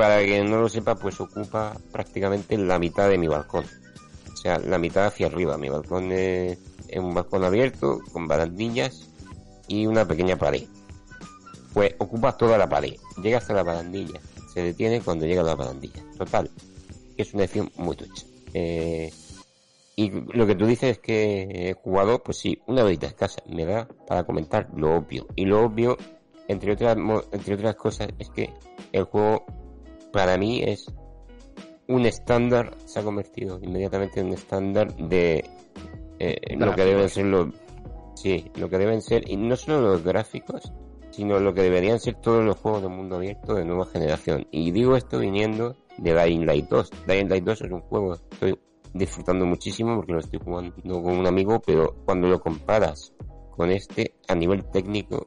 para 0.00 0.24
quien 0.24 0.50
no 0.50 0.62
lo 0.62 0.68
sepa, 0.70 0.94
pues 0.94 1.20
ocupa 1.20 1.76
prácticamente 1.92 2.56
la 2.56 2.78
mitad 2.78 3.10
de 3.10 3.18
mi 3.18 3.28
balcón. 3.28 3.66
O 4.32 4.34
sea, 4.34 4.58
la 4.58 4.78
mitad 4.78 5.04
hacia 5.04 5.26
arriba. 5.26 5.58
Mi 5.58 5.68
balcón 5.68 6.10
es, 6.10 6.56
un 6.96 7.12
balcón 7.12 7.44
abierto, 7.44 8.00
con 8.10 8.26
barandillas 8.26 9.10
y 9.68 9.84
una 9.84 10.08
pequeña 10.08 10.38
pared. 10.38 10.64
Pues 11.74 11.96
ocupa 11.98 12.34
toda 12.34 12.56
la 12.56 12.66
pared. 12.66 12.94
Llega 13.22 13.36
hasta 13.36 13.52
la 13.52 13.62
barandilla. 13.62 14.18
Se 14.54 14.62
detiene 14.62 15.02
cuando 15.02 15.26
llega 15.26 15.42
a 15.42 15.44
la 15.44 15.54
barandilla. 15.54 16.02
Total. 16.16 16.50
Es 17.18 17.34
una 17.34 17.44
edición 17.44 17.70
muy 17.76 17.94
tocha. 17.94 18.24
Eh, 18.54 19.12
y 19.96 20.10
lo 20.32 20.46
que 20.46 20.54
tú 20.54 20.64
dices 20.64 20.92
es 20.92 20.98
que 20.98 21.42
he 21.68 21.74
jugado, 21.74 22.22
pues 22.22 22.38
sí, 22.38 22.58
una 22.66 22.84
horita 22.84 23.06
escasa. 23.06 23.42
Me 23.46 23.66
da 23.66 23.86
para 24.06 24.24
comentar 24.24 24.70
lo 24.74 24.96
obvio. 24.96 25.26
Y 25.36 25.44
lo 25.44 25.62
obvio, 25.62 25.98
entre 26.48 26.72
otras, 26.72 26.96
entre 27.32 27.54
otras 27.54 27.74
cosas, 27.74 28.08
es 28.18 28.30
que 28.30 28.50
el 28.92 29.04
juego 29.04 29.44
para 30.12 30.36
mí 30.36 30.62
es 30.62 30.86
un 31.88 32.06
estándar, 32.06 32.76
se 32.84 33.00
ha 33.00 33.02
convertido 33.02 33.58
inmediatamente 33.62 34.20
en 34.20 34.26
un 34.26 34.32
estándar 34.34 34.94
de 34.96 35.44
eh, 36.18 36.56
lo 36.56 36.74
que 36.74 36.84
deben 36.84 37.08
ser 37.08 37.26
los, 37.26 37.48
sí, 38.14 38.50
lo 38.56 38.68
que 38.68 38.78
deben 38.78 39.02
ser, 39.02 39.28
y 39.28 39.36
no 39.36 39.56
solo 39.56 39.80
los 39.80 40.04
gráficos, 40.04 40.72
sino 41.10 41.40
lo 41.40 41.52
que 41.52 41.62
deberían 41.62 41.98
ser 41.98 42.14
todos 42.14 42.44
los 42.44 42.56
juegos 42.56 42.82
de 42.82 42.88
mundo 42.88 43.16
abierto 43.16 43.54
de 43.54 43.64
nueva 43.64 43.86
generación. 43.86 44.46
Y 44.50 44.70
digo 44.70 44.96
esto 44.96 45.18
viniendo 45.18 45.76
de 45.98 46.14
Dying 46.14 46.46
Light 46.46 46.68
2. 46.68 46.90
Dying 47.06 47.28
Light 47.28 47.44
2 47.44 47.62
es 47.62 47.70
un 47.70 47.80
juego 47.80 48.16
que 48.16 48.34
estoy 48.34 48.58
disfrutando 48.94 49.46
muchísimo 49.46 49.96
porque 49.96 50.12
lo 50.12 50.20
estoy 50.20 50.40
jugando 50.42 50.74
con 51.02 51.18
un 51.18 51.26
amigo, 51.26 51.60
pero 51.64 51.94
cuando 52.04 52.28
lo 52.28 52.40
comparas 52.40 53.12
con 53.50 53.70
este 53.70 54.14
a 54.28 54.34
nivel 54.34 54.64
técnico 54.70 55.26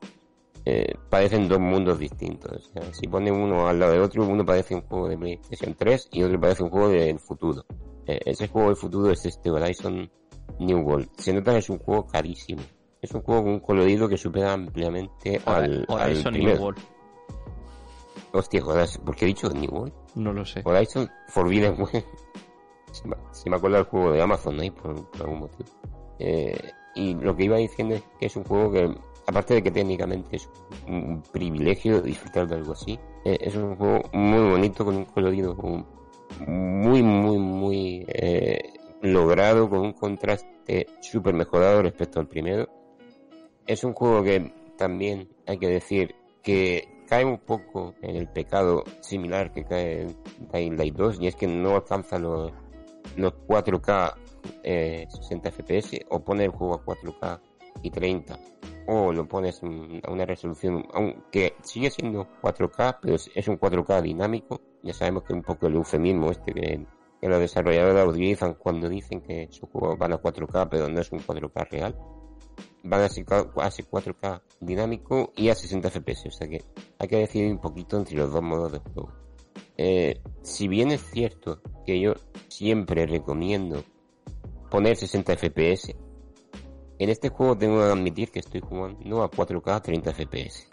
eh, 0.66 0.96
parecen 1.10 1.48
dos 1.48 1.60
mundos 1.60 2.00
distintos. 2.00 2.72
si 2.92 3.08
pone 3.08 3.32
uno 3.32 3.68
al 3.68 3.80
lado 3.80 3.94
de 3.94 4.00
otro, 4.00 4.26
uno 4.26 4.46
parece 4.46 4.76
un 4.76 4.82
juego 4.82 5.10
de 5.10 5.18
PlayStation 5.18 5.76
3 5.76 6.10
y 6.12 6.24
otro 6.24 6.40
parece 6.40 6.64
un 6.64 6.70
juego 6.70 6.90
del 6.90 7.20
futuro. 7.20 7.66
Eh, 8.06 8.20
ese 8.26 8.48
juego 8.48 8.70
del 8.70 8.78
futuro 8.78 9.12
es 9.12 9.26
este 9.26 9.52
Horizon 9.52 10.10
New 10.60 10.80
World. 10.80 11.10
Se 11.18 11.34
nota 11.34 11.52
que 11.52 11.60
es 11.60 11.70
un 11.70 11.80
juego 11.80 12.08
carísimo. 12.08 12.62
Es 13.02 13.12
un 13.12 13.22
juego 13.22 13.44
con 13.44 13.52
un 13.54 13.60
colorido 13.60 14.08
que 14.08 14.18
supera 14.18 14.54
ampliamente 14.54 15.42
al, 15.46 15.86
Horizon 15.90 16.34
New 16.34 16.62
World. 16.62 16.82
Hostia, 18.32 18.62
¿por 18.64 19.16
qué 19.16 19.26
he 19.26 19.28
dicho 19.28 19.50
New 19.50 19.70
World? 19.70 19.94
No 20.16 20.32
lo 20.32 20.46
sé. 20.46 20.62
Horizon 20.64 21.10
Forbidden 21.28 21.80
West. 21.80 22.08
se, 22.92 23.50
me, 23.50 23.56
acuerda 23.56 23.80
el 23.80 23.86
juego 23.86 24.12
de 24.12 24.22
Amazon 24.22 24.60
ahí 24.60 24.72
por, 24.72 24.96
algún 25.20 25.40
motivo. 25.40 25.70
Eh, 26.20 26.72
y 26.96 27.16
lo 27.16 27.36
que 27.36 27.46
iba 27.46 27.58
diciendo 27.58 27.96
es 27.96 28.04
que 28.20 28.28
es 28.28 28.36
un 28.36 28.44
juego 28.46 28.72
que, 28.72 28.96
aparte 29.26 29.56
de 29.56 29.64
que 29.64 29.72
técnicamente 29.72 30.38
es 30.38 30.50
un 30.88 31.24
privilegio 31.32 32.02
disfrutar 32.02 32.48
de 32.48 32.56
algo 32.56 32.74
así, 32.74 33.00
eh, 33.26 33.38
es 33.42 33.56
un 33.56 33.76
juego 33.76 34.10
muy 34.14 34.50
bonito, 34.50 34.86
con 34.86 34.98
un 34.98 35.06
colorido 35.06 35.56
muy, 36.48 37.04
muy, 37.04 37.38
muy 37.38 38.06
eh, 38.08 38.74
logrado, 39.02 39.70
con 39.70 39.80
un 39.80 39.94
contraste 39.94 40.88
súper 41.02 41.34
mejorado 41.34 41.82
respecto 41.82 42.20
al 42.20 42.28
primero. 42.28 42.68
Es 43.66 43.84
un 43.84 43.94
juego 43.94 44.24
que 44.24 44.54
también 44.78 45.30
hay 45.48 45.58
que 45.58 45.68
decir 45.68 46.16
que 46.42 47.04
cae 47.08 47.24
un 47.24 47.38
poco 47.38 47.94
en 48.02 48.16
el 48.16 48.28
pecado 48.28 48.84
similar 49.02 49.54
que 49.54 49.64
cae 49.64 50.02
en 50.02 50.18
Dying 50.52 50.78
Light 50.78 50.96
2 50.96 51.22
y 51.22 51.28
es 51.28 51.36
que 51.36 51.48
no 51.48 51.76
alcanza 51.76 52.18
los, 52.18 52.52
los 53.16 53.34
4K 53.48 54.16
60 54.64 55.52
FPS 55.52 56.00
o 56.10 56.20
pone 56.20 56.46
el 56.46 56.52
juego 56.52 56.74
a 56.74 56.84
4K 56.84 57.40
y 57.82 57.92
30 57.92 58.38
o 58.88 59.12
lo 59.12 59.28
pones 59.28 59.62
a 59.64 60.12
una 60.12 60.26
resolución 60.26 60.86
aunque 60.94 61.56
sigue 61.62 61.90
siendo 61.90 62.28
4K 62.42 63.00
pero 63.02 63.16
es 63.16 63.48
un 63.48 63.60
4K 63.60 64.02
dinámico 64.02 64.62
ya 64.82 64.94
sabemos 64.94 65.24
que 65.24 65.34
es 65.34 65.38
un 65.38 65.44
poco 65.44 65.68
el 65.68 65.76
eufemismo 65.76 66.32
este 66.32 66.54
que, 66.54 66.86
los 67.22 67.40
desarrolladores 67.40 68.06
utilizan 68.06 68.56
cuando 68.56 68.90
dicen 68.90 69.22
que 69.22 69.48
sus 69.50 69.70
juegos 69.70 69.98
van 69.98 70.12
a 70.12 70.22
4K 70.22 70.68
pero 70.70 70.90
no 70.90 71.00
es 71.00 71.12
un 71.12 71.20
4K 71.20 71.70
real 71.70 71.96
van 72.84 73.02
a 73.02 73.10
ser 73.10 73.26
4K 73.26 74.42
dinámico 74.60 75.32
y 75.36 75.50
a 75.50 75.56
60 75.56 75.90
FPS, 75.90 76.28
o 76.28 76.32
sea 76.32 76.48
que 76.48 76.64
hay 77.00 77.08
que 77.08 77.18
decidir 77.18 77.52
un 77.52 77.60
poquito 77.60 77.98
entre 77.98 78.18
los 78.18 78.32
dos 78.32 78.42
modos 78.42 78.72
de 78.74 78.80
juego. 78.80 79.12
Eh, 79.78 80.22
si 80.42 80.68
bien 80.68 80.92
es 80.92 81.02
cierto 81.02 81.62
que 81.86 82.00
yo 82.00 82.14
siempre 82.50 83.06
recomiendo 83.08 83.84
poner 84.70 84.98
60 84.98 85.38
FPS, 85.38 85.96
en 87.04 87.10
este 87.10 87.30
juego 87.30 87.58
tengo 87.58 87.80
que 87.80 87.92
admitir 87.92 88.32
que 88.32 88.40
estoy 88.40 88.62
jugando 88.62 89.24
a 89.24 89.30
4K 89.30 89.82
30 89.82 90.14
FPS. 90.14 90.70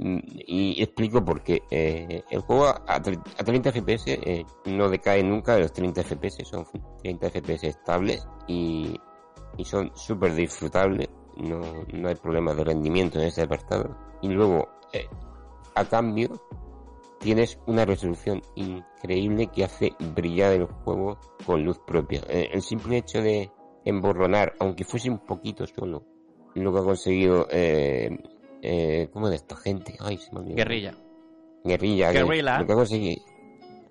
Y 0.00 0.82
explico 0.82 1.24
por 1.24 1.42
qué. 1.42 1.62
Eh, 1.70 2.22
el 2.30 2.40
juego 2.40 2.66
a, 2.66 3.00
30 3.00 3.72
FPS 3.72 4.02
eh, 4.08 4.44
no 4.66 4.88
decae 4.88 5.22
nunca 5.22 5.54
de 5.54 5.62
los 5.62 5.72
30 5.72 6.02
FPS, 6.02 6.44
son 6.44 6.66
30 7.02 7.30
FPS 7.30 7.64
estables 7.64 8.26
y 8.46 9.00
son 9.64 9.90
súper 9.94 10.34
disfrutables, 10.34 11.08
no, 11.36 11.60
no 11.92 12.08
hay 12.08 12.14
problemas 12.14 12.56
de 12.56 12.64
rendimiento 12.64 13.20
en 13.20 13.26
ese 13.26 13.42
apartado. 13.42 13.96
Y 14.22 14.28
luego, 14.28 14.68
eh, 14.92 15.08
a 15.74 15.84
cambio, 15.84 16.30
tienes 17.18 17.58
una 17.66 17.84
resolución 17.84 18.42
increíble 18.54 19.48
que 19.48 19.64
hace 19.64 19.92
brillar 20.14 20.52
el 20.52 20.66
juego 20.66 21.18
con 21.44 21.64
luz 21.64 21.78
propia. 21.80 22.20
El 22.28 22.62
simple 22.62 22.98
hecho 22.98 23.20
de 23.20 23.50
emborronar, 23.90 24.54
aunque 24.58 24.84
fuese 24.84 25.10
un 25.10 25.18
poquito 25.18 25.66
solo, 25.66 26.04
lo 26.54 26.72
que 26.72 26.78
ha 26.78 26.82
conseguido, 26.82 27.46
eh, 27.50 28.18
eh, 28.62 29.08
¿cómo 29.12 29.28
de 29.28 29.36
esta 29.36 29.56
gente? 29.56 29.96
Ay, 30.00 30.16
se 30.18 30.32
me 30.32 30.54
Guerrilla. 30.54 30.94
Guerrilla. 31.64 32.12
Guerrilla. 32.12 32.58
Lo 32.58 32.66
que 32.66 32.72
ha 32.72 32.76
conseguido, 32.76 33.22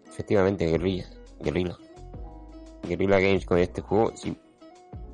efectivamente, 0.08 0.66
guerrilla. 0.66 1.06
Guerrilla. 1.40 1.78
Guerrilla 2.88 3.20
Games 3.20 3.46
con 3.46 3.58
este 3.58 3.82
juego, 3.82 4.12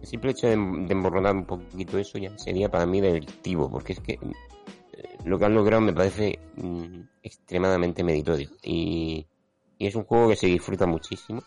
el 0.04 0.08
simple 0.08 0.32
hecho 0.32 0.48
de, 0.48 0.54
emborronar 0.54 1.34
un 1.34 1.46
poquito 1.46 1.98
eso 1.98 2.18
ya 2.18 2.38
sería 2.38 2.70
para 2.70 2.86
mí 2.86 3.00
delictivo, 3.00 3.70
porque 3.70 3.94
es 3.94 4.00
que 4.02 4.14
eh, 4.14 5.18
lo 5.24 5.40
que 5.40 5.46
han 5.46 5.56
logrado 5.56 5.82
me 5.82 5.94
parece 5.94 6.40
mm, 6.58 7.00
extremadamente 7.24 8.04
meritorio. 8.04 8.50
Y, 8.62 9.26
es 9.80 9.96
un 9.96 10.04
juego 10.04 10.30
que 10.30 10.36
se 10.36 10.48
disfruta 10.48 10.86
muchísimo. 10.86 11.42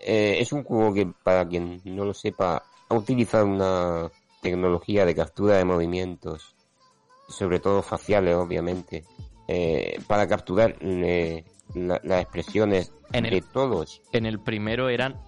Eh, 0.00 0.38
es 0.40 0.52
un 0.52 0.64
juego 0.64 0.94
que, 0.94 1.06
para 1.22 1.46
quien 1.46 1.80
no 1.84 2.04
lo 2.04 2.14
sepa, 2.14 2.62
ha 2.88 2.94
utilizado 2.94 3.46
una 3.46 4.10
tecnología 4.40 5.04
de 5.04 5.14
captura 5.14 5.56
de 5.56 5.64
movimientos, 5.64 6.54
sobre 7.28 7.60
todo 7.60 7.82
faciales, 7.82 8.34
obviamente, 8.34 9.04
eh, 9.46 9.98
para 10.06 10.26
capturar 10.26 10.76
las 11.74 12.22
expresiones 12.22 12.92
de 13.12 13.44
todos. 13.52 14.00
En 14.12 14.26
el 14.26 14.40
primero 14.40 14.88
eran 14.88 15.20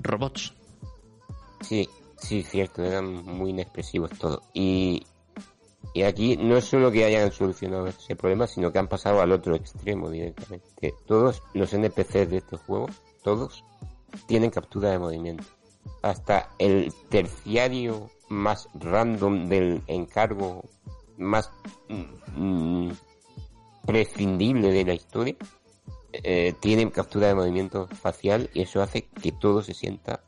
robots. 0.00 0.54
Sí, 1.60 1.88
sí, 2.18 2.42
cierto, 2.42 2.84
eran 2.84 3.24
muy 3.24 3.50
inexpresivos 3.50 4.10
todos. 4.18 4.42
Y, 4.52 5.04
y 5.94 6.02
aquí 6.02 6.36
no 6.36 6.56
es 6.56 6.64
solo 6.64 6.90
que 6.90 7.04
hayan 7.04 7.32
solucionado 7.32 7.86
ese 7.86 8.16
problema, 8.16 8.46
sino 8.46 8.72
que 8.72 8.78
han 8.78 8.88
pasado 8.88 9.20
al 9.20 9.32
otro 9.32 9.54
extremo 9.54 10.10
directamente. 10.10 10.94
Todos 11.06 11.42
los 11.54 11.72
NPCs 11.72 12.30
de 12.30 12.36
este 12.38 12.56
juego, 12.56 12.88
todos, 13.22 13.64
tienen 14.26 14.50
captura 14.50 14.90
de 14.90 14.98
movimiento. 14.98 15.44
Hasta 16.02 16.50
el 16.58 16.92
terciario 17.08 18.10
más 18.28 18.68
random 18.74 19.48
del 19.48 19.82
encargo 19.86 20.64
más 21.18 21.50
mm, 22.36 22.90
prescindible 23.84 24.72
de 24.72 24.84
la 24.84 24.94
historia 24.94 25.36
eh, 26.12 26.54
tienen 26.60 26.90
captura 26.90 27.28
de 27.28 27.34
movimiento 27.34 27.86
facial 27.88 28.50
y 28.52 28.62
eso 28.62 28.82
hace 28.82 29.02
que 29.06 29.32
todo 29.32 29.62
se 29.62 29.72
sienta 29.72 30.22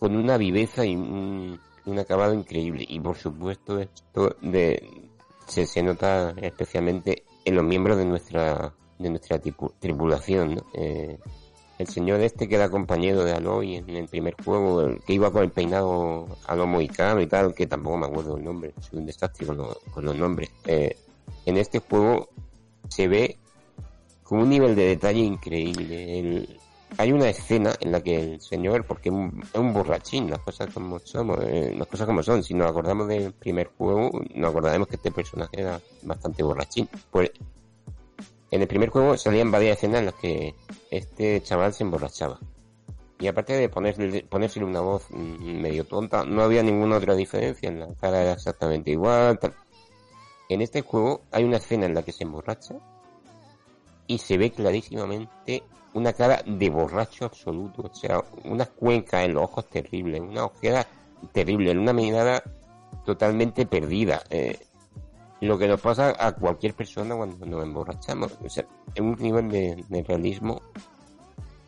con 0.00 0.16
una 0.16 0.36
viveza 0.36 0.84
y 0.84 0.96
un, 0.96 1.60
acabado 1.98 2.34
increíble. 2.34 2.84
Y 2.88 2.98
por 2.98 3.16
supuesto 3.16 3.78
esto 3.78 4.36
de, 4.42 5.08
se, 5.46 5.82
nota 5.82 6.34
especialmente 6.42 7.24
en 7.44 7.54
los 7.54 7.64
miembros 7.64 7.96
de 7.96 8.04
nuestra 8.04 8.74
de 8.98 9.10
nuestra 9.10 9.38
tripulación. 9.38 10.62
Eh, 10.74 11.18
el 11.78 11.88
señor 11.88 12.20
este 12.20 12.48
que 12.48 12.54
era 12.54 12.70
compañero 12.70 13.24
de 13.24 13.32
Aloy 13.32 13.76
en 13.76 13.90
el 13.90 14.08
primer 14.08 14.34
juego, 14.42 14.80
el 14.82 15.00
que 15.00 15.12
iba 15.12 15.30
con 15.30 15.42
el 15.42 15.50
peinado 15.50 16.26
a 16.46 16.54
lo 16.54 16.66
mohicano 16.66 17.20
y 17.20 17.26
tal, 17.26 17.54
que 17.54 17.66
tampoco 17.66 17.98
me 17.98 18.06
acuerdo 18.06 18.36
el 18.36 18.44
nombre, 18.44 18.72
soy 18.80 19.00
un 19.00 19.06
desastre 19.06 19.46
con, 19.46 20.04
los 20.04 20.16
nombres. 20.16 20.50
Eh, 20.64 20.96
en 21.44 21.56
este 21.58 21.80
juego 21.80 22.28
se 22.88 23.08
ve 23.08 23.38
con 24.22 24.40
un 24.40 24.48
nivel 24.48 24.74
de 24.74 24.86
detalle 24.86 25.20
increíble. 25.20 26.48
Hay 26.98 27.12
una 27.12 27.28
escena 27.28 27.74
en 27.80 27.92
la 27.92 28.00
que 28.00 28.18
el 28.18 28.40
señor, 28.40 28.86
porque 28.86 29.10
es 29.10 29.14
un, 29.14 29.72
borrachín, 29.72 30.30
las 30.30 30.38
cosas 30.38 30.72
como 30.72 30.98
somos, 31.00 31.38
eh, 31.42 31.74
las 31.76 31.86
cosas 31.88 32.06
como 32.06 32.22
son, 32.22 32.42
si 32.42 32.54
nos 32.54 32.70
acordamos 32.70 33.06
del 33.08 33.32
primer 33.32 33.70
juego, 33.76 34.10
nos 34.34 34.50
acordaremos 34.50 34.88
que 34.88 34.96
este 34.96 35.10
personaje 35.10 35.60
era 35.60 35.80
bastante 36.02 36.42
borrachín. 36.42 36.88
Pues 37.10 37.30
en 38.50 38.62
el 38.62 38.68
primer 38.68 38.90
juego 38.90 39.16
salían 39.16 39.50
varias 39.50 39.78
escenas 39.78 40.00
en 40.00 40.06
las 40.06 40.14
que 40.14 40.54
este 40.90 41.42
chaval 41.42 41.72
se 41.72 41.84
emborrachaba. 41.84 42.38
Y 43.18 43.28
aparte 43.28 43.54
de 43.54 43.68
ponerle, 43.68 44.24
ponérsele 44.24 44.66
una 44.66 44.80
voz 44.80 45.10
medio 45.10 45.84
tonta, 45.84 46.24
no 46.24 46.42
había 46.42 46.62
ninguna 46.62 46.96
otra 46.96 47.14
diferencia, 47.14 47.68
en 47.68 47.80
la 47.80 47.94
cara 47.94 48.22
era 48.22 48.32
exactamente 48.32 48.90
igual. 48.90 49.38
En 50.48 50.60
este 50.60 50.82
juego 50.82 51.22
hay 51.32 51.44
una 51.44 51.56
escena 51.56 51.86
en 51.86 51.94
la 51.94 52.02
que 52.02 52.12
se 52.12 52.24
emborracha 52.24 52.76
y 54.06 54.18
se 54.18 54.36
ve 54.36 54.52
clarísimamente 54.52 55.62
una 55.94 56.12
cara 56.12 56.42
de 56.46 56.68
borracho 56.68 57.24
absoluto, 57.24 57.90
o 57.90 57.94
sea, 57.94 58.22
una 58.44 58.66
cuenca 58.66 59.24
en 59.24 59.32
los 59.32 59.44
ojos 59.44 59.66
terrible, 59.70 60.20
una 60.20 60.44
ojera 60.44 60.86
terrible, 61.32 61.70
una 61.70 61.94
mirada 61.94 62.42
totalmente 63.06 63.64
perdida. 63.64 64.22
Eh, 64.28 64.58
lo 65.40 65.58
que 65.58 65.68
nos 65.68 65.80
pasa 65.80 66.14
a 66.18 66.32
cualquier 66.32 66.74
persona 66.74 67.14
cuando 67.14 67.44
nos 67.46 67.62
emborrachamos, 67.64 68.38
o 68.44 68.48
sea, 68.48 68.64
es 68.94 69.00
un 69.00 69.16
nivel 69.18 69.48
de, 69.50 70.04
realismo 70.06 70.62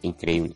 increíble. 0.02 0.54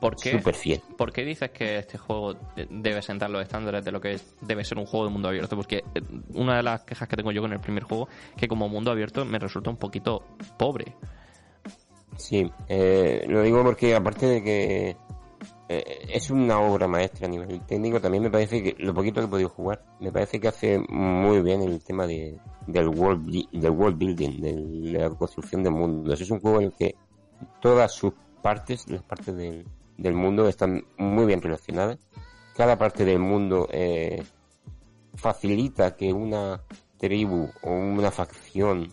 ¿Por 0.00 0.16
qué, 0.16 0.32
Super 0.32 0.54
fiel. 0.54 0.80
¿Por 0.96 1.12
qué 1.12 1.24
dices 1.24 1.50
que 1.50 1.78
este 1.78 1.98
juego 1.98 2.34
debe 2.70 3.02
sentar 3.02 3.28
los 3.28 3.42
estándares 3.42 3.84
de 3.84 3.90
lo 3.90 4.00
que 4.00 4.18
debe 4.40 4.64
ser 4.64 4.78
un 4.78 4.86
juego 4.86 5.06
de 5.06 5.12
mundo 5.12 5.28
abierto? 5.28 5.56
Porque 5.56 5.78
eh, 5.94 6.00
una 6.34 6.56
de 6.56 6.62
las 6.62 6.82
quejas 6.82 7.08
que 7.08 7.16
tengo 7.16 7.32
yo 7.32 7.42
con 7.42 7.52
el 7.52 7.60
primer 7.60 7.82
juego, 7.82 8.08
que 8.36 8.46
como 8.46 8.68
mundo 8.68 8.90
abierto 8.90 9.24
me 9.24 9.38
resulta 9.38 9.70
un 9.70 9.76
poquito 9.76 10.22
pobre. 10.56 10.94
Sí, 12.16 12.50
eh, 12.68 13.24
lo 13.28 13.42
digo 13.42 13.62
porque 13.62 13.94
aparte 13.94 14.26
de 14.26 14.42
que 14.42 14.96
eh, 15.68 16.06
es 16.08 16.30
una 16.30 16.60
obra 16.60 16.88
maestra 16.88 17.26
a 17.26 17.30
nivel 17.30 17.60
técnico, 17.66 18.00
también 18.00 18.22
me 18.22 18.30
parece 18.30 18.62
que 18.62 18.74
lo 18.82 18.94
poquito 18.94 19.20
que 19.20 19.26
he 19.26 19.30
podido 19.30 19.48
jugar, 19.50 19.84
me 20.00 20.10
parece 20.10 20.40
que 20.40 20.48
hace 20.48 20.78
muy 20.88 21.42
bien 21.42 21.60
el 21.60 21.82
tema 21.84 22.06
de, 22.06 22.38
del, 22.66 22.88
world, 22.88 23.50
del 23.52 23.70
world 23.70 23.98
building, 23.98 24.40
de 24.40 24.98
la 24.98 25.10
construcción 25.10 25.62
de 25.62 25.70
mundos. 25.70 26.20
Es 26.20 26.30
un 26.30 26.40
juego 26.40 26.60
en 26.60 26.66
el 26.66 26.72
que 26.72 26.94
todas 27.60 27.92
sus 27.92 28.14
partes, 28.42 28.88
las 28.88 29.02
partes 29.02 29.36
del, 29.36 29.66
del 29.98 30.14
mundo, 30.14 30.48
están 30.48 30.84
muy 30.96 31.26
bien 31.26 31.42
relacionadas. 31.42 31.98
Cada 32.56 32.78
parte 32.78 33.04
del 33.04 33.18
mundo 33.18 33.68
eh, 33.70 34.22
facilita 35.14 35.94
que 35.96 36.12
una 36.12 36.62
tribu 36.96 37.48
o 37.62 37.70
una 37.70 38.10
facción 38.10 38.88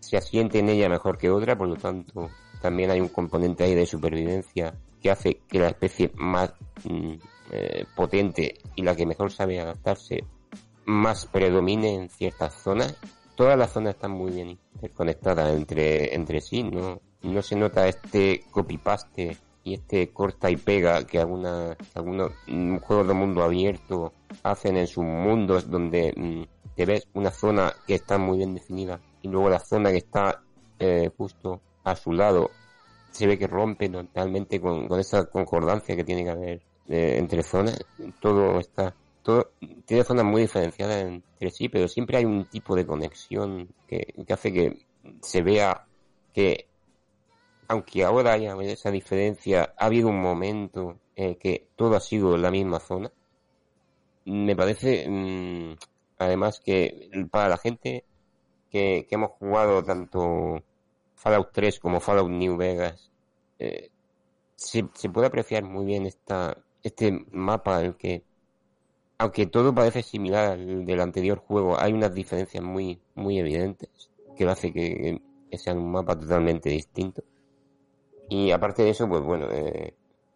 se 0.00 0.16
asiente 0.18 0.58
en 0.58 0.68
ella 0.68 0.88
mejor 0.88 1.16
que 1.16 1.30
otra, 1.30 1.56
por 1.56 1.68
lo 1.68 1.76
tanto 1.76 2.28
también 2.60 2.90
hay 2.90 3.00
un 3.00 3.08
componente 3.08 3.64
ahí 3.64 3.74
de 3.74 3.86
supervivencia 3.86 4.74
que 5.02 5.10
hace 5.10 5.40
que 5.48 5.58
la 5.58 5.68
especie 5.68 6.10
más 6.14 6.54
mm, 6.84 7.14
eh, 7.50 7.84
potente 7.94 8.58
y 8.76 8.82
la 8.82 8.94
que 8.94 9.06
mejor 9.06 9.30
sabe 9.30 9.60
adaptarse 9.60 10.24
más 10.84 11.26
predomine 11.26 11.94
en 11.94 12.08
ciertas 12.08 12.54
zonas. 12.54 12.96
Todas 13.34 13.58
las 13.58 13.72
zonas 13.72 13.94
están 13.94 14.12
muy 14.12 14.30
bien 14.30 14.58
interconectadas 14.74 15.54
entre, 15.54 16.14
entre 16.14 16.40
sí, 16.40 16.62
no, 16.62 17.00
no 17.22 17.42
se 17.42 17.56
nota 17.56 17.88
este 17.88 18.44
copy-paste 18.50 19.36
y 19.64 19.74
este 19.74 20.10
corta 20.12 20.50
y 20.50 20.56
pega 20.56 21.04
que 21.06 21.18
alguna, 21.18 21.76
algunos 21.94 22.32
mm, 22.46 22.78
juegos 22.78 23.08
de 23.08 23.14
mundo 23.14 23.42
abierto 23.42 24.12
hacen 24.42 24.76
en 24.76 24.86
sus 24.86 25.04
mundos 25.04 25.70
donde 25.70 26.12
mm, 26.16 26.74
te 26.74 26.86
ves 26.86 27.06
una 27.14 27.30
zona 27.30 27.72
que 27.86 27.94
está 27.94 28.18
muy 28.18 28.38
bien 28.38 28.54
definida 28.54 29.00
y 29.22 29.28
luego 29.28 29.50
la 29.50 29.60
zona 29.60 29.90
que 29.90 29.98
está 29.98 30.42
eh, 30.78 31.10
justo 31.16 31.60
a 31.84 31.94
su 31.94 32.12
lado 32.12 32.50
se 33.12 33.26
ve 33.26 33.38
que 33.38 33.46
rompe 33.46 33.88
totalmente 33.88 34.60
con, 34.60 34.88
esa 34.98 35.26
concordancia 35.26 35.94
que 35.96 36.04
tiene 36.04 36.24
que 36.24 36.30
haber 36.30 36.62
eh, 36.88 37.16
entre 37.18 37.42
zonas. 37.42 37.78
Todo 38.20 38.58
está, 38.58 38.94
todo 39.22 39.52
tiene 39.84 40.04
zonas 40.04 40.24
muy 40.24 40.42
diferenciadas 40.42 41.04
entre 41.04 41.50
sí, 41.50 41.68
pero 41.68 41.88
siempre 41.88 42.18
hay 42.18 42.24
un 42.24 42.46
tipo 42.46 42.74
de 42.74 42.86
conexión 42.86 43.68
que, 43.86 44.14
que 44.26 44.32
hace 44.32 44.52
que 44.52 44.86
se 45.20 45.42
vea 45.42 45.86
que 46.32 46.66
aunque 47.68 48.04
ahora 48.04 48.34
haya 48.34 48.54
esa 48.62 48.90
diferencia, 48.90 49.74
ha 49.78 49.86
habido 49.86 50.08
un 50.08 50.20
momento 50.20 50.98
en 51.16 51.36
que 51.36 51.68
todo 51.76 51.96
ha 51.96 52.00
sido 52.00 52.36
la 52.36 52.50
misma 52.50 52.80
zona. 52.80 53.10
Me 54.26 54.54
parece, 54.54 55.06
mm, 55.08 55.76
además, 56.18 56.60
que 56.60 57.10
para 57.30 57.48
la 57.48 57.56
gente 57.56 58.04
que, 58.70 59.06
hemos 59.10 59.30
jugado 59.32 59.82
tanto 59.82 60.62
Fallout 61.22 61.50
3 61.52 61.78
como 61.78 62.00
Fallout 62.00 62.28
New 62.28 62.56
Vegas, 62.56 63.12
eh, 63.60 63.90
se, 64.56 64.82
puede 64.84 65.28
apreciar 65.28 65.62
muy 65.62 65.84
bien 65.84 66.04
esta, 66.04 66.58
este 66.82 67.24
mapa 67.30 67.78
en 67.80 67.86
el 67.86 67.96
que, 67.96 68.24
aunque 69.18 69.46
todo 69.46 69.72
parece 69.72 70.02
similar 70.02 70.50
al 70.50 70.84
del 70.84 71.00
anterior 71.00 71.38
juego, 71.38 71.78
hay 71.78 71.92
unas 71.92 72.12
diferencias 72.12 72.64
muy, 72.64 73.00
muy 73.14 73.38
evidentes 73.38 74.10
que 74.36 74.44
hace 74.48 74.72
que, 74.72 75.22
que 75.48 75.58
sea 75.58 75.74
un 75.74 75.92
mapa 75.92 76.18
totalmente 76.18 76.70
distinto. 76.70 77.22
Y 78.28 78.50
aparte 78.50 78.82
de 78.82 78.90
eso, 78.90 79.08
pues 79.08 79.22
bueno, 79.22 79.46
eh, 79.48 79.94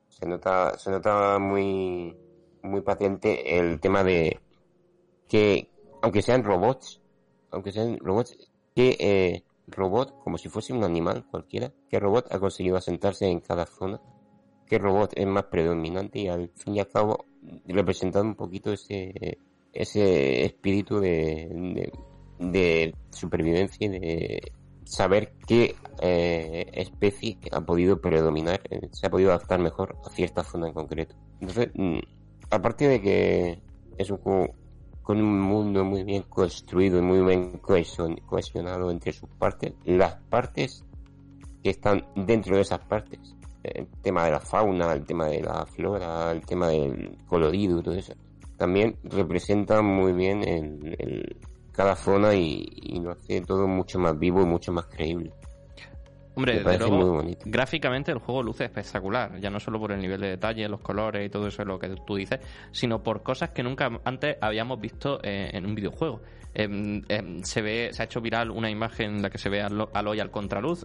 se 0.09 0.25
nota, 0.27 0.79
se 0.79 0.93
nota 0.93 1.41
muy, 1.41 2.17
muy 2.63 2.81
patente 2.83 3.59
el 3.59 3.81
tema 3.81 4.05
de 4.05 4.39
que, 5.27 5.69
aunque 6.01 6.23
sean 6.23 6.45
robots, 6.45 7.01
aunque 7.51 7.73
sean 7.73 7.99
robots, 7.99 8.37
que 8.73 8.97
eh, 9.01 9.43
robot, 9.69 10.19
como 10.23 10.39
si 10.39 10.49
fuese 10.49 10.73
un 10.73 10.85
animal 10.85 11.27
cualquiera, 11.31 11.73
qué 11.89 11.99
robot 11.99 12.33
ha 12.33 12.39
conseguido 12.39 12.77
asentarse 12.77 13.27
en 13.27 13.41
cada 13.41 13.67
zona, 13.67 14.01
qué 14.67 14.79
robot 14.79 15.13
es 15.15 15.27
más 15.27 15.45
predominante 15.45 16.21
y 16.21 16.29
al 16.29 16.51
fin 16.55 16.77
y 16.77 16.81
al 16.81 16.89
cabo 16.89 17.27
representando 17.67 18.29
un 18.29 18.35
poquito 18.35 18.73
ese, 18.73 19.39
ese 19.73 20.45
espíritu 20.45 21.01
de, 21.01 21.91
de, 22.39 22.95
supervivencia 23.11 23.87
y 23.87 23.89
de 23.89 24.53
saber 24.85 25.33
qué 25.47 25.75
eh, 26.01 26.67
especie 26.73 27.39
ha 27.51 27.61
podido 27.61 28.01
predominar, 28.01 28.61
eh, 28.71 28.89
se 28.93 29.07
ha 29.07 29.11
podido 29.11 29.31
adaptar 29.31 29.61
mejor 29.61 29.97
a 30.05 30.11
cierta 30.11 30.45
zona 30.45 30.69
en 30.69 30.75
concreto. 30.75 31.17
Entonces, 31.41 31.71
mm, 31.75 31.99
aparte 32.51 32.89
de 32.89 33.03
que 33.03 33.63
es 33.99 34.11
un 34.11 34.19
juego 34.19 34.55
con 35.07 35.23
un 35.23 35.41
mundo 35.41 35.85
muy 35.85 36.03
bien 36.03 36.25
construido 36.25 36.99
y 36.99 37.03
muy 37.03 37.21
bien 37.21 37.61
cohesionado 37.61 38.91
entre 38.91 39.13
sus 39.13 39.31
partes, 39.31 39.73
las 39.85 40.17
partes 40.29 40.85
que 41.63 41.71
están 41.71 42.05
dentro 42.17 42.57
de 42.57 42.63
esas 42.63 42.81
partes, 42.81 43.37
el 43.63 43.87
tema 44.03 44.25
de 44.25 44.33
la 44.33 44.41
fauna, 44.41 44.93
el 44.93 45.05
tema 45.05 45.27
de 45.29 45.43
la 45.43 45.65
flora, 45.65 46.33
el 46.33 46.45
tema 46.45 46.69
del 46.69 47.17
colorido 47.27 47.79
y 47.79 47.83
todo 47.85 47.95
eso, 47.95 48.15
también 48.57 48.97
representan 49.05 49.85
muy 49.85 50.13
bien 50.13 50.43
el 50.43 51.37
cada 51.77 51.95
zona 51.95 52.35
y, 52.35 52.99
lo 53.03 53.13
hace 53.13 53.43
todo 53.43 53.69
mucho 53.69 53.99
más 53.99 54.19
vivo 54.19 54.41
y 54.41 54.47
mucho 54.47 54.73
más 54.73 54.87
creíble. 54.87 55.31
Hombre, 56.37 56.63
desde 56.63 56.79
luego, 56.79 57.25
gráficamente 57.47 58.13
el 58.13 58.19
juego 58.19 58.43
luce 58.43 58.65
espectacular, 58.65 59.41
ya 59.41 59.49
no 59.49 59.59
solo 59.59 59.81
por 59.81 59.93
el 59.93 60.01
nivel 60.01 60.21
de 60.21 60.29
detalle, 60.29 60.69
los 60.69 60.81
colores 60.81 61.27
y 61.27 61.31
todo 61.31 61.47
eso 61.49 61.65
lo 61.65 61.79
que 61.79 61.89
tú 62.07 62.17
dices, 62.17 62.41
sino 62.73 63.03
por 63.03 63.23
cosas 63.23 63.51
que 63.51 63.63
nunca 63.63 63.91
antes 64.05 64.37
habíamos 64.43 64.79
visto 64.79 65.19
eh, 65.23 65.49
en 65.55 65.65
un 65.65 65.75
videojuego. 65.75 66.21
Em, 66.59 67.03
em, 67.11 67.43
se 67.43 67.61
ve, 67.61 67.91
se 67.93 68.01
ha 68.01 68.07
hecho 68.07 68.23
viral 68.23 68.51
una 68.51 68.71
imagen 68.71 69.17
en 69.17 69.23
la 69.23 69.29
que 69.29 69.37
se 69.37 69.51
ve 69.51 69.61
a 69.61 69.69
Aloy 69.93 70.21
al 70.21 70.31
contraluz, 70.31 70.85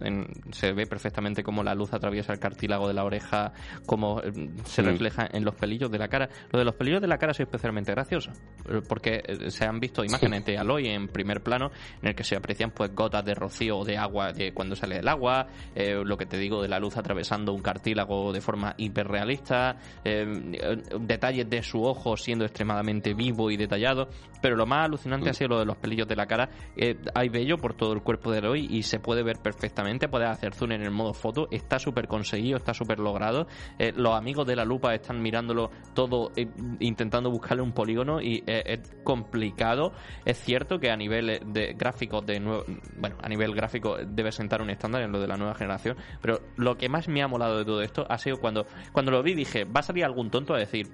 se 0.50 0.72
ve 0.74 0.86
perfectamente 0.86 1.42
cómo 1.42 1.62
la 1.62 1.74
luz 1.74 1.94
atraviesa 1.94 2.34
el 2.34 2.38
cartílago 2.38 2.86
de 2.88 2.92
la 2.92 3.04
oreja, 3.04 3.54
cómo 3.86 4.20
em, 4.22 4.54
se 4.64 4.82
refleja 4.82 5.26
en 5.32 5.46
los 5.46 5.54
pelillos 5.54 5.90
de 5.90 5.96
la 5.96 6.08
cara. 6.08 6.28
Lo 6.50 6.58
de 6.58 6.66
los 6.66 6.74
pelillos 6.74 7.00
de 7.00 7.06
la 7.08 7.16
cara 7.16 7.32
es 7.32 7.40
especialmente 7.40 7.90
gracioso, 7.92 8.32
eh, 8.68 8.82
porque 8.86 9.22
eh, 9.24 9.50
se 9.50 9.64
han 9.64 9.80
visto 9.80 10.04
imágenes 10.04 10.44
de 10.44 10.58
Aloy 10.58 10.88
en 10.88 11.08
primer 11.08 11.42
plano 11.42 11.70
en 12.02 12.08
el 12.10 12.14
que 12.14 12.24
se 12.24 12.36
aprecian 12.36 12.72
pues 12.72 12.94
gotas 12.94 13.24
de 13.24 13.32
rocío 13.32 13.78
o 13.78 13.84
de 13.86 13.96
agua 13.96 14.34
de 14.34 14.52
cuando 14.52 14.76
sale 14.76 14.96
del 14.96 15.08
agua, 15.08 15.46
eh, 15.74 16.02
lo 16.04 16.18
que 16.18 16.26
te 16.26 16.36
digo 16.36 16.60
de 16.60 16.68
la 16.68 16.80
luz 16.80 16.98
atravesando 16.98 17.54
un 17.54 17.62
cartílago 17.62 18.30
de 18.34 18.42
forma 18.42 18.74
hiperrealista, 18.76 19.76
detalles 20.04 21.48
de 21.48 21.62
su 21.62 21.82
ojo 21.82 22.18
siendo 22.18 22.44
extremadamente 22.44 23.14
vivo 23.14 23.50
y 23.50 23.56
detallado, 23.56 24.08
pero 24.42 24.54
lo 24.54 24.66
más 24.66 24.84
alucinante 24.84 25.30
ha 25.30 25.32
sido 25.32 25.61
lo 25.61 25.61
los 25.64 25.76
pelillos 25.76 26.08
de 26.08 26.16
la 26.16 26.26
cara. 26.26 26.50
Eh, 26.76 26.96
hay 27.14 27.28
vello 27.28 27.58
por 27.58 27.74
todo 27.74 27.92
el 27.92 28.02
cuerpo 28.02 28.30
de 28.30 28.38
Eloy 28.38 28.66
y 28.70 28.82
se 28.82 28.98
puede 29.00 29.22
ver 29.22 29.38
perfectamente. 29.38 30.08
Puedes 30.08 30.28
hacer 30.28 30.54
zoom 30.54 30.72
en 30.72 30.82
el 30.82 30.90
modo 30.90 31.14
foto. 31.14 31.48
Está 31.50 31.78
súper 31.78 32.08
conseguido, 32.08 32.56
está 32.56 32.74
súper 32.74 32.98
logrado. 32.98 33.46
Eh, 33.78 33.92
los 33.96 34.14
amigos 34.14 34.46
de 34.46 34.56
la 34.56 34.64
lupa 34.64 34.94
están 34.94 35.20
mirándolo 35.20 35.70
todo, 35.94 36.32
eh, 36.36 36.48
intentando 36.80 37.30
buscarle 37.30 37.62
un 37.62 37.72
polígono 37.72 38.20
y 38.20 38.42
es 38.46 38.80
complicado. 39.04 39.92
Es 40.24 40.38
cierto 40.38 40.78
que 40.78 40.90
a 40.90 40.96
nivel 40.96 41.40
de 41.46 41.74
gráficos 41.74 42.24
de 42.26 42.40
nuevo, 42.40 42.64
bueno, 42.96 43.16
a 43.22 43.28
nivel 43.28 43.54
gráfico 43.54 43.96
debe 44.06 44.32
sentar 44.32 44.62
un 44.62 44.70
estándar 44.70 45.02
en 45.02 45.12
lo 45.12 45.20
de 45.20 45.26
la 45.26 45.36
nueva 45.36 45.54
generación. 45.54 45.96
Pero 46.20 46.40
lo 46.56 46.76
que 46.76 46.88
más 46.88 47.08
me 47.08 47.22
ha 47.22 47.28
molado 47.28 47.58
de 47.58 47.64
todo 47.64 47.82
esto 47.82 48.06
ha 48.08 48.18
sido 48.18 48.38
cuando, 48.38 48.66
cuando 48.92 49.12
lo 49.12 49.22
vi 49.22 49.34
dije, 49.34 49.64
va 49.64 49.80
a 49.80 49.82
salir 49.82 50.04
algún 50.04 50.30
tonto 50.30 50.54
a 50.54 50.58
decir 50.58 50.88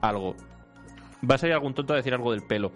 algo. 0.00 0.34
Va 1.28 1.36
a 1.36 1.38
salir 1.38 1.54
algún 1.54 1.74
tonto 1.74 1.92
a 1.94 1.96
decir 1.96 2.14
algo 2.14 2.32
del 2.32 2.42
pelo. 2.42 2.72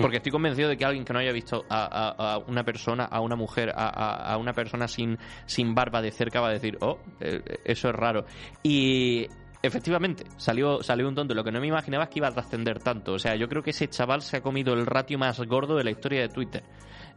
Porque 0.00 0.18
estoy 0.18 0.30
convencido 0.30 0.68
de 0.68 0.76
que 0.76 0.84
alguien 0.84 1.04
que 1.04 1.12
no 1.12 1.18
haya 1.18 1.32
visto 1.32 1.64
a, 1.68 2.40
una 2.46 2.62
persona, 2.62 3.04
a 3.04 3.20
una 3.20 3.36
mujer, 3.36 3.72
a, 3.74 4.36
una 4.38 4.52
persona 4.52 4.86
sin, 4.86 5.18
sin 5.46 5.74
barba 5.74 6.00
de 6.00 6.12
cerca 6.12 6.40
va 6.40 6.48
a 6.48 6.52
decir, 6.52 6.78
oh, 6.80 6.98
eh, 7.20 7.42
eso 7.64 7.88
es 7.88 7.94
raro. 7.94 8.24
Y 8.62 9.26
efectivamente, 9.62 10.24
salió, 10.36 10.82
salió 10.82 11.08
un 11.08 11.14
tonto. 11.14 11.34
Lo 11.34 11.44
que 11.44 11.50
no 11.50 11.60
me 11.60 11.66
imaginaba 11.66 12.04
es 12.04 12.10
que 12.10 12.20
iba 12.20 12.28
a 12.28 12.32
trascender 12.32 12.78
tanto. 12.78 13.14
O 13.14 13.18
sea, 13.18 13.34
yo 13.36 13.48
creo 13.48 13.62
que 13.62 13.70
ese 13.70 13.88
chaval 13.88 14.22
se 14.22 14.36
ha 14.36 14.40
comido 14.42 14.74
el 14.74 14.86
ratio 14.86 15.18
más 15.18 15.40
gordo 15.40 15.76
de 15.76 15.84
la 15.84 15.90
historia 15.90 16.20
de 16.22 16.28
Twitter. 16.28 16.62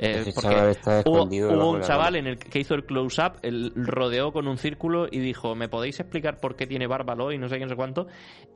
Eh, 0.04 0.34
hubo, 1.06 1.70
un 1.70 1.82
chaval 1.82 2.16
en 2.16 2.26
el 2.26 2.40
que 2.40 2.60
hizo 2.60 2.74
el 2.74 2.86
close-up, 2.86 3.34
rodeó 3.76 4.34
con 4.34 4.48
un 4.48 4.58
círculo 4.58 5.08
y 5.10 5.20
dijo, 5.20 5.54
¿me 5.54 5.70
podéis 5.70 6.00
explicar 6.00 6.40
por 6.40 6.56
qué 6.56 6.66
tiene 6.66 6.88
bárbalo 6.88 7.32
y 7.32 7.38
no 7.38 7.48
sé 7.48 7.60
qué, 7.60 7.66
no 7.66 7.70
sé 7.70 7.76
cuánto? 7.76 8.08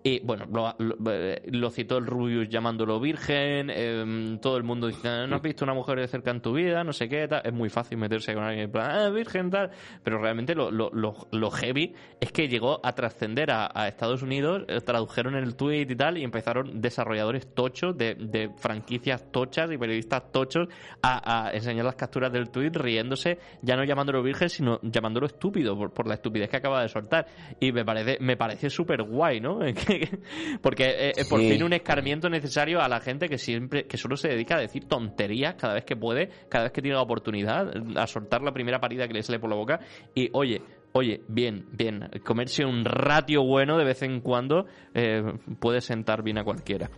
Y 0.02 0.22
bueno, 0.22 0.46
lo, 0.52 0.76
eh, 1.12 1.70
citó 1.72 1.98
el 1.98 2.08
Rubius 2.08 2.50
llamándolo 2.50 3.00
virgen, 3.00 3.70
em, 3.70 4.40
todo 4.40 4.58
el 4.58 4.64
mundo 4.64 4.88
dice, 4.88 5.28
¿no 5.28 5.36
has 5.36 5.42
visto 5.44 5.64
una 5.66 5.76
mujer 5.76 6.00
de 6.00 6.08
cerca 6.08 6.32
en 6.32 6.42
tu 6.42 6.54
vida? 6.54 6.84
No 6.84 6.94
sé 6.94 7.08
qué, 7.08 7.30
es 7.44 7.54
muy 7.54 7.70
fácil 7.70 8.00
meterse 8.00 8.34
con 8.34 8.44
alguien, 8.44 8.72
ah, 8.76 9.10
virgen, 9.10 9.52
tal. 9.52 9.70
Pero 10.04 10.18
realmente 10.18 10.56
lo, 10.56 10.72
lo, 10.72 11.52
heavy 11.52 11.94
es 12.20 12.32
que 12.32 12.48
llegó 12.48 12.80
a 12.84 12.94
trascender 12.94 13.52
a, 13.52 13.88
Estados 13.88 14.24
Unidos, 14.24 14.64
eh, 14.68 14.82
tradujeron 14.82 15.36
el 15.36 15.56
tweet 15.56 15.88
y 15.92 15.96
tal, 15.96 16.18
y 16.18 16.24
empezaron 16.24 16.82
desarrolladores 16.82 17.54
tochos 17.54 17.96
de, 17.96 18.16
de 18.16 18.50
franquicias 18.58 19.32
tochas 19.32 19.72
y 19.72 19.78
periodistas 19.78 20.32
tochos 20.32 20.68
a 21.04 21.35
a 21.35 21.35
enseñar 21.54 21.86
las 21.86 21.96
capturas 21.96 22.32
del 22.32 22.50
tweet 22.50 22.72
riéndose, 22.74 23.38
ya 23.62 23.76
no 23.76 23.84
llamándolo 23.84 24.22
virgen, 24.24 24.50
sino 24.50 24.80
llamándolo 24.82 25.28
estúpido 25.28 25.78
por, 25.78 26.08
la 26.08 26.16
estupidez 26.16 26.50
que 26.50 26.58
acaba 26.58 26.82
de 26.82 26.90
soltar. 26.90 27.28
Y 27.60 27.72
me 27.72 27.86
parece, 27.86 28.18
me 28.20 28.38
parece 28.38 28.70
súper 28.70 29.04
guay, 29.04 29.40
¿no? 29.40 29.60
Porque 30.62 30.86
eh, 30.86 31.12
eh, 31.18 31.26
por 31.30 31.40
fin 31.40 31.64
un 31.64 31.74
escarmiento 31.74 32.30
necesario 32.30 32.82
a 32.82 32.88
la 32.88 33.00
gente 33.00 33.28
que 33.28 33.38
siempre, 33.38 33.86
que 33.86 33.98
solo 33.98 34.16
se 34.18 34.30
dedica 34.30 34.56
a 34.56 34.60
decir 34.60 34.88
tonterías 34.88 35.56
cada 35.56 35.74
vez 35.74 35.86
que 35.86 35.96
puede, 35.96 36.30
cada 36.50 36.66
vez 36.66 36.74
que 36.74 36.82
tiene 36.82 36.96
la 36.96 37.04
oportunidad, 37.04 37.72
a 37.98 38.08
soltar 38.08 38.42
la 38.42 38.52
primera 38.52 38.80
parida 38.80 39.08
que 39.08 39.14
le 39.14 39.24
sale 39.24 39.40
por 39.40 39.50
la 39.50 39.56
boca. 39.56 39.80
Y 40.14 40.30
oye, 40.34 40.62
oye, 40.94 41.22
bien, 41.28 41.66
bien, 41.72 42.10
comerse 42.24 42.66
un 42.66 42.86
ratio 42.86 43.44
bueno 43.44 43.78
de 43.78 43.84
vez 43.84 44.02
en 44.02 44.22
cuando 44.22 44.66
eh, 44.94 45.24
puede 45.60 45.82
sentar 45.82 46.24
bien 46.24 46.38
a 46.38 46.44
cualquiera. 46.44 46.90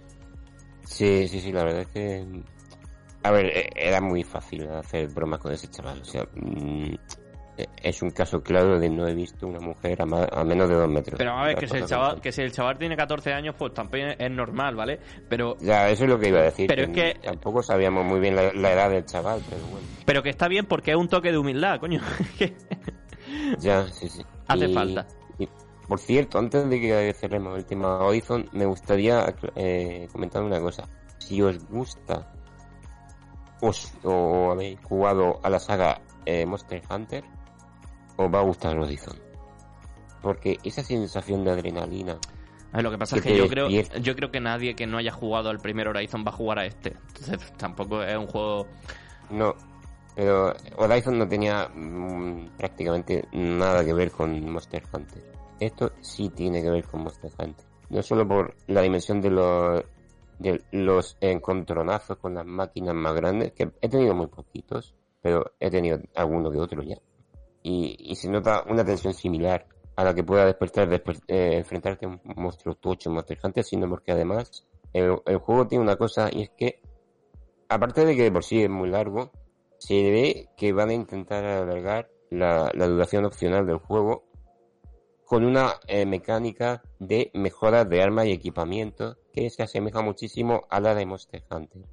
Sí, 0.84 1.28
sí, 1.28 1.42
sí, 1.42 1.52
la 1.52 1.64
verdad 1.64 1.82
es 1.82 1.88
que 1.88 2.26
a 3.24 3.32
ver, 3.32 3.46
e-, 3.46 3.70
era 3.76 4.02
muy 4.02 4.24
fácil 4.24 4.68
hacer 4.70 5.08
bromas 5.08 5.40
con 5.40 5.52
ese 5.52 5.68
chaval. 5.70 6.02
O 6.02 6.06
sea, 6.06 6.24
mm, 6.36 6.94
e-, 7.58 7.68
es 7.82 8.02
un 8.02 8.12
caso 8.12 8.42
claro 8.42 8.80
de 8.80 8.90
no 8.90 9.08
he 9.08 9.14
visto 9.14 9.48
una 9.48 9.60
mujer 9.60 10.02
a, 10.02 10.44
menos 10.44 10.70
de 10.70 10.76
dos 10.76 10.90
metros. 10.90 11.18
Pero 11.18 11.32
a 11.32 11.48
ver, 11.48 11.58
que 11.58 11.68
si, 11.68 11.78
el 11.78 11.86
chaval, 11.86 12.22
que 12.22 12.32
si 12.32 12.42
el 12.42 12.52
chaval 12.52 12.78
tiene 12.78 12.96
14 12.96 13.34
años, 13.34 13.56
pues 13.58 13.74
también 13.74 14.16
es 14.18 14.32
normal, 14.32 14.76
¿vale? 14.76 15.00
Pero... 15.28 15.58
Ya, 15.60 15.90
eso 15.90 16.04
es 16.04 16.10
lo 16.10 16.20
que 16.20 16.30
iba 16.30 16.40
a 16.40 16.44
decir. 16.44 16.68
Pero 16.68 16.84
es 16.84 16.90
que... 16.90 17.20
Tampoco 17.22 17.64
sabíamos 17.64 18.06
muy 18.06 18.20
bien 18.20 18.36
la, 18.36 18.72
edad 18.72 18.90
del 18.90 19.06
chaval, 19.06 19.42
pero 19.50 19.62
bueno. 19.64 19.88
Pero 20.06 20.24
que 20.24 20.30
está 20.30 20.48
bien 20.48 20.66
porque 20.66 20.92
es 20.92 20.98
un 20.98 21.10
toque 21.10 21.32
de 21.32 21.38
humildad, 21.38 21.80
coño. 21.80 22.02
ya, 23.60 23.88
sí, 23.88 24.08
sí. 24.08 24.24
Hace 24.48 24.70
falta. 24.70 25.06
por 25.88 26.00
cierto, 26.00 26.38
antes 26.40 26.70
de 26.70 26.80
que 26.80 27.14
cerremos 27.14 27.58
el 27.58 27.66
tema 27.66 27.98
Horizon, 27.98 28.48
me 28.54 28.66
gustaría 28.66 29.34
eh, 29.56 30.08
comentar 30.12 30.44
una 30.44 30.62
cosa. 30.62 30.88
Si 31.18 31.42
os 31.42 31.68
gusta 31.68 32.32
os, 33.62 33.94
o 34.04 34.52
habéis 34.52 34.80
jugado 34.84 35.40
a 35.44 35.50
la 35.50 35.60
saga 35.60 36.02
eh, 36.26 36.46
Monster 36.46 36.82
Hunter, 36.90 37.24
os 38.16 38.34
va 38.34 38.40
a 38.40 38.44
gustar 38.44 38.78
Horizon. 38.78 39.18
porque 40.22 40.58
esa 40.64 40.84
sensación 40.84 41.44
de 41.44 41.52
adrenalina 41.52 42.18
lo 42.74 42.92
que 42.92 42.98
pasa 42.98 43.18
es 43.18 43.22
que 43.22 43.36
yo 43.36 43.48
creo, 43.48 43.70
yo 43.70 44.16
creo 44.16 44.32
que 44.32 44.40
nadie 44.40 44.76
que 44.76 44.86
no 44.86 44.98
haya 44.98 45.12
jugado 45.12 45.50
al 45.50 45.60
primer 45.60 45.88
Horizon 45.88 46.24
va 46.26 46.30
a 46.30 46.34
jugar 46.34 46.60
a 46.60 46.66
este. 46.66 46.96
Entonces 47.08 47.54
tampoco 47.58 48.04
es 48.04 48.18
un 48.18 48.28
juego... 48.28 48.68
No, 49.30 49.56
pero 50.16 50.54
Horizon 50.78 51.18
no 51.18 51.28
tenía 51.28 51.68
mm, 51.68 52.58
prácticamente 52.58 53.28
nada 53.32 53.84
que 53.84 53.94
ver 53.94 54.12
con 54.12 54.50
Monster 54.50 54.84
Hunter. 54.92 55.24
Esto 55.60 55.92
sí 56.02 56.30
tiene 56.30 56.62
que 56.62 56.70
ver 56.70 56.86
con 56.86 57.04
Monster 57.04 57.32
Hunter. 57.40 57.66
No 57.90 58.04
solo 58.04 58.28
por 58.28 58.56
la 58.68 58.82
dimensión 58.82 59.22
de 59.22 59.32
los, 59.32 59.84
de 60.40 60.62
los 60.72 61.18
encontronazos 61.22 62.18
con 62.18 62.36
las 62.36 62.46
máquinas 62.46 62.96
más 62.96 63.16
grandes, 63.16 63.54
que 63.54 63.72
he 63.82 63.90
tenido 63.90 64.14
muy 64.14 64.28
poquitos, 64.28 64.96
pero 65.22 65.54
he 65.60 65.70
tenido 65.70 66.00
alguno 66.16 66.52
que 66.52 66.60
otro 66.60 66.84
ya. 66.84 66.98
Y, 67.64 67.98
y 68.00 68.16
se 68.16 68.30
nota 68.30 68.64
una 68.68 68.86
tensión 68.86 69.14
similar 69.14 69.66
a 69.98 70.04
la 70.04 70.14
que 70.14 70.24
pueda 70.24 70.46
despertar 70.46 70.88
eh, 70.94 71.58
enfrentarte 71.58 72.06
a 72.06 72.10
un 72.10 72.22
monstruo 72.36 72.76
tocho, 72.76 73.10
Monster 73.10 73.40
Hunter, 73.44 73.64
sino 73.64 73.90
porque 73.90 74.12
además 74.12 74.64
el, 74.94 75.18
juego 75.40 75.68
tiene 75.68 75.84
una 75.84 75.96
cosa 75.96 76.30
y 76.32 76.44
es 76.44 76.52
que, 76.52 76.82
aparte 77.68 78.06
de 78.06 78.16
que 78.16 78.32
por 78.32 78.44
sí 78.44 78.62
es 78.62 78.70
muy 78.70 78.90
largo, 78.90 79.32
se 79.80 79.96
ve 79.96 80.50
que 80.56 80.72
van 80.72 80.90
a 80.90 80.94
intentar 80.94 81.44
alargar 81.44 82.12
la, 82.30 82.72
duración 82.74 83.26
opcional 83.26 83.66
del 83.66 83.78
juego 83.78 84.27
con 85.28 85.44
una 85.44 85.74
eh, 85.88 86.06
mecánica 86.06 86.82
de 87.00 87.32
mejora 87.34 87.86
de 87.86 88.02
armas 88.02 88.26
y 88.26 88.32
equipamiento 88.32 89.18
que 89.34 89.50
se 89.50 89.62
asemeja 89.62 90.02
muchísimo 90.02 90.64
a 90.70 90.80
la 90.80 90.96
de 90.96 91.06
Monster 91.06 91.44
Hunter. 91.52 91.84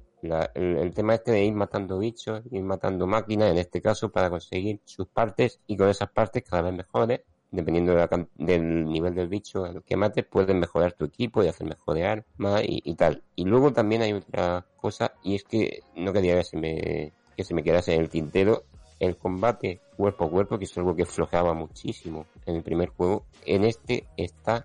el, 0.55 0.77
el, 0.77 0.93
tema 0.93 1.15
este 1.15 1.31
de 1.31 1.43
ir 1.43 1.53
matando 1.53 1.99
bichos, 1.99 2.41
ir 2.49 2.63
matando 2.63 3.05
máquinas, 3.05 3.51
en 3.51 3.57
este 3.57 3.81
caso, 3.81 4.09
para 4.09 4.29
conseguir 4.29 4.79
sus 4.85 5.07
partes 5.07 5.59
y 5.67 5.77
con 5.77 5.89
esas 5.89 6.09
partes 6.09 6.43
cada 6.43 6.63
vez 6.63 6.73
mejores 6.73 7.21
dependiendo 7.51 7.95
del 8.35 8.85
nivel 8.85 9.15
del 9.15 9.27
bicho 9.27 9.63
que 9.85 9.95
mates, 9.95 10.25
puedes 10.25 10.55
mejorar 10.55 10.93
tu 10.93 11.05
equipo 11.05 11.43
y 11.43 11.47
hacer 11.47 11.67
mejor 11.67 11.95
de 11.95 12.05
arma 12.05 12.61
y, 12.63 12.95
tal. 12.95 13.23
Y 13.35 13.45
luego 13.45 13.73
también 13.73 14.01
hay 14.01 14.13
otra 14.13 14.65
cosa, 14.77 15.13
y 15.23 15.35
es 15.35 15.43
que 15.43 15.83
no 15.95 16.13
quería 16.13 16.37
que 16.37 16.43
se 16.43 16.57
me, 16.57 17.13
que 17.35 17.43
se 17.43 17.53
me 17.53 17.63
quedase 17.63 17.93
en 17.95 18.01
el 18.01 18.09
tintero, 18.09 18.63
el 19.05 19.17
combate 19.17 19.81
cuerpo 19.95 20.25
a 20.25 20.29
cuerpo, 20.29 20.57
que 20.57 20.65
es 20.65 20.77
algo 20.77 20.95
que 20.95 21.05
flojeaba 21.05 21.53
muchísimo 21.53 22.25
en 22.45 22.57
el 22.57 22.63
primer 22.63 22.89
juego, 22.89 23.25
en 23.45 23.63
este 23.63 24.05
está 24.17 24.63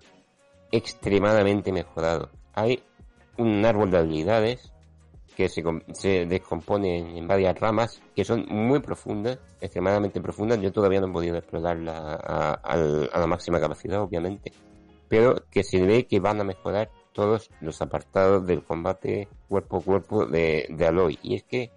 extremadamente 0.71 1.71
mejorado. 1.71 2.29
Hay 2.53 2.83
un 3.37 3.65
árbol 3.65 3.91
de 3.91 3.97
habilidades 3.97 4.71
que 5.35 5.49
se, 5.49 5.63
se 5.93 6.25
descompone 6.25 7.17
en 7.17 7.27
varias 7.27 7.59
ramas 7.59 8.01
que 8.15 8.23
son 8.23 8.45
muy 8.49 8.79
profundas, 8.79 9.39
extremadamente 9.59 10.21
profundas. 10.21 10.59
Yo 10.59 10.71
todavía 10.71 11.01
no 11.01 11.07
he 11.07 11.13
podido 11.13 11.37
explorarla 11.37 12.15
a, 12.15 12.77
la 12.77 13.27
máxima 13.27 13.59
capacidad, 13.59 14.01
obviamente, 14.01 14.51
pero 15.07 15.35
que 15.49 15.63
se 15.63 15.81
ve 15.81 16.05
que 16.05 16.19
van 16.19 16.41
a 16.41 16.43
mejorar 16.43 16.89
todos 17.13 17.49
los 17.59 17.81
apartados 17.81 18.45
del 18.45 18.63
combate 18.63 19.27
cuerpo 19.47 19.77
a 19.77 19.81
cuerpo 19.81 20.25
de, 20.25 20.67
de 20.69 20.85
Aloy. 20.87 21.19
Y 21.21 21.35
es 21.35 21.43
que 21.43 21.71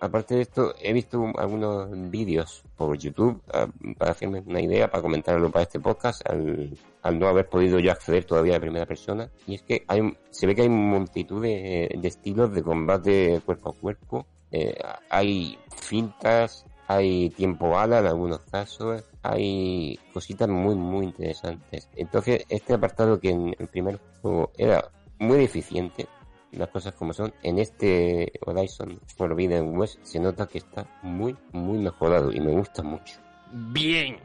aparte 0.00 0.34
de 0.36 0.42
esto, 0.42 0.74
he 0.80 0.92
visto 0.92 1.32
algunos 1.36 1.88
vídeos 2.10 2.62
por 2.76 2.96
YouTube 2.96 3.40
ah, 3.52 3.66
para 3.98 4.12
hacerme 4.12 4.42
una 4.46 4.60
idea, 4.60 4.90
para 4.90 5.02
comentarlo 5.02 5.50
para 5.50 5.64
este 5.64 5.80
podcast, 5.80 6.22
al, 6.28 6.76
no 7.18 7.26
haber 7.28 7.48
podido 7.48 7.78
yo 7.78 7.92
acceder 7.92 8.24
todavía 8.24 8.56
a 8.56 8.60
primera 8.60 8.86
persona. 8.86 9.30
Y 9.46 9.56
es 9.56 9.62
que 9.62 9.84
hay 9.88 10.16
se 10.30 10.46
ve 10.46 10.54
que 10.54 10.62
hay 10.62 10.68
multitud 10.68 11.42
de, 11.42 11.98
estilos 12.02 12.52
de 12.52 12.62
combate 12.62 13.40
cuerpo 13.44 13.70
a 13.70 13.74
cuerpo. 13.74 14.26
Eh, 14.50 14.76
hay 15.10 15.58
fintas, 15.68 16.64
hay 16.86 17.30
tiempo 17.30 17.70
bala 17.70 17.98
en 18.00 18.06
algunos 18.06 18.40
casos, 18.40 19.04
hay 19.22 19.98
cositas 20.12 20.48
muy, 20.48 20.74
muy 20.74 21.06
interesantes. 21.06 21.88
Entonces, 21.96 22.44
este 22.48 22.74
apartado 22.74 23.18
que 23.18 23.30
en 23.30 23.56
el 23.58 23.68
primer 23.68 23.98
juego 24.20 24.52
era 24.56 24.90
muy 25.18 25.38
deficiente, 25.38 26.06
las 26.54 26.68
cosas 26.68 26.94
como 26.94 27.12
son, 27.12 27.32
en 27.42 27.58
este 27.58 28.32
Horizon 28.44 29.00
Forbidden 29.16 29.76
West 29.76 29.98
se 30.02 30.20
nota 30.20 30.46
que 30.46 30.58
está 30.58 30.86
muy, 31.02 31.36
muy 31.52 31.78
mejorado 31.78 32.32
y 32.32 32.40
me 32.40 32.52
gusta 32.52 32.82
mucho. 32.82 33.14
Bien. 33.52 34.18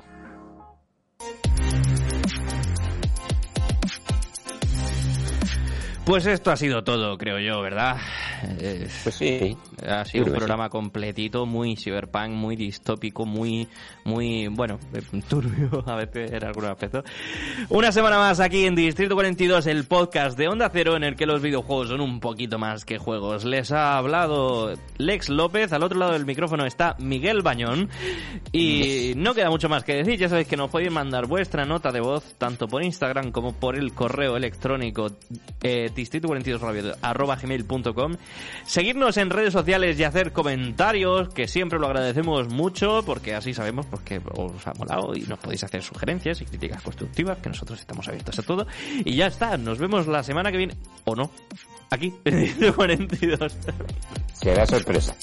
Pues 6.05 6.25
esto 6.25 6.49
ha 6.49 6.57
sido 6.57 6.83
todo, 6.83 7.17
creo 7.17 7.39
yo, 7.39 7.61
¿verdad? 7.61 7.97
Pues 9.03 9.15
sí. 9.15 9.57
Ha 9.85 10.05
sido 10.05 10.25
un 10.25 10.33
programa 10.33 10.69
completito, 10.69 11.45
muy 11.45 11.75
cyberpunk, 11.75 12.29
muy 12.29 12.55
distópico, 12.55 13.25
muy, 13.25 13.67
muy, 14.03 14.47
bueno, 14.47 14.79
turbio 15.27 15.83
a 15.87 15.95
veces 15.95 16.31
en 16.31 16.43
algún 16.43 16.65
aspecto. 16.65 17.03
Una 17.69 17.91
semana 17.91 18.17
más 18.17 18.39
aquí 18.39 18.65
en 18.65 18.75
Distrito 18.75 19.15
42, 19.15 19.67
el 19.67 19.85
podcast 19.85 20.37
de 20.37 20.47
Onda 20.47 20.69
Cero 20.71 20.95
en 20.95 21.03
el 21.03 21.15
que 21.15 21.25
los 21.25 21.41
videojuegos 21.41 21.89
son 21.89 22.01
un 22.01 22.19
poquito 22.19 22.57
más 22.57 22.85
que 22.85 22.97
juegos. 22.97 23.45
Les 23.45 23.71
ha 23.71 23.97
hablado 23.97 24.73
Lex 24.97 25.29
López, 25.29 25.73
al 25.73 25.83
otro 25.83 25.97
lado 25.97 26.13
del 26.13 26.25
micrófono 26.25 26.65
está 26.65 26.95
Miguel 26.99 27.41
Bañón 27.41 27.89
y 28.51 29.13
no 29.15 29.33
queda 29.33 29.49
mucho 29.49 29.69
más 29.69 29.83
que 29.83 29.95
decir, 29.95 30.17
ya 30.17 30.29
sabéis 30.29 30.47
que 30.47 30.57
nos 30.57 30.69
podéis 30.69 30.91
mandar 30.91 31.27
vuestra 31.27 31.65
nota 31.65 31.91
de 31.91 32.01
voz 32.01 32.35
tanto 32.37 32.67
por 32.67 32.83
Instagram 32.83 33.31
como 33.31 33.53
por 33.53 33.77
el 33.77 33.93
correo 33.93 34.37
electrónico 34.37 35.07
eh, 35.61 35.89
distrito42 35.95 36.97
arroba 37.01 37.35
gmail.com 37.35 38.15
seguirnos 38.65 39.17
en 39.17 39.29
redes 39.29 39.53
sociales 39.53 39.99
y 39.99 40.03
hacer 40.03 40.31
comentarios, 40.31 41.29
que 41.29 41.47
siempre 41.47 41.79
lo 41.79 41.87
agradecemos 41.87 42.47
mucho, 42.49 43.03
porque 43.05 43.35
así 43.35 43.53
sabemos 43.53 43.85
porque 43.85 44.21
os 44.35 44.67
ha 44.67 44.73
molado 44.73 45.15
y 45.15 45.21
nos 45.21 45.39
podéis 45.39 45.63
hacer 45.63 45.81
sugerencias 45.81 46.41
y 46.41 46.45
críticas 46.45 46.81
constructivas, 46.81 47.37
que 47.39 47.49
nosotros 47.49 47.79
estamos 47.79 48.07
abiertos 48.07 48.37
a 48.39 48.43
todo. 48.43 48.67
Y 49.05 49.15
ya 49.15 49.27
está, 49.27 49.57
nos 49.57 49.79
vemos 49.79 50.07
la 50.07 50.23
semana 50.23 50.51
que 50.51 50.57
viene, 50.57 50.75
o 51.05 51.15
no, 51.15 51.31
aquí, 51.89 52.13
en 52.25 52.73
42. 52.73 53.57
Será 54.33 54.65
sorpresa. 54.65 55.15